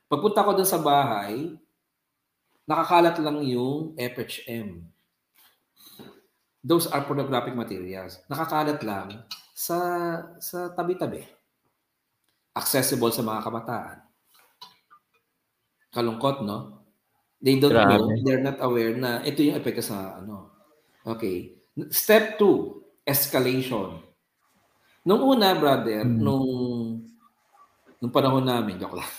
Pagpunta 0.06 0.46
ko 0.46 0.54
doon 0.54 0.70
sa 0.70 0.78
bahay, 0.78 1.50
nakakalat 2.70 3.18
lang 3.18 3.42
yung 3.42 3.98
FHM 3.98 4.86
those 6.66 6.90
are 6.90 7.06
pornographic 7.06 7.54
materials. 7.54 8.18
Nakakalat 8.26 8.82
lang. 8.82 9.22
sa 9.56 9.78
sa 10.36 10.68
tabi-tabi. 10.76 11.24
Accessible 12.52 13.08
sa 13.08 13.24
mga 13.24 13.40
kabataan. 13.40 13.96
Kalungkot, 15.96 16.44
no? 16.44 16.84
They 17.40 17.56
don't 17.56 17.72
Grabe. 17.72 17.96
know, 17.96 18.04
they're 18.20 18.44
not 18.44 18.60
aware 18.60 18.92
na 18.92 19.24
ito 19.24 19.40
yung 19.40 19.56
epekto 19.56 19.80
sa 19.80 20.20
ano. 20.20 20.52
Okay. 21.08 21.56
Step 21.88 22.36
two, 22.36 22.84
escalation. 23.08 24.04
Nung 25.08 25.24
una, 25.24 25.56
brother, 25.56 26.04
hmm. 26.04 26.20
nung 26.20 26.48
nung 28.06 28.14
panahon 28.14 28.46
namin, 28.46 28.78
joke 28.78 29.02
lang. 29.02 29.10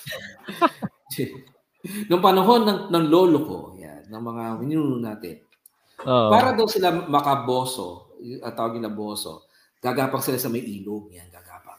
nung 2.07 2.23
panahon 2.23 2.63
ng, 2.63 2.79
ng 2.87 3.05
lolo 3.11 3.39
ko, 3.43 3.57
yan, 3.75 4.07
ng 4.07 4.23
mga 4.23 4.43
minuno 4.63 4.95
natin, 4.95 5.43
oh. 6.07 6.31
para 6.31 6.55
daw 6.55 6.63
sila 6.71 6.95
makaboso, 6.95 8.15
at 8.39 8.55
tawag 8.55 8.79
nila 8.79 8.87
boso, 8.87 9.51
gagapang 9.83 10.23
sila 10.23 10.39
sa 10.39 10.47
may 10.47 10.63
ilog, 10.63 11.11
yan, 11.11 11.27
gagapang. 11.27 11.75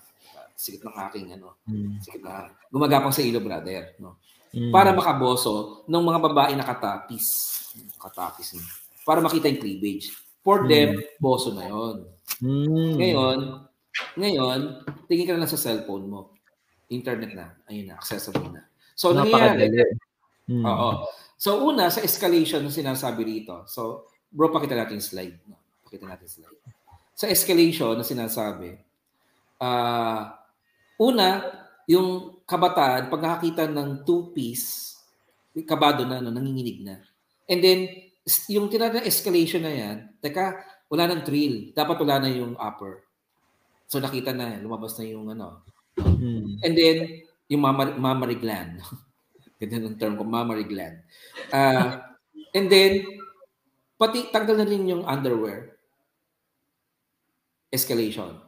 Sikit 0.52 0.84
ng 0.84 0.96
aking, 1.08 1.26
ano, 1.40 1.64
hmm. 1.64 1.96
sikit 2.04 2.20
na, 2.20 2.52
gumagapang 2.68 3.16
sa 3.16 3.24
ilog, 3.24 3.48
brother, 3.48 3.96
no? 4.04 4.20
Hmm. 4.52 4.68
Para 4.68 4.92
makaboso 4.92 5.84
ng 5.88 6.04
mga 6.04 6.20
babae 6.28 6.52
na 6.56 6.64
katapis. 6.64 7.56
Katapis. 8.00 8.60
Para 9.04 9.24
makita 9.24 9.48
yung 9.48 9.60
cleavage. 9.60 10.12
For 10.44 10.64
hmm. 10.64 10.68
them, 10.68 10.90
boso 11.16 11.56
na 11.56 11.68
yon. 11.68 11.96
Hmm. 12.40 12.96
Ngayon, 12.96 13.38
ngayon, 14.16 14.60
tingin 15.08 15.26
ka 15.28 15.32
na 15.36 15.44
lang 15.44 15.52
sa 15.52 15.60
cellphone 15.60 16.06
mo. 16.08 16.37
Internet 16.88 17.32
na. 17.36 17.46
Ayun 17.68 17.92
na, 17.92 17.96
accessible 18.00 18.48
na. 18.48 18.64
So, 18.96 19.12
nangyayari. 19.12 19.68
Hmm. 20.48 20.64
Oo. 20.64 21.08
So, 21.38 21.62
una, 21.68 21.92
sa 21.92 22.02
escalation 22.02 22.64
na 22.64 22.72
sinasabi 22.72 23.20
rito. 23.22 23.68
So, 23.68 24.10
bro, 24.32 24.50
pakita 24.50 24.74
natin 24.74 24.98
slide. 24.98 25.38
No? 25.46 25.60
Pakita 25.84 26.08
natin 26.08 26.26
slide. 26.26 26.58
Sa 27.14 27.28
escalation 27.28 27.94
na 27.94 28.06
sinasabi, 28.06 28.74
uh, 29.60 30.20
una, 30.98 31.28
yung 31.86 32.40
kabataan, 32.48 33.12
pag 33.12 33.22
nakakita 33.22 33.64
ng 33.68 34.02
two-piece, 34.02 34.98
kabado 35.66 36.04
na, 36.04 36.20
no, 36.20 36.32
nanginginig 36.32 36.84
na. 36.84 37.00
And 37.48 37.60
then, 37.64 37.80
yung 38.52 38.68
tinatawag 38.68 39.08
escalation 39.08 39.64
na 39.64 39.72
yan, 39.72 39.96
teka, 40.20 40.60
wala 40.88 41.08
nang 41.08 41.24
thrill. 41.24 41.72
Dapat 41.72 41.96
wala 42.00 42.16
na 42.24 42.30
yung 42.32 42.56
upper. 42.56 43.04
So 43.88 44.00
nakita 44.00 44.36
na, 44.36 44.60
lumabas 44.60 44.96
na 45.00 45.04
yung 45.08 45.28
ano. 45.32 45.64
Hmm. 45.98 46.58
And 46.62 46.74
then, 46.74 46.96
yung 47.48 47.62
mama, 47.64 47.94
mammary 47.96 48.38
gland. 48.38 48.82
Ganda 49.58 49.82
ng 49.82 49.98
term 49.98 50.14
ko, 50.14 50.22
mammary 50.22 50.68
gland. 50.68 51.02
Uh, 51.50 51.98
and 52.54 52.70
then, 52.70 53.02
pati 53.98 54.30
tanggal 54.30 54.54
na 54.60 54.68
rin 54.68 54.86
yung 54.86 55.02
underwear. 55.02 55.74
Escalation. 57.72 58.38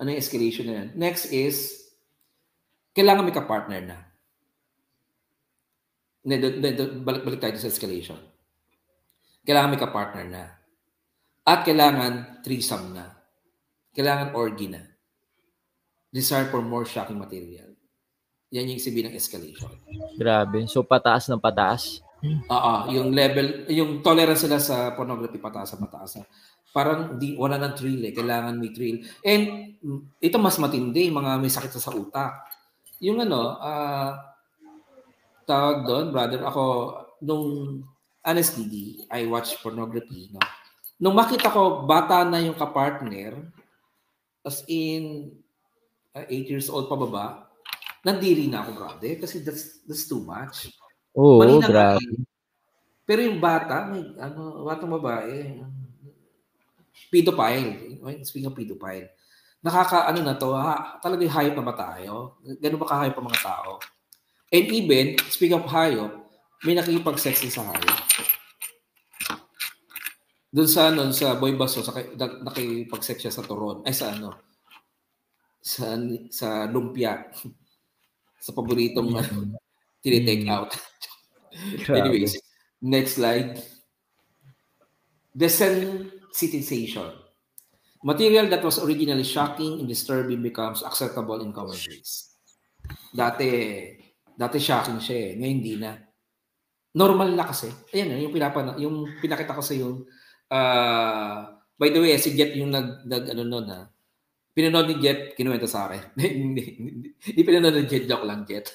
Ano 0.00 0.08
yung 0.10 0.22
escalation 0.22 0.66
na 0.66 0.74
yan? 0.80 0.88
Next 0.96 1.28
is, 1.30 1.86
kailangan 2.96 3.26
may 3.26 3.36
ka-partner 3.36 3.80
na. 3.84 3.98
Balik-balik 7.04 7.42
tayo 7.42 7.54
sa 7.60 7.68
escalation. 7.68 8.18
Kailangan 9.44 9.70
may 9.70 9.82
ka-partner 9.82 10.24
na. 10.24 10.44
At 11.44 11.68
kailangan 11.68 12.40
threesome 12.40 12.96
na. 12.96 13.12
Kailangan 13.92 14.32
orgy 14.32 14.72
na. 14.72 14.93
Desire 16.14 16.46
for 16.46 16.62
more 16.62 16.86
shocking 16.86 17.18
material. 17.18 17.74
Yan 18.54 18.70
yung 18.70 18.78
sabihin 18.78 19.10
ng 19.10 19.18
escalation. 19.18 19.74
Grabe. 20.14 20.62
So, 20.70 20.86
pataas 20.86 21.26
ng 21.26 21.42
pataas? 21.42 21.98
Oo. 22.22 22.74
Yung 22.94 23.10
level, 23.10 23.66
yung 23.66 23.98
tolerance 23.98 24.46
nila 24.46 24.62
sa 24.62 24.94
pornography, 24.94 25.42
pataas 25.42 25.74
sa 25.74 25.80
pataas. 25.82 26.22
Parang 26.70 27.18
di, 27.18 27.34
wala 27.34 27.58
nang 27.58 27.74
thrill 27.74 27.98
eh. 28.06 28.14
Kailangan 28.14 28.54
may 28.54 28.70
thrill. 28.70 29.02
And 29.26 29.74
ito 30.22 30.38
mas 30.38 30.54
matindi, 30.62 31.10
mga 31.10 31.42
may 31.42 31.50
sakit 31.50 31.74
sa 31.74 31.90
utak. 31.90 32.46
Yung 33.02 33.18
ano, 33.18 33.58
uh, 33.58 34.14
tawag 35.44 35.82
doon, 35.82 36.14
brother, 36.14 36.46
ako, 36.46 36.64
nung 37.26 37.82
honestly, 38.24 39.04
I 39.12 39.26
watch 39.28 39.58
pornography, 39.60 40.32
no? 40.32 40.40
Nung 40.96 41.18
makita 41.18 41.52
ko, 41.52 41.84
bata 41.84 42.24
na 42.24 42.40
yung 42.40 42.56
kapartner, 42.56 43.50
as 44.46 44.64
in, 44.70 45.34
uh, 46.14 46.26
eight 46.30 46.46
years 46.46 46.70
old 46.70 46.86
pa 46.86 46.96
baba, 46.96 47.50
nandiri 48.06 48.46
na 48.46 48.62
ako, 48.62 48.70
brother, 48.78 49.12
kasi 49.18 49.42
that's, 49.42 49.82
that's 49.84 50.06
too 50.06 50.22
much. 50.22 50.70
Oo, 51.18 51.42
oh, 51.42 51.60
grabe. 51.60 52.02
Pero 53.04 53.20
yung 53.20 53.42
bata, 53.42 53.84
may, 53.90 54.00
ano, 54.16 54.64
batang 54.64 54.94
babae, 54.96 55.60
pedophile. 57.12 58.00
Speaking 58.24 58.48
of 58.48 58.56
pedophile, 58.56 59.12
nakaka, 59.60 60.08
ano 60.08 60.20
na 60.24 60.36
to, 60.36 60.52
ha, 60.56 60.96
talagang 61.00 61.28
hayop 61.28 61.54
na 61.56 61.66
ba 61.66 61.74
tayo? 61.76 62.40
Ganun 62.60 62.80
ba 62.80 62.88
kahayop 62.88 63.16
ang 63.18 63.28
mga 63.28 63.44
tao? 63.44 63.70
And 64.48 64.66
even, 64.70 65.18
speaking 65.28 65.58
of 65.58 65.68
hayop, 65.68 66.12
may 66.64 66.72
nakikipag-sex 66.76 67.44
sa 67.52 67.64
hayop. 67.68 68.00
Doon 70.54 70.70
sa, 70.70 70.88
ano, 70.88 71.10
sa 71.10 71.34
Boy 71.36 71.58
Baso, 71.58 71.82
sa, 71.82 71.92
nakipag-sex 72.16 73.20
siya 73.20 73.34
sa 73.34 73.44
Toron, 73.44 73.82
ay 73.84 73.92
sa 73.92 74.14
ano, 74.14 74.53
sa, 75.64 75.96
sa 76.28 76.68
lumpia 76.68 77.24
sa 78.44 78.52
paboritong 78.52 79.16
mm-hmm. 79.16 79.56
tini-take 80.04 80.44
mm. 80.44 80.52
out. 80.52 80.76
Anyways, 81.88 82.36
next 82.84 83.16
slide. 83.16 83.56
Desensitization. 85.32 87.24
Material 88.04 88.52
that 88.52 88.60
was 88.60 88.76
originally 88.84 89.24
shocking 89.24 89.80
and 89.80 89.88
disturbing 89.88 90.44
becomes 90.44 90.84
acceptable 90.84 91.40
in 91.40 91.56
commonplace. 91.56 92.36
Dati, 93.08 93.48
dati 94.36 94.60
shocking 94.60 95.00
siya 95.00 95.16
eh. 95.16 95.30
Ngayon 95.40 95.56
hindi 95.56 95.74
na. 95.80 95.96
Normal 96.92 97.32
na 97.32 97.48
kasi. 97.48 97.72
Ayan 97.96 98.12
na, 98.12 98.20
yung, 98.20 98.34
pinapa, 98.36 98.60
yung 98.76 99.08
pinakita 99.24 99.56
ko 99.56 99.64
sa 99.64 99.72
yung, 99.72 100.04
uh, 100.52 101.38
by 101.80 101.88
the 101.88 101.98
way, 102.04 102.12
si 102.20 102.36
Jet 102.36 102.52
yung 102.52 102.76
nag, 102.76 103.08
nag 103.08 103.24
ano 103.32 103.42
nun 103.42 103.66
ha, 103.72 103.88
pinanood 104.54 104.86
ni 104.88 104.96
Jet, 105.02 105.34
kinuwento 105.34 105.66
sa 105.66 105.90
akin. 105.90 106.14
hindi, 106.22 106.64
hindi, 106.78 107.08
hindi 107.10 107.42
pinanood 107.42 107.74
ni 107.74 107.84
Jet, 107.90 108.06
joke 108.06 108.24
lang, 108.24 108.46
Jet. 108.46 108.70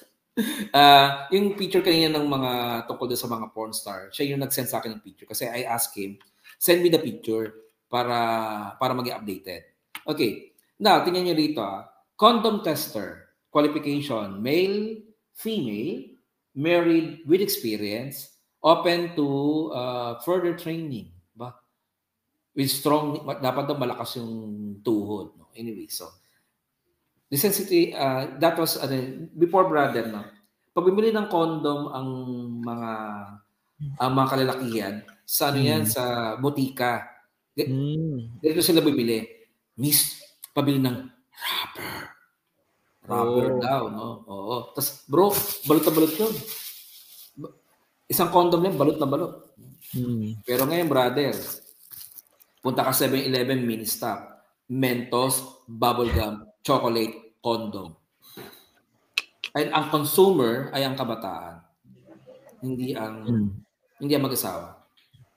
Uh, 0.76 1.24
yung 1.34 1.56
picture 1.56 1.82
kanina 1.82 2.20
ng 2.20 2.28
mga 2.28 2.52
tungkol 2.86 3.08
sa 3.16 3.32
mga 3.32 3.48
porn 3.56 3.72
star, 3.72 4.12
siya 4.12 4.36
yung 4.36 4.44
nag-send 4.44 4.68
sa 4.68 4.84
akin 4.84 5.00
ng 5.00 5.04
picture 5.04 5.26
kasi 5.26 5.48
I 5.48 5.64
asked 5.66 5.96
him, 5.96 6.20
send 6.60 6.84
me 6.84 6.92
the 6.92 7.00
picture 7.00 7.56
para 7.88 8.20
para 8.78 8.94
maging 8.94 9.18
updated. 9.18 9.64
Okay. 10.06 10.54
Now, 10.80 11.04
tingnan 11.04 11.28
niyo 11.32 11.36
rito 11.36 11.60
ah. 11.60 11.88
Condom 12.20 12.64
tester, 12.64 13.36
qualification, 13.52 14.44
male, 14.44 15.04
female, 15.36 16.20
married 16.56 17.24
with 17.24 17.40
experience, 17.40 18.36
open 18.64 19.16
to 19.16 19.28
uh, 19.72 20.20
further 20.24 20.56
training. 20.56 21.12
Ba? 21.32 21.56
With 22.56 22.72
strong, 22.72 23.24
dapat 23.24 23.72
daw 23.72 23.76
malakas 23.80 24.20
yung 24.20 24.32
tuhod. 24.84 25.32
Anyway, 25.58 25.90
so 25.90 26.10
the 27.30 27.38
sensitivity, 27.38 27.94
uh, 27.94 28.38
that 28.42 28.58
was 28.58 28.78
uh, 28.78 28.90
before 29.38 29.70
brother 29.70 30.10
no. 30.10 30.26
Pag 30.74 30.86
bumili 30.86 31.10
ng 31.14 31.30
condom 31.30 31.90
ang 31.94 32.10
mga 32.62 32.92
ang 34.00 34.12
mga 34.12 34.28
kalalakihan, 34.28 34.96
sa 35.24 35.54
ano 35.54 35.60
yan, 35.62 35.84
mm. 35.86 35.92
sa 35.92 36.04
butika. 36.36 37.06
Mm. 37.56 38.42
Dito 38.44 38.60
sila 38.60 38.84
bibili. 38.84 39.24
Miss, 39.80 40.20
pabili 40.52 40.84
ng 40.84 40.98
rubber. 41.32 41.94
Rubber 43.08 43.48
oh. 43.56 43.60
daw, 43.64 43.82
no? 43.88 44.08
Oo. 44.28 44.56
Tapos, 44.76 45.08
bro, 45.08 45.32
balot 45.64 45.84
na 45.88 45.94
balot 45.96 46.14
yun. 46.20 46.34
Isang 48.12 48.34
condom 48.34 48.68
yan, 48.68 48.76
balot 48.76 49.00
na 49.00 49.08
balot. 49.08 49.56
Mm. 49.96 50.44
Pero 50.44 50.68
ngayon, 50.68 50.90
brother, 50.92 51.32
punta 52.60 52.84
ka 52.84 52.92
7-Eleven, 52.92 53.64
mini 53.64 53.88
stop 53.88 54.29
Mentos, 54.70 55.66
bubblegum, 55.66 56.46
chocolate, 56.62 57.42
condom. 57.42 57.98
And 59.58 59.74
ang 59.74 59.90
consumer 59.90 60.70
ay 60.70 60.86
ang 60.86 60.94
kabataan. 60.94 61.66
Hindi 62.62 62.94
ang 62.94 63.26
mm. 63.26 63.50
hindi 63.98 64.14
ang 64.14 64.30
mag-asawa. 64.30 64.78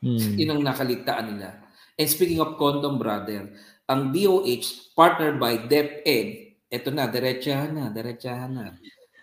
Mm. 0.05 0.37
Yun 0.37 0.51
ang 0.53 0.61
nakaligtaan 0.61 1.27
nila. 1.33 1.49
And 1.97 2.09
speaking 2.13 2.45
of 2.45 2.61
condom, 2.61 3.01
brother, 3.01 3.57
ang 3.89 4.13
DOH 4.13 4.93
partnered 4.93 5.41
by 5.41 5.65
DepEd, 5.65 6.61
eto 6.69 6.93
na, 6.93 7.09
diretsahan 7.09 7.73
na, 7.73 7.89
diretsahan 7.89 8.53
na. 8.53 8.77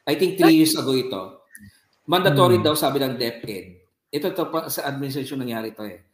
I 0.10 0.18
think 0.18 0.42
three 0.42 0.58
years 0.58 0.74
ago 0.74 0.98
ito. 0.98 1.46
Mandatory 2.10 2.58
mm. 2.58 2.66
daw 2.66 2.74
sabi 2.74 2.98
ng 2.98 3.14
DepEd. 3.14 3.66
Ito 4.10 4.34
to 4.34 4.74
sa 4.74 4.90
administration 4.90 5.38
nangyari 5.38 5.70
to 5.78 5.86
eh 5.86 6.09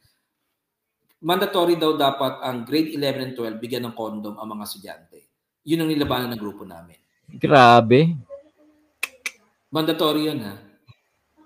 mandatory 1.26 1.82
daw 1.82 1.98
dapat 1.98 2.46
ang 2.46 2.62
grade 2.62 2.94
11 2.94 3.26
and 3.26 3.34
12 3.34 3.58
bigyan 3.58 3.90
ng 3.90 3.98
condom 3.98 4.38
ang 4.38 4.46
mga 4.46 4.64
estudyante. 4.70 5.20
Yun 5.66 5.82
ang 5.82 5.90
nilabanan 5.90 6.30
ng 6.30 6.42
grupo 6.42 6.62
namin. 6.62 7.02
Grabe. 7.26 8.14
Mandatory 9.74 10.30
yun 10.30 10.46
ha. 10.46 10.54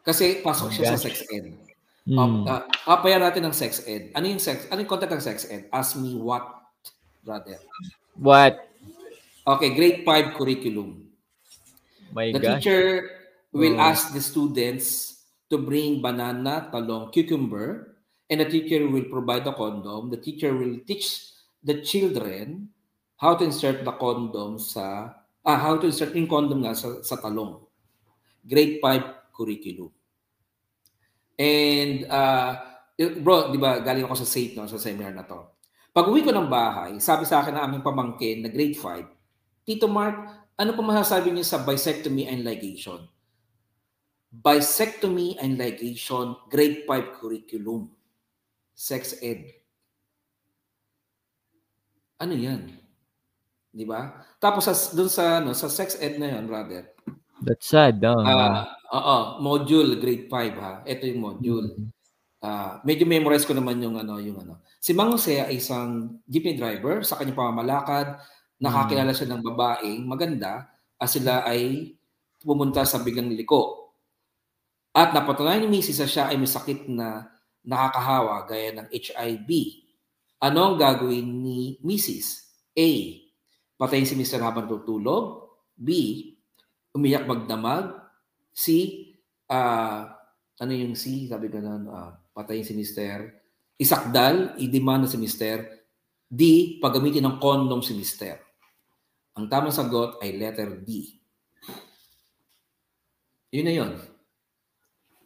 Kasi 0.04 0.44
pasok 0.44 0.76
siya 0.76 0.94
sa 0.94 1.00
sex 1.00 1.24
ed. 1.32 1.56
Mm. 2.04 2.44
Uh, 2.44 2.66
uh, 2.68 3.20
natin 3.24 3.48
ng 3.48 3.56
sex 3.56 3.88
ed. 3.88 4.12
Ano 4.12 4.28
yung 4.28 4.44
sex? 4.44 4.68
Ano 4.68 4.84
yung 4.84 4.92
content 4.92 5.16
ng 5.16 5.24
sex 5.24 5.48
ed? 5.48 5.72
Ask 5.72 5.96
me 5.96 6.20
what, 6.20 6.44
brother. 7.24 7.56
What? 8.20 8.60
Okay, 9.48 9.70
grade 9.72 10.00
5 10.04 10.36
curriculum. 10.36 11.08
My 12.12 12.36
the 12.36 12.42
gosh. 12.42 12.60
teacher 12.60 13.08
will 13.56 13.80
oh. 13.80 13.88
ask 13.88 14.12
the 14.12 14.20
students 14.20 15.18
to 15.48 15.58
bring 15.58 16.02
banana, 16.04 16.68
talong, 16.70 17.10
cucumber, 17.14 17.89
and 18.30 18.40
the 18.40 18.48
teacher 18.48 18.86
will 18.86 19.10
provide 19.10 19.44
the 19.44 19.52
condom. 19.54 20.14
The 20.14 20.22
teacher 20.22 20.54
will 20.54 20.80
teach 20.86 21.34
the 21.66 21.82
children 21.82 22.70
how 23.18 23.36
to 23.36 23.44
insert 23.44 23.84
the 23.84 23.92
condom 23.98 24.62
sa 24.62 25.12
ah, 25.44 25.60
how 25.60 25.76
to 25.82 25.90
insert 25.90 26.14
in 26.14 26.30
condom 26.30 26.64
nga 26.64 26.78
sa, 26.78 27.02
sa 27.02 27.18
talong. 27.18 27.66
Grade 28.46 28.80
5 28.80 29.36
curriculum. 29.36 29.92
And 31.40 32.06
uh, 32.08 32.52
bro, 33.00 33.52
di 33.52 33.60
ba, 33.60 33.80
galing 33.80 34.04
ako 34.04 34.16
sa 34.24 34.28
SAFE 34.28 34.60
no, 34.60 34.68
sa 34.68 34.80
seminar 34.80 35.16
na 35.16 35.24
to. 35.24 35.40
Pag 35.96 36.12
uwi 36.12 36.22
ko 36.22 36.36
ng 36.36 36.52
bahay, 36.52 37.00
sabi 37.00 37.24
sa 37.24 37.42
akin 37.42 37.56
ng 37.56 37.64
aming 37.64 37.84
pamangkin 37.84 38.44
na 38.46 38.52
grade 38.52 38.78
5, 38.78 39.66
Tito 39.66 39.88
Mark, 39.90 40.16
ano 40.60 40.72
pa 40.76 40.84
masasabi 40.84 41.32
niyo 41.32 41.48
sa 41.48 41.64
bisectomy 41.64 42.28
and 42.28 42.44
ligation? 42.44 43.08
Bisectomy 44.30 45.40
and 45.40 45.58
ligation, 45.58 46.38
grade 46.52 46.86
5 46.86 47.18
curriculum. 47.18 47.90
Sex 48.80 49.20
ed. 49.20 49.44
Ano 52.16 52.32
yan? 52.32 52.80
Di 53.76 53.84
ba? 53.84 54.24
Tapos 54.40 54.72
sa, 54.72 54.74
dun 54.96 55.12
sa, 55.12 55.44
no, 55.44 55.52
sa 55.52 55.68
sex 55.68 56.00
ed 56.00 56.16
na 56.16 56.32
yan, 56.32 56.48
brother. 56.48 56.96
That's 57.44 57.68
sad. 57.68 58.00
No? 58.00 58.24
Uh, 58.24 58.64
oo, 58.96 59.18
module, 59.44 60.00
grade 60.00 60.32
5 60.32 60.64
ha. 60.64 60.74
Ito 60.88 61.04
yung 61.12 61.24
module. 61.28 61.68
Mm-hmm. 61.76 61.92
Uh, 62.40 62.80
medyo 62.88 63.04
memorize 63.04 63.44
ko 63.44 63.52
naman 63.52 63.84
yung 63.84 64.00
ano, 64.00 64.16
yung 64.16 64.40
ano. 64.40 64.64
Si 64.80 64.96
Mang 64.96 65.12
Jose 65.12 65.44
ay 65.44 65.60
isang 65.60 66.24
jeepney 66.24 66.56
driver 66.56 67.04
sa 67.04 67.20
kanyang 67.20 67.36
pamamalakad. 67.36 68.16
Nakakilala 68.64 69.12
siya 69.12 69.28
ng 69.36 69.44
babaeng 69.44 70.08
maganda 70.08 70.72
at 70.96 71.10
sila 71.12 71.44
ay 71.44 71.96
pumunta 72.40 72.88
sa 72.88 73.04
bigang 73.04 73.28
liko. 73.28 73.92
At 74.96 75.12
napatunayan 75.12 75.68
ni 75.68 75.84
Mrs. 75.84 76.08
siya 76.08 76.32
ay 76.32 76.40
may 76.40 76.48
sakit 76.48 76.88
na 76.88 77.28
nakakahawa 77.66 78.48
gaya 78.48 78.76
ng 78.76 78.88
HIV. 78.88 79.50
Ano 80.40 80.60
ang 80.72 80.76
gagawin 80.80 81.28
ni 81.44 81.76
Mrs.? 81.84 82.48
A. 82.76 82.90
Patayin 83.76 84.08
si 84.08 84.16
Mr. 84.16 84.40
habang 84.44 84.68
tutulog. 84.68 85.56
B. 85.76 85.90
Umiyak 86.96 87.28
magdamag. 87.28 87.96
C. 88.52 88.66
Uh, 89.48 90.08
ano 90.60 90.72
yung 90.76 90.96
C? 90.96 91.28
Sabi 91.28 91.48
ko 91.48 91.64
na, 91.64 91.80
uh, 91.88 92.12
patayin 92.36 92.68
si 92.68 92.76
mister. 92.76 93.40
Isakdal, 93.80 94.60
idemanda 94.60 95.08
si 95.08 95.16
mister. 95.16 95.88
D, 96.30 96.76
paggamitin 96.84 97.26
ng 97.26 97.38
condom 97.42 97.82
si 97.82 97.96
mister. 97.96 98.38
Ang 99.40 99.48
tamang 99.48 99.74
sagot 99.74 100.20
ay 100.20 100.36
letter 100.36 100.84
D. 100.84 101.16
Yun 103.56 103.66
na 103.66 103.74
yun. 103.74 103.94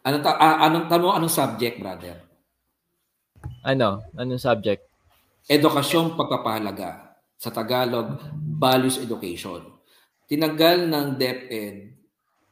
Ano 0.04 0.20
ta 0.20 0.36
uh, 0.36 0.68
anong 0.68 0.92
tamo 0.92 1.16
anong 1.16 1.32
subject, 1.32 1.80
brother? 1.80 2.20
Ano? 3.64 4.04
Anong 4.20 4.44
subject? 4.44 4.84
Edukasyong 5.48 6.20
pagpapahalaga. 6.20 7.16
Sa 7.40 7.52
Tagalog, 7.52 8.20
values 8.60 9.00
education. 9.00 9.64
Tinanggal 10.28 10.88
ng 10.88 11.08
DepEd 11.20 11.76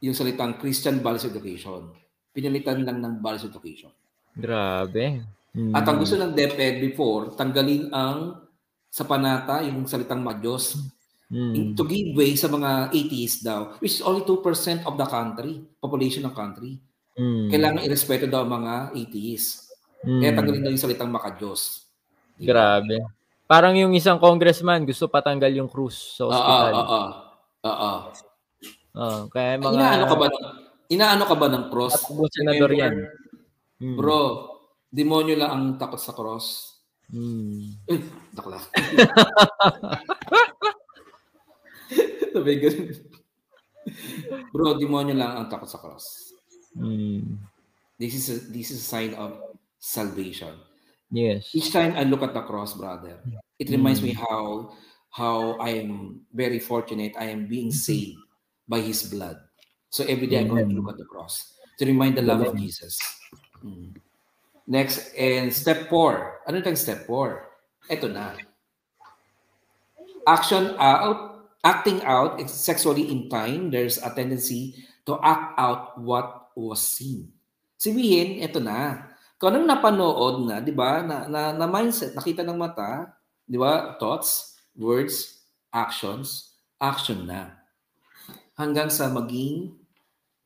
yung 0.03 0.15
salitang 0.17 0.59
Christian 0.59 0.99
Values 0.99 1.29
Education. 1.29 1.93
Pinalitan 2.33 2.83
lang 2.83 2.99
ng 2.99 3.13
Values 3.23 3.47
Education. 3.47 3.93
Grabe. 4.35 5.23
Mm. 5.55 5.71
At 5.75 5.87
ang 5.87 5.99
gusto 6.01 6.15
ng 6.19 6.35
DepEd 6.35 6.83
before, 6.83 7.35
tanggalin 7.37 7.91
ang 7.93 8.47
sa 8.91 9.07
panata, 9.07 9.63
yung 9.63 9.87
salitang 9.87 10.23
Diyos, 10.39 10.75
mm. 11.31 11.75
to 11.79 11.83
give 11.87 12.11
way 12.15 12.35
sa 12.35 12.51
mga 12.51 12.91
atheists 12.91 13.39
daw, 13.39 13.79
which 13.79 13.99
is 13.99 14.03
only 14.03 14.23
2% 14.27 14.83
of 14.83 14.99
the 14.99 15.07
country, 15.07 15.63
population 15.79 16.27
ng 16.27 16.35
country. 16.35 16.75
Mm. 17.19 17.47
Kailangan 17.51 17.81
irespeto 17.83 18.25
daw 18.27 18.47
ang 18.47 18.61
mga 18.61 18.73
atheists. 18.95 19.71
Mm. 20.07 20.19
Kaya 20.21 20.31
tanggalin 20.37 20.61
daw 20.63 20.71
yung 20.71 20.83
salitang 20.83 21.11
makadiyos. 21.11 21.85
Diba? 22.39 22.55
Grabe. 22.55 22.97
Parang 23.45 23.75
yung 23.75 23.91
isang 23.91 24.15
congressman 24.17 24.87
gusto 24.87 25.11
patanggal 25.11 25.51
yung 25.51 25.67
krus 25.67 26.15
sa 26.15 26.31
hospital. 26.31 26.71
Oo, 26.71 26.85
oo, 26.87 27.03
oo. 27.67 27.91
Oo, 28.91 29.19
kaya 29.31 29.59
mga... 29.59 29.75
Inaano 29.75 30.05
ka 30.07 30.15
ba 30.15 30.27
ng, 30.27 30.45
inaano 30.91 31.23
ka 31.27 31.35
ba 31.35 31.47
ng 31.47 31.65
cross? 31.71 31.95
At 31.95 32.31
senador 32.31 32.71
yan. 32.71 32.95
Mm. 33.79 33.95
Bro, 33.99 34.19
demonyo 34.91 35.35
lang 35.35 35.51
ang 35.51 35.65
takot 35.79 35.99
sa 35.99 36.15
cross. 36.15 36.79
Mm. 37.11 37.75
Eh, 37.91 37.99
dakla. 38.31 38.59
Sabi 42.31 42.51
ganun. 42.55 42.87
Bro, 44.55 44.79
demonyo 44.79 45.11
lang 45.15 45.31
ang 45.35 45.47
takot 45.51 45.67
sa 45.67 45.79
cross. 45.79 46.30
Mm. 46.77 47.37
This 47.99 48.15
is 48.15 48.25
a, 48.29 48.37
this 48.51 48.71
is 48.71 48.79
a 48.79 48.87
sign 48.87 49.13
of 49.15 49.37
salvation. 49.79 50.55
Yes. 51.11 51.51
Each 51.53 51.71
time 51.71 51.93
I 51.95 52.03
look 52.03 52.23
at 52.23 52.33
the 52.33 52.41
cross, 52.41 52.73
brother, 52.73 53.19
it 53.59 53.69
reminds 53.69 53.99
mm. 53.99 54.03
me 54.03 54.13
how 54.13 54.71
how 55.11 55.59
I 55.59 55.83
am 55.83 56.21
very 56.33 56.59
fortunate. 56.59 57.13
I 57.19 57.25
am 57.25 57.47
being 57.47 57.71
saved 57.71 58.17
by 58.67 58.79
His 58.79 59.03
blood. 59.03 59.37
So 59.91 60.07
every 60.07 60.27
day. 60.27 60.39
I'm 60.39 60.47
going 60.47 60.69
to 60.69 60.75
look 60.75 60.89
at 60.89 60.97
the 60.97 61.05
cross 61.05 61.53
to 61.77 61.85
remind 61.85 62.15
the 62.15 62.23
love 62.23 62.41
Amen. 62.41 62.55
of 62.55 62.57
Jesus. 62.57 62.97
Hmm. 63.59 63.91
Next, 64.67 65.11
and 65.19 65.51
step 65.51 65.89
4. 65.89 66.47
Ano 66.47 66.63
yung 66.63 66.79
step 66.79 67.03
4? 67.05 67.91
Ito 67.91 68.07
na. 68.07 68.39
Action 70.23 70.77
out, 70.79 71.51
acting 71.65 71.99
out 72.07 72.39
sexually 72.47 73.11
in 73.11 73.27
time, 73.27 73.67
there's 73.67 73.97
a 73.97 74.13
tendency 74.15 74.79
to 75.05 75.19
act 75.25 75.59
out 75.59 75.99
what 75.99 76.40
was 76.55 76.81
seen. 76.83 77.31
Sabihin, 77.81 78.41
ito 78.43 78.61
na. 78.61 79.09
Kung 79.41 79.57
anong 79.57 79.67
napanood 79.67 80.45
na, 80.45 80.61
di 80.61 80.69
ba, 80.69 81.01
na, 81.01 81.25
na, 81.25 81.49
na 81.49 81.65
mindset, 81.65 82.13
nakita 82.13 82.45
ng 82.45 82.57
mata, 82.57 83.09
di 83.41 83.57
ba, 83.57 83.97
thoughts, 83.97 84.53
words, 84.77 85.41
actions, 85.73 86.53
action 86.77 87.25
na. 87.25 87.57
Hanggang 88.53 88.93
sa 88.93 89.09
maging 89.09 89.73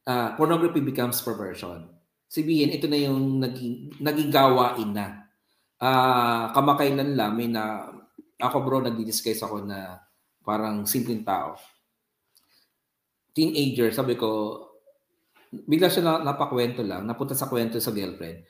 uh, 0.08 0.32
pornography 0.40 0.80
becomes 0.80 1.20
perversion. 1.20 1.92
Sabihin, 2.32 2.72
ito 2.72 2.88
na 2.88 3.00
yung 3.00 3.44
naging, 3.44 4.00
naging 4.00 4.32
gawain 4.32 4.96
na. 4.96 5.28
Uh, 5.76 6.56
kamakailan 6.56 7.20
lang, 7.20 7.36
may 7.36 7.52
na, 7.52 7.92
ako 8.40 8.64
bro, 8.64 8.80
nagdi-discuss 8.80 9.44
ako 9.44 9.68
na 9.68 10.00
parang 10.46 10.88
simpleng 10.88 11.26
tao. 11.26 11.60
Teenager, 13.36 13.92
sabi 13.92 14.16
ko, 14.16 14.62
bigla 15.64 15.88
siya 15.88 16.04
na, 16.04 16.14
napakwento 16.20 16.84
lang, 16.84 17.08
napunta 17.08 17.32
sa 17.32 17.48
kwento 17.48 17.80
sa 17.80 17.96
girlfriend. 17.96 18.44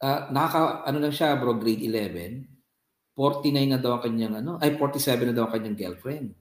Uh, 0.00 0.28
nakaka, 0.32 0.88
ano 0.88 0.98
lang 1.00 1.12
siya 1.12 1.36
bro, 1.36 1.60
grade 1.60 1.84
11, 1.84 3.16
49 3.16 3.72
na 3.72 3.80
daw 3.80 4.00
ang 4.00 4.02
kanyang, 4.08 4.34
ano, 4.40 4.56
ay 4.60 4.76
47 4.80 5.28
na 5.28 5.34
daw 5.36 5.44
ang 5.48 5.54
kanyang 5.56 5.76
girlfriend. 5.76 6.32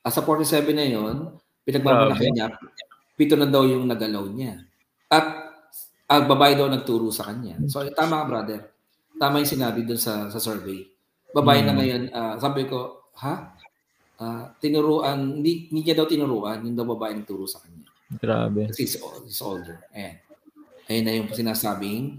As 0.00 0.16
sa 0.16 0.24
47 0.24 0.72
na 0.72 0.84
yon 0.88 1.36
pinagmamalaki 1.64 2.28
okay. 2.28 2.32
niya, 2.32 2.46
pito 3.16 3.36
na 3.36 3.48
daw 3.48 3.68
yung 3.68 3.84
nagalaw 3.84 4.24
niya. 4.32 4.56
At 5.12 5.52
ang 6.10 6.24
babae 6.26 6.56
daw 6.56 6.66
nagturo 6.66 7.12
sa 7.12 7.28
kanya. 7.28 7.60
So 7.68 7.84
tama 7.92 8.24
ka 8.24 8.26
brother. 8.26 8.60
Tama 9.20 9.44
yung 9.44 9.52
sinabi 9.52 9.84
doon 9.84 10.00
sa 10.00 10.32
sa 10.32 10.40
survey. 10.40 10.88
Babae 11.30 11.62
hmm. 11.62 11.66
na 11.68 11.74
ngayon, 11.76 12.02
uh, 12.10 12.34
sabi 12.40 12.66
ko, 12.66 13.06
ha? 13.20 13.54
Uh, 14.20 14.52
tinuruan, 14.60 15.40
hindi, 15.40 15.70
hindi 15.72 15.80
niya 15.86 16.02
daw 16.02 16.06
tinuruan, 16.08 16.60
yung 16.60 16.76
daw 16.76 16.84
babae 16.84 17.16
nagturo 17.16 17.46
sa 17.48 17.62
kanya. 17.62 17.79
Grabe. 18.18 18.66
Kasi 18.74 18.82
he's, 18.82 18.96
he's 18.98 19.42
older. 19.44 19.86
Ayan. 19.94 20.18
Ayan 20.90 21.02
na 21.06 21.12
yung 21.14 21.30
sinasabing, 21.30 22.18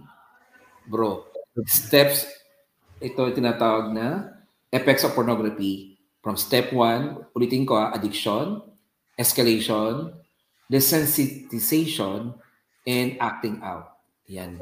bro, 0.88 1.28
steps, 1.68 2.24
ito 3.04 3.20
yung 3.20 3.36
tinatawag 3.36 3.92
na 3.92 4.32
effects 4.72 5.04
of 5.04 5.12
pornography 5.12 6.00
from 6.24 6.40
step 6.40 6.72
1, 6.72 7.36
ulitin 7.36 7.68
ko 7.68 7.76
addiction, 7.92 8.64
escalation, 9.20 10.16
desensitization, 10.72 12.32
and 12.88 13.20
acting 13.20 13.60
out. 13.60 14.00
Yan. 14.32 14.56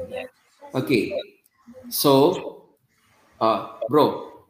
Okay. 0.74 1.14
So, 1.88 2.66
uh, 3.38 3.78
bro, 3.86 4.42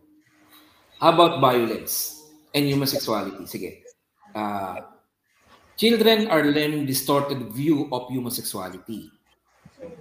how 0.96 1.12
about 1.12 1.44
violence 1.44 2.24
and 2.54 2.64
human 2.64 2.88
sexuality? 2.88 3.44
Sige. 3.44 3.84
Uh, 4.32 4.80
children 5.80 6.28
are 6.28 6.44
learning 6.44 6.84
distorted 6.84 7.40
view 7.56 7.88
of 7.88 8.04
human 8.12 8.28
sexuality. 8.28 9.08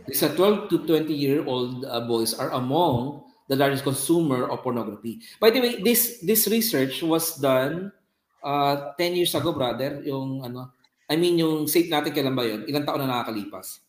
These 0.04 0.28
12 0.36 0.68
to 0.76 0.84
20 0.84 1.08
year 1.16 1.40
old 1.48 1.88
uh, 1.88 2.04
boys 2.04 2.36
are 2.36 2.52
among 2.52 3.24
the 3.48 3.56
largest 3.56 3.88
consumer 3.88 4.52
of 4.52 4.60
pornography. 4.60 5.24
By 5.40 5.56
the 5.56 5.64
way, 5.64 5.80
this 5.80 6.20
this 6.20 6.52
research 6.52 7.00
was 7.00 7.40
done 7.40 7.96
uh, 8.44 8.92
10 9.00 9.24
years 9.24 9.32
ago, 9.32 9.56
brother. 9.56 10.04
Yung 10.04 10.44
ano, 10.44 10.76
I 11.08 11.16
mean, 11.16 11.40
yung 11.40 11.64
safe 11.72 11.88
natin 11.88 12.12
kailan 12.12 12.36
ba 12.36 12.44
yun? 12.44 12.68
Ilang 12.68 12.84
taon 12.84 13.00
na 13.00 13.08
nakakalipas? 13.08 13.80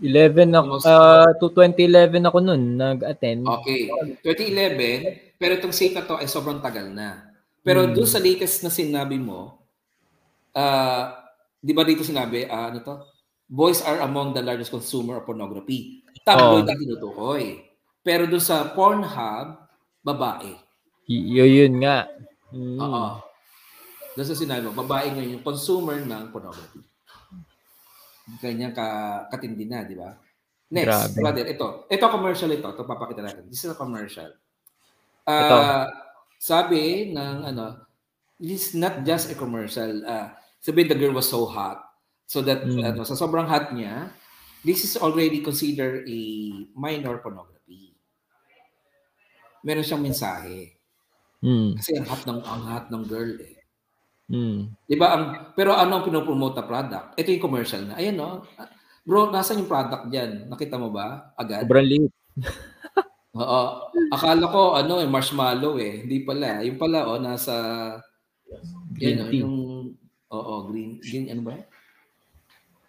11 0.00 0.48
ako, 0.56 0.80
uh, 0.88 1.28
to 1.36 1.52
2011 1.52 2.24
ako 2.24 2.38
noon 2.40 2.62
nag-attend. 2.80 3.44
Okay. 3.44 3.92
2011, 4.24 5.36
pero 5.36 5.52
itong 5.60 5.76
safe 5.76 5.92
na 5.92 6.08
to 6.08 6.16
ay 6.16 6.24
sobrang 6.24 6.62
tagal 6.62 6.88
na. 6.88 7.28
Pero 7.60 7.84
hmm. 7.84 7.92
doon 7.92 8.08
sa 8.08 8.16
latest 8.16 8.64
na 8.64 8.72
sinabi 8.72 9.20
mo, 9.20 9.60
uh, 10.56 11.19
di 11.60 11.72
ba 11.76 11.84
dito 11.84 12.00
sinabi, 12.00 12.48
uh, 12.48 12.72
ano 12.72 12.80
to? 12.80 12.96
Boys 13.50 13.84
are 13.84 14.00
among 14.02 14.32
the 14.32 14.40
largest 14.40 14.72
consumer 14.72 15.20
of 15.20 15.28
pornography. 15.28 16.00
Tabloid 16.24 16.64
oh. 16.64 16.70
ang 16.72 16.80
tinutukoy. 16.80 17.44
Pero 18.00 18.24
doon 18.24 18.40
sa 18.40 18.72
Pornhub, 18.72 19.60
babae. 20.00 20.56
Y- 21.04 21.36
yun 21.36 21.84
nga. 21.84 22.08
Mm. 22.54 22.78
Oo. 22.80 23.04
Doon 24.16 24.26
sa 24.26 24.38
sinabi 24.38 24.70
mo, 24.70 24.72
babae 24.72 25.12
ngayon 25.12 25.34
yung 25.38 25.46
consumer 25.46 26.00
ng 26.00 26.32
pornography. 26.32 26.80
Ganyan 28.38 28.70
ka, 28.70 28.86
katindi 29.28 29.66
na, 29.66 29.82
di 29.82 29.98
ba? 29.98 30.14
Next, 30.70 30.86
Grabe. 30.86 31.18
brother, 31.18 31.44
ito. 31.50 31.68
Ito 31.90 32.04
commercial 32.06 32.50
ito. 32.54 32.68
Ito 32.70 32.86
papakita 32.86 33.26
natin. 33.26 33.50
This 33.50 33.66
is 33.66 33.74
a 33.74 33.78
commercial. 33.78 34.30
Uh, 35.26 35.42
ito. 35.42 35.58
Sabi 36.38 37.10
ng 37.10 37.36
ano, 37.50 37.90
this 38.38 38.70
is 38.70 38.74
not 38.78 39.02
just 39.02 39.34
a 39.34 39.36
commercial. 39.36 40.06
Uh, 40.06 40.30
sabi 40.60 40.84
the 40.84 40.96
girl 40.96 41.16
was 41.16 41.28
so 41.28 41.48
hot. 41.48 41.80
So 42.30 42.44
that, 42.46 42.62
mm. 42.62 42.84
ano, 42.84 43.02
sa 43.02 43.18
sobrang 43.18 43.48
hot 43.48 43.74
niya, 43.74 44.12
this 44.62 44.86
is 44.86 44.94
already 45.00 45.42
considered 45.42 46.06
a 46.06 46.20
minor 46.76 47.18
pornography. 47.18 47.96
Meron 49.66 49.82
siyang 49.82 50.04
mensahe. 50.04 50.76
Mm. 51.40 51.80
Kasi 51.80 51.96
ang 51.96 52.06
hot 52.06 52.22
ng 52.28 52.40
ang 52.44 52.62
hot 52.68 52.86
ng 52.92 53.04
girl 53.08 53.32
eh. 53.40 53.56
Mm. 54.30 54.70
'Di 54.86 54.94
ba 54.94 55.08
ang 55.16 55.24
pero 55.58 55.74
ano 55.74 55.98
ang 55.98 56.06
pinopromote 56.06 56.60
na 56.60 56.68
product? 56.68 57.08
Ito 57.16 57.28
yung 57.34 57.44
commercial 57.44 57.82
na. 57.88 57.98
Ayan 57.98 58.20
no. 58.20 58.44
Bro, 59.02 59.32
nasaan 59.32 59.64
yung 59.64 59.72
product 59.72 60.12
diyan? 60.12 60.46
Nakita 60.52 60.76
mo 60.76 60.92
ba? 60.92 61.32
Agad. 61.34 61.64
Sobrang 61.64 61.88
liit. 61.88 62.12
Oo. 63.40 63.62
Akala 64.12 64.44
ko 64.52 64.76
ano 64.76 65.00
eh 65.00 65.08
marshmallow 65.08 65.80
eh. 65.80 66.04
Hindi 66.04 66.22
pala. 66.22 66.60
Yung 66.62 66.78
pala 66.78 67.08
oh 67.08 67.18
nasa 67.18 67.56
yan, 69.00 69.30
tea. 69.30 69.40
yung 69.40 69.56
oo, 70.32 70.70
green 70.70 71.02
green 71.02 71.28
ano 71.30 71.42
ba? 71.42 71.56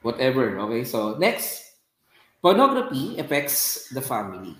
Whatever. 0.01 0.57
Okay, 0.69 0.85
so 0.85 1.17
next. 1.17 1.69
Pornography 2.41 3.21
affects 3.21 3.85
the 3.93 4.01
family. 4.01 4.57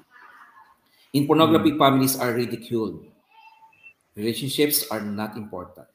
In 1.18 1.26
pornography, 1.26 1.74
mm. 1.74 1.82
families 1.82 2.14
are 2.14 2.30
ridiculed. 2.30 3.10
Relationships 4.14 4.86
are 4.94 5.02
not 5.02 5.36
important. 5.36 5.90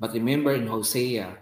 But 0.00 0.12
remember 0.12 0.52
in 0.52 0.66
Hosea, 0.66 1.38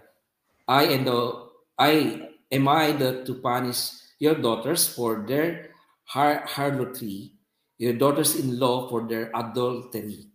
I 0.69 0.83
and 0.93 1.07
the 1.07 1.49
I 1.81 2.29
am 2.51 2.67
I 2.69 2.93
the 2.93 3.25
to 3.25 3.33
punish 3.41 3.89
your 4.19 4.35
daughters 4.35 4.87
for 4.87 5.25
their 5.27 5.75
har- 6.05 6.45
harlotry, 6.45 7.33
your 7.77 7.93
daughters-in-law 7.93 8.87
for 8.89 9.09
their 9.09 9.33
adultery. 9.35 10.29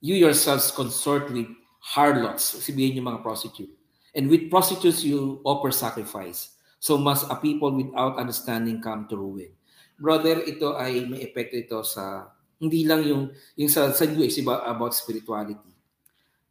You 0.00 0.14
yourselves 0.14 0.70
consort 0.70 1.32
with 1.32 1.48
harlots, 1.94 2.60
sabihin 2.60 3.00
yung 3.00 3.08
mga 3.08 3.24
prostitute. 3.24 3.72
And 4.12 4.28
with 4.28 4.52
prostitutes 4.52 5.00
you 5.00 5.40
offer 5.44 5.72
sacrifice. 5.72 6.58
So 6.78 7.00
must 7.00 7.26
a 7.32 7.36
people 7.40 7.72
without 7.74 8.20
understanding 8.20 8.84
come 8.84 9.08
to 9.08 9.16
ruin. 9.16 9.50
Brother, 9.98 10.44
ito 10.46 10.78
ay 10.78 11.08
may 11.08 11.26
epekto 11.26 11.58
ito 11.58 11.80
sa 11.82 12.30
hindi 12.58 12.86
lang 12.86 13.02
yung, 13.06 13.30
yung 13.58 13.70
sa, 13.70 13.90
sa 13.90 14.06
New 14.06 14.22
Age 14.22 14.42
about 14.44 14.94
spirituality. 14.94 15.74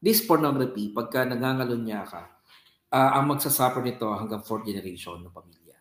This 0.03 0.23
pornography, 0.23 0.91
pagka 0.91 1.23
nangangalon 1.23 1.83
niya 1.83 2.03
ka, 2.07 2.27
uh, 2.91 3.11
ang 3.17 3.31
magsasuffer 3.31 3.83
nito 3.83 4.07
hanggang 4.11 4.43
fourth 4.43 4.67
generation 4.67 5.19
ng 5.23 5.33
pamilya. 5.33 5.77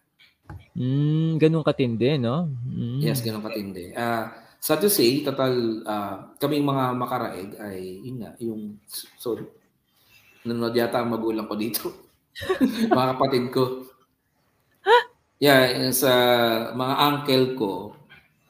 Mm, 0.76 1.42
ganun 1.42 1.66
katindi, 1.66 2.18
no? 2.18 2.50
Mm. 2.66 3.02
Yes, 3.02 3.22
ganun 3.22 3.42
katindi. 3.42 3.94
Uh, 3.94 4.30
sad 4.66 4.82
to 4.82 4.90
say, 4.90 5.22
total, 5.22 5.54
uh, 5.86 6.34
kaming 6.42 6.66
mga 6.66 6.84
makaraeg 6.98 7.50
ay, 7.62 8.02
yun 8.02 8.18
nga, 8.18 8.34
yung, 8.42 8.82
sorry, 9.14 9.46
nanonood 10.42 10.74
yata 10.74 10.98
ang 10.98 11.14
magulang 11.14 11.46
ko 11.46 11.54
dito. 11.54 12.10
mga 12.90 13.06
kapatid 13.14 13.54
ko. 13.54 13.86
Yeah, 15.38 15.70
sa 15.94 16.10
mga 16.74 16.94
uncle 16.98 17.46
ko, 17.54 17.72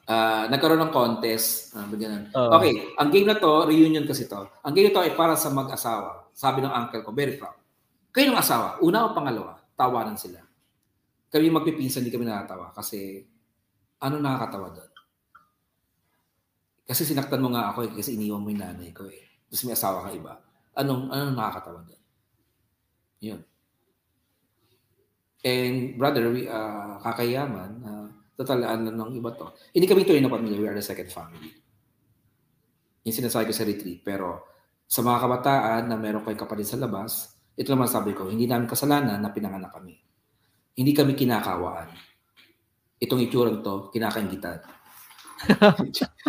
uh, 0.09 0.49
nagkaroon 0.49 0.89
ng 0.89 0.95
contest. 0.95 1.77
Uh, 1.77 1.85
uh, 2.33 2.49
okay, 2.57 2.97
ang 2.97 3.13
game 3.13 3.29
na 3.29 3.37
to, 3.37 3.69
reunion 3.69 4.09
kasi 4.09 4.25
to. 4.25 4.49
Ang 4.65 4.73
game 4.73 4.89
na 4.89 4.97
to 4.97 5.05
ay 5.05 5.13
para 5.13 5.37
sa 5.37 5.53
mag-asawa. 5.53 6.33
Sabi 6.33 6.65
ng 6.65 6.73
uncle 6.73 7.05
ko, 7.05 7.13
very 7.13 7.37
proud. 7.37 7.61
Kayo 8.09 8.33
ng 8.33 8.41
asawa, 8.41 8.81
una 8.81 9.05
o 9.05 9.13
pangalawa, 9.13 9.61
tawanan 9.77 10.17
sila. 10.17 10.41
Kami 11.29 11.53
magpipinsan, 11.53 12.01
hindi 12.01 12.09
kami 12.09 12.25
nakatawa 12.25 12.73
kasi 12.73 13.21
ano 14.01 14.17
nakakatawa 14.17 14.73
doon? 14.73 14.86
Kasi 16.87 17.03
sinaktan 17.03 17.43
mo 17.43 17.51
nga 17.51 17.75
ako 17.75 17.83
eh, 17.83 17.91
kasi 17.91 18.15
iniwan 18.15 18.39
mo 18.39 18.47
yung 18.47 18.63
nanay 18.63 18.95
ko 18.95 19.05
eh. 19.11 19.43
Tapos 19.51 19.63
may 19.67 19.75
asawa 19.75 20.07
ka 20.07 20.09
iba. 20.15 20.33
Anong, 20.79 21.11
anong 21.11 21.35
nakakatawa 21.35 21.79
doon? 21.83 22.03
Yun. 23.19 23.41
And 25.43 25.99
brother, 25.99 26.31
we, 26.31 26.47
uh, 26.47 26.95
kakayaman, 27.03 27.71
uh, 27.83 28.07
Total, 28.37 28.61
ano 28.69 28.93
ng 28.93 29.17
iba 29.17 29.33
to. 29.33 29.49
Hindi 29.73 29.89
kami 29.89 30.05
tuloy 30.05 30.21
na 30.21 30.29
pamilya. 30.29 30.61
We 30.61 30.69
are 30.69 30.77
the 30.77 30.85
second 30.85 31.09
family. 31.09 31.49
Yung 33.01 33.17
sinasabi 33.17 33.49
ko 33.49 33.53
sa 33.57 33.65
retreat. 33.65 34.05
Pero 34.05 34.45
sa 34.85 35.01
mga 35.01 35.25
kabataan 35.25 35.83
na 35.89 35.97
meron 35.97 36.21
kayong 36.21 36.45
kapatid 36.45 36.69
sa 36.69 36.77
labas, 36.77 37.33
ito 37.57 37.73
naman 37.73 37.89
sabi 37.89 38.13
ko, 38.13 38.29
hindi 38.29 38.45
namin 38.45 38.69
kasalanan 38.69 39.17
na 39.17 39.33
pinanganak 39.33 39.73
kami. 39.73 39.97
Hindi 40.77 40.93
kami 40.93 41.17
kinakawaan. 41.17 41.89
Itong 43.01 43.25
itsurang 43.25 43.65
to, 43.65 43.89
kinakaingitan. 43.89 44.61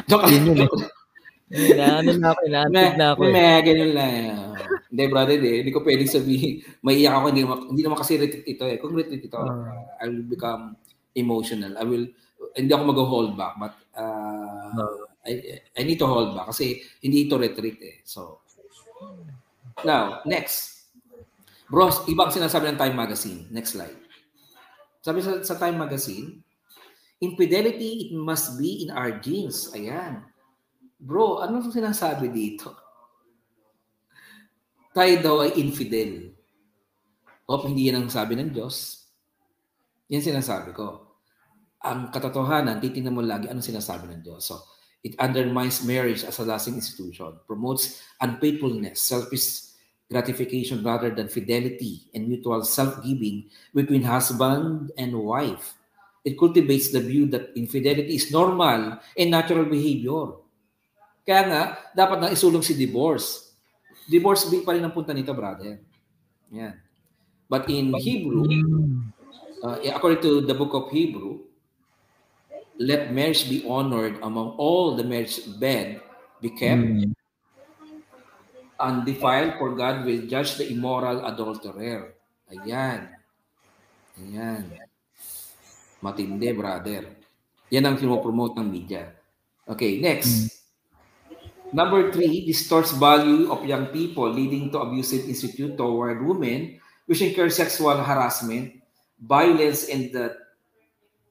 Joke 0.09 0.26
lang. 0.28 0.70
Yun, 1.48 1.80
ano 1.80 2.10
na 2.20 2.28
ako, 2.36 2.40
inaantid 2.44 2.94
na 3.01 3.06
ako. 3.16 3.20
Eh. 3.24 3.32
May, 3.32 3.64
ganun 3.64 3.93
lang. 3.97 4.12
Hindi, 4.93 5.02
brother, 5.09 5.40
eh. 5.40 5.56
Hindi 5.64 5.72
ko 5.72 5.80
pwedeng 5.80 6.12
sabihin, 6.12 6.60
maiiyak 6.85 7.16
ako, 7.16 7.24
hindi, 7.32 7.43
hindi 7.48 7.82
naman 7.82 7.98
kasi 8.01 8.20
retreat 8.20 8.44
ito 8.44 8.68
eh. 8.68 8.76
Kung 8.76 8.93
retreat 8.93 9.24
ito, 9.24 9.40
uh, 9.40 9.97
I 9.97 10.12
will 10.12 10.28
become 10.28 10.76
emotional. 11.16 11.72
I 11.80 11.85
will 11.89 12.05
hindi 12.55 12.70
ako 12.70 12.82
mag-hold 12.94 13.32
back 13.35 13.55
but 13.59 13.74
uh, 13.98 14.70
no. 14.74 15.10
I, 15.26 15.60
I 15.76 15.82
need 15.85 16.01
to 16.01 16.09
hold 16.09 16.32
back 16.32 16.55
kasi 16.55 16.80
hindi 17.05 17.28
ito 17.28 17.36
retreat 17.36 17.78
eh. 17.82 17.97
So 18.06 18.40
now, 19.85 20.24
next. 20.24 20.89
Bro, 21.68 22.09
ibang 22.09 22.32
sinasabi 22.32 22.72
ng 22.72 22.80
Time 22.80 22.97
Magazine. 22.97 23.44
Next 23.52 23.76
slide. 23.76 23.98
Sabi 25.05 25.20
sa, 25.20 25.44
sa 25.44 25.60
Time 25.60 25.76
Magazine, 25.76 26.40
infidelity, 27.18 28.08
it 28.08 28.12
must 28.14 28.58
be 28.58 28.86
in 28.86 28.90
our 28.94 29.18
genes. 29.18 29.70
Ayan. 29.74 30.22
Bro, 30.98 31.42
ano 31.42 31.62
sinasabi 31.62 32.30
dito? 32.30 32.74
Tayo 34.94 35.14
daw 35.22 35.36
ay 35.46 35.54
infidel. 35.58 36.34
O 37.48 37.62
hindi 37.64 37.88
yan 37.88 38.06
ang 38.06 38.10
sabi 38.10 38.34
ng 38.34 38.50
Diyos. 38.50 39.06
Yan 40.10 40.24
sinasabi 40.24 40.74
ko 40.74 41.08
ang 41.82 42.10
katotohanan, 42.10 42.82
titingnan 42.82 43.14
mo 43.14 43.22
lagi 43.22 43.46
anong 43.46 43.62
sinasabi 43.62 44.10
ng 44.10 44.20
Diyos. 44.26 44.50
So, 44.50 44.58
it 45.06 45.14
undermines 45.22 45.86
marriage 45.86 46.26
as 46.26 46.42
a 46.42 46.44
lasting 46.44 46.74
institution, 46.74 47.38
promotes 47.46 48.02
unfaithfulness, 48.18 48.98
selfish 48.98 49.78
gratification 50.10 50.82
rather 50.82 51.12
than 51.12 51.30
fidelity 51.30 52.08
and 52.16 52.26
mutual 52.26 52.64
self-giving 52.64 53.46
between 53.76 54.02
husband 54.02 54.90
and 54.98 55.14
wife. 55.14 55.77
It 56.28 56.36
cultivates 56.36 56.92
the 56.92 57.00
view 57.00 57.24
that 57.32 57.56
infidelity 57.56 58.12
is 58.12 58.28
normal 58.28 59.00
and 59.16 59.28
natural 59.32 59.64
behavior. 59.64 60.36
Kaya 61.24 61.42
nga, 61.48 61.62
dapat 61.96 62.18
na 62.20 62.28
isulong 62.28 62.60
si 62.60 62.76
divorce. 62.76 63.56
Divorce 64.05 64.44
pa 64.60 64.76
rin 64.76 64.84
ang 64.84 64.92
punta 64.92 65.16
nito, 65.16 65.32
brother. 65.32 65.80
Yan. 66.52 66.76
But 67.48 67.64
in 67.72 67.96
Hebrew, 67.96 68.44
uh, 69.64 69.80
according 69.88 70.20
to 70.20 70.44
the 70.44 70.52
book 70.52 70.76
of 70.76 70.92
Hebrew, 70.92 71.48
let 72.76 73.12
marriage 73.12 73.48
be 73.48 73.64
honored 73.64 74.20
among 74.20 74.60
all 74.60 74.94
the 74.94 75.05
marriage 75.05 75.40
bed 75.59 76.00
be 76.40 76.52
kept 76.52 76.80
mm. 76.80 77.12
undefiled 78.78 79.59
for 79.59 79.74
God 79.74 80.05
will 80.05 80.28
judge 80.28 80.55
the 80.60 80.70
immoral 80.70 81.24
adulterer. 81.26 82.14
Ayan. 82.52 83.10
Ayan. 84.20 84.64
Matindi, 85.98 86.50
brother. 86.54 87.18
Yan 87.68 87.84
ang 87.84 87.96
pinopromote 87.98 88.58
ng 88.58 88.68
media. 88.68 89.12
Okay, 89.68 90.00
next. 90.00 90.30
Mm. 90.32 90.58
Number 91.68 92.08
three, 92.08 92.48
distorts 92.48 92.96
value 92.96 93.52
of 93.52 93.60
young 93.68 93.92
people 93.92 94.24
leading 94.32 94.72
to 94.72 94.80
abusive 94.80 95.28
institute 95.28 95.76
toward 95.76 96.24
women 96.24 96.80
which 97.04 97.20
incur 97.20 97.52
sexual 97.52 98.00
harassment, 98.00 98.80
violence, 99.20 99.88
and 99.88 100.08
the 100.12 100.32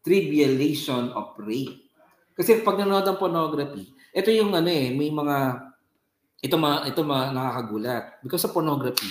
trivialization 0.06 1.10
of 1.14 1.34
rape. 1.42 1.90
Kasi 2.38 2.62
pag 2.62 2.78
nanonood 2.78 3.06
ng 3.06 3.22
pornography, 3.22 3.94
ito 4.14 4.30
yung 4.30 4.54
ano 4.54 4.70
eh, 4.70 4.94
may 4.94 5.10
mga, 5.10 5.38
ito 6.42 6.56
ma, 6.58 6.86
ito 6.86 7.02
ma, 7.02 7.34
nakakagulat. 7.34 8.22
Because 8.22 8.46
sa 8.46 8.54
pornography, 8.54 9.10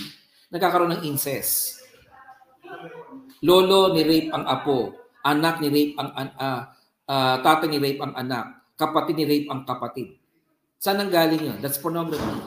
nagkakaroon 0.50 0.94
ng 0.98 1.04
incest. 1.10 1.82
Lolo 3.42 3.94
ni 3.94 4.02
rape 4.06 4.30
ang 4.30 4.46
apo, 4.46 5.05
anak 5.26 5.58
ni 5.58 5.68
rape 5.68 5.94
ang 5.98 6.08
uh, 6.14 6.62
uh, 7.10 7.36
tatay 7.42 7.66
ni 7.66 7.82
rape 7.82 7.98
ang 7.98 8.14
anak, 8.14 8.70
kapatid 8.78 9.18
ni 9.18 9.26
rape 9.26 9.50
ang 9.50 9.66
kapatid. 9.66 10.14
Saan 10.78 11.02
ang 11.02 11.10
galing 11.10 11.42
yun? 11.42 11.58
That's 11.58 11.82
pornography. 11.82 12.38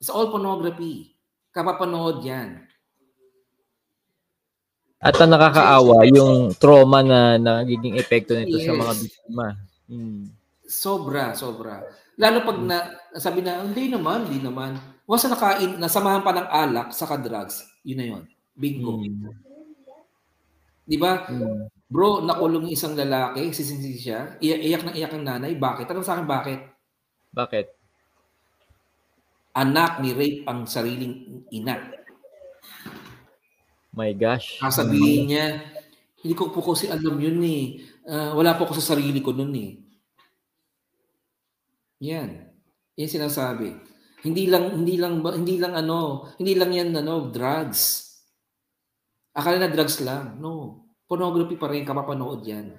It's 0.00 0.08
all 0.08 0.32
pornography. 0.32 1.12
Kapapanood 1.52 2.24
yan. 2.24 2.64
At 4.96 5.16
ang 5.20 5.32
nakakaawa, 5.32 6.08
yung 6.08 6.56
trauma 6.56 7.04
na 7.04 7.36
nagiging 7.36 8.00
epekto 8.00 8.32
nito 8.32 8.56
yes. 8.56 8.64
sa 8.64 8.72
mga 8.72 8.94
biktima. 8.96 9.46
Hmm. 9.86 10.24
Sobra, 10.66 11.36
sobra. 11.36 11.84
Lalo 12.16 12.42
pag 12.42 12.58
na, 12.64 12.78
sabi 13.14 13.44
na, 13.44 13.60
hindi 13.60 13.92
naman, 13.92 14.24
hindi 14.26 14.40
naman. 14.40 14.80
Once 15.04 15.28
na 15.28 15.36
nakain, 15.36 15.76
nasamahan 15.76 16.24
pa 16.24 16.32
ng 16.32 16.48
alak, 16.48 16.88
saka 16.96 17.20
drugs, 17.20 17.62
yun 17.84 17.98
na 18.00 18.06
yun. 18.08 18.22
Bingo. 18.56 19.04
Hmm. 19.04 19.45
Di 20.86 20.96
ba? 20.96 21.26
Hmm. 21.26 21.66
Bro, 21.86 22.22
nakulong 22.22 22.70
isang 22.70 22.94
lalaki, 22.94 23.50
sisinsi 23.50 23.98
siya, 23.98 24.38
iyak, 24.38 24.86
na 24.86 24.94
iyak 24.94 25.12
ang 25.14 25.26
nanay. 25.26 25.58
Bakit? 25.58 25.86
Tanong 25.86 26.06
sa 26.06 26.18
akin, 26.18 26.26
bakit? 26.26 26.62
Bakit? 27.34 27.66
Anak 29.54 29.98
ni 30.02 30.14
rape 30.14 30.42
ang 30.46 30.66
sariling 30.66 31.46
ina. 31.50 31.78
My 33.96 34.12
gosh. 34.14 34.62
Sasabihin 34.62 35.30
niya, 35.30 35.46
hindi 36.22 36.34
ko 36.36 36.50
po 36.50 36.60
kasi 36.62 36.90
alam 36.90 37.16
yun 37.16 37.40
eh. 37.42 37.80
Uh, 38.06 38.36
wala 38.36 38.54
po 38.54 38.68
ako 38.68 38.78
sa 38.78 38.94
sarili 38.94 39.22
ko 39.24 39.32
nun 39.32 39.54
eh. 39.56 39.78
Yan. 42.04 42.50
Yan 42.98 43.10
sinasabi. 43.10 43.72
Hindi 44.26 44.50
lang 44.50 44.84
hindi 44.84 44.98
lang 45.00 45.22
hindi 45.22 45.56
lang 45.56 45.72
ano, 45.78 46.28
hindi 46.36 46.58
lang 46.58 46.74
yan 46.74 46.90
ano, 46.92 47.30
drugs. 47.32 48.05
Akala 49.36 49.60
na 49.60 49.68
drugs 49.68 50.00
lang. 50.00 50.40
No. 50.40 50.82
Pornography 51.04 51.60
pa 51.60 51.68
rin 51.68 51.84
kapapanood 51.84 52.40
yan. 52.48 52.72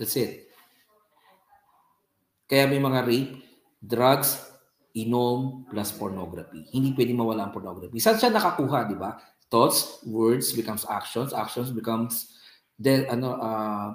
That's 0.00 0.16
it. 0.16 0.48
Kaya 2.48 2.66
may 2.66 2.80
mga 2.80 3.04
rape, 3.04 3.32
drugs, 3.78 4.40
inom 4.92 5.64
plus 5.68 5.92
pornography. 5.96 6.68
Hindi 6.72 6.92
pwedeng 6.92 7.20
mawala 7.20 7.48
ang 7.48 7.54
pornography. 7.54 7.96
Saan 8.00 8.20
siya 8.20 8.32
nakakuha, 8.32 8.88
di 8.88 8.96
ba? 8.96 9.16
Thoughts, 9.48 10.04
words 10.08 10.52
becomes 10.56 10.84
actions, 10.88 11.32
actions 11.32 11.72
becomes 11.72 12.32
de, 12.76 13.04
ano 13.08 13.36
uh, 13.36 13.88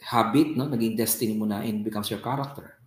habit, 0.00 0.56
no? 0.56 0.68
Naging 0.68 0.96
destiny 0.96 1.36
mo 1.36 1.44
na 1.48 1.64
and 1.64 1.84
becomes 1.84 2.08
your 2.08 2.20
character. 2.20 2.80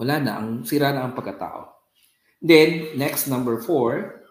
Wala 0.00 0.20
na, 0.20 0.32
ang 0.40 0.64
sira 0.64 0.92
na 0.92 1.08
ang 1.08 1.16
pagkatao. 1.16 1.72
Then, 2.40 2.96
next, 2.96 3.28
number 3.28 3.60
four, 3.60 4.21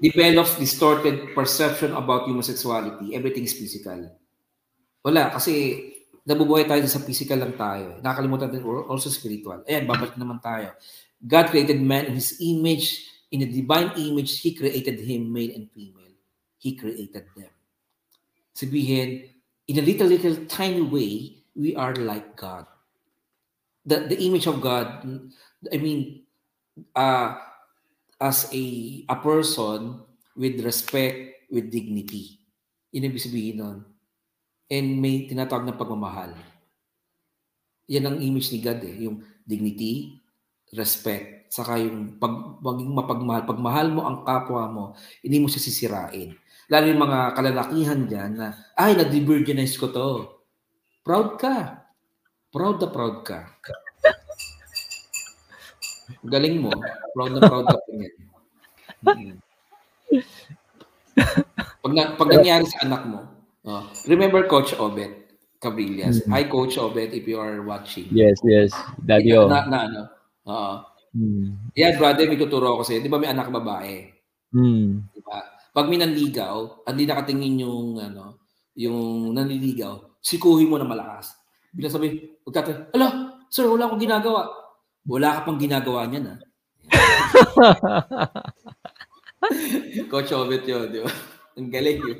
develops 0.00 0.56
distorted 0.56 1.36
perception 1.36 1.92
about 1.92 2.24
homosexuality. 2.24 3.12
Everything 3.12 3.44
is 3.44 3.52
physical. 3.52 4.08
Wala, 5.04 5.28
kasi 5.28 5.84
nabubuhay 6.24 6.64
tayo 6.64 6.80
sa 6.88 7.04
physical 7.04 7.40
lang 7.40 7.54
tayo. 7.56 8.00
Nakakalimutan 8.00 8.48
natin 8.48 8.64
also 8.88 9.12
spiritual. 9.12 9.60
Ayan, 9.68 9.84
babalik 9.84 10.16
naman 10.16 10.40
tayo. 10.40 10.72
God 11.20 11.52
created 11.52 11.84
man 11.84 12.08
in 12.08 12.16
His 12.16 12.40
image. 12.40 13.04
In 13.30 13.44
the 13.44 13.50
divine 13.52 13.94
image, 13.94 14.40
He 14.40 14.56
created 14.56 14.98
him, 15.06 15.30
male 15.30 15.54
and 15.54 15.70
female. 15.70 16.16
He 16.58 16.74
created 16.74 17.30
them. 17.36 17.52
Sabihin, 18.56 19.30
in 19.68 19.78
a 19.78 19.84
little, 19.84 20.08
little 20.10 20.36
tiny 20.50 20.82
way, 20.82 21.44
we 21.54 21.76
are 21.76 21.94
like 21.94 22.34
God. 22.34 22.66
The, 23.86 24.08
the 24.10 24.18
image 24.18 24.50
of 24.50 24.60
God, 24.60 25.06
I 25.72 25.78
mean, 25.78 26.26
uh, 26.96 27.38
as 28.20 28.46
a, 28.52 28.64
a 29.08 29.16
person 29.16 30.04
with 30.36 30.60
respect, 30.60 31.48
with 31.48 31.72
dignity. 31.72 32.38
Yun 32.92 33.08
ibig 33.08 33.24
sabihin 33.24 33.58
nun 33.58 33.78
and 34.70 34.86
may 35.02 35.26
tinatawag 35.26 35.66
na 35.66 35.74
pagmamahal. 35.74 36.30
Yan 37.90 38.06
ang 38.06 38.18
image 38.22 38.54
ni 38.54 38.62
God 38.62 38.86
eh, 38.86 38.96
yung 39.02 39.18
dignity, 39.42 40.22
respect, 40.70 41.50
saka 41.50 41.82
yung 41.82 42.22
pag, 42.22 42.62
maging 42.62 42.94
mapagmahal. 42.94 43.42
Pagmahal 43.50 43.86
mo 43.90 44.06
ang 44.06 44.22
kapwa 44.22 44.70
mo, 44.70 44.84
hindi 45.26 45.42
mo 45.42 45.50
siya 45.50 45.66
sisirain. 45.66 46.38
Lalo 46.70 46.86
yung 46.86 47.02
mga 47.02 47.34
kalalakihan 47.34 48.00
dyan 48.06 48.30
na, 48.38 48.54
ay, 48.78 48.94
nag-virginize 48.94 49.74
ko 49.74 49.90
to. 49.90 50.10
Proud 51.02 51.34
ka. 51.34 51.82
Proud 52.54 52.78
na 52.78 52.88
proud 52.94 53.26
ka. 53.26 53.58
Galing 56.26 56.56
mo. 56.62 56.70
Proud 57.14 57.32
na 57.36 57.40
proud 57.44 57.66
ka 57.66 57.78
niyan. 57.90 58.14
Mm-hmm. 59.00 59.34
Pag, 61.80 61.92
na, 61.94 62.02
pag 62.14 62.28
nangyari 62.30 62.64
sa 62.66 62.84
anak 62.84 63.04
mo, 63.06 63.20
Uh, 63.60 63.84
remember 64.08 64.48
Coach 64.48 64.72
Obet 64.80 65.36
Cabrillas. 65.60 66.24
Mm-hmm. 66.24 66.32
Hi 66.32 66.48
Coach 66.48 66.80
Obet 66.80 67.12
if 67.12 67.28
you 67.28 67.36
are 67.36 67.60
watching. 67.60 68.08
Yes, 68.08 68.40
yes. 68.40 68.72
Daddy 68.96 69.36
na, 69.36 69.68
na 69.68 69.78
ano. 69.84 70.02
Uh, 70.48 70.76
mm. 71.12 71.76
Yeah, 71.76 71.92
brother, 72.00 72.24
may 72.24 72.40
tuturo 72.40 72.80
ako 72.80 72.88
sa'yo. 72.88 73.04
Di 73.04 73.12
ba 73.12 73.20
may 73.20 73.28
anak 73.28 73.52
babae? 73.52 74.08
Mm. 74.56 75.12
Di 75.12 75.20
ba? 75.20 75.44
Pag 75.76 75.92
may 75.92 76.00
nanligaw, 76.00 76.88
hindi 76.88 77.04
nakatingin 77.04 77.60
yung 77.60 78.00
ano, 78.00 78.48
yung 78.72 79.36
nanliligaw, 79.36 80.16
sikuhin 80.24 80.72
mo 80.72 80.80
na 80.80 80.88
malakas. 80.88 81.36
Bila 81.68 81.92
sabi, 81.92 82.16
pagkata, 82.40 82.88
ala, 82.96 83.36
sir, 83.52 83.68
wala 83.68 83.92
akong 83.92 84.00
ginagawa. 84.00 84.48
Wala 85.08 85.40
ka 85.40 85.48
pang 85.48 85.60
ginagawa 85.60 86.04
niyan, 86.04 86.28
ha? 86.28 86.36
Coach 90.12 90.36
Obet 90.36 90.68
yun, 90.68 90.92
di 90.92 91.00
ba? 91.00 91.08
Ang 91.56 91.72
galing 91.72 91.98
yun. 92.04 92.18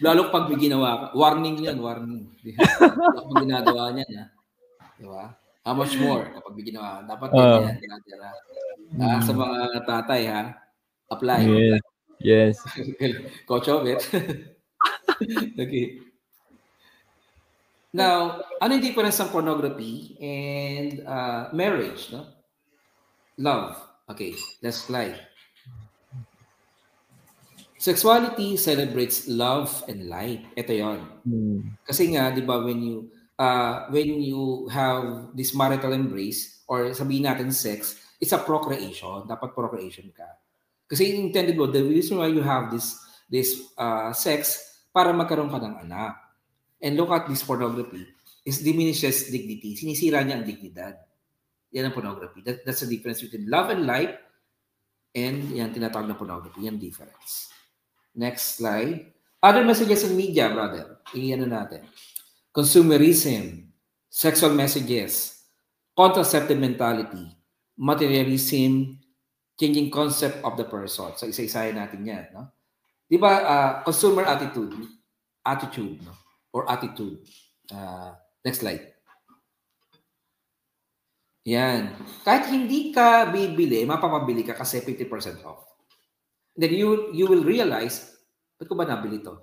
Lalo 0.00 0.30
pag 0.30 0.46
may 0.46 0.56
ginawa 0.56 0.90
ka. 0.96 1.06
Warning 1.18 1.58
yan, 1.58 1.82
warning. 1.82 2.30
Lalo 2.54 3.20
pag 3.26 3.42
ginagawa 3.42 3.90
niya, 3.92 4.06
ha? 4.14 4.24
Di 4.96 5.04
ba? 5.04 5.34
How 5.60 5.76
much 5.76 5.92
more 6.00 6.24
kapag 6.30 6.54
may 6.56 6.64
ginawa? 6.64 7.04
Dapat 7.04 7.28
uh, 7.34 7.60
yan, 7.66 7.76
ginagawa. 7.82 8.28
Ah, 9.00 9.20
sa 9.22 9.32
mga 9.34 9.58
tatay, 9.86 10.22
ha? 10.30 10.42
Apply. 11.10 11.40
Yeah. 11.46 11.78
Yes. 12.20 12.60
Coach 13.48 13.68
of 13.68 13.86
it. 13.88 14.02
okay. 15.62 15.86
Now, 17.90 18.46
ano 18.62 18.70
yung 18.78 18.86
difference 18.86 19.18
ng 19.18 19.34
pornography 19.34 20.14
and 20.22 21.02
uh, 21.02 21.50
marriage, 21.50 22.14
no? 22.14 22.22
Love. 23.34 23.74
Okay, 24.06 24.34
let's 24.62 24.86
slide. 24.86 25.18
Sexuality 27.80 28.60
celebrates 28.60 29.24
love 29.26 29.72
and 29.88 30.06
light. 30.06 30.44
Ito 30.52 30.72
'yon. 30.76 31.00
Hmm. 31.24 31.80
Kasi 31.80 32.12
nga 32.12 32.28
'di 32.28 32.44
ba 32.44 32.60
when 32.60 32.78
you 32.84 33.08
uh, 33.40 33.88
when 33.88 34.20
you 34.20 34.68
have 34.68 35.32
this 35.32 35.56
marital 35.56 35.96
embrace 35.96 36.60
or 36.68 36.92
sabihin 36.92 37.24
natin 37.24 37.48
sex, 37.48 37.96
it's 38.20 38.36
a 38.36 38.42
procreation. 38.44 39.24
Dapat 39.24 39.56
procreation 39.56 40.12
ka. 40.12 40.28
Kasi 40.84 41.16
intended 41.16 41.56
mo, 41.56 41.64
the 41.64 41.80
reason 41.80 42.20
why 42.20 42.28
you 42.28 42.44
have 42.44 42.68
this 42.68 43.00
this 43.32 43.72
uh, 43.80 44.12
sex 44.12 44.60
para 44.92 45.16
magkaroon 45.16 45.48
ka 45.48 45.56
ng 45.56 45.88
anak. 45.88 46.29
And 46.80 46.96
look 46.96 47.12
at 47.12 47.28
this 47.28 47.44
pornography. 47.44 48.08
It 48.44 48.56
diminishes 48.64 49.28
dignity. 49.28 49.76
Sinisira 49.76 50.24
niya 50.24 50.40
ang 50.40 50.48
dignidad. 50.48 50.96
Yan 51.76 51.92
ang 51.92 51.94
pornography. 51.94 52.40
That, 52.40 52.64
that's 52.64 52.80
the 52.82 52.88
difference 52.88 53.20
between 53.20 53.46
love 53.46 53.68
and 53.68 53.84
light 53.84 54.16
and 55.12 55.44
yan 55.52 55.70
tinatawag 55.70 56.08
na 56.08 56.16
pornography. 56.16 56.64
Yan 56.64 56.80
difference. 56.80 57.52
Next 58.16 58.58
slide. 58.58 59.12
Other 59.40 59.64
messages 59.64 60.04
in 60.04 60.16
media, 60.16 60.48
brother. 60.52 61.00
Iyan 61.16 61.48
natin. 61.48 61.84
Consumerism, 62.52 63.70
sexual 64.08 64.52
messages, 64.52 65.44
contraceptive 65.96 66.58
mentality, 66.58 67.24
materialism, 67.78 69.00
changing 69.60 69.88
concept 69.92 70.40
of 70.44 70.56
the 70.56 70.64
person. 70.64 71.12
So 71.16 71.28
isa-isahin 71.28 71.76
natin 71.76 72.04
yan. 72.04 72.24
No? 72.32 72.48
Di 73.04 73.16
ba, 73.20 73.32
uh, 73.44 73.72
consumer 73.84 74.24
attitude, 74.24 74.76
attitude, 75.44 76.00
no? 76.04 76.16
Or 76.52 76.66
attitude. 76.70 77.22
Uh, 77.70 78.14
next 78.44 78.60
slide. 78.60 78.94
Yan. 81.48 81.96
Kahit 82.22 82.50
hindi 82.52 82.92
ka 82.92 83.30
bibili, 83.32 83.82
mapapabili 83.88 84.44
ka 84.44 84.54
kasi 84.54 84.82
50% 84.84 85.42
off 85.46 85.70
then 86.60 86.76
you 86.76 87.08
you 87.16 87.24
will 87.24 87.40
realize, 87.40 88.12
ba't 88.60 88.68
ko 88.68 88.76
ba 88.76 88.84
nabili 88.84 89.24
to? 89.24 89.40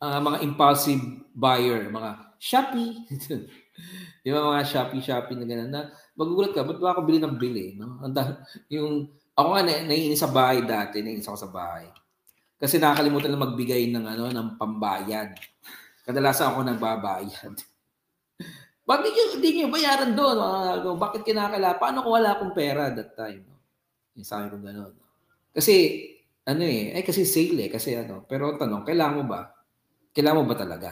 Uh, 0.00 0.20
mga 0.24 0.40
impulsive 0.44 1.00
buyer, 1.36 1.88
mga 1.92 2.40
Shopee. 2.40 3.04
Di 4.24 4.28
ba 4.32 4.44
mga 4.44 4.64
Shopee, 4.64 5.04
Shopee 5.04 5.36
na 5.36 5.44
gano'n 5.44 5.70
na 5.72 5.82
magugulat 6.16 6.52
ka, 6.56 6.64
ba't 6.64 6.80
ba 6.80 6.96
ako 6.96 7.04
bili 7.04 7.20
ng 7.20 7.36
bili? 7.36 7.76
No? 7.76 8.00
yung, 8.72 9.08
ako 9.36 9.48
nga, 9.52 9.62
na, 9.64 9.84
naiinis 9.88 10.20
sa 10.20 10.32
bahay 10.32 10.64
dati, 10.64 11.00
naiinis 11.00 11.28
ako 11.28 11.48
sa 11.48 11.52
bahay. 11.52 11.88
Kasi 12.56 12.80
nakakalimutan 12.80 13.32
na 13.32 13.44
magbigay 13.44 13.92
ng 13.92 14.04
ano 14.04 14.32
ng 14.32 14.48
pambayad. 14.56 15.36
Kadalasan 16.06 16.54
ako 16.54 16.58
nagbabayad. 16.62 17.54
Bakit 18.88 19.10
nyo, 19.10 19.24
hindi 19.34 19.48
nyo 19.58 19.66
bayaran 19.74 20.14
doon? 20.14 20.38
Uh, 20.38 20.94
bakit 20.94 21.26
kinakala? 21.26 21.74
Paano 21.74 22.06
kung 22.06 22.22
wala 22.22 22.38
akong 22.38 22.54
pera 22.54 22.86
that 22.94 23.18
time? 23.18 23.42
No? 23.42 23.58
Yung 24.14 24.22
sabi 24.22 24.46
ko 24.46 24.62
gano'n. 24.62 24.94
Kasi 25.50 25.74
ano 26.46 26.62
eh, 26.62 26.94
eh 26.94 27.02
kasi 27.02 27.26
sale 27.26 27.66
eh, 27.66 27.70
kasi 27.74 27.98
ano. 27.98 28.22
Pero 28.30 28.54
tanong, 28.54 28.86
kailangan 28.86 29.16
mo 29.18 29.24
ba? 29.26 29.50
Kailangan 30.14 30.38
mo 30.38 30.46
ba 30.46 30.54
talaga? 30.54 30.90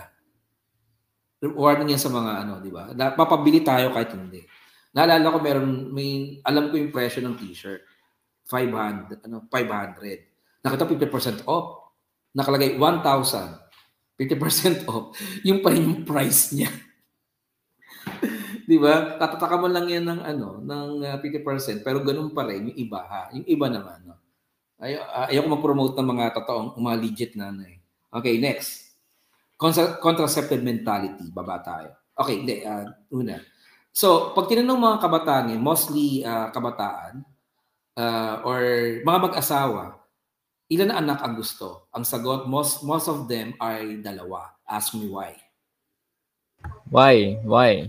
Warning 1.38 1.94
yan 1.94 2.02
sa 2.02 2.10
mga 2.10 2.32
ano, 2.42 2.58
di 2.58 2.74
ba? 2.74 2.90
Papabili 3.14 3.62
tayo 3.62 3.94
kahit 3.94 4.10
hindi. 4.10 4.42
Naalala 4.90 5.30
ko 5.30 5.38
meron, 5.38 5.94
may, 5.94 6.42
alam 6.42 6.74
ko 6.74 6.74
yung 6.74 6.90
presyo 6.90 7.22
ng 7.22 7.38
t-shirt. 7.38 7.86
500, 8.50 9.22
ano, 9.30 9.46
500. 9.46 10.66
Nakita 10.66 10.84
50% 11.46 11.46
off. 11.46 11.94
Nakalagay 12.34 12.74
1,000. 12.74 13.63
50% 14.18 14.84
off. 14.90 15.14
Yung 15.42 15.60
pa 15.60 15.74
yung 15.74 16.06
price 16.06 16.54
niya. 16.54 16.70
Di 18.68 18.76
ba? 18.80 19.18
Tatataka 19.20 19.60
mo 19.60 19.68
lang 19.68 19.86
yan 19.90 20.06
ng 20.06 20.20
ano, 20.24 20.62
ng 20.62 20.88
uh, 21.04 21.16
50%, 21.20 21.84
pero 21.84 22.00
ganun 22.00 22.32
pa 22.32 22.46
rin 22.46 22.72
yung 22.72 22.78
iba 22.78 23.00
ha. 23.04 23.22
Yung 23.34 23.46
iba 23.46 23.66
naman, 23.68 23.98
no. 24.06 24.16
Ay 24.78 24.98
uh, 24.98 25.30
ayoko 25.30 25.48
mag-promote 25.54 25.94
ng 25.96 26.08
mga 26.10 26.24
totoong 26.34 26.80
mga 26.80 26.96
legit 26.98 27.32
na 27.38 27.50
ano 27.50 27.62
eh. 27.66 27.78
Okay, 28.14 28.38
next. 28.38 28.94
Contra- 29.54 29.98
contraceptive 29.98 30.62
mentality, 30.62 31.30
baba 31.30 31.62
tayo. 31.62 31.90
Okay, 32.14 32.42
hindi, 32.42 32.62
uh, 32.62 32.86
una. 33.10 33.38
So, 33.94 34.34
pag 34.34 34.50
tinanong 34.50 34.78
mga 34.78 34.98
kabataan, 35.02 35.54
mostly 35.58 36.26
uh, 36.26 36.50
kabataan 36.50 37.22
uh, 37.94 38.42
or 38.42 38.60
mga 39.02 39.18
mag-asawa, 39.30 40.03
ilan 40.74 40.90
na 40.90 40.98
anak 40.98 41.22
ang 41.22 41.38
gusto? 41.38 41.88
Ang 41.94 42.02
sagot, 42.02 42.50
most 42.50 42.82
most 42.82 43.06
of 43.06 43.30
them 43.30 43.54
ay 43.62 44.02
dalawa. 44.02 44.58
Ask 44.66 44.98
me 44.98 45.06
why. 45.06 45.38
Why? 46.90 47.38
Why? 47.46 47.88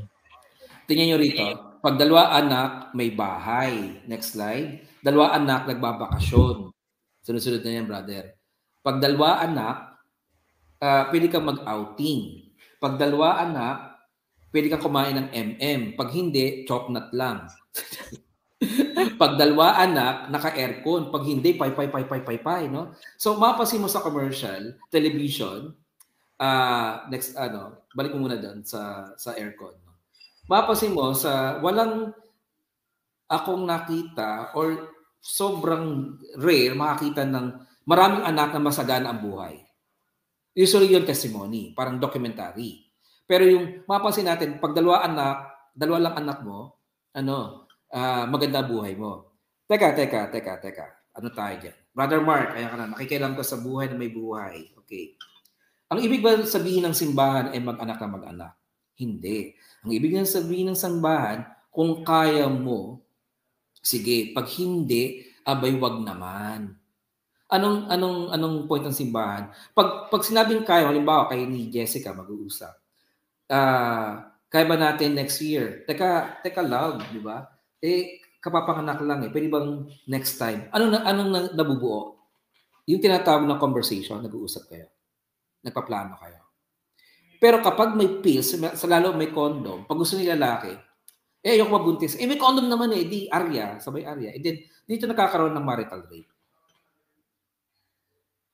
Tingnan 0.86 1.06
nyo 1.14 1.18
rito. 1.18 1.45
Pag 1.82 2.02
dalawa 2.02 2.34
anak, 2.34 2.98
may 2.98 3.14
bahay. 3.14 4.02
Next 4.10 4.34
slide. 4.34 4.86
Dalawa 5.06 5.38
anak, 5.38 5.70
nagbabakasyon. 5.70 6.74
Sunod-sunod 7.22 7.62
na 7.62 7.72
yan, 7.78 7.86
brother. 7.86 8.34
Pag 8.82 9.02
dalawa 9.02 9.45
anak, 9.45 9.76
uh, 10.82 11.03
pwede 11.14 11.30
kang 11.30 11.45
mag-outing. 11.45 12.49
Pag 12.82 12.98
dalawa 12.98 13.41
anak, 13.41 13.78
pwede 14.49 14.70
kang 14.74 14.82
kumain 14.82 15.14
ng 15.14 15.30
MM. 15.30 15.82
Pag 15.94 16.10
hindi, 16.14 16.66
choknat 16.66 17.14
lang. 17.14 17.45
Pag 19.22 19.36
dalawa 19.36 19.80
anak, 19.84 20.32
naka-aircon. 20.32 21.11
Pag 21.11 21.23
hindi, 21.27 21.56
pay, 21.56 21.76
pay, 21.76 21.88
pay, 21.91 22.06
pay, 22.07 22.22
pay, 22.23 22.40
pay, 22.40 22.64
no? 22.72 22.95
So, 23.19 23.36
mapasin 23.36 23.84
mo 23.84 23.91
sa 23.91 23.99
commercial, 23.99 24.80
television, 24.88 25.76
uh, 26.40 27.03
next, 27.11 27.36
ano, 27.36 27.88
balik 27.91 28.15
mo 28.15 28.27
muna 28.27 28.40
doon 28.40 28.64
sa, 28.64 29.11
sa 29.19 29.36
aircon 29.36 29.86
mapasin 30.45 30.94
mo 30.94 31.14
sa 31.14 31.57
walang 31.61 32.14
akong 33.26 33.65
nakita 33.65 34.53
or 34.53 34.94
sobrang 35.18 36.18
rare 36.38 36.77
makakita 36.77 37.26
ng 37.26 37.48
maraming 37.90 38.22
anak 38.22 38.53
na 38.53 38.61
masagana 38.61 39.10
ang 39.10 39.22
buhay. 39.26 39.57
Usually 40.53 40.94
yun 40.94 41.03
testimony, 41.03 41.73
parang 41.73 41.98
documentary. 41.98 42.86
Pero 43.26 43.44
yung 43.49 43.84
mapasin 43.90 44.30
natin, 44.30 44.61
pag 44.61 44.77
dalawa 44.77 45.03
anak, 45.03 45.38
dalawa 45.73 46.10
lang 46.10 46.15
anak 46.22 46.40
mo, 46.45 46.77
ano, 47.18 47.65
uh, 47.96 48.24
maganda 48.28 48.60
buhay 48.60 49.00
mo. 49.00 49.32
Teka, 49.66 49.96
teka, 49.96 50.28
teka, 50.30 50.54
teka. 50.60 50.88
Ano 51.16 51.32
tayo 51.32 51.56
dyan? 51.64 51.78
Brother 51.96 52.20
Mark, 52.20 52.52
ayan 52.54 52.70
ka 52.70 52.78
na, 52.78 52.92
nakikialam 52.92 53.34
ka 53.40 53.44
sa 53.48 53.58
buhay 53.58 53.88
na 53.88 53.96
may 53.96 54.12
buhay. 54.12 54.76
Okay. 54.84 55.16
Ang 55.88 56.04
ibig 56.04 56.20
ba 56.20 56.36
sabihin 56.44 56.84
ng 56.84 56.94
simbahan 56.98 57.56
ay 57.56 57.64
mag-anak 57.64 57.98
na 57.98 58.10
mag-anak? 58.12 58.54
Hindi. 59.00 59.56
Ang 59.88 59.92
ibig 59.96 60.12
ng 60.12 60.28
sabihin 60.28 60.76
ng 60.76 60.80
sambahan, 60.80 61.48
kung 61.72 62.04
kaya 62.04 62.52
mo, 62.52 63.00
sige, 63.80 64.36
pag 64.36 64.48
hindi, 64.60 65.24
abay 65.48 65.72
wag 65.80 66.04
naman. 66.04 66.76
Anong 67.46 67.88
anong 67.94 68.34
anong 68.34 68.56
point 68.66 68.84
ng 68.84 68.96
simbahan? 68.96 69.54
Pag 69.72 70.10
pag 70.10 70.26
sinabing 70.26 70.66
kaya, 70.66 70.90
halimbawa 70.90 71.30
kay 71.30 71.46
ni 71.46 71.70
Jessica 71.70 72.12
mag-uusap. 72.12 72.74
Ah, 73.46 73.56
uh, 73.56 74.12
kaya 74.50 74.66
ba 74.66 74.78
natin 74.80 75.14
next 75.14 75.38
year? 75.46 75.86
Teka, 75.86 76.42
teka 76.42 76.66
love, 76.66 76.98
di 77.14 77.22
ba? 77.22 77.55
Eh 77.81 78.22
kapapanganak 78.39 79.02
lang 79.02 79.26
eh. 79.26 79.30
Pwede 79.34 79.49
bang 79.49 79.89
next 80.06 80.38
time? 80.38 80.69
Anong 80.69 81.02
anong 81.02 81.31
nabubuo? 81.57 82.15
Yung 82.85 83.02
tinatawag 83.02 83.49
na 83.49 83.57
conversation, 83.57 84.22
nag-uusap 84.22 84.69
kayo. 84.69 84.88
Nagpaplano 85.65 86.14
kayo. 86.22 86.45
Pero 87.41 87.60
kapag 87.65 87.97
may 87.97 88.22
pills, 88.22 88.53
sa 88.53 88.88
lalo 88.88 89.18
may 89.18 89.34
condom, 89.34 89.89
pag 89.89 89.97
gusto 89.97 90.15
ni 90.15 90.30
lalaki, 90.30 90.73
eh 91.45 91.57
ayoko 91.57 91.73
mabuntis. 91.73 92.18
Eh 92.18 92.30
may 92.30 92.38
condom 92.38 92.69
naman 92.69 92.93
eh, 92.93 93.06
di 93.06 93.26
arya, 93.30 93.81
sabay 93.81 94.06
arya. 94.06 94.34
And 94.34 94.41
then, 94.45 94.57
dito 94.85 95.06
nakakaroon 95.06 95.53
ng 95.53 95.65
marital 95.65 96.06
rape. 96.10 96.30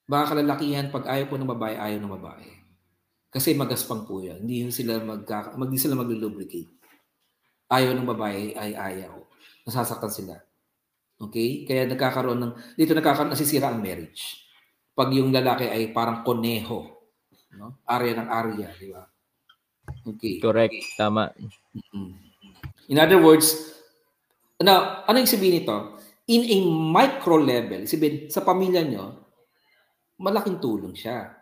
Baka 0.07 0.35
kalalakihan, 0.35 0.91
pag 0.91 1.07
ayaw 1.07 1.31
po 1.31 1.39
ng 1.39 1.47
babae, 1.47 1.79
ayaw 1.79 1.99
ng 2.03 2.15
babae. 2.19 2.49
Kasi 3.31 3.55
magaspang 3.55 4.03
po 4.03 4.19
yan. 4.19 4.43
Hindi 4.43 4.67
sila 4.75 4.99
magka, 4.99 5.55
mag, 5.55 5.71
sila 5.79 5.95
mag-lubricate. 5.95 6.80
Ayaw 7.71 7.95
ng 7.95 8.09
babae 8.11 8.51
ay 8.59 8.75
ayaw. 8.75 9.15
Nasasaktan 9.63 10.11
sila. 10.11 10.35
Okay? 11.15 11.63
Kaya 11.63 11.87
nagkakaroon 11.87 12.39
ng, 12.43 12.53
dito 12.75 12.91
nagkakaroon, 12.91 13.31
nasisira 13.31 13.71
ang 13.71 13.79
marriage. 13.79 14.43
Pag 14.91 15.15
yung 15.15 15.31
lalaki 15.31 15.71
ay 15.71 15.95
parang 15.95 16.19
koneho, 16.27 16.91
no? 17.55 17.79
Area 17.87 18.13
ng 18.19 18.29
area, 18.29 18.67
di 18.75 18.91
ba? 18.91 19.07
Okay. 20.03 20.43
Correct, 20.43 20.99
tama. 20.99 21.31
In 22.91 22.97
other 22.99 23.23
words, 23.23 23.55
now, 24.59 25.07
ano 25.07 25.23
yung 25.23 25.31
sabihin 25.31 25.63
nito? 25.63 25.95
In 26.27 26.43
a 26.47 26.57
micro 26.91 27.39
level, 27.39 27.87
sabihin, 27.87 28.27
sa 28.27 28.43
pamilya 28.43 28.83
nyo, 28.83 29.05
malaking 30.19 30.59
tulong 30.59 30.95
siya. 30.95 31.33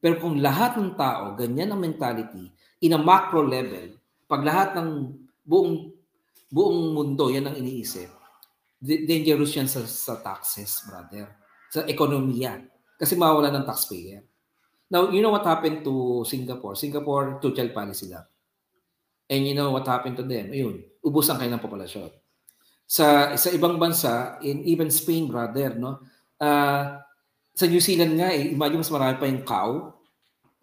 Pero 0.00 0.16
kung 0.16 0.40
lahat 0.40 0.80
ng 0.80 0.96
tao, 0.96 1.36
ganyan 1.36 1.72
ang 1.72 1.80
mentality, 1.80 2.48
in 2.80 2.96
a 2.96 3.00
macro 3.00 3.44
level, 3.44 4.00
pag 4.24 4.40
lahat 4.40 4.72
ng 4.78 4.88
buong 5.50 5.90
buong 6.46 6.94
mundo, 6.94 7.26
yan 7.26 7.50
ang 7.50 7.58
iniisip, 7.58 8.06
dangerous 8.82 9.50
yan 9.54 9.66
sa, 9.66 9.82
sa 9.82 10.22
taxes, 10.22 10.86
brother. 10.86 11.26
Sa 11.70 11.86
ekonomiya. 11.86 12.58
Kasi 12.98 13.14
mawala 13.14 13.50
ng 13.50 13.66
taxpayer. 13.66 14.22
Now, 14.90 15.10
you 15.14 15.22
know 15.22 15.30
what 15.30 15.46
happened 15.46 15.86
to 15.86 16.26
Singapore? 16.26 16.74
Singapore, 16.74 17.38
two-child 17.38 17.70
policy 17.70 18.10
lang. 18.10 18.26
And 19.30 19.46
you 19.46 19.54
know 19.54 19.70
what 19.70 19.86
happened 19.86 20.18
to 20.18 20.26
them? 20.26 20.50
Ayun, 20.50 20.82
ubos 21.06 21.30
ang 21.30 21.38
kanilang 21.38 21.62
populasyon. 21.62 22.10
Sa 22.90 23.38
sa 23.38 23.48
ibang 23.54 23.78
bansa, 23.78 24.42
in 24.42 24.66
even 24.66 24.90
Spain, 24.90 25.30
brother, 25.30 25.78
no? 25.78 26.02
Uh, 26.34 26.98
sa 27.54 27.70
New 27.70 27.78
Zealand 27.78 28.18
nga, 28.18 28.34
eh, 28.34 28.50
imagine 28.50 28.82
mas 28.82 28.90
marami 28.90 29.14
pa 29.20 29.30
yung 29.30 29.44
cow. 29.46 29.70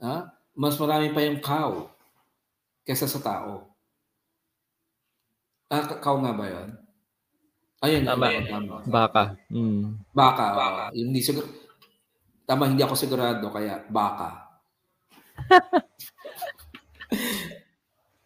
Ha? 0.03 0.15
Mas 0.57 0.75
marami 0.75 1.13
pa 1.15 1.21
yung 1.23 1.39
cow 1.39 1.87
kaysa 2.83 3.07
sa 3.07 3.23
tao. 3.23 3.66
Ah, 5.67 5.83
cow 5.99 6.15
nga 6.23 6.31
ba 6.31 6.45
yun? 6.47 6.69
Ayun, 7.83 8.03
tama. 8.07 8.25
Ayun, 8.31 8.45
tama. 8.47 8.75
Baka. 8.87 9.23
Mm. 9.51 10.01
Baka. 10.15 10.45
Baka. 10.55 10.83
Yung 10.95 11.11
hindi 11.13 11.21
siguro, 11.21 11.45
Tama, 12.47 12.71
hindi 12.71 12.79
ako 12.79 12.95
sigurado, 12.95 13.51
kaya 13.51 13.83
baka. 13.91 14.47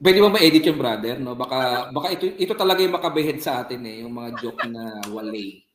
Pwede 0.02 0.22
ba 0.22 0.30
ma-edit 0.30 0.70
yung 0.70 0.78
brother, 0.78 1.18
no? 1.18 1.34
Baka 1.34 1.90
baka 1.90 2.14
ito 2.14 2.30
ito 2.38 2.54
talaga 2.54 2.86
yung 2.86 2.94
makabehead 2.94 3.42
sa 3.42 3.66
atin 3.66 3.82
eh, 3.82 4.06
yung 4.06 4.14
mga 4.14 4.30
joke 4.38 4.70
na 4.70 5.02
wale. 5.10 5.66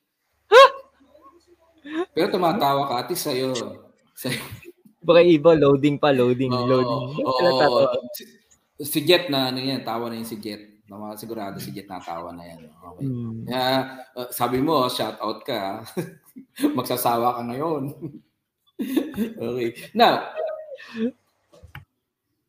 Pero 2.15 2.31
tumatawa 2.31 2.87
ka 2.87 2.95
ati 3.03 3.19
sa'yo. 3.19 3.51
Sa'yo. 4.15 4.39
Baka 5.03 5.27
iba, 5.27 5.59
loading 5.59 5.99
pa, 5.99 6.15
loading, 6.15 6.55
oh, 6.55 6.67
loading. 6.67 7.03
Oh, 7.27 7.99
si, 8.15 8.27
si 8.83 8.99
Jet 9.03 9.27
na 9.27 9.51
ano 9.51 9.59
yan, 9.59 9.83
tawa 9.83 10.07
na 10.07 10.19
yung 10.23 10.27
si 10.27 10.39
Jet. 10.39 10.76
Tama, 10.87 11.19
sigurado 11.19 11.59
si 11.59 11.75
Jet 11.75 11.91
natawa 11.91 12.31
na 12.31 12.47
yan. 12.47 12.71
Okay. 12.71 13.05
Mm. 13.07 13.43
Uh, 13.51 14.31
sabi 14.31 14.63
mo, 14.63 14.87
shout 14.87 15.19
out 15.19 15.43
ka. 15.43 15.83
Magsasawa 16.79 17.37
ka 17.37 17.43
ngayon 17.43 17.91
okay. 19.41 19.71
Now, 19.97 20.37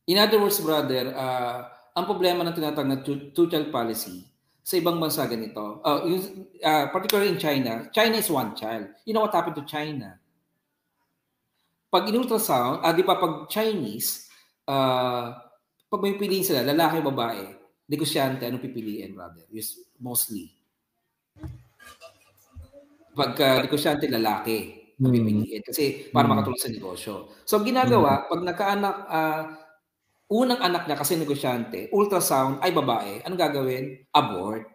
in 0.06 0.20
other 0.20 0.40
words, 0.44 0.60
brother, 0.60 1.16
uh, 1.16 1.72
ang 1.96 2.06
problema 2.06 2.44
ng 2.44 2.56
tinatawag 2.56 2.90
na 2.92 3.00
two-child 3.32 3.72
policy 3.72 4.28
sa 4.68 4.76
ibang 4.76 5.00
bansa 5.00 5.24
ganito, 5.32 5.80
uh, 5.80 6.04
yung, 6.04 6.52
uh, 6.60 6.92
particularly 6.92 7.32
in 7.32 7.40
China, 7.40 7.88
China 7.96 8.20
is 8.20 8.28
one 8.28 8.52
child. 8.52 8.92
You 9.08 9.16
know 9.16 9.24
what 9.24 9.32
happened 9.32 9.56
to 9.56 9.64
China? 9.64 10.20
Pag 11.88 12.12
in-ultrasound, 12.12 12.84
uh, 12.84 12.92
di 12.92 13.08
pa 13.08 13.16
pag 13.16 13.48
Chinese, 13.48 14.28
uh, 14.68 15.32
pag 15.88 16.04
may 16.04 16.20
piliin 16.20 16.44
sila, 16.44 16.68
lalaki 16.68 17.00
o 17.00 17.08
babae, 17.08 17.57
negosyante, 17.88 18.44
anong 18.46 18.64
pipiliin, 18.64 19.16
brother? 19.16 19.48
Yes, 19.50 19.80
mostly. 19.98 20.52
Pagka 23.18 23.66
negosyante, 23.66 24.06
lalaki 24.12 24.88
pipiliin 24.98 25.62
kasi 25.62 26.10
para 26.10 26.26
mm. 26.26 26.32
makatulong 26.34 26.62
sa 26.62 26.74
negosyo. 26.74 27.14
So 27.46 27.62
ginagawa, 27.62 28.26
mm. 28.26 28.28
pag 28.30 28.42
nagkaanak, 28.44 28.96
uh, 29.08 29.44
unang 30.34 30.60
anak 30.60 30.84
niya 30.90 30.98
kasi 30.98 31.16
negosyante, 31.16 31.88
ultrasound 31.94 32.60
ay 32.66 32.74
babae, 32.74 33.24
anong 33.24 33.42
gagawin? 33.42 33.86
Abort. 34.12 34.66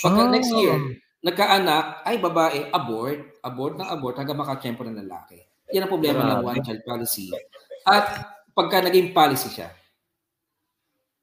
Pagka 0.00 0.22
oh. 0.26 0.32
next 0.32 0.50
year, 0.56 0.76
nagkaanak 1.20 2.02
ay 2.08 2.16
babae, 2.16 2.60
abort, 2.72 3.20
abort 3.44 3.74
ng 3.76 3.88
abort 3.88 4.16
hanggang 4.16 4.40
makachempo 4.40 4.82
ng 4.82 4.98
lalaki. 5.04 5.38
Yan 5.70 5.86
ang 5.86 5.92
problema 5.92 6.24
ng 6.26 6.42
one 6.42 6.60
child 6.64 6.82
policy. 6.82 7.30
At 7.86 8.26
pagka 8.56 8.82
naging 8.82 9.12
policy 9.12 9.52
siya, 9.52 9.68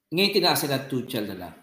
ngayon 0.08 0.32
tinaas 0.32 0.64
na 0.64 0.88
two 0.88 1.04
child 1.04 1.28
na 1.32 1.38
lang. 1.48 1.54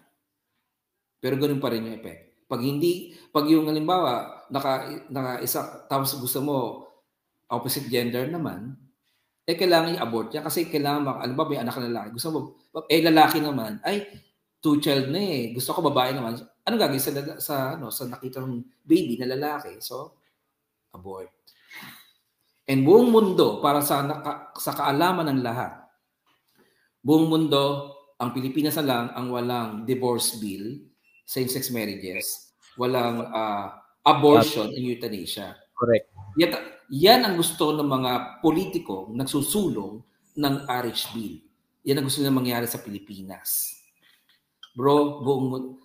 Pero 1.18 1.34
ganoon 1.40 1.58
pa 1.58 1.72
rin 1.74 1.86
yung 1.86 1.98
effect. 1.98 2.46
Pag 2.46 2.62
hindi, 2.62 3.10
pag 3.34 3.50
yung 3.50 3.66
halimbawa, 3.66 4.46
naka, 4.54 5.02
naka 5.10 5.42
isa, 5.42 5.86
tapos 5.90 6.14
gusto 6.14 6.38
mo 6.44 6.56
opposite 7.50 7.90
gender 7.90 8.30
naman, 8.30 8.78
eh 9.46 9.58
kailangan 9.58 9.98
i-abort 9.98 10.30
niya 10.30 10.46
kasi 10.46 10.70
kailangan, 10.70 11.22
ano 11.22 11.34
ba, 11.34 11.46
may 11.46 11.58
anak 11.58 11.74
na 11.78 11.90
lalaki. 11.90 12.08
Gusto 12.14 12.28
mo, 12.30 12.38
eh 12.86 13.02
lalaki 13.02 13.42
naman, 13.42 13.82
ay, 13.82 14.06
two 14.62 14.78
child 14.82 15.10
na 15.10 15.18
eh. 15.18 15.54
Gusto 15.54 15.74
ko 15.74 15.82
babae 15.86 16.14
naman. 16.14 16.38
Ano 16.66 16.74
gagawin 16.74 17.02
sa, 17.02 17.10
sa, 17.38 17.54
ano, 17.78 17.90
sa 17.94 18.10
nakita 18.10 18.42
ng 18.42 18.62
baby 18.82 19.18
na 19.18 19.30
lalaki? 19.34 19.78
So, 19.78 20.18
abort. 20.94 21.30
And 22.66 22.82
buong 22.82 23.14
mundo, 23.14 23.62
para 23.62 23.78
sa, 23.82 24.02
naka, 24.02 24.50
sa 24.58 24.74
kaalaman 24.74 25.30
ng 25.30 25.40
lahat, 25.42 25.86
buong 27.02 27.30
mundo, 27.30 27.94
ang 28.16 28.32
Pilipinas 28.32 28.80
na 28.80 28.86
lang 28.86 29.04
ang 29.12 29.26
walang 29.28 29.70
divorce 29.84 30.40
bill, 30.40 30.80
same-sex 31.28 31.68
marriages, 31.68 32.54
walang 32.80 33.28
uh, 33.28 33.76
abortion 34.06 34.72
and 34.72 34.84
euthanasia. 34.84 35.56
Correct. 35.76 36.08
Yet, 36.40 36.56
yan 36.88 37.26
ang 37.26 37.34
gusto 37.36 37.74
ng 37.76 37.84
mga 37.84 38.40
politiko 38.40 39.10
nagsusulong 39.12 40.00
ng 40.36 40.54
RH 40.64 41.02
bill. 41.12 41.36
Yan 41.84 42.00
ang 42.00 42.06
gusto 42.08 42.24
nila 42.24 42.32
mangyari 42.32 42.66
sa 42.68 42.80
Pilipinas. 42.80 43.76
Bro, 44.76 45.24
buong 45.24 45.76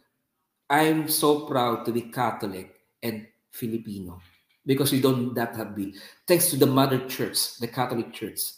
I'm 0.71 1.11
so 1.11 1.47
proud 1.51 1.83
to 1.83 1.91
be 1.91 2.07
Catholic 2.07 2.71
and 3.03 3.27
Filipino 3.51 4.23
because 4.63 4.95
we 4.95 5.03
don't 5.03 5.35
that 5.35 5.55
have 5.59 5.75
been. 5.75 5.91
Thanks 6.23 6.47
to 6.51 6.55
the 6.55 6.69
Mother 6.69 7.03
Church, 7.11 7.59
the 7.59 7.67
Catholic 7.67 8.15
Church, 8.15 8.55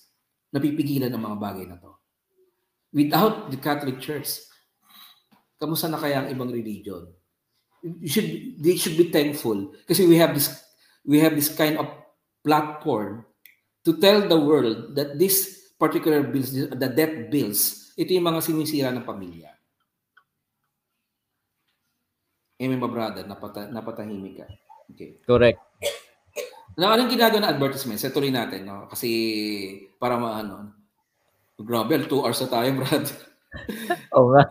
napipigilan 0.54 1.10
ang 1.10 1.26
mga 1.26 1.38
bagay 1.41 1.66
na 1.66 1.82
to. 1.82 2.03
Without 2.94 3.49
the 3.49 3.57
Catholic 3.57 3.98
Church, 3.98 4.45
kamusta 5.57 5.90
na 5.90 5.98
kaya 5.98 6.22
ang 6.22 6.30
ibang 6.30 6.53
religion? 6.53 7.10
You 7.82 8.07
should, 8.07 8.30
they 8.61 8.78
should 8.78 8.95
be 8.95 9.11
thankful 9.11 9.76
kasi 9.84 10.07
we 10.07 10.15
have 10.15 10.32
this 10.32 10.48
we 11.03 11.20
have 11.20 11.36
this 11.36 11.52
kind 11.52 11.76
of 11.76 11.91
platform 12.40 13.28
to 13.84 13.99
tell 13.99 14.24
the 14.24 14.40
world 14.40 14.95
that 14.95 15.20
this 15.20 15.68
particular 15.76 16.24
bills, 16.24 16.56
the 16.56 16.88
debt 16.88 17.28
bills, 17.28 17.91
ito 17.99 18.15
yung 18.15 18.32
mga 18.32 18.40
sinisira 18.40 18.90
ng 18.95 19.03
pamilya. 19.03 19.52
Amen 22.64 22.80
ba 22.80 22.88
brother? 22.88 23.28
Napata, 23.28 23.68
napatahimik 23.68 24.40
ka. 24.40 24.48
Okay. 24.95 25.20
Correct. 25.28 25.60
Na 26.80 26.95
anong 26.95 27.11
ginagawa 27.11 27.44
ng 27.44 27.52
advertisement? 27.52 27.99
Sa 27.99 28.14
tuloy 28.14 28.32
natin, 28.32 28.64
no? 28.64 28.88
Kasi 28.88 29.10
para 29.99 30.15
maano. 30.15 30.72
Grabe, 31.60 32.06
two 32.10 32.22
hours 32.22 32.42
na 32.42 32.50
tayo, 32.50 32.70
brad. 32.82 33.06
Oo 34.18 34.34
nga. 34.34 34.44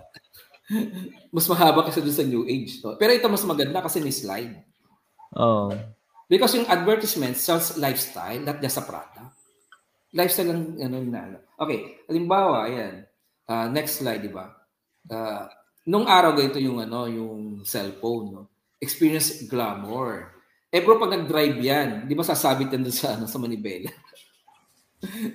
mas 1.35 1.47
mahaba 1.49 1.85
kasi 1.89 2.01
doon 2.01 2.17
sa 2.17 2.27
New 2.27 2.45
Age. 2.47 2.81
No? 2.85 2.97
Pero 2.97 3.11
ito 3.13 3.27
mas 3.29 3.45
maganda 3.45 3.83
kasi 3.83 3.99
may 3.99 4.15
slide. 4.15 4.55
Oo. 5.37 5.73
Oh. 5.73 5.73
Because 6.31 6.57
yung 6.57 6.69
advertisement 6.71 7.37
sells 7.37 7.77
lifestyle, 7.77 8.41
not 8.41 8.63
just 8.63 8.81
a 8.81 8.85
product. 8.87 9.37
Lifestyle 10.17 10.53
ang 10.53 10.77
ano 10.81 10.97
na. 11.05 11.41
Okay, 11.61 12.05
halimbawa, 12.09 12.69
ayan. 12.69 13.05
Uh, 13.45 13.69
next 13.69 14.01
slide, 14.01 14.25
di 14.25 14.33
ba? 14.33 14.49
Uh, 15.09 15.45
nung 15.85 16.09
araw 16.09 16.33
ganito 16.33 16.57
yung 16.57 16.81
ano, 16.81 17.05
yung 17.05 17.65
cellphone, 17.69 18.27
no? 18.33 18.43
Experience 18.81 19.45
glamour. 19.45 20.33
Eh 20.73 20.81
bro, 20.81 20.97
pag 20.97 21.13
nag-drive 21.13 21.59
yan, 21.61 21.89
di 22.09 22.17
ba 22.17 22.25
sasabit 22.25 22.73
yan 22.73 22.89
sa, 22.89 23.13
ano, 23.13 23.29
sa 23.29 23.37
manibela? 23.37 23.93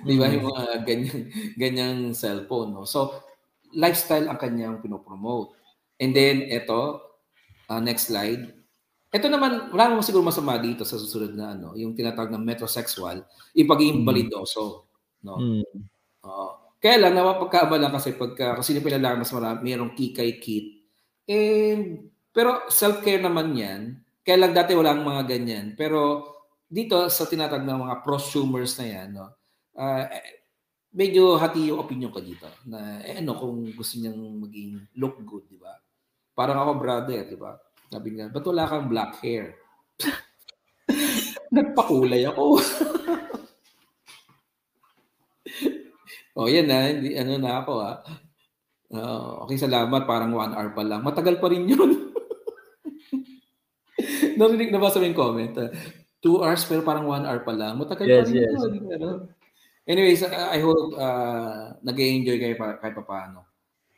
di 0.04 0.14
ba? 0.16 0.32
Yung 0.32 0.48
mga 0.48 0.62
uh, 0.64 0.78
ganyan, 0.82 1.20
ganyang 1.60 1.98
cellphone. 2.16 2.72
No? 2.72 2.88
So, 2.88 3.12
lifestyle 3.76 4.28
ang 4.28 4.40
kanyang 4.40 4.80
pinopromote. 4.80 5.56
And 6.00 6.16
then, 6.16 6.48
ito, 6.48 7.02
uh, 7.68 7.80
next 7.82 8.08
slide. 8.08 8.54
Ito 9.08 9.26
naman, 9.32 9.72
wala 9.72 9.92
naman 9.92 10.04
siguro 10.04 10.24
masama 10.24 10.60
dito 10.60 10.84
sa 10.84 11.00
susunod 11.00 11.32
na 11.32 11.56
ano, 11.56 11.72
yung 11.76 11.96
tinatawag 11.96 12.28
na 12.28 12.40
metrosexual, 12.40 13.24
yung 13.56 13.68
pagiging 13.68 14.04
mm. 14.04 14.08
balidoso. 14.08 14.88
No? 15.24 15.40
Mm. 15.40 15.64
Uh, 16.20 16.52
kaya 16.78 16.96
lang, 17.00 17.16
napapagkaabala 17.16 17.88
kasi 17.88 18.14
pagka, 18.14 18.60
kasi 18.60 18.76
pinalala 18.78 19.24
mas 19.24 19.32
marami, 19.32 19.58
mayroong 19.64 19.96
kikay 19.96 20.36
kit. 20.38 20.84
And, 21.24 22.12
pero 22.30 22.68
self-care 22.68 23.24
naman 23.24 23.56
yan, 23.56 23.80
kaya 24.22 24.44
lang 24.44 24.52
dati 24.52 24.76
walang 24.76 25.02
mga 25.02 25.24
ganyan. 25.24 25.72
Pero 25.72 26.28
dito 26.68 27.08
sa 27.08 27.24
tinatag 27.24 27.64
ng 27.64 27.88
mga 27.88 28.04
prosumers 28.04 28.76
na 28.76 28.86
yan, 28.86 29.08
no, 29.16 29.32
uh, 29.78 30.04
medyo 30.92 31.38
hati 31.38 31.70
yung 31.70 31.80
opinion 31.80 32.10
ko 32.10 32.18
dito. 32.18 32.50
Na 32.66 32.98
eh, 33.06 33.22
ano 33.22 33.38
kung 33.38 33.70
gusto 33.72 34.02
niyang 34.02 34.18
maging 34.42 34.98
look 34.98 35.22
good, 35.22 35.46
di 35.46 35.56
ba? 35.56 35.70
Parang 36.34 36.58
ako 36.58 36.72
brother, 36.78 37.22
di 37.26 37.38
ba? 37.38 37.54
Sabi 37.88 38.12
niya, 38.12 38.28
ba't 38.28 38.44
wala 38.44 38.68
kang 38.68 38.88
black 38.90 39.22
hair? 39.22 39.54
Nagpakulay 41.54 42.28
ako. 42.28 42.58
oh, 46.38 46.48
yan 46.48 46.68
na. 46.68 46.92
Hindi, 46.92 47.16
ano 47.16 47.32
na 47.40 47.64
ako 47.64 47.72
ah. 47.80 47.96
Uh, 48.88 49.48
okay, 49.48 49.56
salamat. 49.56 50.04
Parang 50.04 50.36
one 50.36 50.52
hour 50.52 50.70
pa 50.76 50.84
lang. 50.84 51.00
Matagal 51.00 51.40
pa 51.40 51.48
rin 51.48 51.68
yun. 51.68 51.96
Narinig 54.38 54.70
na 54.70 54.80
ba 54.80 54.92
sa 54.92 55.00
yung 55.00 55.16
comment? 55.16 55.56
Uh, 55.56 55.72
two 56.20 56.44
hours 56.44 56.68
pero 56.68 56.84
parang 56.84 57.08
one 57.08 57.24
hour 57.24 57.40
pa 57.40 57.56
lang. 57.56 57.80
Matagal 57.80 58.06
yes, 58.06 58.16
pa 58.16 58.24
rin 58.28 58.36
yes. 58.36 58.52
yun. 58.52 58.72
Ano? 58.92 59.08
Anyways, 59.88 60.20
I 60.28 60.60
hope 60.60 60.92
uh, 61.00 61.72
nag-enjoy 61.80 62.36
kayo 62.36 62.54
pa, 62.60 62.76
kahit 62.76 62.92
pa 62.92 63.04
paano. 63.08 63.48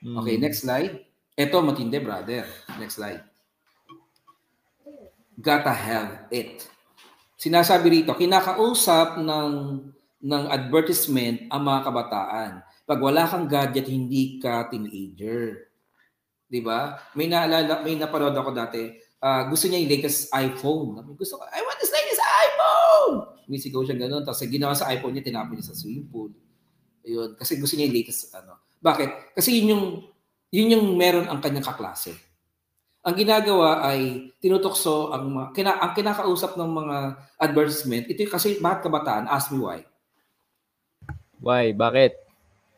Mm. 0.06 0.22
Okay, 0.22 0.38
next 0.38 0.62
slide. 0.62 1.02
Ito, 1.34 1.58
matindi, 1.66 1.98
brother. 1.98 2.46
Next 2.78 3.02
slide. 3.02 3.26
Gotta 5.34 5.74
have 5.74 6.30
it. 6.30 6.70
Sinasabi 7.34 8.00
rito, 8.00 8.14
kinakausap 8.14 9.18
ng 9.18 9.50
ng 10.20 10.44
advertisement 10.52 11.48
ang 11.48 11.64
mga 11.64 11.80
kabataan. 11.88 12.50
Pag 12.84 13.00
wala 13.00 13.24
kang 13.24 13.48
gadget, 13.48 13.88
hindi 13.88 14.36
ka 14.36 14.68
teenager. 14.68 15.72
'Di 16.46 16.60
ba? 16.60 17.00
May 17.16 17.32
naalala, 17.32 17.80
may 17.80 17.96
napanood 17.96 18.36
ako 18.36 18.52
dati 18.52 19.00
uh, 19.20 19.42
gusto 19.48 19.68
niya 19.68 19.80
yung 19.84 19.92
latest 19.92 20.32
iPhone. 20.32 20.96
Gusto 21.14 21.38
ko, 21.38 21.42
I 21.48 21.60
want 21.62 21.78
this 21.78 21.92
latest 21.92 22.20
iPhone! 22.20 23.16
Misigaw 23.46 23.82
siya 23.84 23.96
ganun. 23.96 24.24
Tapos 24.24 24.40
ginawa 24.44 24.74
sa 24.74 24.88
iPhone 24.92 25.16
niya, 25.16 25.28
tinapon 25.28 25.60
niya 25.60 25.70
sa 25.70 25.76
swimming 25.76 26.08
pool. 26.08 26.32
Ayun. 27.04 27.36
Kasi 27.36 27.60
gusto 27.60 27.76
niya 27.76 27.88
yung 27.88 27.96
latest 27.96 28.32
ano. 28.36 28.60
Bakit? 28.80 29.36
Kasi 29.36 29.60
yun 29.60 29.76
yung, 29.76 29.84
yun 30.50 30.72
yung 30.76 30.86
meron 30.96 31.28
ang 31.28 31.38
kanyang 31.38 31.68
kaklase. 31.68 32.16
Ang 33.00 33.16
ginagawa 33.16 33.80
ay 33.80 34.28
tinutokso 34.44 35.08
ang 35.08 35.32
mga, 35.32 35.46
kina, 35.56 35.72
ang 35.80 35.92
kinakausap 35.96 36.60
ng 36.60 36.70
mga 36.70 36.96
advertisement. 37.40 38.04
Ito 38.12 38.28
yung 38.28 38.32
kasi 38.32 38.60
bakit 38.60 38.88
kabataan? 38.88 39.24
Ask 39.24 39.48
me 39.52 39.60
why. 39.64 39.80
Why? 41.40 41.72
Bakit? 41.72 42.12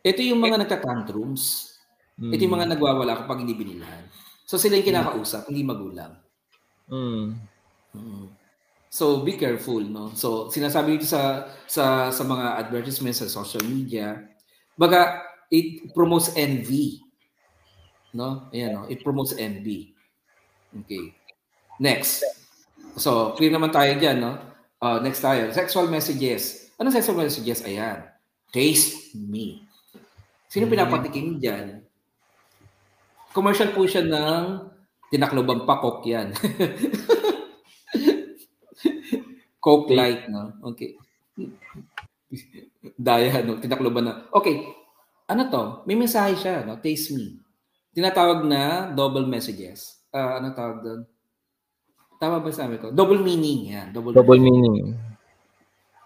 Ito 0.06 0.22
yung 0.22 0.38
mga 0.38 0.62
nagka-tantrums. 0.62 1.74
Mm. 2.14 2.32
Ito 2.38 2.40
yung 2.46 2.54
mga 2.54 2.70
nagwawala 2.70 3.12
kapag 3.26 3.42
hindi 3.42 3.58
binilhan. 3.58 4.06
So 4.46 4.54
sila 4.62 4.78
yung 4.78 4.86
kinakausap, 4.86 5.50
hindi 5.50 5.66
magulang. 5.66 6.21
Mm. 6.90 7.38
Mm. 7.94 8.26
So 8.92 9.24
be 9.24 9.36
careful, 9.36 9.80
no? 9.80 10.12
So 10.16 10.48
sinasabi 10.48 11.00
dito 11.00 11.08
sa 11.08 11.48
sa 11.68 12.08
sa 12.12 12.22
mga 12.24 12.60
advertisements 12.66 13.20
sa 13.20 13.30
social 13.30 13.64
media, 13.64 14.20
baga 14.74 15.22
it 15.52 15.92
promotes 15.92 16.32
envy. 16.34 17.04
No? 18.16 18.48
Ayan, 18.52 18.72
no? 18.76 18.84
It 18.88 19.04
promotes 19.04 19.36
envy. 19.36 19.92
Okay. 20.72 21.12
Next. 21.76 22.24
So, 22.96 23.36
clear 23.36 23.52
naman 23.52 23.72
tayo 23.72 23.92
diyan, 23.96 24.20
no? 24.20 24.36
Uh, 24.80 25.00
next 25.00 25.20
tayo. 25.20 25.52
Sexual 25.52 25.88
messages. 25.88 26.72
Ano 26.80 26.88
sexual 26.92 27.20
messages? 27.20 27.64
Ayan. 27.64 28.04
Taste 28.52 29.16
me. 29.16 29.64
Sino 30.48 30.68
mm-hmm. 30.68 30.72
pinapatikim 30.72 31.40
diyan? 31.40 31.80
Commercial 33.32 33.72
po 33.72 33.88
siya 33.88 34.04
ng 34.04 34.71
tinaklobang 35.12 35.68
pakok 35.68 36.00
yan. 36.08 36.32
Coke 39.62 39.92
Light, 39.92 40.26
no? 40.32 40.56
Okay. 40.72 40.96
Daya, 42.96 43.44
no? 43.44 43.60
Tinakloban 43.60 44.08
na. 44.08 44.14
Okay. 44.32 44.72
Ano 45.28 45.46
to? 45.52 45.62
May 45.86 45.94
mensahe 45.94 46.34
siya, 46.34 46.64
no? 46.64 46.80
Taste 46.80 47.14
me. 47.14 47.38
Tinatawag 47.92 48.42
na 48.48 48.88
double 48.90 49.28
messages. 49.28 50.02
Uh, 50.10 50.40
ano 50.40 50.56
tawag 50.56 50.80
doon? 50.82 51.00
Tama 52.18 52.42
ba 52.42 52.50
sabi 52.50 52.80
ko? 52.80 52.90
Double 52.90 53.20
meaning. 53.22 53.70
Yan. 53.70 53.94
Double, 53.94 54.16
double 54.16 54.40
meaning. 54.40 54.98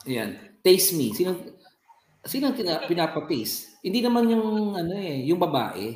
Yan. 0.05 0.37
Taste 0.61 0.99
me. 0.99 1.16
Sino 1.16 1.33
sino 2.27 2.53
tina, 2.53 2.85
pinapa-taste? 2.85 3.81
Hindi 3.81 4.03
naman 4.03 4.27
yung 4.28 4.74
ano 4.74 4.93
eh, 4.99 5.24
yung 5.24 5.39
babae. 5.39 5.95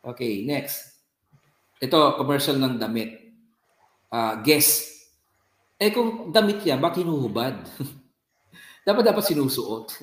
Okay, 0.00 0.46
next. 0.46 0.87
Ito, 1.78 2.18
commercial 2.18 2.58
ng 2.58 2.74
damit. 2.78 3.30
Uh, 4.10 4.40
guess. 4.42 4.98
Eh 5.78 5.94
kung 5.94 6.34
damit 6.34 6.62
yan, 6.66 6.82
bakit 6.82 7.06
hinuhubad? 7.06 7.54
dapat 8.88 9.02
dapat 9.06 9.22
sinusuot. 9.22 9.94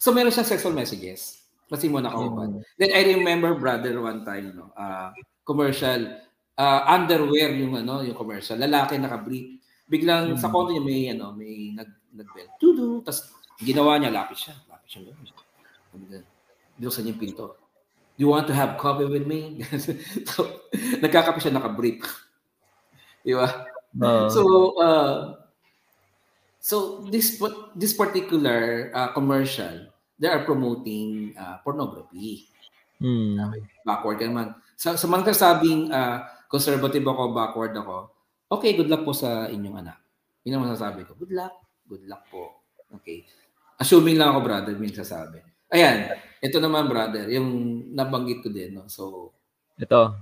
so 0.00 0.14
meron 0.14 0.32
siyang 0.32 0.48
sexual 0.48 0.72
messages. 0.72 1.44
Kasi 1.66 1.90
mo 1.90 1.98
nakahubad. 1.98 2.56
Mm. 2.56 2.62
Then 2.78 2.90
I 2.94 3.02
remember 3.12 3.58
brother 3.58 3.98
one 3.98 4.22
time, 4.22 4.54
no, 4.54 4.70
uh, 4.78 5.10
commercial. 5.42 6.22
Uh, 6.56 6.80
underwear 6.88 7.52
yung 7.52 7.76
ano, 7.76 8.00
yung 8.00 8.16
commercial. 8.16 8.56
Lalaki 8.56 8.96
naka-brief. 8.96 9.60
Biglang 9.84 10.34
mm. 10.34 10.40
sa 10.40 10.48
kondo 10.48 10.72
niya 10.72 10.84
may 10.86 11.00
ano, 11.12 11.34
may 11.34 11.74
nag 11.74 11.90
nag-bell. 12.16 12.48
Tudu, 12.56 13.04
tas 13.04 13.28
ginawa 13.60 14.00
niya 14.00 14.14
lapis 14.14 14.48
siya. 14.48 14.54
Lapis 14.70 14.90
siya. 14.96 15.02
Binuksan 16.78 17.04
niya 17.04 17.12
yung 17.12 17.20
pinto. 17.20 17.65
Do 18.16 18.24
you 18.24 18.32
want 18.32 18.48
to 18.48 18.56
have 18.56 18.80
coffee 18.80 19.04
with 19.04 19.28
me? 19.28 19.60
so, 20.32 20.64
nagkakape 21.04 21.36
siya 21.36 21.52
naka-brief. 21.52 22.00
Di 23.20 23.36
ba? 23.36 23.68
Uh, 23.92 24.28
so, 24.32 24.40
uh, 24.80 25.16
so 26.56 27.04
this 27.12 27.36
this 27.76 27.92
particular 27.92 28.88
uh, 28.96 29.12
commercial, 29.12 29.92
they 30.16 30.32
are 30.32 30.48
promoting 30.48 31.36
uh, 31.36 31.60
pornography. 31.60 32.48
Hmm. 32.96 33.36
Backward 33.84 34.16
ka 34.16 34.24
naman. 34.24 34.56
Sa, 34.80 34.96
sa 34.96 35.04
mga 35.04 35.36
sabing 35.36 35.92
uh, 35.92 36.24
conservative 36.48 37.04
ako, 37.04 37.36
backward 37.36 37.76
ako, 37.76 38.16
okay, 38.48 38.72
good 38.72 38.88
luck 38.88 39.04
po 39.04 39.12
sa 39.12 39.44
inyong 39.52 39.84
anak. 39.84 40.00
Yun 40.48 40.56
ang 40.56 40.64
masasabi 40.72 41.04
ko. 41.04 41.12
Good 41.20 41.36
luck. 41.36 41.54
Good 41.84 42.08
luck 42.08 42.24
po. 42.32 42.64
Okay. 42.96 43.28
Assuming 43.76 44.16
lang 44.16 44.32
ako, 44.32 44.40
brother, 44.40 44.74
may 44.78 44.88
sasabi. 44.88 45.44
Ayan. 45.72 46.14
Ito 46.42 46.60
naman, 46.62 46.86
brother, 46.86 47.26
yung 47.32 47.48
nabanggit 47.96 48.44
ko 48.44 48.48
din. 48.52 48.76
No? 48.76 48.86
So, 48.86 49.32
ito. 49.80 50.14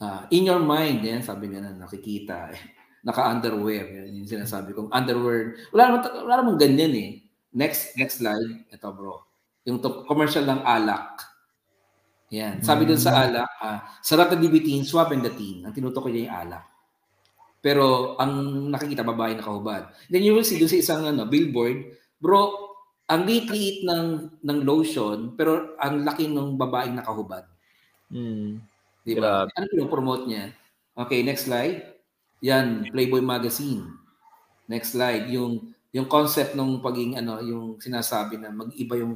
Uh, 0.00 0.22
in 0.30 0.48
your 0.48 0.62
mind, 0.62 1.04
yan, 1.04 1.20
sabi 1.20 1.50
niya 1.50 1.64
na 1.64 1.86
nakikita. 1.86 2.54
Eh. 2.54 2.60
Naka-underwear. 3.04 3.84
Yan 4.08 4.24
yung 4.24 4.30
sinasabi 4.30 4.72
kong 4.72 4.88
underwear. 4.88 5.58
Wala 5.74 5.82
naman, 5.90 6.00
wala 6.24 6.34
naman 6.40 6.54
ganyan 6.56 6.94
eh. 6.96 7.10
Next 7.54 7.94
next 8.00 8.18
slide. 8.18 8.66
Ito, 8.72 8.90
bro. 8.90 9.22
Yung 9.68 9.78
to, 9.78 10.08
commercial 10.08 10.42
ng 10.48 10.64
alak 10.64 11.34
yan. 12.34 12.66
Sabi 12.66 12.82
dun 12.88 12.98
sa 12.98 13.14
hmm. 13.14 13.22
alak, 13.30 13.50
uh, 13.62 13.78
sarap 14.02 14.34
na 14.34 14.42
dibitin, 14.42 14.82
swab 14.82 15.14
and 15.14 15.22
datin. 15.22 15.62
Ang 15.62 15.70
tinutukoy 15.70 16.10
niya 16.10 16.26
yung 16.26 16.36
alak. 16.42 16.64
Pero 17.62 18.18
ang 18.18 18.32
nakikita 18.74 19.06
babae 19.06 19.38
nakahubad. 19.38 19.94
Then 20.10 20.26
you 20.26 20.34
will 20.34 20.42
see 20.42 20.58
dun 20.58 20.68
sa 20.68 20.82
isang 20.82 21.02
ano, 21.06 21.30
billboard, 21.30 21.94
bro, 22.18 22.73
ang 23.14 23.22
liit-liit 23.22 23.86
ng 23.86 24.06
ng 24.42 24.58
lotion 24.66 25.38
pero 25.38 25.78
ang 25.78 26.02
laki 26.02 26.26
ng 26.26 26.58
babaeng 26.58 26.98
nakahubad. 26.98 27.46
Mm. 28.10 28.58
Di 29.06 29.14
ba? 29.14 29.46
Ano 29.46 29.64
pinopromote 29.70 30.26
niya? 30.26 30.50
Okay, 30.98 31.22
next 31.22 31.46
slide. 31.46 31.94
Yan, 32.42 32.90
Playboy 32.90 33.22
magazine. 33.22 33.86
Next 34.66 34.98
slide, 34.98 35.30
yung 35.30 35.72
yung 35.94 36.10
concept 36.10 36.58
ng 36.58 36.82
paging 36.82 37.14
ano, 37.22 37.38
yung 37.38 37.78
sinasabi 37.78 38.42
na 38.42 38.50
mag-iba 38.50 38.98
yung 38.98 39.14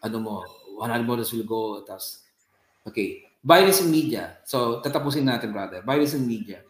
ano 0.00 0.16
mo, 0.22 0.34
100 0.78 1.02
models 1.02 1.34
will 1.34 1.44
go, 1.44 1.82
tapos 1.82 2.24
Okay. 2.86 3.28
Violence 3.40 3.80
in 3.80 3.88
media. 3.88 4.36
So, 4.44 4.80
tatapusin 4.84 5.24
natin, 5.24 5.52
brother. 5.52 5.80
Violence 5.84 6.12
in 6.12 6.28
media. 6.28 6.60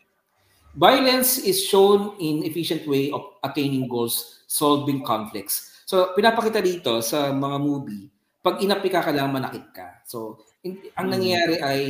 Violence 0.75 1.43
is 1.43 1.67
shown 1.67 2.15
in 2.23 2.47
efficient 2.47 2.87
way 2.87 3.11
of 3.11 3.27
attaining 3.43 3.91
goals, 3.91 4.47
solving 4.47 5.03
conflicts. 5.03 5.70
So, 5.91 6.15
pinapakita 6.15 6.63
dito 6.63 7.03
sa 7.03 7.35
mga 7.35 7.57
movie, 7.59 8.07
pag 8.39 8.63
inapi 8.63 8.87
ka, 8.87 9.03
kailangan 9.03 9.43
manakit 9.43 9.75
ka. 9.75 10.07
So, 10.07 10.39
in, 10.63 10.79
ang 10.95 11.11
hmm. 11.11 11.15
nangyayari 11.19 11.57
ay 11.59 11.81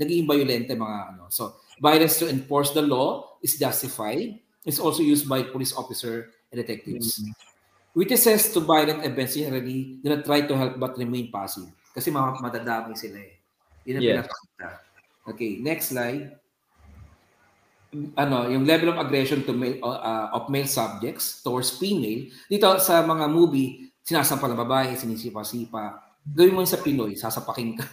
naging 0.00 0.24
violente 0.24 0.72
mga 0.72 1.12
ano. 1.12 1.28
So, 1.28 1.60
violence 1.76 2.16
to 2.24 2.32
enforce 2.32 2.72
the 2.72 2.80
law 2.80 3.36
is 3.44 3.60
justified. 3.60 4.40
It's 4.64 4.80
also 4.80 5.04
used 5.04 5.28
by 5.28 5.44
police 5.44 5.76
officer 5.76 6.32
and 6.48 6.56
detectives. 6.56 7.20
Mm-hmm. 7.20 7.36
Witnesses 8.00 8.48
to 8.56 8.64
violent 8.64 9.04
events 9.04 9.36
generally 9.36 10.00
do 10.00 10.08
not 10.08 10.24
try 10.24 10.40
to 10.40 10.54
help 10.56 10.80
but 10.80 10.96
remain 10.96 11.28
passive. 11.28 11.68
Kasi 11.92 12.08
mga 12.08 12.40
madadamay 12.40 12.96
sila 12.96 13.20
eh. 13.20 13.36
Yun 13.84 14.00
ang 14.00 14.04
yeah. 14.04 14.14
pinapakita. 14.24 14.68
Okay, 15.36 15.52
next 15.60 15.92
slide. 15.92 16.39
Ano, 18.14 18.46
yung 18.46 18.62
level 18.62 18.94
of 18.94 19.02
aggression 19.02 19.42
to 19.42 19.50
male, 19.50 19.82
uh, 19.82 20.30
of 20.30 20.46
male 20.46 20.70
subjects 20.70 21.42
towards 21.42 21.74
female. 21.74 22.30
Dito 22.46 22.70
sa 22.78 23.02
mga 23.02 23.26
movie, 23.26 23.90
sinasampa 24.06 24.46
ng 24.46 24.62
babae, 24.62 24.94
sinisipa-sipa. 24.94 25.98
Gawin 26.22 26.54
mo 26.54 26.62
sa 26.62 26.78
Pinoy, 26.78 27.18
sasapakin 27.18 27.78
ka. 27.78 27.86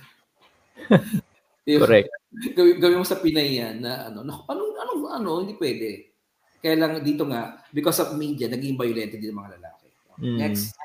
Correct. 1.81 2.09
Gawin, 2.53 2.75
gawin 2.77 2.99
mo 3.01 3.05
sa 3.07 3.19
Pinay 3.19 3.59
yan 3.59 3.81
na 3.81 4.07
ano, 4.07 4.23
ano, 4.23 4.61
ano, 4.77 4.93
ano, 5.09 5.29
hindi 5.43 5.57
pwede. 5.57 6.15
Kaya 6.61 6.77
lang 6.77 7.01
dito 7.01 7.25
nga, 7.25 7.59
because 7.73 7.99
of 7.99 8.15
media, 8.15 8.47
naging 8.47 8.77
violent 8.77 9.17
din 9.17 9.33
mga 9.33 9.57
lalaki. 9.59 9.87
Mm. 10.21 10.37
Next. 10.39 10.77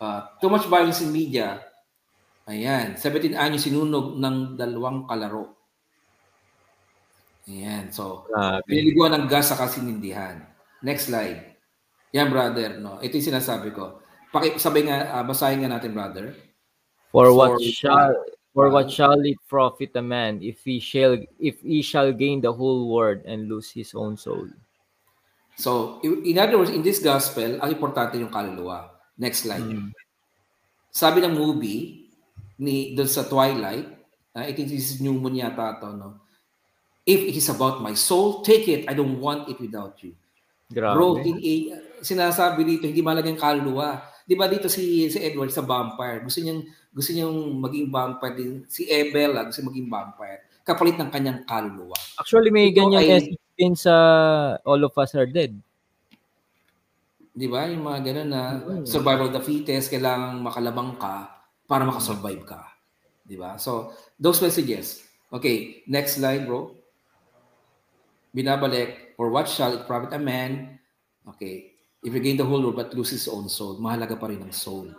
Uh, 0.00 0.26
too 0.42 0.50
much 0.50 0.66
violence 0.66 1.04
in 1.04 1.14
media 1.14 1.62
Ayan, 2.44 3.00
17 3.00 3.32
anyo 3.32 3.56
sinunog 3.56 4.20
ng 4.20 4.60
dalawang 4.60 5.08
kalaro. 5.08 5.63
Ayan, 7.44 7.92
so 7.92 8.24
Grabe. 8.28 8.64
piniliguan 8.64 9.12
ng 9.12 9.28
gas 9.28 9.52
sa 9.52 9.58
kasinindihan. 9.60 10.40
Next 10.80 11.12
slide. 11.12 11.56
Yan, 12.16 12.32
brother, 12.32 12.80
no. 12.80 13.02
Ito 13.04 13.20
yung 13.20 13.30
sinasabi 13.34 13.74
ko. 13.74 14.00
Paki 14.32 14.56
sabay 14.56 14.88
nga 14.88 15.12
uh, 15.20 15.24
basahin 15.26 15.60
nga 15.60 15.76
natin, 15.76 15.92
brother. 15.92 16.32
For, 17.12 17.28
for 17.28 17.36
what 17.36 17.60
shall 17.60 18.14
for 18.54 18.70
what 18.70 18.90
shall 18.90 19.18
it 19.22 19.38
profit 19.50 19.94
a 19.94 20.02
man 20.02 20.42
if 20.42 20.62
he 20.62 20.78
shall 20.78 21.18
if 21.38 21.58
he 21.62 21.82
shall 21.82 22.10
gain 22.14 22.42
the 22.42 22.50
whole 22.50 22.90
world 22.90 23.22
and 23.26 23.46
lose 23.50 23.70
his 23.70 23.92
own 23.94 24.16
soul? 24.16 24.48
So, 25.54 26.02
in 26.02 26.34
other 26.34 26.58
words, 26.58 26.74
in 26.74 26.82
this 26.82 26.98
gospel, 26.98 27.62
ang 27.62 27.70
importante 27.70 28.18
yung 28.18 28.32
kaluluwa. 28.32 28.90
Next 29.14 29.46
slide. 29.46 29.62
Hmm. 29.62 29.94
Sabi 30.90 31.22
ng 31.22 31.34
movie, 31.34 32.10
ni 32.58 32.94
doon 32.98 33.06
sa 33.06 33.26
Twilight, 33.26 33.86
uh, 34.34 34.42
I 34.42 34.50
think 34.50 34.70
this 34.70 34.98
is 34.98 34.98
Newman 34.98 35.38
yata 35.38 35.78
to, 35.78 35.94
no? 35.94 36.23
If 37.04 37.20
it 37.20 37.36
is 37.36 37.52
about 37.52 37.84
my 37.84 37.92
soul, 37.92 38.40
take 38.40 38.64
it. 38.68 38.88
I 38.88 38.96
don't 38.96 39.20
want 39.20 39.52
it 39.52 39.60
without 39.60 40.00
you. 40.00 40.16
Grabe. 40.72 40.96
Bro, 40.96 41.20
in, 41.20 41.36
eh, 41.44 41.60
sinasabi 42.00 42.64
dito, 42.64 42.88
hindi 42.88 43.04
malagang 43.04 43.36
kaluluwa. 43.36 44.00
Di 44.24 44.32
ba 44.32 44.48
dito 44.48 44.72
si 44.72 45.04
si 45.12 45.20
Edward 45.20 45.52
sa 45.52 45.60
vampire, 45.60 46.24
gusto 46.24 46.40
niyang 46.40 46.64
gusto 46.88 47.12
niyang 47.12 47.60
maging 47.60 47.92
vampire 47.92 48.34
din. 48.34 48.52
Si 48.72 48.88
Ebel, 48.88 49.36
gusto 49.36 49.60
maging 49.68 49.88
vampire. 49.92 50.48
Kapalit 50.64 50.96
ng 50.96 51.12
kanyang 51.12 51.44
kaluluwa. 51.44 51.96
Actually, 52.16 52.48
may 52.48 52.72
Ito 52.72 52.80
ganyan 52.80 53.04
ay, 53.04 53.36
din 53.52 53.76
sa 53.76 53.92
All 54.64 54.80
of 54.80 54.96
Us 54.96 55.12
Are 55.12 55.28
Dead. 55.28 55.52
Di 57.34 57.50
ba? 57.50 57.66
Yung 57.68 57.84
mga 57.84 58.00
ganun 58.00 58.28
na 58.30 58.42
mm. 58.62 58.86
survival 58.88 59.28
of 59.28 59.36
the 59.36 59.42
fittest, 59.44 59.92
kailangan 59.92 60.40
makalabang 60.40 60.96
ka 60.96 61.44
para 61.68 61.84
makasurvive 61.84 62.46
ka. 62.46 62.62
Di 63.26 63.34
ba? 63.36 63.60
So, 63.60 63.92
those 64.16 64.40
messages. 64.40 65.04
Okay, 65.28 65.82
next 65.90 66.16
slide, 66.16 66.46
bro. 66.46 66.72
Binabalik, 68.34 69.14
for 69.14 69.30
what 69.30 69.46
shall 69.46 69.70
it 69.70 69.86
profit 69.86 70.10
a 70.10 70.18
man? 70.18 70.82
Okay, 71.24 71.78
if 72.02 72.10
you 72.10 72.18
gain 72.18 72.36
the 72.36 72.44
whole 72.44 72.60
world 72.60 72.74
but 72.74 72.90
lose 72.92 73.14
his 73.14 73.30
own 73.30 73.46
soul, 73.46 73.78
mahalaga 73.78 74.18
pa 74.18 74.26
rin 74.26 74.42
ang 74.42 74.50
soul. 74.50 74.90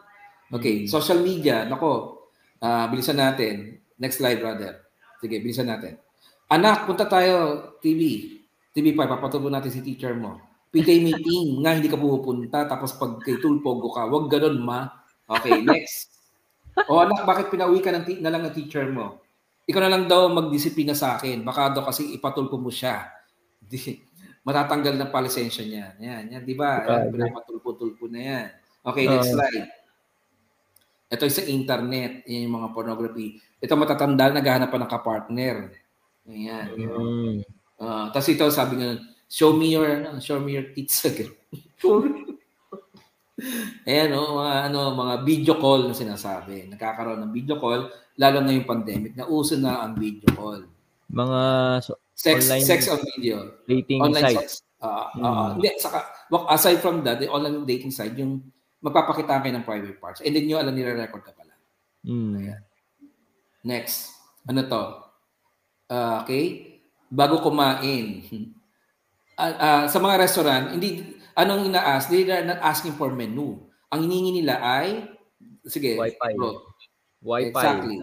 Okay, 0.50 0.88
mm-hmm. 0.88 0.92
social 0.92 1.20
media, 1.20 1.68
nako, 1.68 2.24
uh, 2.64 2.88
bilisan 2.88 3.20
natin. 3.20 3.84
Next 4.00 4.24
slide, 4.24 4.40
brother. 4.40 4.88
Sige, 5.20 5.44
bilisan 5.44 5.68
natin. 5.68 6.00
Anak, 6.48 6.88
punta 6.88 7.04
tayo, 7.06 7.76
TV. 7.84 8.32
TV5, 8.72 8.98
papatubo 9.04 9.52
natin 9.52 9.72
si 9.72 9.84
teacher 9.84 10.16
mo. 10.16 10.40
PTA 10.72 10.96
meeting, 11.04 11.60
nga 11.64 11.76
hindi 11.76 11.92
ka 11.92 12.00
pupunta, 12.00 12.68
tapos 12.68 12.96
pag 12.96 13.20
kay 13.24 13.40
tulpogo 13.40 13.92
ka, 13.92 14.08
wag 14.08 14.32
ganun, 14.32 14.64
ma. 14.64 14.88
Okay, 15.28 15.60
next 15.68 16.16
o 16.76 17.00
anak, 17.00 17.24
bakit 17.24 17.48
pinauwi 17.48 17.80
ka 17.80 17.96
ng 17.96 18.20
na 18.20 18.28
lang 18.28 18.44
ng 18.44 18.56
teacher 18.56 18.84
mo? 18.92 19.24
Ikaw 19.66 19.82
na 19.82 19.92
lang 19.96 20.04
daw 20.12 20.28
magdisiplina 20.28 20.92
sa 20.92 21.16
akin. 21.16 21.42
Baka 21.42 21.72
daw 21.72 21.88
kasi 21.88 22.12
ipatulpo 22.14 22.60
mo 22.60 22.68
siya. 22.68 23.15
Di, 23.66 24.00
matatanggal 24.46 24.94
na 24.96 25.10
pa 25.10 25.26
lisensya 25.26 25.66
niya. 25.66 25.98
Yan, 25.98 26.24
yan, 26.30 26.42
di 26.46 26.54
ba? 26.54 26.86
Yan, 26.86 27.10
pinapatulpo-tulpo 27.10 28.06
na 28.08 28.22
yan. 28.22 28.48
Okay, 28.86 29.10
next 29.10 29.34
uh, 29.34 29.42
slide. 29.42 29.66
Ito 31.10 31.26
sa 31.30 31.44
internet, 31.50 32.26
yan 32.30 32.50
yung 32.50 32.62
mga 32.62 32.70
pornography. 32.74 33.42
Ito 33.62 33.74
matatanda, 33.74 34.30
naghahanap 34.30 34.70
pa 34.70 34.78
ng 34.82 34.92
kapartner. 34.92 35.58
Ayan. 36.30 36.66
Mm. 36.78 37.36
Uh, 37.82 38.06
Tapos 38.14 38.30
ito, 38.30 38.46
sabi 38.54 38.82
nga, 38.82 39.02
show 39.26 39.54
me 39.58 39.74
your, 39.74 39.86
ano, 39.86 40.22
show 40.22 40.38
me 40.38 40.54
your 40.54 40.70
tits. 40.74 41.06
Ayan, 43.86 44.14
no, 44.14 44.42
mga, 44.42 44.56
ano, 44.70 44.80
mga 44.94 45.16
video 45.26 45.54
call 45.58 45.90
na 45.90 45.98
sinasabi. 45.98 46.70
Nagkakaroon 46.70 47.22
ng 47.26 47.34
video 47.34 47.58
call, 47.58 47.90
lalo 48.22 48.38
na 48.42 48.54
yung 48.54 48.70
pandemic, 48.70 49.18
na 49.18 49.26
uso 49.26 49.58
na 49.58 49.82
ang 49.86 49.98
video 49.98 50.30
call. 50.34 50.64
Mga 51.10 51.40
so, 51.86 51.98
sex, 52.16 52.48
online 52.48 52.66
sex 52.66 52.80
on 52.88 53.00
video. 53.04 53.60
Dating 53.68 54.00
online 54.02 54.34
sites. 54.34 54.64
Uh, 54.80 55.12
uh, 55.20 55.22
uh, 55.22 55.50
hindi, 55.60 55.70
saka, 55.78 56.08
aside 56.50 56.80
from 56.80 57.04
that, 57.04 57.20
the 57.20 57.28
online 57.28 57.68
dating 57.68 57.92
site, 57.92 58.16
yung 58.16 58.42
magpapakita 58.80 59.44
kayo 59.44 59.54
ng 59.54 59.68
private 59.68 60.00
parts. 60.00 60.24
And 60.24 60.32
then 60.32 60.48
nyo 60.48 60.64
alam 60.64 60.74
nire-record 60.74 61.24
ka 61.26 61.34
pala. 61.36 61.54
Mm. 62.08 62.32
Ayan. 62.40 62.62
Next. 63.66 64.14
Ano 64.48 64.64
to? 64.66 64.84
Uh, 65.90 66.24
okay? 66.24 66.80
Bago 67.10 67.42
kumain. 67.42 68.26
Uh, 69.36 69.54
uh, 69.66 69.84
sa 69.90 69.98
mga 70.00 70.16
restaurant, 70.22 70.74
hindi 70.74 71.16
Anong 71.36 71.68
ina-ask? 71.68 72.08
They 72.08 72.24
are 72.32 72.48
not 72.48 72.64
asking 72.64 72.96
for 72.96 73.12
menu. 73.12 73.60
Ang 73.92 74.08
hiningi 74.08 74.40
nila 74.40 74.56
ay, 74.64 75.04
sige, 75.68 76.00
Wi-Fi. 76.00 76.32
Bro. 76.40 76.64
Wi-Fi. 77.20 77.52
Exactly. 77.52 77.98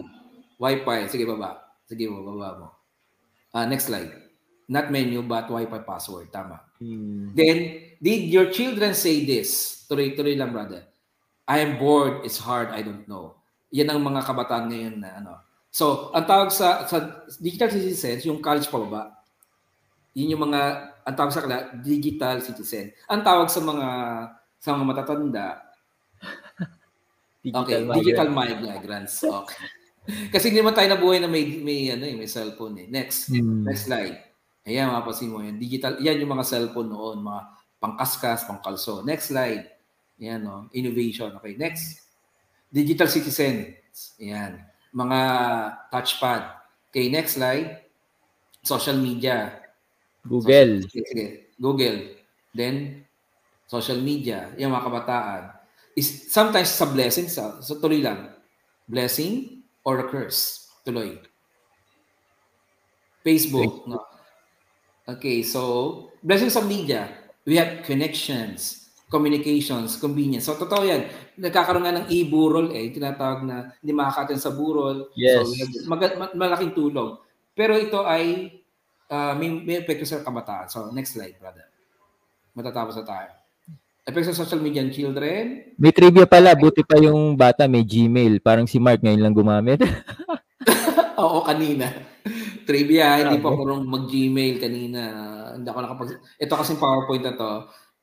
Wi-Fi. 0.61 0.99
Sige, 1.09 1.25
baba. 1.25 1.57
Sige, 1.89 2.05
baba 2.13 2.49
mo. 2.61 2.67
Uh, 3.53 3.69
next 3.69 3.85
slide. 3.85 4.09
Not 4.65 4.89
menu, 4.89 5.21
but 5.21 5.45
Wi-Fi 5.45 5.85
password. 5.85 6.33
Tama. 6.33 6.57
Hmm. 6.81 7.29
Then, 7.37 7.93
did 8.01 8.27
your 8.33 8.49
children 8.49 8.97
say 8.97 9.21
this? 9.21 9.83
Tuloy-tuloy 9.85 10.33
lang, 10.33 10.49
brother. 10.49 10.89
I 11.45 11.61
am 11.61 11.77
bored. 11.77 12.25
It's 12.25 12.41
hard. 12.41 12.73
I 12.73 12.81
don't 12.81 13.05
know. 13.05 13.37
Yan 13.69 13.93
ang 13.93 14.01
mga 14.01 14.25
kabataan 14.25 14.73
ngayon 14.73 14.95
na 14.97 15.21
ano. 15.21 15.33
So, 15.69 16.09
ang 16.13 16.25
tawag 16.25 16.49
sa, 16.49 16.85
sa 16.89 17.25
digital 17.37 17.69
citizens, 17.69 18.25
yung 18.25 18.41
college 18.41 18.69
pa 18.69 18.77
ba? 18.85 19.03
Yun 20.13 20.37
yung 20.37 20.43
mga, 20.49 20.61
ang 21.05 21.15
tawag 21.17 21.33
sa 21.33 21.41
kanila, 21.41 21.73
digital 21.81 22.37
citizen. 22.41 22.93
Ang 23.09 23.25
tawag 23.25 23.49
sa 23.49 23.61
mga, 23.61 23.87
sa 24.61 24.69
mga 24.77 24.85
matatanda, 24.85 25.47
digital 27.45 27.65
okay, 27.65 27.77
migrant. 27.81 27.97
digital 27.97 28.29
migrants. 28.29 29.13
Okay. 29.25 29.82
Kasi 30.03 30.51
hindi 30.51 30.59
naman 30.59 30.75
tayo 30.75 30.91
nabuhay 30.91 31.23
na 31.23 31.31
may, 31.31 31.63
may, 31.63 31.87
ano, 31.95 32.03
eh, 32.03 32.15
may 32.19 32.27
cellphone 32.27 32.75
eh. 32.83 32.87
Next. 32.91 33.31
Hmm. 33.31 33.63
Next 33.63 33.87
slide. 33.87 34.19
Ayan, 34.63 34.91
mapapansin 34.91 35.31
mo 35.31 35.43
yan. 35.43 35.59
Digital, 35.59 35.99
yan 35.99 36.23
yung 36.23 36.31
mga 36.35 36.47
cellphone 36.47 36.91
noon, 36.91 37.23
mga 37.23 37.41
pangkaskas, 37.79 38.47
pangkalso. 38.47 39.03
Next 39.03 39.31
slide. 39.31 39.63
Yan, 40.19 40.43
no? 40.43 40.71
Innovation. 40.71 41.35
Okay, 41.39 41.55
next. 41.59 42.03
Digital 42.71 43.11
citizens. 43.11 43.75
Yan. 44.19 44.63
Mga 44.95 45.19
touchpad. 45.91 46.41
Okay, 46.91 47.11
next 47.11 47.35
slide. 47.39 47.83
Social 48.63 48.95
media. 48.99 49.51
Google. 50.23 50.87
Social, 50.87 51.05
sige, 51.11 51.27
Google. 51.59 51.99
Then, 52.55 53.03
social 53.67 53.99
media. 53.99 54.51
Yan, 54.55 54.71
mga 54.71 54.87
kabataan. 54.87 55.41
Is, 55.95 56.31
sometimes 56.31 56.71
sa 56.71 56.87
blessing, 56.87 57.27
sa, 57.27 57.59
so 57.59 57.79
tuloy 57.79 57.99
lang. 57.99 58.31
Blessing, 58.87 59.62
or 59.83 60.03
a 60.03 60.07
curse. 60.07 60.71
Tuloy. 60.83 61.19
Facebook. 63.23 63.87
No? 63.87 64.03
Okay, 65.07 65.43
so 65.43 66.11
blessings 66.23 66.55
of 66.55 66.67
media. 66.67 67.11
We 67.43 67.59
have 67.59 67.83
connections, 67.83 68.87
communications, 69.11 69.99
convenience. 69.99 70.47
So 70.47 70.55
totoo 70.55 70.87
yan. 70.87 71.11
Nagkakaroon 71.35 71.83
nga 71.83 71.95
ng 71.99 72.07
e-burol 72.07 72.71
eh, 72.71 72.87
tinatawag 72.91 73.43
na 73.43 73.75
hindi 73.83 73.91
makakatin 73.91 74.39
sa 74.39 74.55
burol. 74.55 75.11
Yes. 75.15 75.43
So 75.43 75.87
mag- 75.87 76.35
malaking 76.35 76.71
tulong. 76.71 77.19
Pero 77.51 77.75
ito 77.75 78.07
ay 78.07 78.47
uh, 79.11 79.35
may, 79.35 79.51
may 79.59 79.83
epekto 79.83 80.07
sa 80.07 80.23
kabataan. 80.23 80.71
So 80.71 80.87
next 80.95 81.19
slide, 81.19 81.35
brother. 81.35 81.67
Matatapos 82.55 82.95
na 82.95 83.05
tayo. 83.07 83.42
Epekto 84.03 84.35
sa 84.35 84.43
social 84.43 84.59
media 84.59 84.83
ng 84.83 84.91
children. 84.91 85.71
May 85.79 85.95
trivia 85.95 86.27
pala, 86.27 86.51
buti 86.59 86.83
pa 86.83 86.99
yung 86.99 87.39
bata 87.39 87.71
may 87.71 87.87
Gmail. 87.87 88.43
Parang 88.43 88.67
si 88.67 88.75
Mark 88.75 88.99
ngayon 88.99 89.23
lang 89.23 89.31
gumamit. 89.31 89.79
Oo, 91.23 91.39
kanina. 91.39 91.87
Trivia, 92.67 93.23
hindi 93.23 93.39
pa 93.39 93.55
ako 93.55 93.79
mag-Gmail 93.87 94.59
kanina. 94.59 95.01
Hindi 95.55 95.67
ako 95.71 95.79
nakapag... 95.79 96.19
Ito 96.35 96.53
kasi 96.59 96.75
PowerPoint 96.75 97.23
na 97.23 97.35
to. 97.39 97.51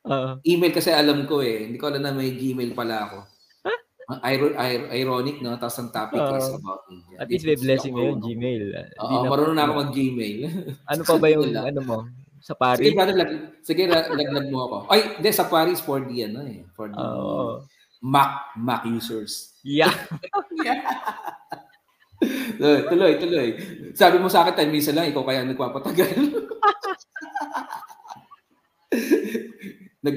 Uh-huh. 0.01 0.35
Email 0.49 0.73
kasi 0.73 0.89
alam 0.89 1.29
ko 1.29 1.45
eh. 1.45 1.69
Hindi 1.69 1.77
ko 1.77 1.93
alam 1.93 2.01
na 2.01 2.17
may 2.17 2.33
Gmail 2.33 2.73
pala 2.73 2.97
ako. 3.05 3.19
Ir- 4.25 4.57
ir- 4.57 4.89
ironic, 5.05 5.45
no? 5.45 5.61
Tapos 5.61 5.85
ang 5.85 5.93
topic 5.93 6.17
uh, 6.17 6.41
is 6.41 6.49
about 6.49 6.83
media. 6.89 7.17
At 7.21 7.29
least 7.29 7.45
may 7.45 7.61
blessing 7.61 7.93
mo 7.93 8.09
yung 8.09 8.25
Gmail. 8.25 8.73
Oo, 9.05 9.29
marunong 9.29 9.53
na 9.53 9.69
ako 9.69 9.73
mag-Gmail. 9.85 10.39
ano 10.89 11.03
pa 11.05 11.15
ba 11.21 11.29
yung 11.29 11.53
ano 11.53 11.81
mo? 11.85 11.97
Sa 12.41 12.57
Paris? 12.57 12.81
Sige, 12.81 12.97
brother, 12.97 13.17
lag, 13.17 13.31
sige 13.61 13.85
laglag 13.85 14.49
mo 14.49 14.65
ako. 14.65 14.77
Ay, 14.89 15.21
hindi, 15.21 15.31
sa 15.31 15.45
Paris, 15.45 15.81
for 15.85 16.01
the, 16.01 16.25
ano 16.25 16.41
eh, 16.49 16.65
for 16.73 16.89
the 16.89 16.97
oh. 16.97 17.61
Mac, 18.01 18.57
Mac 18.57 18.89
users. 18.89 19.61
Yeah. 19.61 19.93
yeah. 20.65 20.81
tuloy, 22.89 23.21
tuloy. 23.21 23.61
Sabi 23.93 24.17
mo 24.17 24.33
sa 24.33 24.49
akin, 24.49 24.57
10 24.57 24.73
minutes 24.73 24.89
lang, 24.97 25.13
ikaw 25.13 25.21
kaya 25.21 25.45
nagpapatagal. 25.45 26.17
Nag, 30.05 30.17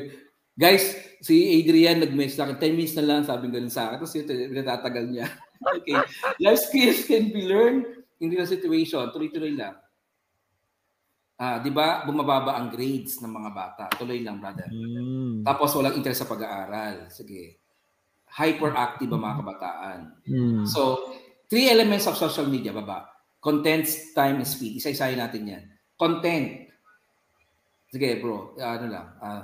guys, 0.55 0.95
si 1.19 1.59
Adrian 1.59 1.99
nag-message 1.99 2.39
sa 2.39 2.47
akin, 2.47 2.55
10 2.55 2.71
minutes 2.79 2.95
na 2.95 3.03
lang, 3.03 3.27
sabi 3.27 3.51
ganun 3.51 3.67
sa 3.67 3.91
akin. 3.91 3.99
Tapos 3.99 4.15
ito, 4.15 4.31
natatagal 4.31 5.11
niya. 5.11 5.27
okay. 5.75 5.99
Life 6.39 6.71
skills 6.71 7.03
can 7.03 7.35
be 7.35 7.43
learned 7.43 7.83
in 8.23 8.31
the 8.31 8.47
situation. 8.47 9.11
Tuloy-tuloy 9.11 9.59
lang. 9.59 9.75
Ah, 11.33 11.57
'di 11.57 11.73
ba? 11.73 12.05
Bumababa 12.05 12.55
ang 12.55 12.69
grades 12.69 13.17
ng 13.19 13.33
mga 13.33 13.51
bata. 13.51 13.83
Tuloy 13.97 14.21
lang, 14.21 14.37
brother. 14.37 14.69
Mm. 14.69 15.41
Tapos 15.41 15.73
walang 15.73 15.97
interest 15.97 16.23
sa 16.23 16.29
pag-aaral. 16.29 17.09
Sige. 17.09 17.57
Hyperactive 18.33 19.09
ang 19.09 19.23
mga 19.23 19.39
kabataan. 19.41 19.99
Mm. 20.29 20.63
So, 20.65 21.13
three 21.49 21.69
elements 21.69 22.05
of 22.05 22.17
social 22.17 22.45
media, 22.45 22.73
baba. 22.73 23.09
Content, 23.41 23.85
time, 24.13 24.41
and 24.41 24.47
speed. 24.47 24.77
Isa-isahin 24.79 25.19
natin 25.19 25.43
yan. 25.49 25.63
Content. 25.97 26.69
Sige, 27.89 28.17
bro. 28.21 28.55
Ano 28.57 28.85
lang. 28.89 29.07
Uh, 29.21 29.43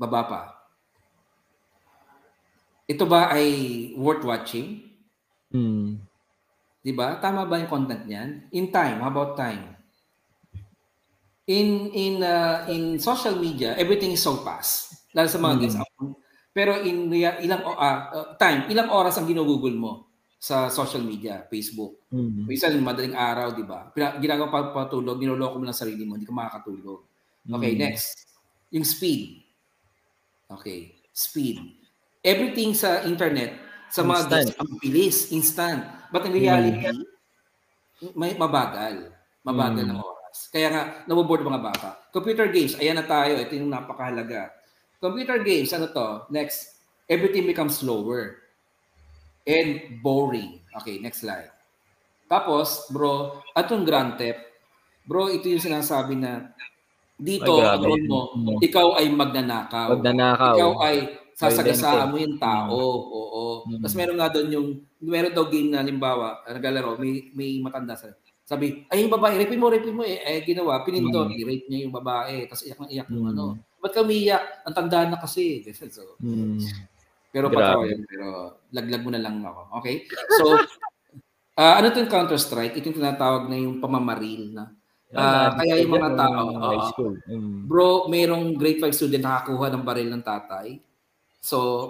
baba 0.00 0.20
pa. 0.26 0.42
Ito 2.90 3.06
ba 3.06 3.30
ay 3.30 3.46
worth 3.94 4.26
watching? 4.26 4.82
Mm. 5.54 5.98
'Di 6.82 6.92
ba? 6.96 7.20
Tama 7.20 7.46
ba 7.46 7.60
yung 7.60 7.70
content 7.70 8.02
niyan? 8.08 8.50
In 8.50 8.72
time, 8.72 8.98
how 8.98 9.12
about 9.12 9.36
time? 9.36 9.79
In 11.50 11.90
in 11.90 12.14
uh, 12.22 12.62
in 12.70 13.02
social 13.02 13.34
media, 13.34 13.74
everything 13.74 14.14
is 14.14 14.22
so 14.22 14.38
fast. 14.46 15.02
Lalo 15.10 15.26
sa 15.26 15.42
mga 15.42 15.66
mm-hmm. 15.66 16.14
Pero 16.54 16.78
in 16.86 17.10
ilang 17.10 17.62
uh, 17.66 17.74
uh, 17.74 18.26
time, 18.38 18.70
ilang 18.70 18.90
oras 18.94 19.18
ang 19.18 19.26
ginugugol 19.26 19.74
mo 19.74 19.92
sa 20.38 20.70
social 20.70 21.02
media, 21.02 21.42
Facebook. 21.50 22.06
Mm-hmm. 22.14 22.46
Minsan 22.46 22.78
madaling 22.78 23.18
araw, 23.18 23.50
'di 23.50 23.66
ba? 23.66 23.90
Ginagawa 24.22 24.48
pa 24.48 24.86
patulog, 24.86 25.18
niloloko 25.18 25.58
mo 25.58 25.66
lang 25.66 25.74
sarili 25.74 26.06
mo, 26.06 26.14
hindi 26.14 26.30
ka 26.30 26.34
makakatulog. 26.34 27.02
Okay, 27.50 27.74
mm-hmm. 27.74 27.82
next. 27.82 28.30
Yung 28.70 28.86
speed. 28.86 29.42
Okay, 30.46 30.94
speed. 31.10 31.58
Everything 32.22 32.78
sa 32.78 33.02
internet, 33.02 33.58
sa 33.90 34.06
mga 34.06 34.22
instant. 34.22 34.46
games, 34.46 34.54
ang 34.54 34.70
bilis, 34.78 35.18
instant. 35.34 35.82
But 36.14 36.26
in 36.30 36.34
reality, 36.34 36.78
mm-hmm. 36.78 38.14
may 38.14 38.38
mabagal. 38.38 39.10
Mabagal 39.42 39.82
mm-hmm. 39.82 39.98
ng 39.98 40.02
oras. 40.02 40.19
Kaya 40.48 40.68
nga, 40.72 40.82
naboboard 41.04 41.44
mga 41.44 41.60
bata. 41.60 41.90
Computer 42.08 42.48
games, 42.48 42.72
ayan 42.80 42.96
na 42.96 43.04
tayo. 43.04 43.36
Ito 43.36 43.52
yung 43.52 43.68
napakahalaga. 43.68 44.56
Computer 44.96 45.44
games, 45.44 45.68
ano 45.76 45.92
to? 45.92 46.24
Next, 46.32 46.80
everything 47.04 47.44
becomes 47.44 47.76
slower 47.76 48.40
and 49.44 50.00
boring. 50.00 50.64
Okay, 50.80 50.96
next 51.04 51.20
slide. 51.20 51.52
Tapos, 52.30 52.86
bro, 52.88 53.42
atong 53.52 53.82
Grand 53.82 54.14
Theft, 54.14 54.40
bro, 55.04 55.26
ito 55.28 55.50
yung 55.50 55.60
sinasabi 55.60 56.14
na 56.14 56.54
dito, 57.20 57.60
role 57.60 58.06
mo, 58.08 58.20
ikaw 58.64 58.96
ay 58.96 59.12
magnanakaw. 59.12 59.92
Magnanakaw. 59.98 60.56
Ikaw 60.56 60.72
ay 60.80 60.96
sasagasaan 61.36 62.08
mo 62.12 62.16
yung 62.16 62.36
tao. 62.40 62.72
Mm. 62.72 63.04
Oo. 63.12 63.42
Mm. 63.68 63.80
Tapos 63.84 63.96
meron 63.96 64.18
nga 64.20 64.30
doon 64.32 64.48
yung, 64.48 64.68
meron 65.02 65.34
daw 65.34 65.44
game 65.48 65.68
na, 65.72 65.84
limbawa, 65.84 66.40
naglalaro, 66.48 66.96
may, 66.96 67.28
may 67.36 67.60
matanda 67.60 67.96
sa, 67.96 68.08
sabi, 68.50 68.82
ay 68.90 69.06
yung 69.06 69.14
babae, 69.14 69.38
rapin 69.38 69.62
mo, 69.62 69.70
rapin 69.70 69.94
mo. 69.94 70.02
Eh, 70.02 70.18
eh 70.26 70.42
ginawa, 70.42 70.82
pinindot, 70.82 71.30
mm. 71.30 71.38
i-rape 71.38 71.66
niya 71.70 71.86
yung 71.86 71.94
babae. 71.94 72.50
Tapos 72.50 72.66
iyak 72.66 72.82
na 72.82 72.90
iyak 72.90 73.08
yung 73.14 73.30
mm. 73.30 73.30
ano. 73.30 73.44
Ba't 73.78 73.94
ka 73.94 74.02
umiyak? 74.02 74.66
Ang 74.66 74.74
tandaan 74.74 75.14
na 75.14 75.22
kasi. 75.22 75.62
so, 75.94 76.18
mm. 76.18 76.58
Pero 77.30 77.46
patawa 77.46 77.86
yun. 77.86 78.02
Pero 78.10 78.58
laglag 78.74 79.06
mo 79.06 79.14
na 79.14 79.22
lang 79.22 79.38
ako. 79.46 79.78
Okay? 79.78 80.02
So, 80.34 80.58
uh, 81.62 81.74
ano 81.78 81.94
itong 81.94 82.10
Counter-Strike? 82.10 82.74
Ito 82.74 82.90
yung 82.90 82.98
tinatawag 82.98 83.46
na 83.46 83.54
yung 83.54 83.78
pamamaril 83.78 84.50
na. 84.50 84.74
Uh, 85.14 85.54
kaya 85.54 85.86
yung 85.86 85.94
mga 85.94 86.10
tao, 86.18 86.42
uh, 86.50 87.14
mm. 87.30 87.70
bro, 87.70 88.10
mayroong 88.10 88.58
grade 88.58 88.82
5 88.82 88.98
student 88.98 89.30
nakakuha 89.30 89.70
ng 89.70 89.86
baril 89.86 90.10
ng 90.10 90.26
tatay. 90.26 90.82
So, 91.38 91.86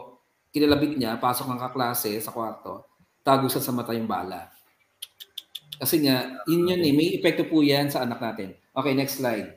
kinalabit 0.53 1.01
niya, 1.01 1.17
pasok 1.17 1.49
ng 1.49 1.61
kaklase 1.61 2.21
sa 2.21 2.37
kwarto, 2.37 2.85
tago 3.25 3.49
sa 3.49 3.65
sa 3.65 3.73
mata 3.73 3.97
yung 3.97 4.09
bala. 4.09 4.50
Kasi 5.81 6.05
nga, 6.05 6.45
yun 6.45 6.69
yun 6.69 6.85
eh, 6.85 6.93
may 6.93 7.17
epekto 7.17 7.49
po 7.49 7.65
yan 7.65 7.89
sa 7.89 8.05
anak 8.05 8.21
natin. 8.21 8.53
Okay, 8.77 8.93
next 8.93 9.17
slide. 9.17 9.57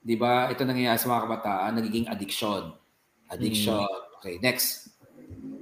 Di 0.00 0.16
ba? 0.16 0.48
Ito 0.48 0.64
nangyayari 0.64 0.96
sa 0.96 1.12
mga 1.12 1.28
kabataan, 1.28 1.70
nagiging 1.76 2.08
addiction. 2.08 2.72
Addiction. 3.28 3.84
Mm. 3.84 4.16
Okay, 4.16 4.34
next. 4.40 4.96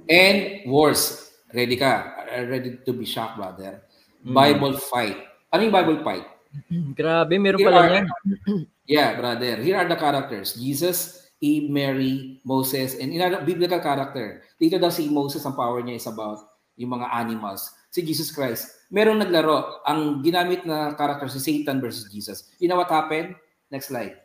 And 0.07 0.63
worse, 0.63 1.35
ready 1.51 1.75
ka? 1.75 2.23
Ready 2.47 2.79
to 2.87 2.91
be 2.95 3.03
shocked, 3.03 3.35
brother. 3.35 3.83
Mm. 4.23 4.31
Bible 4.31 4.79
fight. 4.79 5.27
Ano 5.51 5.67
yung 5.67 5.75
Bible 5.75 5.99
fight? 6.07 6.23
Grabe, 6.97 7.35
meron 7.35 7.59
pala 7.59 7.99
yan. 7.99 8.07
yeah, 8.87 9.19
brother. 9.19 9.59
Here 9.59 9.75
are 9.75 9.91
the 9.91 9.99
characters. 9.99 10.55
Jesus, 10.55 11.27
Eve, 11.43 11.67
Mary, 11.67 12.39
Moses, 12.47 12.95
and 12.95 13.11
in 13.11 13.19
a 13.19 13.43
biblical 13.43 13.83
character. 13.83 14.39
Dito 14.55 14.79
daw 14.79 14.87
si 14.87 15.11
Moses, 15.11 15.43
ang 15.43 15.59
power 15.59 15.83
niya 15.83 15.99
is 15.99 16.07
about 16.07 16.47
yung 16.79 16.95
mga 16.95 17.11
animals. 17.11 17.75
Si 17.91 17.99
Jesus 17.99 18.31
Christ, 18.31 18.78
merong 18.89 19.21
naglaro. 19.21 19.85
Ang 19.85 20.21
ginamit 20.25 20.65
na 20.65 20.93
character 20.97 21.29
si 21.29 21.39
Satan 21.39 21.77
versus 21.79 22.09
Jesus. 22.09 22.49
You 22.57 22.67
know 22.67 22.77
what 22.77 22.89
happened? 22.89 23.37
Next 23.69 23.93
slide. 23.93 24.17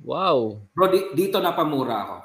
Wow. 0.00 0.64
Bro, 0.72 0.92
di, 0.92 1.00
dito 1.12 1.36
napamura 1.38 1.96
ako. 2.08 2.16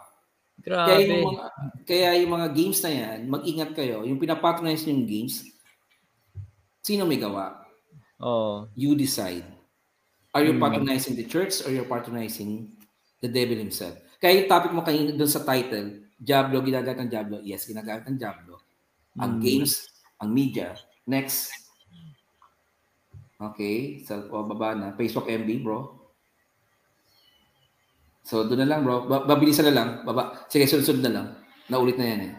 Grabe. 0.64 0.88
Kaya 0.88 1.04
yung, 1.04 1.24
mga, 1.28 1.46
kaya 1.84 2.10
yung 2.24 2.32
mga 2.32 2.48
games 2.56 2.80
na 2.82 2.92
yan, 2.92 3.20
mag-ingat 3.28 3.72
kayo. 3.76 4.08
Yung 4.08 4.18
pinapatronize 4.18 4.88
yung 4.88 5.04
games, 5.04 5.44
sino 6.80 7.04
may 7.04 7.20
gawa? 7.20 7.60
Oh. 8.18 8.72
You 8.74 8.96
decide. 8.96 9.44
Are 10.32 10.44
you 10.44 10.56
mm. 10.56 10.64
patronizing 10.64 11.16
the 11.16 11.28
church 11.28 11.64
or 11.64 11.72
you're 11.72 11.88
patronizing 11.88 12.72
the 13.20 13.28
devil 13.28 13.60
himself? 13.60 14.00
Kaya 14.20 14.44
yung 14.44 14.50
topic 14.52 14.72
mo 14.72 14.82
kanina 14.82 15.12
doon 15.12 15.32
sa 15.32 15.44
title, 15.44 16.08
Diablo, 16.16 16.64
ginagamit 16.64 17.04
ng 17.04 17.12
Diablo. 17.12 17.38
Yes, 17.44 17.68
ginagamit 17.68 18.08
ng 18.08 18.20
Diablo. 18.20 18.64
Ang 19.20 19.40
mm. 19.40 19.42
games, 19.44 19.95
ang 20.22 20.30
media. 20.32 20.76
Next. 21.06 21.52
Okay, 23.36 24.02
sa 24.08 24.24
so, 24.24 24.44
baba 24.48 24.74
na. 24.74 24.96
Facebook 24.96 25.28
MB, 25.28 25.50
bro. 25.62 25.80
So, 28.26 28.48
doon 28.48 28.66
na 28.66 28.70
lang, 28.74 28.82
bro. 28.82 29.06
Babilisan 29.06 29.70
na 29.70 29.76
lang. 29.76 29.90
Baba. 30.02 30.50
Sige, 30.50 30.66
sunod-sunod 30.66 31.04
na 31.06 31.14
lang. 31.14 31.28
Naulit 31.70 32.00
na 32.00 32.08
yan 32.10 32.22
eh. 32.26 32.34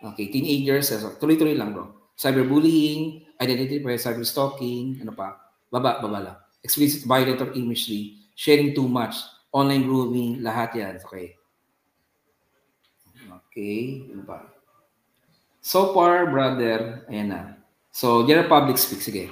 Okay, 0.00 0.32
teenagers. 0.32 0.90
Tuloy-tuloy 1.20 1.54
lang, 1.54 1.76
bro. 1.76 2.10
Cyberbullying, 2.18 3.30
identity 3.40 3.80
theft, 3.80 4.04
cyber 4.04 4.26
stalking, 4.28 5.00
ano 5.00 5.16
pa? 5.16 5.40
Baba, 5.72 6.04
baba 6.04 6.18
lang. 6.20 6.36
Explicit 6.60 7.08
violent 7.08 7.40
or 7.40 7.56
imagery, 7.56 8.20
sharing 8.36 8.76
too 8.76 8.84
much, 8.84 9.16
online 9.48 9.88
grooming, 9.88 10.44
lahat 10.44 10.76
yan. 10.76 11.00
Okay. 11.00 11.40
Okay, 13.48 14.04
ano 14.12 14.22
pa? 14.28 14.59
So 15.60 15.92
far, 15.92 16.28
brother, 16.32 17.04
ayan 17.12 17.28
na. 17.28 17.40
So, 17.92 18.24
general 18.24 18.48
public 18.48 18.80
speak, 18.80 19.04
sige. 19.04 19.28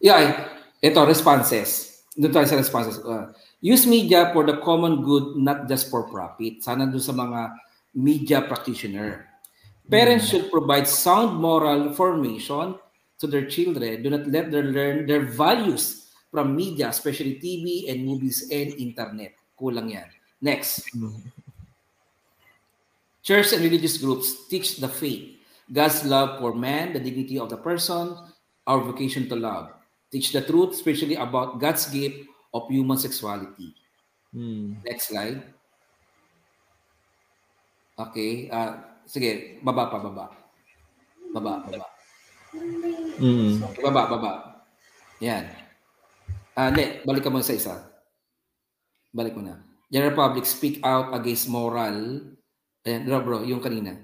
Yeah, 0.00 0.48
ito, 0.80 1.00
responses. 1.04 2.02
Doon 2.16 2.32
tayo 2.32 2.46
sa 2.48 2.56
responses. 2.58 2.98
Uh, 3.04 3.30
use 3.60 3.84
media 3.84 4.32
for 4.32 4.48
the 4.48 4.58
common 4.64 5.04
good, 5.04 5.36
not 5.36 5.68
just 5.68 5.92
for 5.92 6.08
profit. 6.08 6.64
Sana 6.64 6.88
doon 6.88 7.02
sa 7.02 7.14
mga 7.14 7.40
media 7.94 8.38
practitioner. 8.42 9.28
Parents 9.86 10.26
mm. 10.26 10.28
should 10.30 10.46
provide 10.50 10.88
sound 10.88 11.36
moral 11.36 11.92
formation 11.92 12.74
to 13.20 13.24
their 13.26 13.46
children. 13.46 14.02
Do 14.02 14.10
not 14.10 14.26
let 14.26 14.50
them 14.50 14.72
learn 14.72 15.06
their 15.06 15.26
values 15.26 16.10
from 16.30 16.54
media, 16.54 16.90
especially 16.90 17.38
TV 17.38 17.90
and 17.90 18.06
movies 18.06 18.46
and 18.48 18.72
internet. 18.78 19.34
Kulang 19.58 19.90
yan. 19.90 20.08
Next. 20.40 20.86
Mm. 20.94 21.22
Church 23.22 23.52
and 23.52 23.62
religious 23.62 23.98
groups 23.98 24.48
teach 24.48 24.78
the 24.78 24.88
faith 24.88 25.37
God's 25.68 26.04
love 26.04 26.40
for 26.40 26.56
man, 26.56 26.96
the 26.96 27.00
dignity 27.00 27.38
of 27.38 27.52
the 27.52 27.60
person, 27.60 28.16
our 28.66 28.80
vocation 28.80 29.28
to 29.28 29.36
love. 29.36 29.70
Teach 30.08 30.32
the 30.32 30.40
truth, 30.40 30.72
especially 30.72 31.16
about 31.20 31.60
God's 31.60 31.84
gift 31.92 32.24
of 32.52 32.68
human 32.72 32.96
sexuality. 32.96 33.76
Hmm. 34.32 34.80
Next 34.84 35.12
slide. 35.12 35.44
Okay. 37.98 38.48
Uh, 38.48 38.80
sige, 39.04 39.60
baba 39.60 39.92
pa, 39.92 39.98
baba. 40.00 40.32
Baba, 41.34 41.52
baba. 41.68 41.86
Mm. 43.20 43.60
Okay, 43.60 43.82
baba, 43.84 44.02
baba. 44.08 44.32
Yan. 45.20 45.50
Ah, 46.56 46.68
uh, 46.68 46.70
ne, 46.72 47.04
balik 47.04 47.26
ka 47.26 47.30
mo 47.30 47.44
sa 47.44 47.52
isa. 47.52 47.74
Balik 49.12 49.36
mo 49.36 49.44
na. 49.44 49.60
General 49.92 50.16
public, 50.16 50.46
speak 50.48 50.80
out 50.80 51.12
against 51.12 51.50
moral. 51.50 52.22
Ayan, 52.86 53.04
bro, 53.04 53.20
bro, 53.20 53.38
yung 53.44 53.60
kanina. 53.60 53.98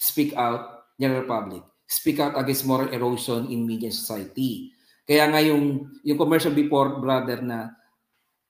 Speak 0.00 0.34
out 0.34 0.75
General 0.96 1.28
Public. 1.28 1.62
Speak 1.86 2.18
out 2.18 2.34
against 2.34 2.66
moral 2.66 2.90
erosion 2.90 3.46
in 3.52 3.62
media 3.62 3.92
society. 3.94 4.74
Kaya 5.06 5.30
nga 5.30 5.38
yung, 5.38 5.94
yung 6.02 6.18
commercial 6.18 6.50
before, 6.50 6.98
brother, 6.98 7.38
na 7.38 7.70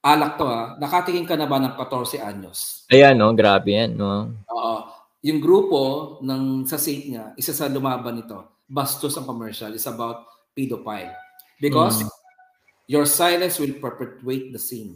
alak 0.01 0.41
to 0.41 0.47
ha, 0.49 0.79
nakatingin 0.81 1.29
ka 1.29 1.37
na 1.37 1.45
ba 1.45 1.61
ng 1.61 1.75
14 1.77 2.23
anyos? 2.23 2.87
Ayan, 2.89 3.19
no? 3.19 3.35
Grabe 3.37 3.77
yan, 3.77 3.99
no? 3.99 4.33
Oo. 4.49 4.77
Yung 5.27 5.43
grupo 5.43 6.17
ng 6.23 6.65
sa 6.65 6.79
state 6.79 7.11
niya, 7.11 7.35
isa 7.35 7.51
sa 7.51 7.67
lumaban 7.67 8.23
nito, 8.23 8.63
bastos 8.71 9.19
ang 9.19 9.27
commercial, 9.27 9.75
is 9.75 9.85
about 9.91 10.23
pedophile. 10.55 11.11
Because 11.59 12.07
mm. 12.07 12.11
your 12.87 13.05
silence 13.05 13.59
will 13.59 13.75
perpetuate 13.83 14.55
the 14.55 14.63
sin. 14.63 14.95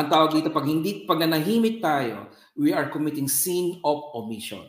Ang 0.00 0.08
tawag 0.08 0.32
dito, 0.32 0.48
pag 0.48 0.64
hindi, 0.64 1.04
pag 1.04 1.20
nanahimik 1.20 1.84
tayo, 1.84 2.32
we 2.56 2.72
are 2.72 2.88
committing 2.88 3.28
sin 3.28 3.76
of 3.84 4.08
omission. 4.16 4.64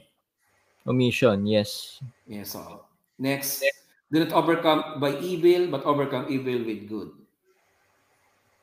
Omission, 0.86 1.46
yes. 1.48 2.02
Yes, 2.28 2.52
so 2.52 2.86
next. 3.18 3.64
Do 4.12 4.22
not 4.22 4.34
overcome 4.34 5.00
by 5.00 5.18
evil, 5.20 5.72
but 5.72 5.84
overcome 5.86 6.28
evil 6.30 6.62
with 6.66 6.88
good. 6.88 7.10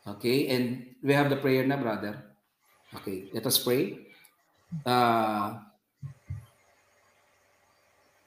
Okay, 0.06 0.48
and 0.48 0.94
we 1.02 1.12
have 1.12 1.28
the 1.28 1.36
prayer 1.36 1.66
na, 1.66 1.76
brother. 1.76 2.36
Okay, 2.94 3.28
let 3.34 3.46
us 3.46 3.58
pray. 3.58 3.98
Uh, 4.86 5.58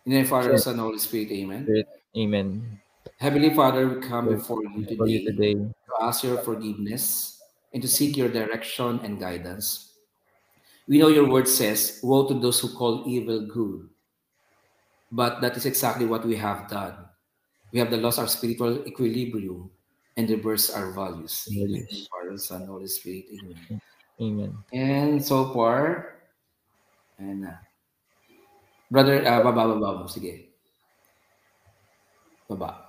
in 0.05 0.11
the 0.11 0.15
name 0.19 0.23
of 0.25 0.29
Father, 0.29 0.57
Son, 0.57 0.77
Holy 0.77 0.99
Spirit, 0.99 1.31
Amen. 1.31 1.63
Amen. 2.17 2.79
Heavenly 3.17 3.55
Father, 3.55 3.87
we 3.87 4.01
come 4.01 4.27
before 4.27 4.63
you 4.63 4.85
today, 4.85 5.23
today 5.23 5.53
to 5.53 5.93
ask 6.01 6.23
your 6.23 6.37
forgiveness 6.39 7.39
and 7.71 7.81
to 7.81 7.87
seek 7.87 8.17
your 8.17 8.29
direction 8.29 8.99
and 9.03 9.19
guidance. 9.19 9.92
We 10.87 10.99
know 10.99 11.07
your 11.07 11.29
word 11.29 11.47
says, 11.47 11.99
Woe 12.03 12.27
to 12.27 12.35
those 12.39 12.59
who 12.59 12.69
call 12.75 13.03
evil 13.07 13.47
good. 13.47 13.89
But 15.11 15.41
that 15.41 15.55
is 15.55 15.65
exactly 15.65 16.05
what 16.05 16.25
we 16.25 16.35
have 16.35 16.67
done. 16.67 17.05
We 17.71 17.79
have 17.79 17.91
lost 17.91 18.19
our 18.19 18.27
spiritual 18.27 18.85
equilibrium 18.87 19.69
and 20.17 20.29
reversed 20.29 20.75
our 20.75 20.91
values. 20.91 21.47
Yes. 21.49 22.07
Father, 22.09 22.37
Son, 22.37 22.65
Holy 22.67 22.87
Spirit. 22.87 23.25
Amen. 23.33 23.81
Amen. 24.21 24.51
And 24.73 25.23
so 25.23 25.53
far, 25.53 26.21
and 27.17 27.45
uh, 27.45 27.57
brother, 28.91 29.25
uh, 29.25 29.41
baba, 29.41 29.73
baba. 29.73 30.05
Sige. 30.09 30.53
Baba. 32.49 32.85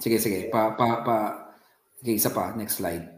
Sige, 0.00 0.18
sige. 0.20 0.50
Pa, 0.52 0.76
pa, 0.76 1.00
pa. 1.04 1.18
Okay, 2.02 2.20
isa 2.20 2.28
pa. 2.28 2.52
Next 2.52 2.76
slide. 2.82 3.08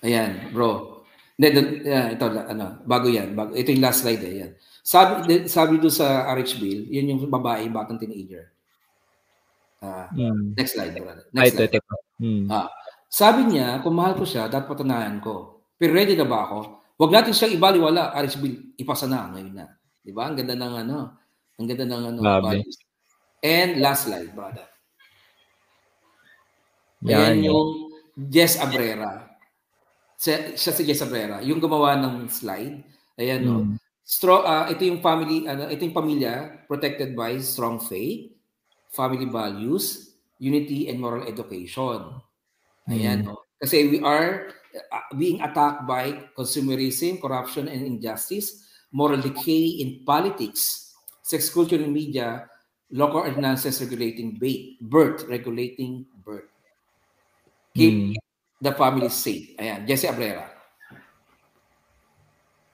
Ayan, 0.00 0.54
bro. 0.54 0.95
Hindi, 1.36 1.84
uh, 1.84 2.08
ito, 2.16 2.24
ano, 2.32 2.80
bago 2.88 3.12
yan. 3.12 3.36
Bago, 3.36 3.52
ito 3.52 3.68
yung 3.68 3.84
last 3.84 4.00
slide 4.00 4.24
eh. 4.24 4.34
Yan. 4.40 4.52
Sabi, 4.80 5.44
sabi 5.44 5.76
doon 5.76 5.92
sa 5.92 6.24
RH 6.32 6.56
Bill, 6.56 6.80
yun 6.88 7.12
yung 7.12 7.20
babae, 7.28 7.68
batang 7.68 8.00
teenager. 8.00 8.56
Uh, 9.84 10.08
mm. 10.16 10.56
Next 10.56 10.72
slide, 10.72 10.96
brother. 10.96 11.28
Next 11.36 11.52
slide. 11.52 11.68
Ito, 11.68 11.76
ito. 11.76 11.96
Mm. 12.24 12.48
Ah, 12.48 12.72
sabi 13.12 13.52
niya, 13.52 13.84
kung 13.84 14.00
mahal 14.00 14.16
ko 14.16 14.24
siya, 14.24 14.48
dapat 14.48 14.72
patunayan 14.72 15.20
ko. 15.20 15.60
Pero 15.76 15.92
ready 15.92 16.16
na 16.16 16.24
ba 16.24 16.48
ako? 16.48 16.58
Huwag 16.96 17.12
natin 17.12 17.36
siyang 17.36 17.60
ibaliwala. 17.60 18.16
RH 18.16 18.36
Bill, 18.40 18.56
ipasa 18.80 19.04
na, 19.04 19.28
ngayon 19.36 19.52
na. 19.52 19.66
Di 20.00 20.16
ba? 20.16 20.32
Ang 20.32 20.40
ganda 20.40 20.56
ng 20.56 20.74
ano. 20.88 20.98
Ang 21.60 21.66
ganda 21.68 21.84
ng 21.84 22.04
ano. 22.16 22.20
And 23.44 23.84
last 23.84 24.08
slide, 24.08 24.32
brother. 24.32 24.64
Yan, 27.04 27.36
Ayan 27.36 27.52
yung 27.52 27.92
Jess 28.16 28.56
Abrera 28.56 29.25
siya, 30.16 30.56
siya 30.56 30.72
si 30.72 30.82
Jess 30.84 31.04
Abrera, 31.04 31.44
yung 31.44 31.60
gumawa 31.60 31.94
ng 32.00 32.28
slide. 32.32 32.82
Ayan, 33.20 33.40
mm. 33.44 33.46
no. 33.46 33.56
Hmm. 33.62 33.76
Strong, 34.06 34.42
uh, 34.46 34.64
ito 34.70 34.86
yung 34.86 35.02
family, 35.02 35.50
ano, 35.50 35.66
ito 35.66 35.82
yung 35.82 35.96
pamilya 35.96 36.62
protected 36.70 37.18
by 37.18 37.42
strong 37.42 37.82
faith, 37.82 38.30
family 38.94 39.26
values, 39.26 40.14
unity, 40.38 40.86
and 40.86 41.02
moral 41.02 41.26
education. 41.26 42.22
Ayan, 42.86 43.26
mm. 43.26 43.34
no. 43.34 43.42
Kasi 43.58 43.90
we 43.90 43.98
are 44.00 44.52
uh, 44.92 45.06
being 45.16 45.42
attacked 45.42 45.84
by 45.90 46.30
consumerism, 46.38 47.18
corruption, 47.18 47.66
and 47.66 47.82
injustice, 47.82 48.62
moral 48.94 49.18
decay 49.18 49.82
in 49.82 50.06
politics, 50.06 50.94
sex 51.20 51.50
culture 51.50 51.80
in 51.80 51.90
media, 51.90 52.46
local 52.94 53.26
ordinances 53.26 53.82
regulating 53.82 54.38
birth, 54.80 55.26
regulating 55.26 56.06
birth. 56.22 56.48
Keep 57.74 57.92
mm 57.92 58.25
the 58.60 58.72
family 58.72 59.08
safe. 59.08 59.54
Ayan, 59.60 59.86
Jesse 59.86 60.08
Abrera. 60.08 60.48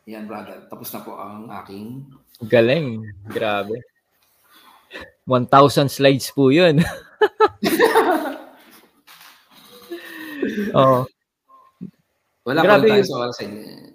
Ayan, 0.07 0.27
brother. 0.27 0.67
Tapos 0.67 0.91
na 0.91 1.01
po 1.01 1.15
ang 1.15 1.47
aking... 1.63 2.07
Galing. 2.43 3.07
Grabe. 3.31 3.79
1,000 5.25 5.89
slides 5.89 6.35
po 6.35 6.51
yun. 6.51 6.83
oh. 10.75 11.07
Wala 12.43 12.67
Grabe 12.67 12.91
tayo 12.91 13.07
sa 13.07 13.23
oras 13.23 13.39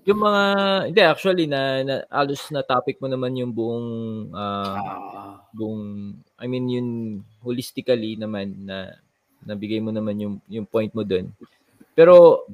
Yung 0.07 0.19
mga, 0.23 0.41
hindi 0.87 1.01
actually 1.03 1.45
na, 1.51 1.83
na 1.83 1.95
alos 2.07 2.47
na 2.47 2.63
topic 2.63 2.95
mo 3.03 3.11
naman 3.11 3.35
yung 3.35 3.51
buong 3.51 3.87
uh, 4.31 4.79
uh, 4.79 5.35
buong 5.51 6.15
I 6.39 6.47
mean 6.47 6.71
yung 6.71 6.89
holistically 7.43 8.15
naman 8.15 8.55
na 8.63 8.95
nabigay 9.43 9.83
mo 9.83 9.91
naman 9.91 10.15
yung 10.15 10.39
yung 10.47 10.63
point 10.63 10.95
mo 10.95 11.03
doon. 11.03 11.27
Pero 11.97 12.45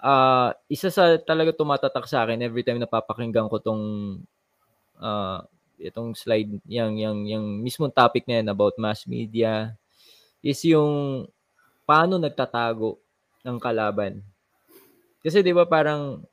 uh, 0.00 0.48
isa 0.72 0.88
sa 0.88 1.20
talaga 1.20 1.52
tumatatak 1.52 2.08
sa 2.08 2.24
akin 2.24 2.40
every 2.40 2.64
time 2.64 2.80
napapakinggan 2.80 3.52
ko 3.52 3.60
tong 3.60 3.84
uh, 4.96 5.44
itong 5.76 6.16
slide 6.16 6.56
yang 6.64 6.96
yang 6.96 7.28
yang 7.28 7.44
mismong 7.60 7.92
topic 7.92 8.24
na 8.24 8.40
yan 8.40 8.48
about 8.48 8.80
mass 8.80 9.04
media 9.04 9.76
is 10.40 10.56
yung 10.64 11.28
paano 11.84 12.16
nagtatago 12.16 12.96
ng 13.44 13.58
kalaban. 13.60 14.24
Kasi 15.20 15.44
'di 15.44 15.52
ba 15.52 15.68
parang 15.68 16.24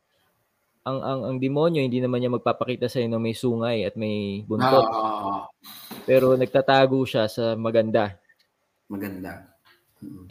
ang 0.88 1.00
ang 1.04 1.20
ang 1.28 1.36
demonyo 1.38 1.84
hindi 1.84 2.00
naman 2.00 2.24
niya 2.24 2.32
magpapakita 2.32 2.88
sa 2.88 3.04
inyo 3.04 3.20
may 3.20 3.36
sungay 3.36 3.84
at 3.84 4.00
may 4.00 4.48
buntot. 4.48 4.88
Ah. 4.88 5.46
Pero 6.08 6.40
nagtatago 6.40 7.04
siya 7.04 7.28
sa 7.28 7.54
maganda. 7.60 8.16
Maganda. 8.88 9.46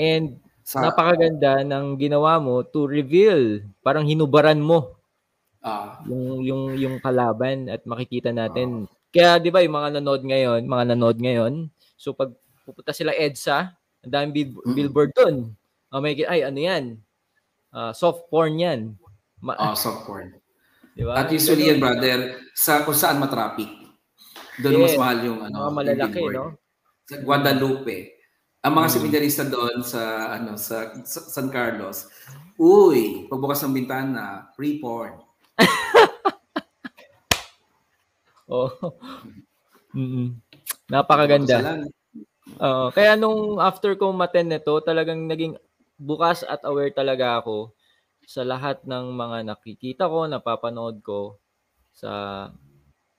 And 0.01 0.48
sa, 0.69 0.85
napakaganda 0.85 1.65
ng 1.65 1.97
ginawa 1.97 2.37
mo 2.37 2.61
to 2.61 2.85
reveal, 2.85 3.65
parang 3.81 4.05
hinubaran 4.05 4.61
mo 4.61 5.01
uh, 5.65 5.97
yung 6.05 6.45
yung 6.45 6.63
yung 6.77 6.97
kalaban 7.01 7.73
at 7.73 7.81
makikita 7.89 8.37
natin. 8.37 8.85
Uh, 8.85 8.93
Kaya 9.09 9.41
'di 9.41 9.49
ba 9.49 9.65
yung 9.65 9.73
mga 9.73 9.97
nanood 9.97 10.21
ngayon, 10.29 10.61
mga 10.69 10.85
nanood 10.93 11.17
ngayon, 11.17 11.73
so 11.97 12.13
pag 12.13 12.37
pupunta 12.69 12.93
sila 12.93 13.17
EDSA, 13.17 13.73
ang 14.05 14.13
daming 14.13 14.35
bil- 14.37 14.61
mm-hmm. 14.61 14.77
billboard 14.77 15.11
doon. 15.17 15.57
Uh, 15.89 16.05
may 16.05 16.13
ay 16.29 16.45
ano 16.45 16.61
'yan? 16.61 16.85
Uh, 17.73 17.97
soft 17.97 18.29
porn 18.29 18.61
'yan. 18.61 18.93
Ma- 19.41 19.57
oh, 19.57 19.73
soft 19.73 20.05
porn. 20.05 20.37
Diba? 20.99 21.17
At 21.17 21.33
usually 21.33 21.73
yan, 21.73 21.81
brother, 21.81 22.43
sa 22.53 22.85
kung 22.85 22.93
saan 22.93 23.23
matraffic. 23.23 23.71
Doon 24.59 24.83
yes. 24.83 24.85
mas 24.85 24.97
mahal 24.99 25.19
yung 25.23 25.39
ano, 25.47 25.55
mga 25.65 25.73
malalaki, 25.73 26.23
no? 26.35 26.59
Sa 27.07 27.23
Guadalupe. 27.23 28.18
Ang 28.67 28.75
mga 28.75 28.89
hmm. 28.91 28.97
seminarista 28.99 29.45
doon 29.47 29.87
sa 29.87 30.35
ano 30.35 30.59
sa, 30.59 30.91
sa 31.07 31.21
San 31.31 31.47
Carlos, 31.47 32.11
uy, 32.59 33.31
pagbukas 33.31 33.63
ng 33.63 33.75
bintana, 33.75 34.51
free 34.59 34.83
porn. 34.83 35.15
oh. 38.51 38.71
Mm-mm. 39.95 40.35
Napakaganda. 40.91 41.87
Uh, 42.59 42.91
kaya 42.91 43.15
nung 43.15 43.63
after 43.63 43.95
kong 43.95 44.19
maten 44.19 44.51
nito, 44.51 44.75
talagang 44.83 45.31
naging 45.31 45.55
bukas 45.95 46.43
at 46.43 46.67
aware 46.67 46.91
talaga 46.91 47.39
ako 47.39 47.71
sa 48.29 48.43
lahat 48.43 48.83
ng 48.85 49.15
mga 49.15 49.55
nakikita 49.55 50.11
ko, 50.11 50.27
napapanood 50.27 51.01
ko 51.01 51.39
sa 51.95 52.51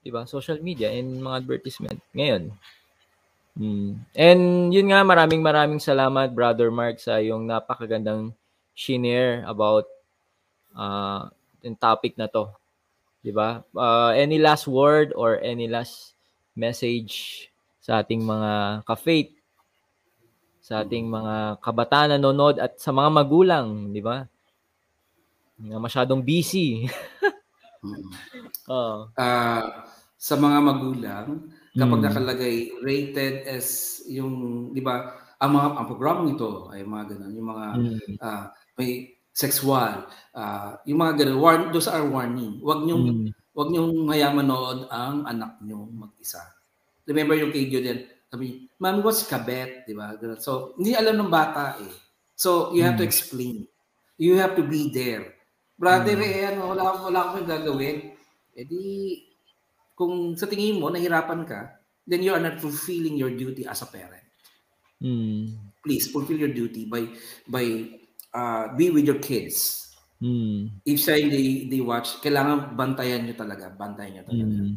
'di 0.00 0.10
ba, 0.12 0.24
social 0.24 0.60
media 0.64 0.88
and 0.92 1.20
mga 1.20 1.44
advertisement 1.44 2.00
ngayon. 2.16 2.52
Mm. 3.58 3.90
And 4.14 4.42
yun 4.70 4.90
nga 4.90 5.02
maraming 5.02 5.42
maraming 5.42 5.82
salamat 5.82 6.30
Brother 6.34 6.70
Mark 6.70 7.02
sa 7.02 7.18
yung 7.18 7.46
napakagandang 7.50 8.30
share 8.74 9.42
about 9.44 9.86
uh 10.74 11.28
yung 11.60 11.76
topic 11.76 12.14
na 12.14 12.30
to. 12.30 12.48
'Di 13.20 13.34
ba? 13.34 13.66
Uh, 13.74 14.14
any 14.14 14.38
last 14.38 14.70
word 14.70 15.12
or 15.12 15.42
any 15.42 15.66
last 15.66 16.14
message 16.54 17.46
sa 17.82 18.00
ating 18.00 18.22
mga 18.22 18.84
ka-faith 18.86 19.34
sa 20.60 20.86
ating 20.86 21.10
mga 21.10 21.58
kabataan 21.58 22.14
nanonood 22.14 22.62
at 22.62 22.78
sa 22.78 22.94
mga 22.94 23.10
magulang, 23.10 23.90
'di 23.90 24.02
ba? 24.04 24.30
na 25.60 25.76
masyadong 25.76 26.24
busy. 26.24 26.88
uh, 28.72 29.04
uh, 29.12 29.64
sa 30.16 30.34
mga 30.36 30.58
magulang, 30.64 31.52
kapag 31.74 32.00
mm. 32.02 32.06
nakalagay 32.06 32.54
rated 32.82 33.46
as 33.46 34.00
yung, 34.10 34.70
di 34.74 34.82
ba, 34.82 35.14
ang 35.40 35.50
mga 35.56 35.68
ang 35.80 35.86
program 35.88 36.18
nito 36.26 36.68
ay 36.74 36.84
mga 36.84 37.16
ganun, 37.16 37.32
yung 37.32 37.48
mga 37.48 37.66
mm. 37.78 38.14
uh, 38.20 38.44
may 38.76 39.14
sexual, 39.30 40.10
uh, 40.34 40.76
yung 40.84 40.98
mga 41.00 41.24
ganun, 41.24 41.38
warn, 41.38 41.60
those 41.70 41.88
are 41.88 42.04
warning. 42.04 42.58
Wag 42.60 42.84
niyo 42.84 42.96
mm. 42.98 43.30
wag 43.54 43.68
niyo 43.70 43.82
manood 44.34 44.90
ang 44.90 45.26
anak 45.26 45.58
niyo 45.62 45.86
mag-isa. 45.90 46.42
Remember 47.06 47.34
yung 47.34 47.50
kay 47.50 47.66
Julian, 47.66 48.06
sabi, 48.30 48.70
Mami, 48.78 49.02
what's 49.02 49.26
kabet? 49.26 49.82
Di 49.86 49.94
ba? 49.96 50.14
So, 50.38 50.78
hindi 50.78 50.94
alam 50.94 51.18
ng 51.18 51.32
bata 51.32 51.74
eh. 51.82 51.94
So, 52.38 52.70
you 52.70 52.86
have 52.86 52.94
mm. 52.94 53.02
to 53.02 53.06
explain. 53.06 53.66
You 54.20 54.38
have 54.38 54.54
to 54.54 54.62
be 54.62 54.92
there. 54.94 55.40
Brother, 55.80 56.12
hmm. 56.12 56.28
eh, 56.28 56.44
ano, 56.52 56.76
wala, 56.76 56.82
wala 57.00 57.20
akong 57.32 57.48
gagawin. 57.48 58.12
Eh 58.52 58.64
di, 58.68 59.16
kung 60.00 60.32
sa 60.32 60.48
tingin 60.48 60.80
mo, 60.80 60.88
nahirapan 60.88 61.44
ka, 61.44 61.76
then 62.08 62.24
you 62.24 62.32
are 62.32 62.40
not 62.40 62.56
fulfilling 62.56 63.20
your 63.20 63.28
duty 63.36 63.68
as 63.68 63.84
a 63.84 63.88
parent. 63.92 64.24
Mm. 64.96 65.60
Please, 65.84 66.08
fulfill 66.08 66.40
your 66.40 66.56
duty 66.56 66.88
by 66.88 67.04
by 67.44 67.84
uh, 68.32 68.72
be 68.72 68.88
with 68.88 69.04
your 69.04 69.20
kids. 69.20 69.92
Mm. 70.24 70.80
If 70.88 71.04
say 71.04 71.28
they, 71.28 71.68
they 71.68 71.84
watch, 71.84 72.24
kailangan 72.24 72.72
bantayan 72.80 73.28
nyo 73.28 73.36
talaga. 73.36 73.68
Bantayan 73.76 74.20
nyo 74.20 74.24
talaga. 74.24 74.56
Mm. 74.56 74.72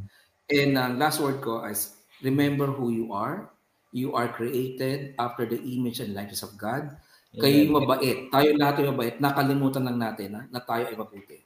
And 0.52 0.72
uh, 0.76 0.92
last 1.00 1.24
word 1.24 1.40
ko 1.40 1.64
is, 1.64 1.96
remember 2.20 2.68
who 2.68 2.92
you 2.92 3.16
are. 3.16 3.48
You 3.96 4.16
are 4.20 4.28
created 4.28 5.16
after 5.16 5.48
the 5.48 5.60
image 5.64 6.04
and 6.04 6.12
likeness 6.12 6.44
of 6.44 6.60
God. 6.60 6.92
Kayo 7.34 7.66
yung 7.66 7.80
mabait. 7.80 8.28
Tayo 8.30 8.48
lahat 8.60 8.84
ay 8.84 8.86
mabait. 8.92 9.16
Nakalimutan 9.22 9.86
lang 9.88 9.98
natin 10.02 10.30
na, 10.36 10.42
na 10.52 10.60
tayo 10.64 10.86
ay 10.90 10.96
mabuti. 10.98 11.40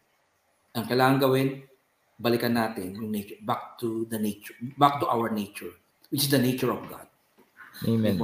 Ang 0.78 0.86
kailangan 0.86 1.18
gawin, 1.22 1.64
balikan 2.18 2.58
natin 2.58 2.98
yung 2.98 3.14
nature, 3.14 3.38
back 3.46 3.78
to 3.78 4.10
the 4.10 4.18
nature, 4.18 4.58
back 4.78 4.98
to 4.98 5.06
our 5.08 5.30
nature, 5.30 5.72
which 6.10 6.26
is 6.26 6.32
the 6.34 6.42
nature 6.42 6.74
of 6.74 6.82
God. 6.90 7.06
Amen. 7.86 8.18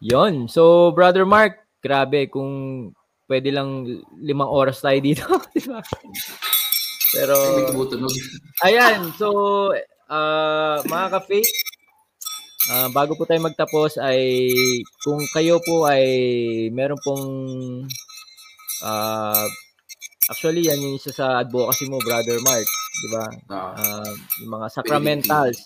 Yon. 0.00 0.48
So, 0.48 0.92
Brother 0.92 1.24
Mark, 1.24 1.64
grabe 1.80 2.28
kung 2.28 2.92
pwede 3.24 3.52
lang 3.52 3.84
limang 4.20 4.52
oras 4.52 4.84
tayo 4.84 5.00
dito. 5.00 5.24
Pero, 7.16 7.36
ayan. 8.64 9.12
So, 9.16 9.28
uh, 10.08 10.76
mga 10.84 11.06
ka-faith, 11.16 11.52
Uh, 12.70 12.86
bago 12.92 13.16
po 13.16 13.24
tayo 13.24 13.40
magtapos 13.40 13.96
ay 13.98 14.52
kung 15.02 15.18
kayo 15.32 15.58
po 15.64 15.88
ay 15.88 16.06
meron 16.70 17.00
pong 17.00 17.26
uh, 18.84 19.46
actually 20.30 20.62
yan 20.64 20.78
yung 20.78 20.94
isa 20.94 21.10
sa 21.10 21.42
advocacy 21.42 21.90
mo 21.90 21.98
brother 22.00 22.38
Mark, 22.46 22.66
di 22.70 23.08
ba? 23.10 23.24
Uh, 23.50 24.14
yung 24.46 24.52
mga 24.54 24.66
sacramentals. 24.70 25.58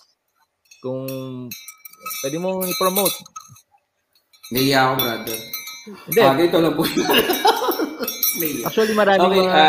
Kung 0.81 1.05
pwede 2.25 2.37
mo 2.41 2.65
i-promote. 2.65 3.17
Naiya 4.53 4.89
ako 4.89 4.95
brother. 5.01 5.39
Hindi. 5.85 6.21
Ah, 6.21 6.37
ito 6.41 6.59
lang 6.61 6.75
po. 6.75 6.83
actually 8.67 8.97
maraming 8.97 9.31
okay, 9.31 9.45
mga 9.47 9.65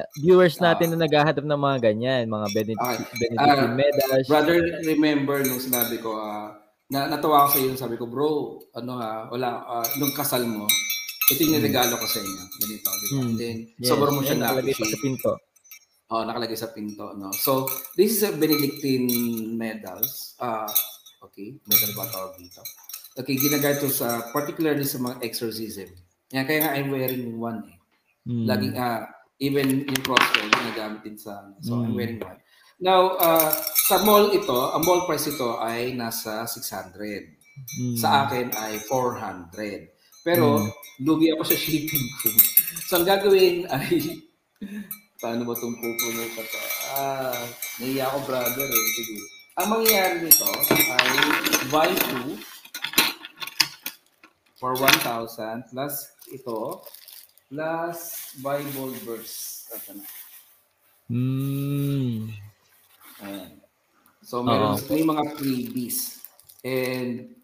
uh, 0.00 0.06
viewers 0.22 0.56
natin 0.62 0.90
uh, 0.90 0.92
na 0.94 1.06
naghahanap 1.06 1.44
ng 1.44 1.60
mga 1.60 1.78
ganyan, 1.82 2.22
mga 2.30 2.46
benedict, 2.54 2.82
okay. 2.82 3.18
benediction 3.18 3.70
uh, 3.70 3.76
medals. 3.76 4.26
Brother, 4.30 4.56
remember 4.86 5.36
nung 5.44 5.62
sinabi 5.62 5.98
ko, 5.98 6.16
uh, 6.18 6.54
na 6.90 7.10
natawa 7.10 7.46
ako 7.46 7.48
sa 7.50 7.58
iyo, 7.58 7.70
sabi 7.74 7.98
ko, 7.98 8.06
bro, 8.06 8.62
ano 8.74 8.92
ha, 9.02 9.26
wala, 9.26 9.66
uh, 9.66 9.86
nung 9.98 10.14
kasal 10.14 10.46
mo, 10.46 10.66
ito 11.26 11.40
yung 11.42 11.58
hmm. 11.58 11.66
regalo 11.66 11.94
ko 11.98 12.06
sa 12.06 12.20
inyo. 12.22 12.42
Ganito, 12.62 12.88
di 12.90 13.06
ba? 13.10 13.18
Mm. 13.18 13.34
then, 13.34 13.56
yes. 13.82 13.88
sobrang 13.90 14.14
mo 14.14 14.22
siya 14.22 14.38
na-appreciate. 14.38 14.78
Nakalagay 14.78 14.94
sa 14.94 15.02
pinto. 15.02 15.32
Oh, 16.06 16.22
nakalagay 16.22 16.58
sa 16.58 16.70
pinto, 16.70 17.06
no? 17.18 17.28
So, 17.34 17.66
this 17.98 18.14
is 18.14 18.22
a 18.22 18.30
Benedictine 18.30 19.10
medals. 19.58 20.38
Uh, 20.38 20.70
okay, 21.26 21.58
medal 21.66 21.90
ba 21.98 22.06
tawag 22.06 22.38
dito? 22.38 22.62
Okay, 23.18 23.34
ginagamit 23.34 23.82
to 23.82 23.90
sa, 23.90 24.30
particularly 24.30 24.86
sa 24.86 25.02
mga 25.02 25.18
exorcism. 25.26 25.90
Yan, 26.30 26.46
kaya 26.46 26.62
nga 26.62 26.74
I'm 26.78 26.94
wearing 26.94 27.34
one 27.34 27.66
eh. 27.66 27.78
Mm. 28.26 28.44
Laging, 28.46 28.74
uh, 28.78 29.02
Even 29.36 29.84
yung 29.84 30.00
crossbow, 30.00 30.48
ginagamit 30.48 31.04
din 31.04 31.20
sa. 31.20 31.44
So, 31.60 31.76
mm. 31.76 31.84
I'm 31.84 31.94
wearing 31.94 32.20
one. 32.24 32.40
Now, 32.80 33.20
uh, 33.20 33.52
sa 33.88 34.00
mall 34.00 34.32
ito, 34.32 34.72
ang 34.72 34.80
mall 34.84 35.04
price 35.04 35.28
ito 35.28 35.60
ay 35.60 35.92
nasa 35.92 36.48
600. 36.48 37.36
Mm. 37.76 37.96
Sa 38.00 38.24
akin 38.24 38.48
ay 38.56 38.80
400. 38.88 39.95
Pero, 40.26 40.58
mm. 40.58 40.70
lugi 41.06 41.30
ako 41.30 41.42
sa 41.46 41.54
shipping 41.54 42.06
ko. 42.18 42.34
so, 42.90 42.98
ang 42.98 43.06
gagawin 43.06 43.62
ay, 43.70 44.18
paano 45.22 45.46
ba 45.46 45.54
itong 45.54 45.78
pupuno 45.78 46.22
pa 46.34 46.42
to? 46.42 46.58
Ah, 46.98 47.42
naiya 47.78 48.10
ako 48.10 48.26
brother 48.26 48.66
eh. 48.66 48.86
Sige. 48.98 49.16
Ang 49.56 49.68
mangyayari 49.70 50.26
nito 50.26 50.50
ay 50.98 51.08
buy 51.70 51.90
two 51.94 52.34
for 54.58 54.74
1,000 54.74 55.70
plus 55.70 55.94
ito 56.34 56.82
plus 57.46 57.98
Bible 58.42 58.98
verse. 59.06 59.70
Ito 59.70 59.94
na. 59.94 60.04
Mm. 61.06 62.34
Ayan. 63.22 63.50
So, 64.26 64.42
meron, 64.42 64.74
Uh-oh. 64.74 64.90
may 64.90 65.06
mga 65.06 65.22
freebies. 65.38 66.18
And, 66.66 67.35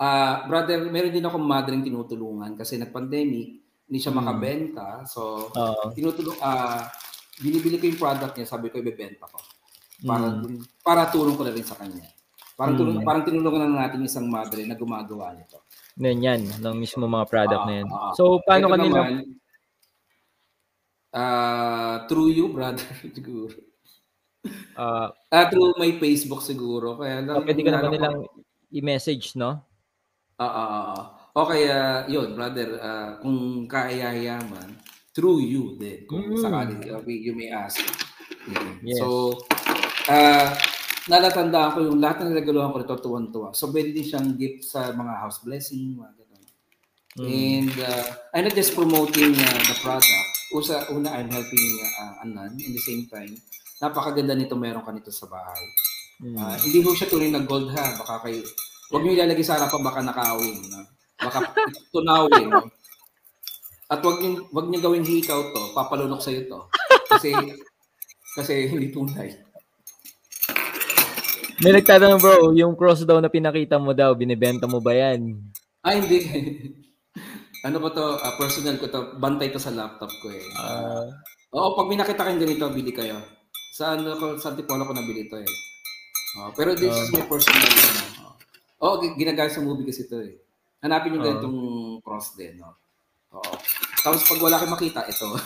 uh, 0.00 0.34
brother, 0.48 0.80
meron 0.88 1.12
din 1.12 1.26
akong 1.28 1.44
madaling 1.44 1.84
tinutulungan 1.84 2.56
kasi 2.56 2.80
nag-pandemic, 2.80 3.48
hindi 3.86 3.98
siya 4.00 4.16
mm. 4.16 4.18
makabenta. 4.18 4.88
So, 5.04 5.52
Uh-oh. 5.52 5.92
tinutulong, 5.92 6.40
uh, 6.40 6.88
binibili 7.38 7.76
ko 7.76 7.84
yung 7.86 8.00
product 8.00 8.34
niya, 8.40 8.48
sabi 8.48 8.72
ko, 8.72 8.80
ibebenta 8.80 9.28
ko. 9.28 9.38
Para, 10.00 10.26
mm. 10.32 10.80
para 10.80 11.02
tulong 11.12 11.36
ko 11.36 11.44
na 11.44 11.52
rin 11.52 11.66
sa 11.66 11.76
kanya. 11.76 12.08
Parang, 12.56 12.76
tulong, 12.76 12.96
mm. 13.00 13.06
parang 13.06 13.24
tinulungan 13.28 13.68
na 13.68 13.86
natin 13.86 14.08
isang 14.08 14.24
madre 14.24 14.64
na 14.64 14.74
gumagawa 14.74 15.36
nito. 15.36 15.60
Yan, 16.00 16.48
ng 16.64 16.76
mismo 16.80 17.04
mga 17.04 17.28
product 17.28 17.62
uh, 17.62 17.68
na 17.68 17.74
yan. 17.84 17.86
Uh, 17.92 18.12
so, 18.16 18.40
paano 18.48 18.72
kanila? 18.72 19.04
Naman, 19.04 19.36
Uh, 21.10 22.06
through 22.06 22.30
you, 22.30 22.46
brother, 22.54 22.86
siguro. 23.18 23.50
Uh, 24.78 25.10
uh, 25.10 25.44
through 25.50 25.74
my 25.74 25.90
Facebook 25.98 26.38
siguro. 26.38 27.02
Kaya 27.02 27.18
lang, 27.26 27.42
pwede 27.42 27.66
ka 27.66 27.70
naman 27.74 27.90
nilang 27.98 28.18
i-message, 28.70 29.34
no? 29.34 29.58
Ah, 30.40 30.44
uh, 30.48 30.54
uh, 30.56 30.70
uh, 30.96 31.04
Okay, 31.30 31.70
uh, 31.70 32.02
yun, 32.10 32.34
brother, 32.34 32.74
uh, 32.82 33.22
kung 33.22 33.70
kaayayaman, 33.70 34.74
through 35.14 35.46
you 35.46 35.78
din. 35.78 36.02
Kung 36.10 36.26
mm. 36.26 36.42
sakali, 36.42 36.74
uh, 36.90 36.98
you 37.06 37.38
may 37.38 37.54
ask. 37.54 37.78
Mm. 38.50 38.82
Yes. 38.82 38.98
So, 38.98 39.38
uh, 40.10 40.50
nalatandaan 41.06 41.70
ko 41.70 41.78
yung 41.86 42.02
lahat 42.02 42.26
ng 42.26 42.34
regalohan 42.34 42.74
ko 42.74 42.82
nito 42.82 42.98
tuwan-tuwa. 42.98 43.54
So, 43.54 43.70
pwede 43.70 43.94
din 43.94 44.02
siyang 44.02 44.34
gift 44.34 44.66
sa 44.66 44.90
mga 44.90 45.22
house 45.22 45.38
blessing, 45.46 45.94
mga 45.94 46.18
ganun. 46.18 46.44
Mm. 47.14 47.26
And 47.30 47.74
uh, 47.86 48.06
I'm 48.34 48.50
not 48.50 48.58
just 48.58 48.74
promoting 48.74 49.38
uh, 49.38 49.60
the 49.70 49.76
product. 49.86 50.26
Usa, 50.50 50.82
una, 50.90 51.14
I'm 51.14 51.30
helping 51.30 51.66
uh, 52.02 52.26
Anan. 52.26 52.58
In 52.58 52.74
the 52.74 52.82
same 52.82 53.06
time, 53.06 53.38
napakaganda 53.78 54.34
nito 54.34 54.58
meron 54.58 54.82
ka 54.82 54.90
nito 54.90 55.14
sa 55.14 55.30
bahay. 55.30 55.62
Mm. 56.26 56.34
Uh, 56.34 56.58
hindi 56.58 56.78
ko 56.82 56.90
siya 56.90 57.06
tuloy 57.06 57.30
na 57.30 57.46
gold 57.46 57.70
ha. 57.70 57.86
Baka 58.02 58.26
kayo, 58.26 58.42
huwag 58.90 59.02
niyo 59.06 59.14
ilalagay 59.22 59.46
sa 59.46 59.56
harapan 59.56 59.82
baka 59.86 60.00
nakawin. 60.02 60.58
No? 60.68 60.80
Baka 61.18 61.38
tunawin. 61.94 62.46
No? 62.50 62.66
At 63.90 64.02
wag 64.06 64.18
niyo 64.22 64.46
wag 64.54 64.66
niyo 64.70 64.80
gawing 64.86 65.06
hikaw 65.06 65.40
to, 65.50 65.62
papalunok 65.74 66.22
sa 66.22 66.30
iyo 66.30 66.46
to. 66.46 66.60
Kasi 67.10 67.34
kasi 68.38 68.70
hindi 68.70 68.94
tunay. 68.94 69.50
May 71.60 71.76
nagtatanong 71.76 72.22
bro, 72.22 72.56
yung 72.56 72.72
cross 72.72 73.04
daw 73.04 73.20
na 73.20 73.28
pinakita 73.28 73.76
mo 73.76 73.92
daw, 73.92 74.16
binebenta 74.16 74.64
mo 74.64 74.80
ba 74.80 74.96
yan? 74.96 75.36
Ah, 75.84 75.92
hindi. 75.92 76.24
ano 77.66 77.76
ba 77.84 77.92
to? 77.92 78.16
Uh, 78.16 78.34
personal 78.40 78.80
ko 78.80 78.88
to. 78.88 79.20
Bantay 79.20 79.52
to 79.52 79.60
sa 79.60 79.68
laptop 79.68 80.08
ko 80.24 80.32
eh. 80.32 80.40
Uh, 80.56 81.04
Oo, 81.52 81.76
pag 81.76 81.90
minakita 81.92 82.24
kayong 82.24 82.40
ganito, 82.40 82.64
bili 82.72 82.96
kayo. 82.96 83.20
Sa 83.76 83.92
ano 83.92 84.16
ko, 84.16 84.40
sa 84.40 84.56
Antipolo 84.56 84.88
ko 84.88 84.96
nabili 84.96 85.28
to 85.28 85.36
eh. 85.36 85.50
Uh, 86.40 86.48
pero 86.56 86.72
this 86.72 86.88
uh, 86.88 87.02
is 87.04 87.12
my 87.12 87.26
personal. 87.28 87.60
Ano. 87.60 88.19
Oo, 88.80 88.96
oh, 88.96 89.14
ginagamit 89.16 89.52
sa 89.52 89.60
movie 89.60 89.84
kasi 89.84 90.08
to 90.08 90.24
eh. 90.24 90.40
Hanapin 90.80 91.12
yung 91.16 91.22
uh, 91.22 91.26
ganitong 91.28 91.58
cross 92.00 92.32
din. 92.32 92.56
No? 92.56 92.72
Oo. 93.36 93.52
Tapos 94.00 94.24
pag 94.24 94.40
wala 94.40 94.56
kang 94.56 94.72
makita, 94.72 95.04
ito. 95.04 95.28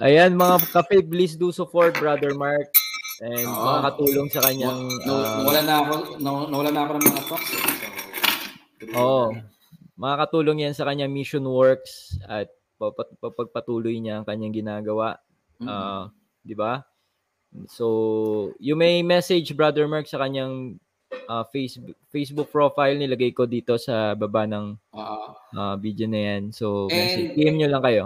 Ayan 0.00 0.38
mga 0.38 0.70
kape, 0.70 1.02
please 1.02 1.34
do 1.34 1.50
support 1.50 1.98
Brother 1.98 2.32
Mark 2.38 2.70
and 3.20 3.44
Oo. 3.44 3.64
makakatulong 3.66 4.30
sa 4.32 4.40
kanyang 4.46 4.88
no, 5.04 5.12
uh, 5.18 5.44
nawala 5.44 5.60
na 5.66 5.74
ako 5.84 5.92
nawala 6.22 6.70
na 6.72 6.80
ako 6.86 6.92
ng 6.96 7.04
mga 7.10 7.22
talks. 7.26 7.50
Eh. 7.52 7.60
So, 7.60 8.96
Oo. 8.96 9.26
Makakatulong 10.00 10.64
yan 10.64 10.72
sa 10.72 10.88
kanyang 10.88 11.12
mission 11.12 11.44
works 11.44 12.16
at 12.24 12.48
pagpatuloy 13.20 14.00
niya 14.00 14.22
ang 14.22 14.24
kanyang 14.24 14.56
ginagawa. 14.56 15.20
Mm-hmm. 15.60 15.68
Uh, 15.68 16.08
'di 16.40 16.56
ba? 16.56 16.80
So, 17.66 18.54
you 18.62 18.78
may 18.78 19.02
message 19.02 19.56
Brother 19.56 19.86
Mark 19.90 20.06
sa 20.06 20.22
kanyang 20.22 20.78
uh, 21.30 21.44
Facebook 21.50 21.98
Facebook 22.10 22.48
profile 22.50 22.94
nilagay 22.94 23.34
ko 23.34 23.46
dito 23.46 23.74
sa 23.78 24.14
baba 24.14 24.46
ng 24.46 24.74
uh, 24.94 25.74
video 25.78 26.06
na 26.06 26.20
yan. 26.34 26.42
So, 26.54 26.86
and, 26.90 27.34
PM 27.34 27.58
nyo 27.58 27.68
lang 27.70 27.82
kayo. 27.82 28.04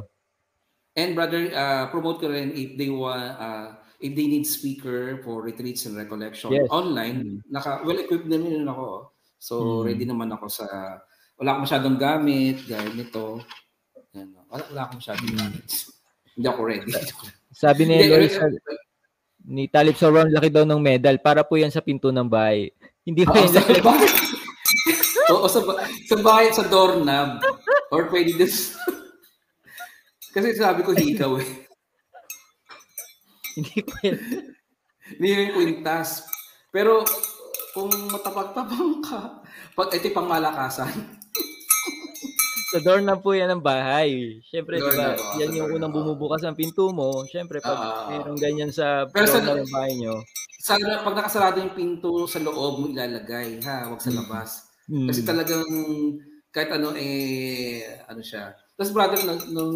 And 0.94 1.18
brother, 1.18 1.50
uh, 1.50 1.90
promote 1.90 2.22
ko 2.22 2.30
rin 2.30 2.54
if 2.54 2.78
they 2.78 2.86
want 2.86 3.34
uh, 3.34 3.82
if 3.98 4.14
they 4.14 4.30
need 4.30 4.46
speaker 4.46 5.18
for 5.26 5.42
retreats 5.42 5.90
and 5.90 5.98
recollection 5.98 6.54
yes. 6.54 6.70
online, 6.70 7.42
naka 7.50 7.82
well 7.82 7.98
equipped 7.98 8.30
na 8.30 8.38
rin 8.38 8.62
ako. 8.70 9.10
So 9.42 9.82
mm. 9.82 9.90
ready 9.90 10.06
naman 10.06 10.30
ako 10.30 10.46
sa 10.46 10.66
wala 11.34 11.48
akong 11.50 11.66
masyadong 11.66 11.98
gamit, 11.98 12.62
gaya 12.70 12.86
nito. 12.94 13.42
Yan, 14.14 14.30
wala, 14.46 14.62
wala 14.70 14.80
akong 14.86 15.02
masyadong 15.02 15.34
gamit. 15.34 15.66
Hindi 16.38 16.46
ako 16.46 16.60
ready. 16.62 16.92
Sabi 17.50 17.82
ni 17.90 18.06
Lois, 18.06 18.38
ni 19.44 19.68
Talib 19.68 19.94
Soron, 19.94 20.32
laki 20.32 20.48
daw 20.48 20.64
ng 20.64 20.80
medal. 20.80 21.20
Para 21.20 21.44
po 21.44 21.60
yan 21.60 21.70
sa 21.70 21.84
pinto 21.84 22.08
ng 22.08 22.26
bahay. 22.26 22.72
Hindi 23.04 23.28
pa 23.28 23.36
yun. 23.36 23.52
Sa 23.54 23.60
bahay. 23.84 24.08
Oo, 25.32 25.48
sa, 25.48 25.60
sa 26.04 26.16
bahay, 26.20 26.52
sa 26.52 26.69
doorknob. 26.69 27.40
Or 27.88 28.12
pwede 28.12 28.36
this. 28.36 28.77
Kasi 30.35 30.56
sabi 30.56 30.85
ko 30.85 30.93
hikaw 30.93 31.40
eh. 31.40 31.48
Hindi 33.56 33.80
kwenta. 33.86 34.36
Hindi 35.14 35.28
yung 35.30 35.54
kwintas. 35.54 36.27
Pero 36.74 37.06
kung 37.72 37.88
matapag-tapang 38.10 38.98
ka, 39.04 39.20
pag 39.78 39.88
ito 39.94 40.10
pang 40.10 40.27
malakasan. 40.27 40.90
Sa 42.74 42.82
door 42.82 42.98
na 43.06 43.14
po 43.14 43.30
yan 43.30 43.54
ng 43.54 43.62
bahay. 43.62 44.43
Siyempre, 44.51 44.82
di 44.82 44.93
ba, 44.98 45.14
yan 45.38 45.54
yung 45.54 45.78
unang 45.78 45.94
bumubukas 45.94 46.43
ng 46.43 46.59
pinto 46.59 46.90
mo. 46.90 47.22
Siyempre, 47.30 47.62
pag 47.62 47.78
uh, 47.78 48.11
mayroong 48.11 48.40
ganyan 48.43 48.74
sa 48.74 49.06
sa, 49.06 49.38
ng 49.38 49.70
bahay 49.70 49.94
nyo, 49.94 50.19
sa 50.59 50.74
pag 51.06 51.14
nakasarado 51.14 51.62
yung 51.62 51.78
pinto 51.78 52.27
sa 52.27 52.43
loob 52.43 52.82
mo 52.82 52.86
ilalagay 52.90 53.62
ha, 53.62 53.94
wag 53.94 54.03
sa 54.03 54.11
mm. 54.11 54.19
labas. 54.19 54.74
Mm. 54.90 55.06
Kasi 55.06 55.20
talagang 55.22 55.70
kahit 56.51 56.74
ano 56.74 56.98
eh 56.98 57.86
ano 58.11 58.19
siya. 58.19 58.59
Tapos 58.74 58.90
brother 58.90 59.22
nung, 59.22 59.43
nung 59.54 59.74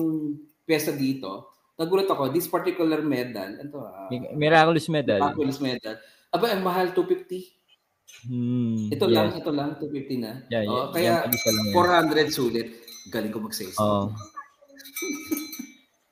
piyesa 0.67 0.91
dito, 0.91 1.55
nagulat 1.79 2.11
ako, 2.11 2.35
this 2.35 2.51
particular 2.51 2.99
medal, 2.99 3.63
ano 3.63 3.87
uh, 3.87 4.11
Miraculous 4.35 4.91
medal. 4.91 5.23
Miraculous 5.23 5.63
medal. 5.63 5.95
Aba, 6.35 6.51
ang 6.51 6.67
mahal 6.67 6.91
250. 6.91 8.27
Hmm, 8.27 8.91
ito 8.91 9.07
yes. 9.07 9.15
lang, 9.15 9.29
ito 9.39 9.51
lang 9.55 9.71
250 9.79 10.25
na. 10.25 10.33
Yeah, 10.51 10.67
yeah, 10.67 10.73
oh, 10.75 10.91
kaya 10.91 11.15
yeah, 11.31 11.71
400 11.71 12.27
sulit. 12.35 12.88
Galing 13.09 13.33
ko 13.33 13.41
mag-sales. 13.43 13.77
Oh. 13.81 14.13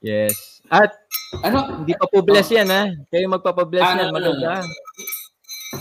yes. 0.01 0.61
At 0.73 0.93
ano? 1.45 1.85
Hindi 1.85 1.95
pa 1.95 2.07
po 2.09 2.23
bless 2.23 2.51
oh. 2.51 2.57
yan 2.57 2.69
ha. 2.71 2.83
Kayo 3.13 3.27
magpapabless 3.31 3.85
ano, 3.85 4.01
yan. 4.01 4.13
Maganda. 4.15 4.49
Ano, 4.63 4.75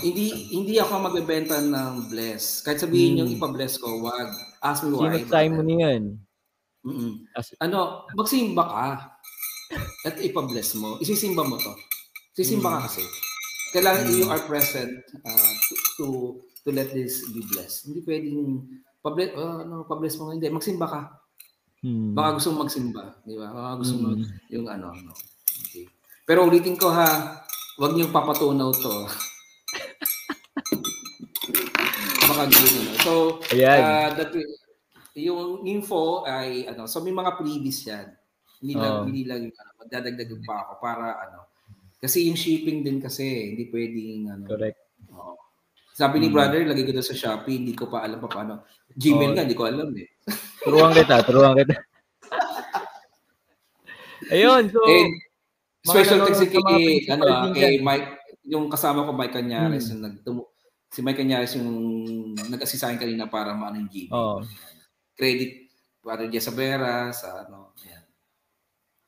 hindi 0.01 0.51
hindi 0.51 0.75
ako 0.81 0.91
magbebenta 1.07 1.61
ng 1.61 2.09
bless. 2.09 2.65
Kahit 2.65 2.81
sabihin 2.81 3.15
hmm. 3.15 3.19
yung 3.21 3.29
ipa-bless 3.37 3.77
ko, 3.77 4.01
wag. 4.01 4.29
Ask 4.59 4.83
me 4.83 4.97
why. 4.97 5.21
Sino 5.21 5.29
time 5.29 5.53
mo 5.53 5.63
niyan? 5.63 6.03
Mm-mm. 6.85 7.25
Ano, 7.61 8.05
magsimba 8.13 8.63
ka 8.65 8.87
at 10.05 10.15
ipa-bless 10.21 10.77
mo. 10.77 11.01
Isisimba 11.01 11.41
mo 11.45 11.57
to. 11.57 11.73
Sisimba 12.33 12.77
ka 12.77 12.79
hmm. 12.81 12.87
kasi. 12.89 13.03
Kailangan 13.75 14.07
mm. 14.07 14.15
you 14.15 14.25
are 14.31 14.43
present 14.47 15.03
uh, 15.27 15.51
to, 15.67 15.73
to 15.99 16.05
to 16.63 16.69
let 16.71 16.87
this 16.95 17.27
be 17.35 17.43
blessed. 17.51 17.91
Hindi 17.91 18.07
pwedeng 18.07 18.63
pa-bless, 19.05 19.37
uh, 19.37 19.61
ano, 19.61 19.85
pa-bless 19.85 20.17
mo. 20.17 20.33
Hindi, 20.33 20.49
magsimba 20.49 20.89
ka. 20.89 21.01
Hmm. 21.85 22.17
Baka 22.17 22.41
gusto 22.41 22.49
mo 22.49 22.65
magsimba, 22.65 23.21
di 23.21 23.37
ba? 23.37 23.53
Baka 23.53 23.85
gusto 23.85 23.95
mo 24.01 24.17
hmm. 24.17 24.25
yung 24.49 24.65
ano, 24.65 24.89
ano. 24.89 25.13
Okay. 25.69 25.85
Pero 26.25 26.49
ulitin 26.49 26.73
ko 26.73 26.89
ha, 26.89 27.37
wag 27.77 27.93
niyo 27.93 28.09
papatunaw 28.09 28.73
to. 28.73 29.05
Baka 32.25 32.49
gano'n. 32.49 32.85
No? 32.89 32.93
So, 33.05 33.11
Ayan. 33.53 33.79
uh, 33.85 34.09
that, 34.17 34.33
yung 35.13 35.61
info 35.69 36.25
ay 36.25 36.65
ano, 36.65 36.89
so 36.89 37.05
may 37.05 37.13
mga 37.13 37.37
previous 37.37 37.85
yan. 37.85 38.09
Hindi 38.65 38.73
lang, 38.73 38.93
oh. 38.97 39.05
hindi 39.05 39.23
lang 39.29 39.45
yung 39.45 39.53
ano, 39.53 39.71
magdadagdag 39.85 40.31
pa 40.41 40.65
ako 40.65 40.71
para 40.81 41.05
ano. 41.29 41.39
Kasi 42.01 42.25
yung 42.25 42.37
shipping 42.37 42.81
din 42.81 42.97
kasi, 42.97 43.53
hindi 43.53 43.69
pwedeng 43.69 44.33
ano. 44.33 44.45
Correct. 44.49 44.79
Oh. 45.13 45.37
Sabi 45.93 46.19
ni 46.19 46.27
hmm. 46.27 46.35
brother, 46.35 46.65
lagay 46.65 46.83
ko 46.83 46.91
daw 46.97 47.05
sa 47.05 47.13
Shopee, 47.13 47.61
hindi 47.61 47.77
ko 47.77 47.87
pa 47.87 48.01
alam 48.01 48.17
pa 48.19 48.27
paano. 48.27 48.65
Gmail 48.95 49.31
oh. 49.31 49.33
nga, 49.35 49.43
hindi 49.43 49.57
ko 49.57 49.67
alam 49.67 49.91
eh. 49.95 50.07
Turuan 50.65 50.91
kita, 50.95 51.21
turuan 51.27 51.53
kita. 51.53 51.75
Ayun, 54.33 54.73
so 54.73 54.81
And, 54.89 55.13
special 55.85 56.25
thanks 56.25 56.41
kay 56.41 57.05
ano 57.13 57.23
ah, 57.29 57.53
kay 57.53 57.77
Mike, 57.77 58.41
yung 58.49 58.65
kasama 58.73 59.05
ko 59.05 59.13
Mike 59.13 59.37
Canyares 59.37 59.85
hmm. 59.85 59.91
yung 59.93 60.01
nagtumo 60.01 60.41
si 60.89 61.05
Mike 61.05 61.21
Canyares 61.21 61.53
yung 61.59 61.69
nag-assist 62.49 62.81
sa 62.81 62.89
akin 62.89 62.97
kanina 62.97 63.29
para 63.29 63.53
maano 63.53 63.83
yung 63.83 63.91
Gmail. 63.91 64.15
Oh. 64.15 64.41
Credit 65.13 65.69
para 66.01 66.25
Jessa 66.31 66.55
Vera 66.55 67.11
sa 67.11 67.45
ano, 67.45 67.75
yan. 67.83 68.03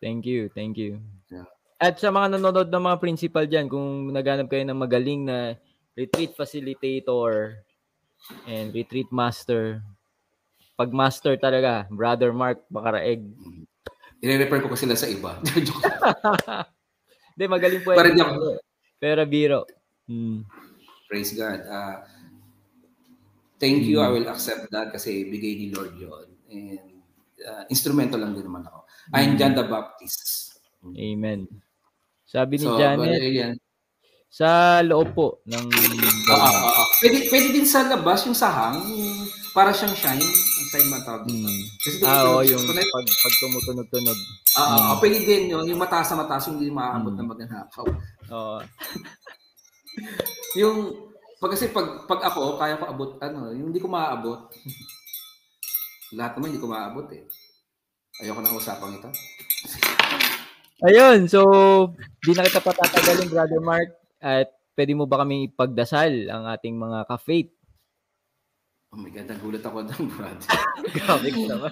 Thank 0.04 0.30
you, 0.30 0.52
thank 0.54 0.78
you. 0.78 1.02
Yeah. 1.32 1.48
At 1.82 1.98
sa 1.98 2.14
mga 2.14 2.38
nanonood 2.38 2.70
ng 2.70 2.84
mga 2.92 2.98
principal 3.02 3.46
diyan, 3.48 3.72
kung 3.72 4.12
naghanap 4.12 4.52
kayo 4.52 4.68
ng 4.68 4.78
magaling 4.78 5.26
na 5.26 5.56
retreat 5.98 6.36
facilitator 6.38 7.64
and 8.48 8.74
retreat 8.74 9.08
master, 9.12 9.82
pag 10.78 10.94
master 10.94 11.34
talaga, 11.42 11.90
Brother 11.90 12.30
Mark 12.32 12.62
Bakaraeg. 12.70 13.26
I-refer 14.22 14.62
ko 14.62 14.70
kasi 14.70 14.86
sila 14.86 14.96
sa 14.98 15.10
iba. 15.10 15.38
Hindi, 17.34 17.46
magaling 17.46 17.82
po. 17.86 17.94
Pero, 17.94 18.10
pero 18.98 19.22
biro. 19.30 19.62
Hmm. 20.10 20.42
Praise 21.06 21.38
God. 21.38 21.62
Uh, 21.70 22.02
thank 23.62 23.86
you. 23.86 24.02
Hmm. 24.02 24.06
I 24.06 24.10
will 24.10 24.28
accept 24.30 24.74
that 24.74 24.90
kasi 24.90 25.30
bigay 25.30 25.54
ni 25.54 25.68
Lord 25.70 25.94
yon 25.98 26.28
And 26.50 27.04
uh, 27.46 27.64
instrumento 27.70 28.18
lang 28.18 28.34
din 28.34 28.50
naman 28.50 28.66
ako. 28.66 28.86
Hmm. 28.86 29.14
I'm 29.14 29.32
John 29.38 29.54
the 29.54 29.70
Baptist. 29.70 30.58
Amen. 30.82 31.46
Sabi 32.28 32.60
ni 32.60 32.66
so, 32.66 32.76
Janet, 32.76 33.08
but, 33.08 33.62
sa 34.28 34.82
loob 34.84 35.16
po 35.16 35.40
ng... 35.48 35.66
Uh, 36.28 36.36
uh, 36.36 36.42
uh, 36.42 36.74
uh. 36.84 36.87
Pwede, 36.98 37.30
pwede 37.30 37.48
din 37.54 37.68
sa 37.68 37.86
labas 37.86 38.26
yung 38.26 38.34
sahang, 38.34 38.82
yung 38.90 39.30
para 39.54 39.70
siyang 39.74 39.94
shine, 39.94 40.22
ang 40.22 40.70
sign 40.70 40.88
man 40.90 41.02
tawag. 41.06 41.26
Hmm. 41.30 41.62
Kasi 41.82 41.98
ah, 42.06 42.26
oo, 42.30 42.42
yung 42.42 42.62
connect, 42.66 42.90
pag, 42.90 43.06
pag 43.06 43.36
tumutunog-tunog. 43.42 44.20
Ah, 44.58 44.62
uh, 44.62 44.78
uh, 44.78 44.96
pwede 45.02 45.18
din 45.26 45.54
yun, 45.54 45.66
yung 45.66 45.82
mataas 45.82 46.14
na 46.14 46.26
mataas, 46.26 46.50
yung 46.50 46.58
hindi 46.62 46.74
maaabot 46.74 47.14
hmm. 47.14 47.20
na 47.22 47.30
magnanakaw. 47.30 47.86
Oo. 48.34 48.58
yung, 50.62 50.78
pag 51.38 51.54
kasi 51.54 51.70
pag, 51.70 52.06
pag 52.10 52.22
ako, 52.26 52.58
kaya 52.58 52.82
ko 52.82 52.86
abot, 52.90 53.12
ano, 53.22 53.54
yung 53.54 53.70
hindi 53.70 53.82
ko 53.82 53.90
maaabot. 53.90 54.50
Lahat 56.18 56.34
naman 56.34 56.50
hindi 56.54 56.62
ko 56.62 56.70
maaabot 56.70 57.08
eh. 57.14 57.26
Ayoko 58.26 58.42
na 58.42 58.58
usapang 58.58 58.98
ito. 58.98 59.10
Ayun, 60.82 61.30
so 61.30 61.42
di 62.26 62.34
na 62.34 62.46
kita 62.46 62.62
patatagalin, 62.62 63.30
Brother 63.30 63.62
Mark. 63.62 63.90
At 64.18 64.57
pwede 64.78 64.94
mo 64.94 65.10
ba 65.10 65.26
kami 65.26 65.50
ipagdasal 65.50 66.30
ang 66.30 66.46
ating 66.46 66.78
mga 66.78 67.10
ka-faith? 67.10 67.50
Oh 68.94 69.02
my 69.02 69.10
God, 69.10 69.26
nagulat 69.26 69.66
ako 69.66 69.90
doon, 69.90 70.06
brother. 70.14 70.48
Grabe 70.96 71.28
ka 71.34 71.44
naman. 71.50 71.72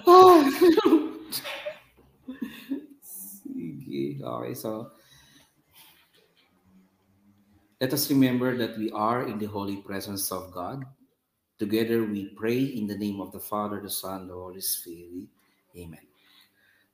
Sige, 3.00 4.20
okay, 4.20 4.54
so 4.58 4.90
let 7.78 7.94
us 7.94 8.10
remember 8.10 8.58
that 8.58 8.74
we 8.74 8.90
are 8.90 9.30
in 9.30 9.38
the 9.38 9.46
holy 9.46 9.78
presence 9.86 10.34
of 10.34 10.50
God. 10.50 10.82
Together 11.56 12.04
we 12.04 12.34
pray 12.36 12.58
in 12.58 12.90
the 12.90 12.98
name 12.98 13.22
of 13.22 13.32
the 13.32 13.40
Father, 13.40 13.80
the 13.80 13.88
Son, 13.88 14.28
the 14.28 14.36
Holy 14.36 14.60
Spirit. 14.60 15.30
Amen. 15.78 16.05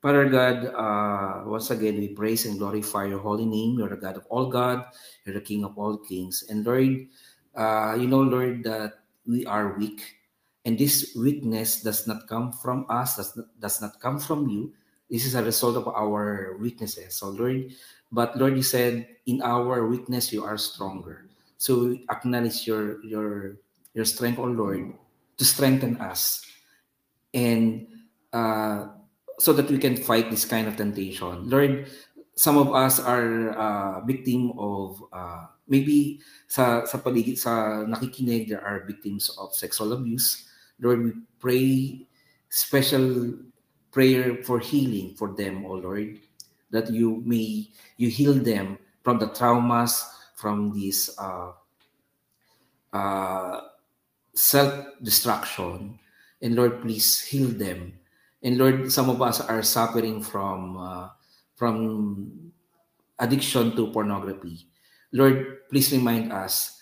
Father 0.02 0.26
God, 0.28 0.66
uh, 0.74 1.46
once 1.46 1.70
again, 1.70 1.96
we 1.96 2.08
praise 2.08 2.44
and 2.44 2.58
glorify 2.58 3.06
your 3.06 3.22
holy 3.22 3.46
name. 3.46 3.78
You're 3.78 3.88
the 3.88 3.96
God 3.96 4.16
of 4.18 4.26
all 4.26 4.50
God. 4.50 4.84
You're 5.24 5.38
the 5.38 5.46
King 5.46 5.62
of 5.64 5.78
all 5.78 5.96
kings. 5.96 6.42
And 6.50 6.66
Lord, 6.66 7.06
uh, 7.54 7.94
you 7.94 8.10
know, 8.10 8.20
Lord, 8.26 8.64
that 8.64 9.06
we 9.26 9.46
are 9.46 9.78
weak. 9.78 10.02
And 10.64 10.76
this 10.76 11.14
weakness 11.14 11.82
does 11.82 12.06
not 12.06 12.26
come 12.26 12.50
from 12.50 12.84
us, 12.90 13.16
does 13.16 13.36
not, 13.36 13.46
does 13.60 13.80
not 13.80 14.00
come 14.00 14.18
from 14.18 14.48
you. 14.48 14.74
This 15.08 15.24
is 15.24 15.34
a 15.34 15.42
result 15.42 15.76
of 15.76 15.86
our 15.86 16.56
weaknesses. 16.58 17.14
So, 17.14 17.30
Lord, 17.30 17.70
but 18.10 18.36
Lord, 18.36 18.56
you 18.56 18.62
said, 18.62 19.06
in 19.26 19.40
our 19.42 19.86
weakness, 19.86 20.32
you 20.32 20.42
are 20.44 20.58
stronger. 20.58 21.30
So 21.62 21.96
acknowledge 22.10 22.66
your 22.66 22.98
your 23.06 23.56
your 23.94 24.04
strength, 24.04 24.42
oh 24.42 24.50
Lord, 24.50 24.98
to 25.38 25.44
strengthen 25.44 25.94
us. 26.02 26.42
And 27.32 27.86
uh, 28.32 28.88
so 29.42 29.50
that 29.50 29.66
we 29.66 29.74
can 29.74 29.98
fight 29.98 30.30
this 30.30 30.46
kind 30.46 30.70
of 30.70 30.78
temptation. 30.78 31.50
Lord, 31.50 31.90
some 32.38 32.54
of 32.54 32.70
us 32.70 33.02
are 33.02 33.50
uh, 33.58 33.98
victim 34.06 34.54
of 34.54 35.02
uh, 35.10 35.50
maybe 35.66 36.22
sa 36.46 36.86
sa 36.86 37.02
paligid 37.02 37.42
sa 37.42 37.82
nakikinig 37.82 38.46
there 38.46 38.62
are 38.62 38.86
victims 38.86 39.34
of 39.42 39.50
sexual 39.50 39.98
abuse. 39.98 40.46
Lord, 40.78 41.02
we 41.02 41.12
pray 41.42 42.06
special 42.54 43.34
prayer 43.90 44.46
for 44.46 44.62
healing 44.62 45.18
for 45.18 45.34
them, 45.34 45.66
oh 45.66 45.82
Lord, 45.82 46.22
that 46.70 46.94
you 46.94 47.18
may 47.26 47.66
you 47.98 48.14
heal 48.14 48.38
them 48.38 48.78
from 49.02 49.18
the 49.18 49.26
traumas, 49.34 50.06
from 50.38 50.70
this 50.70 51.10
uh, 51.18 51.50
uh, 52.94 53.74
self-destruction. 54.38 55.98
And 56.38 56.54
Lord, 56.54 56.78
please 56.78 57.18
heal 57.18 57.50
them 57.50 57.98
and 58.42 58.58
Lord, 58.58 58.90
some 58.90 59.08
of 59.08 59.22
us 59.22 59.40
are 59.40 59.62
suffering 59.62 60.22
from 60.22 60.76
uh, 60.76 61.08
from 61.54 62.52
addiction 63.18 63.74
to 63.76 63.94
pornography. 63.94 64.66
Lord, 65.12 65.68
please 65.70 65.92
remind 65.92 66.32
us 66.32 66.80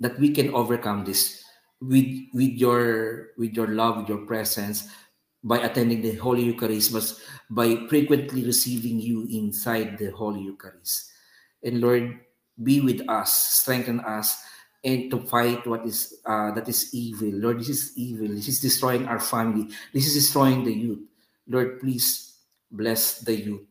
that 0.00 0.18
we 0.18 0.32
can 0.32 0.54
overcome 0.54 1.04
this 1.04 1.44
with 1.80 2.08
with 2.32 2.56
your 2.56 3.36
with 3.36 3.52
your 3.52 3.68
love, 3.68 3.98
with 3.98 4.08
your 4.08 4.24
presence, 4.24 4.88
by 5.44 5.58
attending 5.58 6.00
the 6.00 6.14
Holy 6.16 6.42
Eucharist, 6.48 6.92
but 6.92 7.06
by 7.50 7.76
frequently 7.90 8.44
receiving 8.44 9.00
you 9.00 9.26
inside 9.28 9.98
the 9.98 10.10
Holy 10.10 10.40
Eucharist. 10.40 11.10
And 11.62 11.80
Lord, 11.80 12.18
be 12.62 12.80
with 12.80 13.02
us, 13.08 13.60
strengthen 13.60 14.00
us, 14.00 14.38
and 14.84 15.10
to 15.10 15.20
fight 15.30 15.66
what 15.66 15.86
is 15.86 16.20
uh, 16.26 16.50
that 16.52 16.68
is 16.68 16.92
evil. 16.94 17.30
Lord, 17.30 17.60
this 17.60 17.68
is 17.68 17.92
evil. 17.96 18.28
This 18.28 18.48
is 18.48 18.60
destroying 18.60 19.06
our 19.06 19.20
family. 19.20 19.70
This 19.92 20.06
is 20.06 20.14
destroying 20.14 20.64
the 20.64 20.74
youth. 20.74 21.02
Lord, 21.48 21.80
please 21.80 22.34
bless 22.70 23.20
the 23.20 23.34
youth 23.34 23.66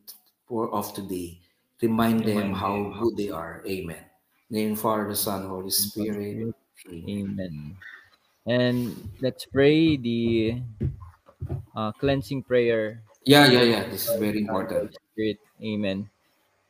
for 0.46 0.72
of 0.72 0.94
today. 0.94 1.38
Remind 1.82 2.24
them 2.24 2.54
how 2.54 2.94
good 3.00 3.16
they 3.16 3.28
are. 3.28 3.62
Amen. 3.66 3.98
Name 4.48 4.76
Father, 4.76 5.14
Son, 5.14 5.48
Holy 5.48 5.70
Spirit. 5.70 6.54
Amen. 6.88 7.76
And 8.46 8.94
let's 9.20 9.46
pray 9.46 9.96
the 9.96 10.62
uh, 11.74 11.92
cleansing 11.92 12.42
prayer. 12.44 13.02
Yeah, 13.24 13.46
yeah, 13.46 13.62
yeah. 13.62 13.82
This 13.88 14.08
is 14.08 14.18
very 14.18 14.38
important. 14.38 14.94
Spirit. 15.12 15.38
Amen. 15.62 16.10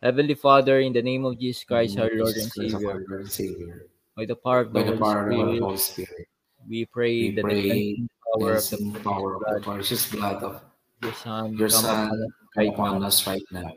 Heavenly 0.03 0.35
Father, 0.35 0.81
in 0.81 0.93
the 0.93 1.03
name 1.03 1.25
of 1.25 1.39
Jesus 1.39 1.65
Christ, 1.65 1.99
our 1.99 2.11
Lord 2.13 2.35
and 2.35 2.51
Savior, 2.53 3.05
Lord 3.09 3.21
and 3.23 3.31
Savior, 3.31 3.87
by 4.17 4.27
the 4.27 4.37
power 4.37 4.61
of 4.61 4.73
the, 4.73 4.83
Holy, 4.83 4.97
Spirit, 4.97 5.31
the 5.31 5.59
Holy 5.61 5.77
Spirit, 5.77 6.29
we 6.69 6.85
pray 6.87 7.31
we 7.31 7.31
that 7.37 7.45
pray 7.45 7.63
the 7.63 8.07
power 8.37 8.57
of 8.57 8.71
the 8.71 9.01
power 9.03 9.35
of 9.37 9.43
the 9.49 9.61
precious 9.61 10.11
blood 10.11 10.43
of 10.43 10.61
your 11.03 11.13
Son, 11.15 11.57
your 11.57 11.69
come 11.69 11.81
Son 11.83 12.09
come 12.11 12.29
right 12.57 12.69
upon 12.69 13.01
now. 13.01 13.07
us 13.07 13.27
right 13.27 13.43
now. 13.51 13.73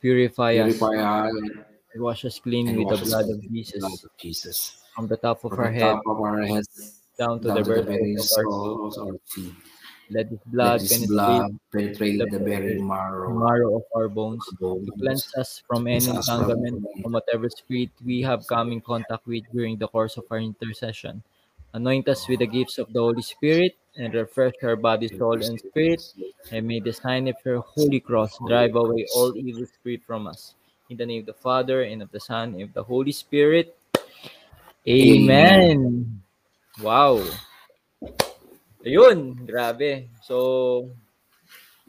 Purify, 0.00 0.54
Purify 0.54 0.96
us, 0.96 1.32
and 1.94 2.02
wash 2.02 2.24
us 2.24 2.38
clean 2.38 2.76
with 2.76 2.98
the 2.98 3.04
blood 3.04 3.30
of 3.30 3.40
Jesus, 3.50 3.80
blood 3.80 3.92
of 3.92 4.10
Jesus. 4.18 4.82
from 4.94 5.06
the 5.08 5.16
top 5.16 5.44
of 5.44 5.50
From 5.50 5.60
our 5.60 5.72
the 5.72 5.78
head 5.78 5.92
top 5.92 6.02
of 6.06 6.20
our 6.20 6.42
heads 6.42 7.00
down 7.18 7.40
to 7.40 7.48
down 7.48 7.56
the 7.56 7.62
to 7.62 7.68
the 7.74 7.82
very 7.82 7.98
very 7.98 8.16
soles 8.16 8.98
of 8.98 9.08
our 9.08 9.18
feet. 9.26 9.52
Soles 10.12 10.30
of 10.30 10.30
our. 10.30 10.30
Let 10.30 10.30
this 10.30 10.40
blood 10.46 10.80
this 10.80 10.98
penetrate 10.98 11.08
blood 11.08 11.58
penetrate 11.72 12.18
the 12.18 12.26
the 12.26 12.38
very 12.38 12.78
marrow 12.80 13.30
of 13.30 13.36
marrow 13.36 13.76
of 13.76 13.84
our 13.96 14.08
bones 14.08 14.44
our 14.62 14.78
to 14.84 14.92
cleanse 14.98 15.34
us 15.36 15.62
from 15.66 15.86
any 15.86 16.06
entanglement 16.06 16.84
from 17.02 17.12
whatever 17.12 17.48
spirit 17.48 17.90
we 18.04 18.22
have 18.22 18.46
come 18.46 18.72
in 18.72 18.80
contact 18.80 19.26
with 19.26 19.44
during 19.52 19.78
the 19.78 19.88
course 19.88 20.16
of 20.16 20.24
our 20.30 20.38
intercession. 20.38 21.22
Anoint 21.74 22.08
us 22.08 22.28
with 22.28 22.40
the 22.40 22.46
gifts 22.46 22.76
of 22.78 22.92
the 22.92 23.00
Holy 23.00 23.22
Spirit 23.22 23.76
and 23.96 24.12
refresh 24.12 24.52
our 24.62 24.76
body, 24.76 25.08
soul, 25.08 25.42
and 25.42 25.58
spirit. 25.58 26.02
And 26.50 26.68
may 26.68 26.80
the 26.80 26.92
sign 26.92 27.28
of 27.28 27.36
your 27.44 27.60
holy 27.60 28.00
cross 28.00 28.38
drive 28.46 28.74
away 28.76 29.06
all 29.14 29.36
evil 29.36 29.64
spirit 29.64 30.02
from 30.06 30.26
us. 30.26 30.54
In 30.90 30.96
the 30.98 31.06
name 31.06 31.20
of 31.20 31.26
the 31.26 31.32
Father, 31.32 31.82
and 31.82 32.02
of 32.02 32.10
the 32.12 32.20
Son, 32.20 32.52
and 32.52 32.62
of 32.62 32.74
the 32.74 32.82
Holy 32.82 33.12
Spirit. 33.12 33.74
Amen. 34.86 36.20
Wow. 36.80 37.24
Ayun, 38.82 39.46
grabe. 39.46 40.10
So, 40.26 40.90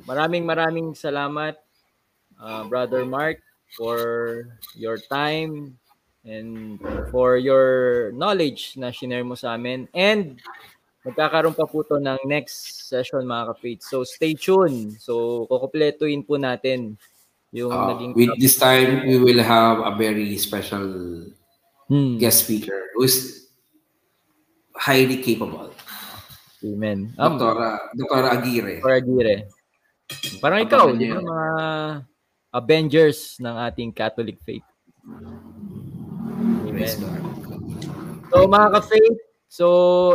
maraming 0.06 0.46
maraming 0.46 0.94
salamat, 0.94 1.58
uh, 2.38 2.64
Brother 2.70 3.02
Mark, 3.02 3.42
for 3.74 3.98
your 4.78 5.02
time 5.02 5.74
and 6.22 6.78
for 7.10 7.42
your 7.42 8.14
knowledge 8.14 8.78
na 8.78 8.94
share 8.94 9.26
mo 9.26 9.34
sa 9.34 9.58
amin. 9.58 9.90
And 9.90 10.38
magkakaroon 11.02 11.58
pa 11.58 11.66
po 11.66 11.82
to 11.82 11.98
ng 11.98 12.22
next 12.30 12.86
session 12.88 13.26
mga 13.26 13.58
kapit. 13.58 13.80
So, 13.82 14.06
stay 14.06 14.38
tuned. 14.38 15.02
So, 15.02 15.44
kukumpletuin 15.50 16.30
po 16.30 16.38
natin 16.38 17.02
yung 17.50 17.74
Uh, 17.74 17.90
naging 17.90 18.14
with 18.14 18.38
this 18.38 18.62
time, 18.62 19.10
we 19.10 19.18
will 19.18 19.42
have 19.42 19.82
a 19.82 19.98
very 19.98 20.38
special 20.38 20.86
Hmm. 21.90 22.16
guest 22.16 22.48
speaker 22.48 22.94
who 22.96 23.04
is 23.04 23.50
highly 24.78 25.20
capable. 25.20 25.73
Amen. 26.64 27.12
Um, 27.20 27.36
Dr. 27.36 27.92
Dr. 27.92 28.24
Aguirre. 28.32 28.76
Dr. 28.80 28.96
Aguirre. 29.04 29.38
Parang 30.40 30.64
Abangan 30.64 30.68
ikaw, 30.68 30.86
di 30.96 31.08
ba? 31.12 31.20
Mga 31.20 31.50
Avengers 32.54 33.20
ng 33.44 33.56
ating 33.68 33.90
Catholic 33.92 34.38
faith. 34.46 34.66
Amen. 36.70 36.98
So 38.34 38.50
mga 38.50 38.68
ka-faith, 38.80 39.20
so 39.52 39.68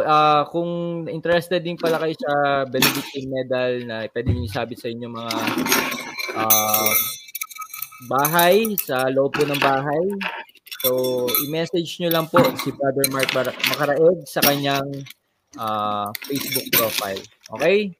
ah, 0.02 0.48
kung 0.50 1.04
interested 1.06 1.62
din 1.62 1.78
pala 1.78 2.00
kayo 2.00 2.14
sa 2.16 2.32
Benedictine 2.66 3.30
Medal 3.30 3.72
na 3.86 3.96
pwede 4.10 4.30
niyo 4.32 4.48
sabit 4.50 4.78
sa 4.80 4.90
inyong 4.90 5.14
mga 5.14 5.34
ah, 6.38 6.92
bahay, 8.06 8.78
sa 8.78 9.10
loob 9.10 9.34
po 9.34 9.42
ng 9.42 9.58
bahay. 9.58 10.06
So, 10.78 11.26
i-message 11.42 11.98
nyo 11.98 12.10
lang 12.14 12.30
po 12.30 12.38
si 12.62 12.70
Brother 12.70 13.10
Mark 13.10 13.26
Bar- 13.34 13.58
Macaraeg 13.74 14.22
sa 14.30 14.38
kanyang 14.46 14.86
ah, 15.56 16.12
Facebook 16.26 16.68
profile. 16.74 17.22
Okay? 17.56 17.96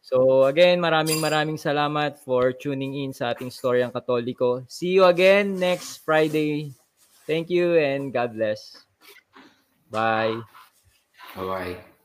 So, 0.00 0.48
again, 0.48 0.80
maraming 0.80 1.20
maraming 1.20 1.60
salamat 1.60 2.16
for 2.24 2.56
tuning 2.56 3.04
in 3.04 3.12
sa 3.12 3.36
ating 3.36 3.52
Storyang 3.52 3.92
Katoliko. 3.92 4.64
See 4.64 4.96
you 4.96 5.04
again 5.04 5.60
next 5.60 6.00
Friday. 6.00 6.72
Thank 7.28 7.52
you 7.52 7.76
and 7.76 8.08
God 8.08 8.32
bless. 8.32 8.80
Bye. 9.92 10.40
Bye-bye. 11.36 11.97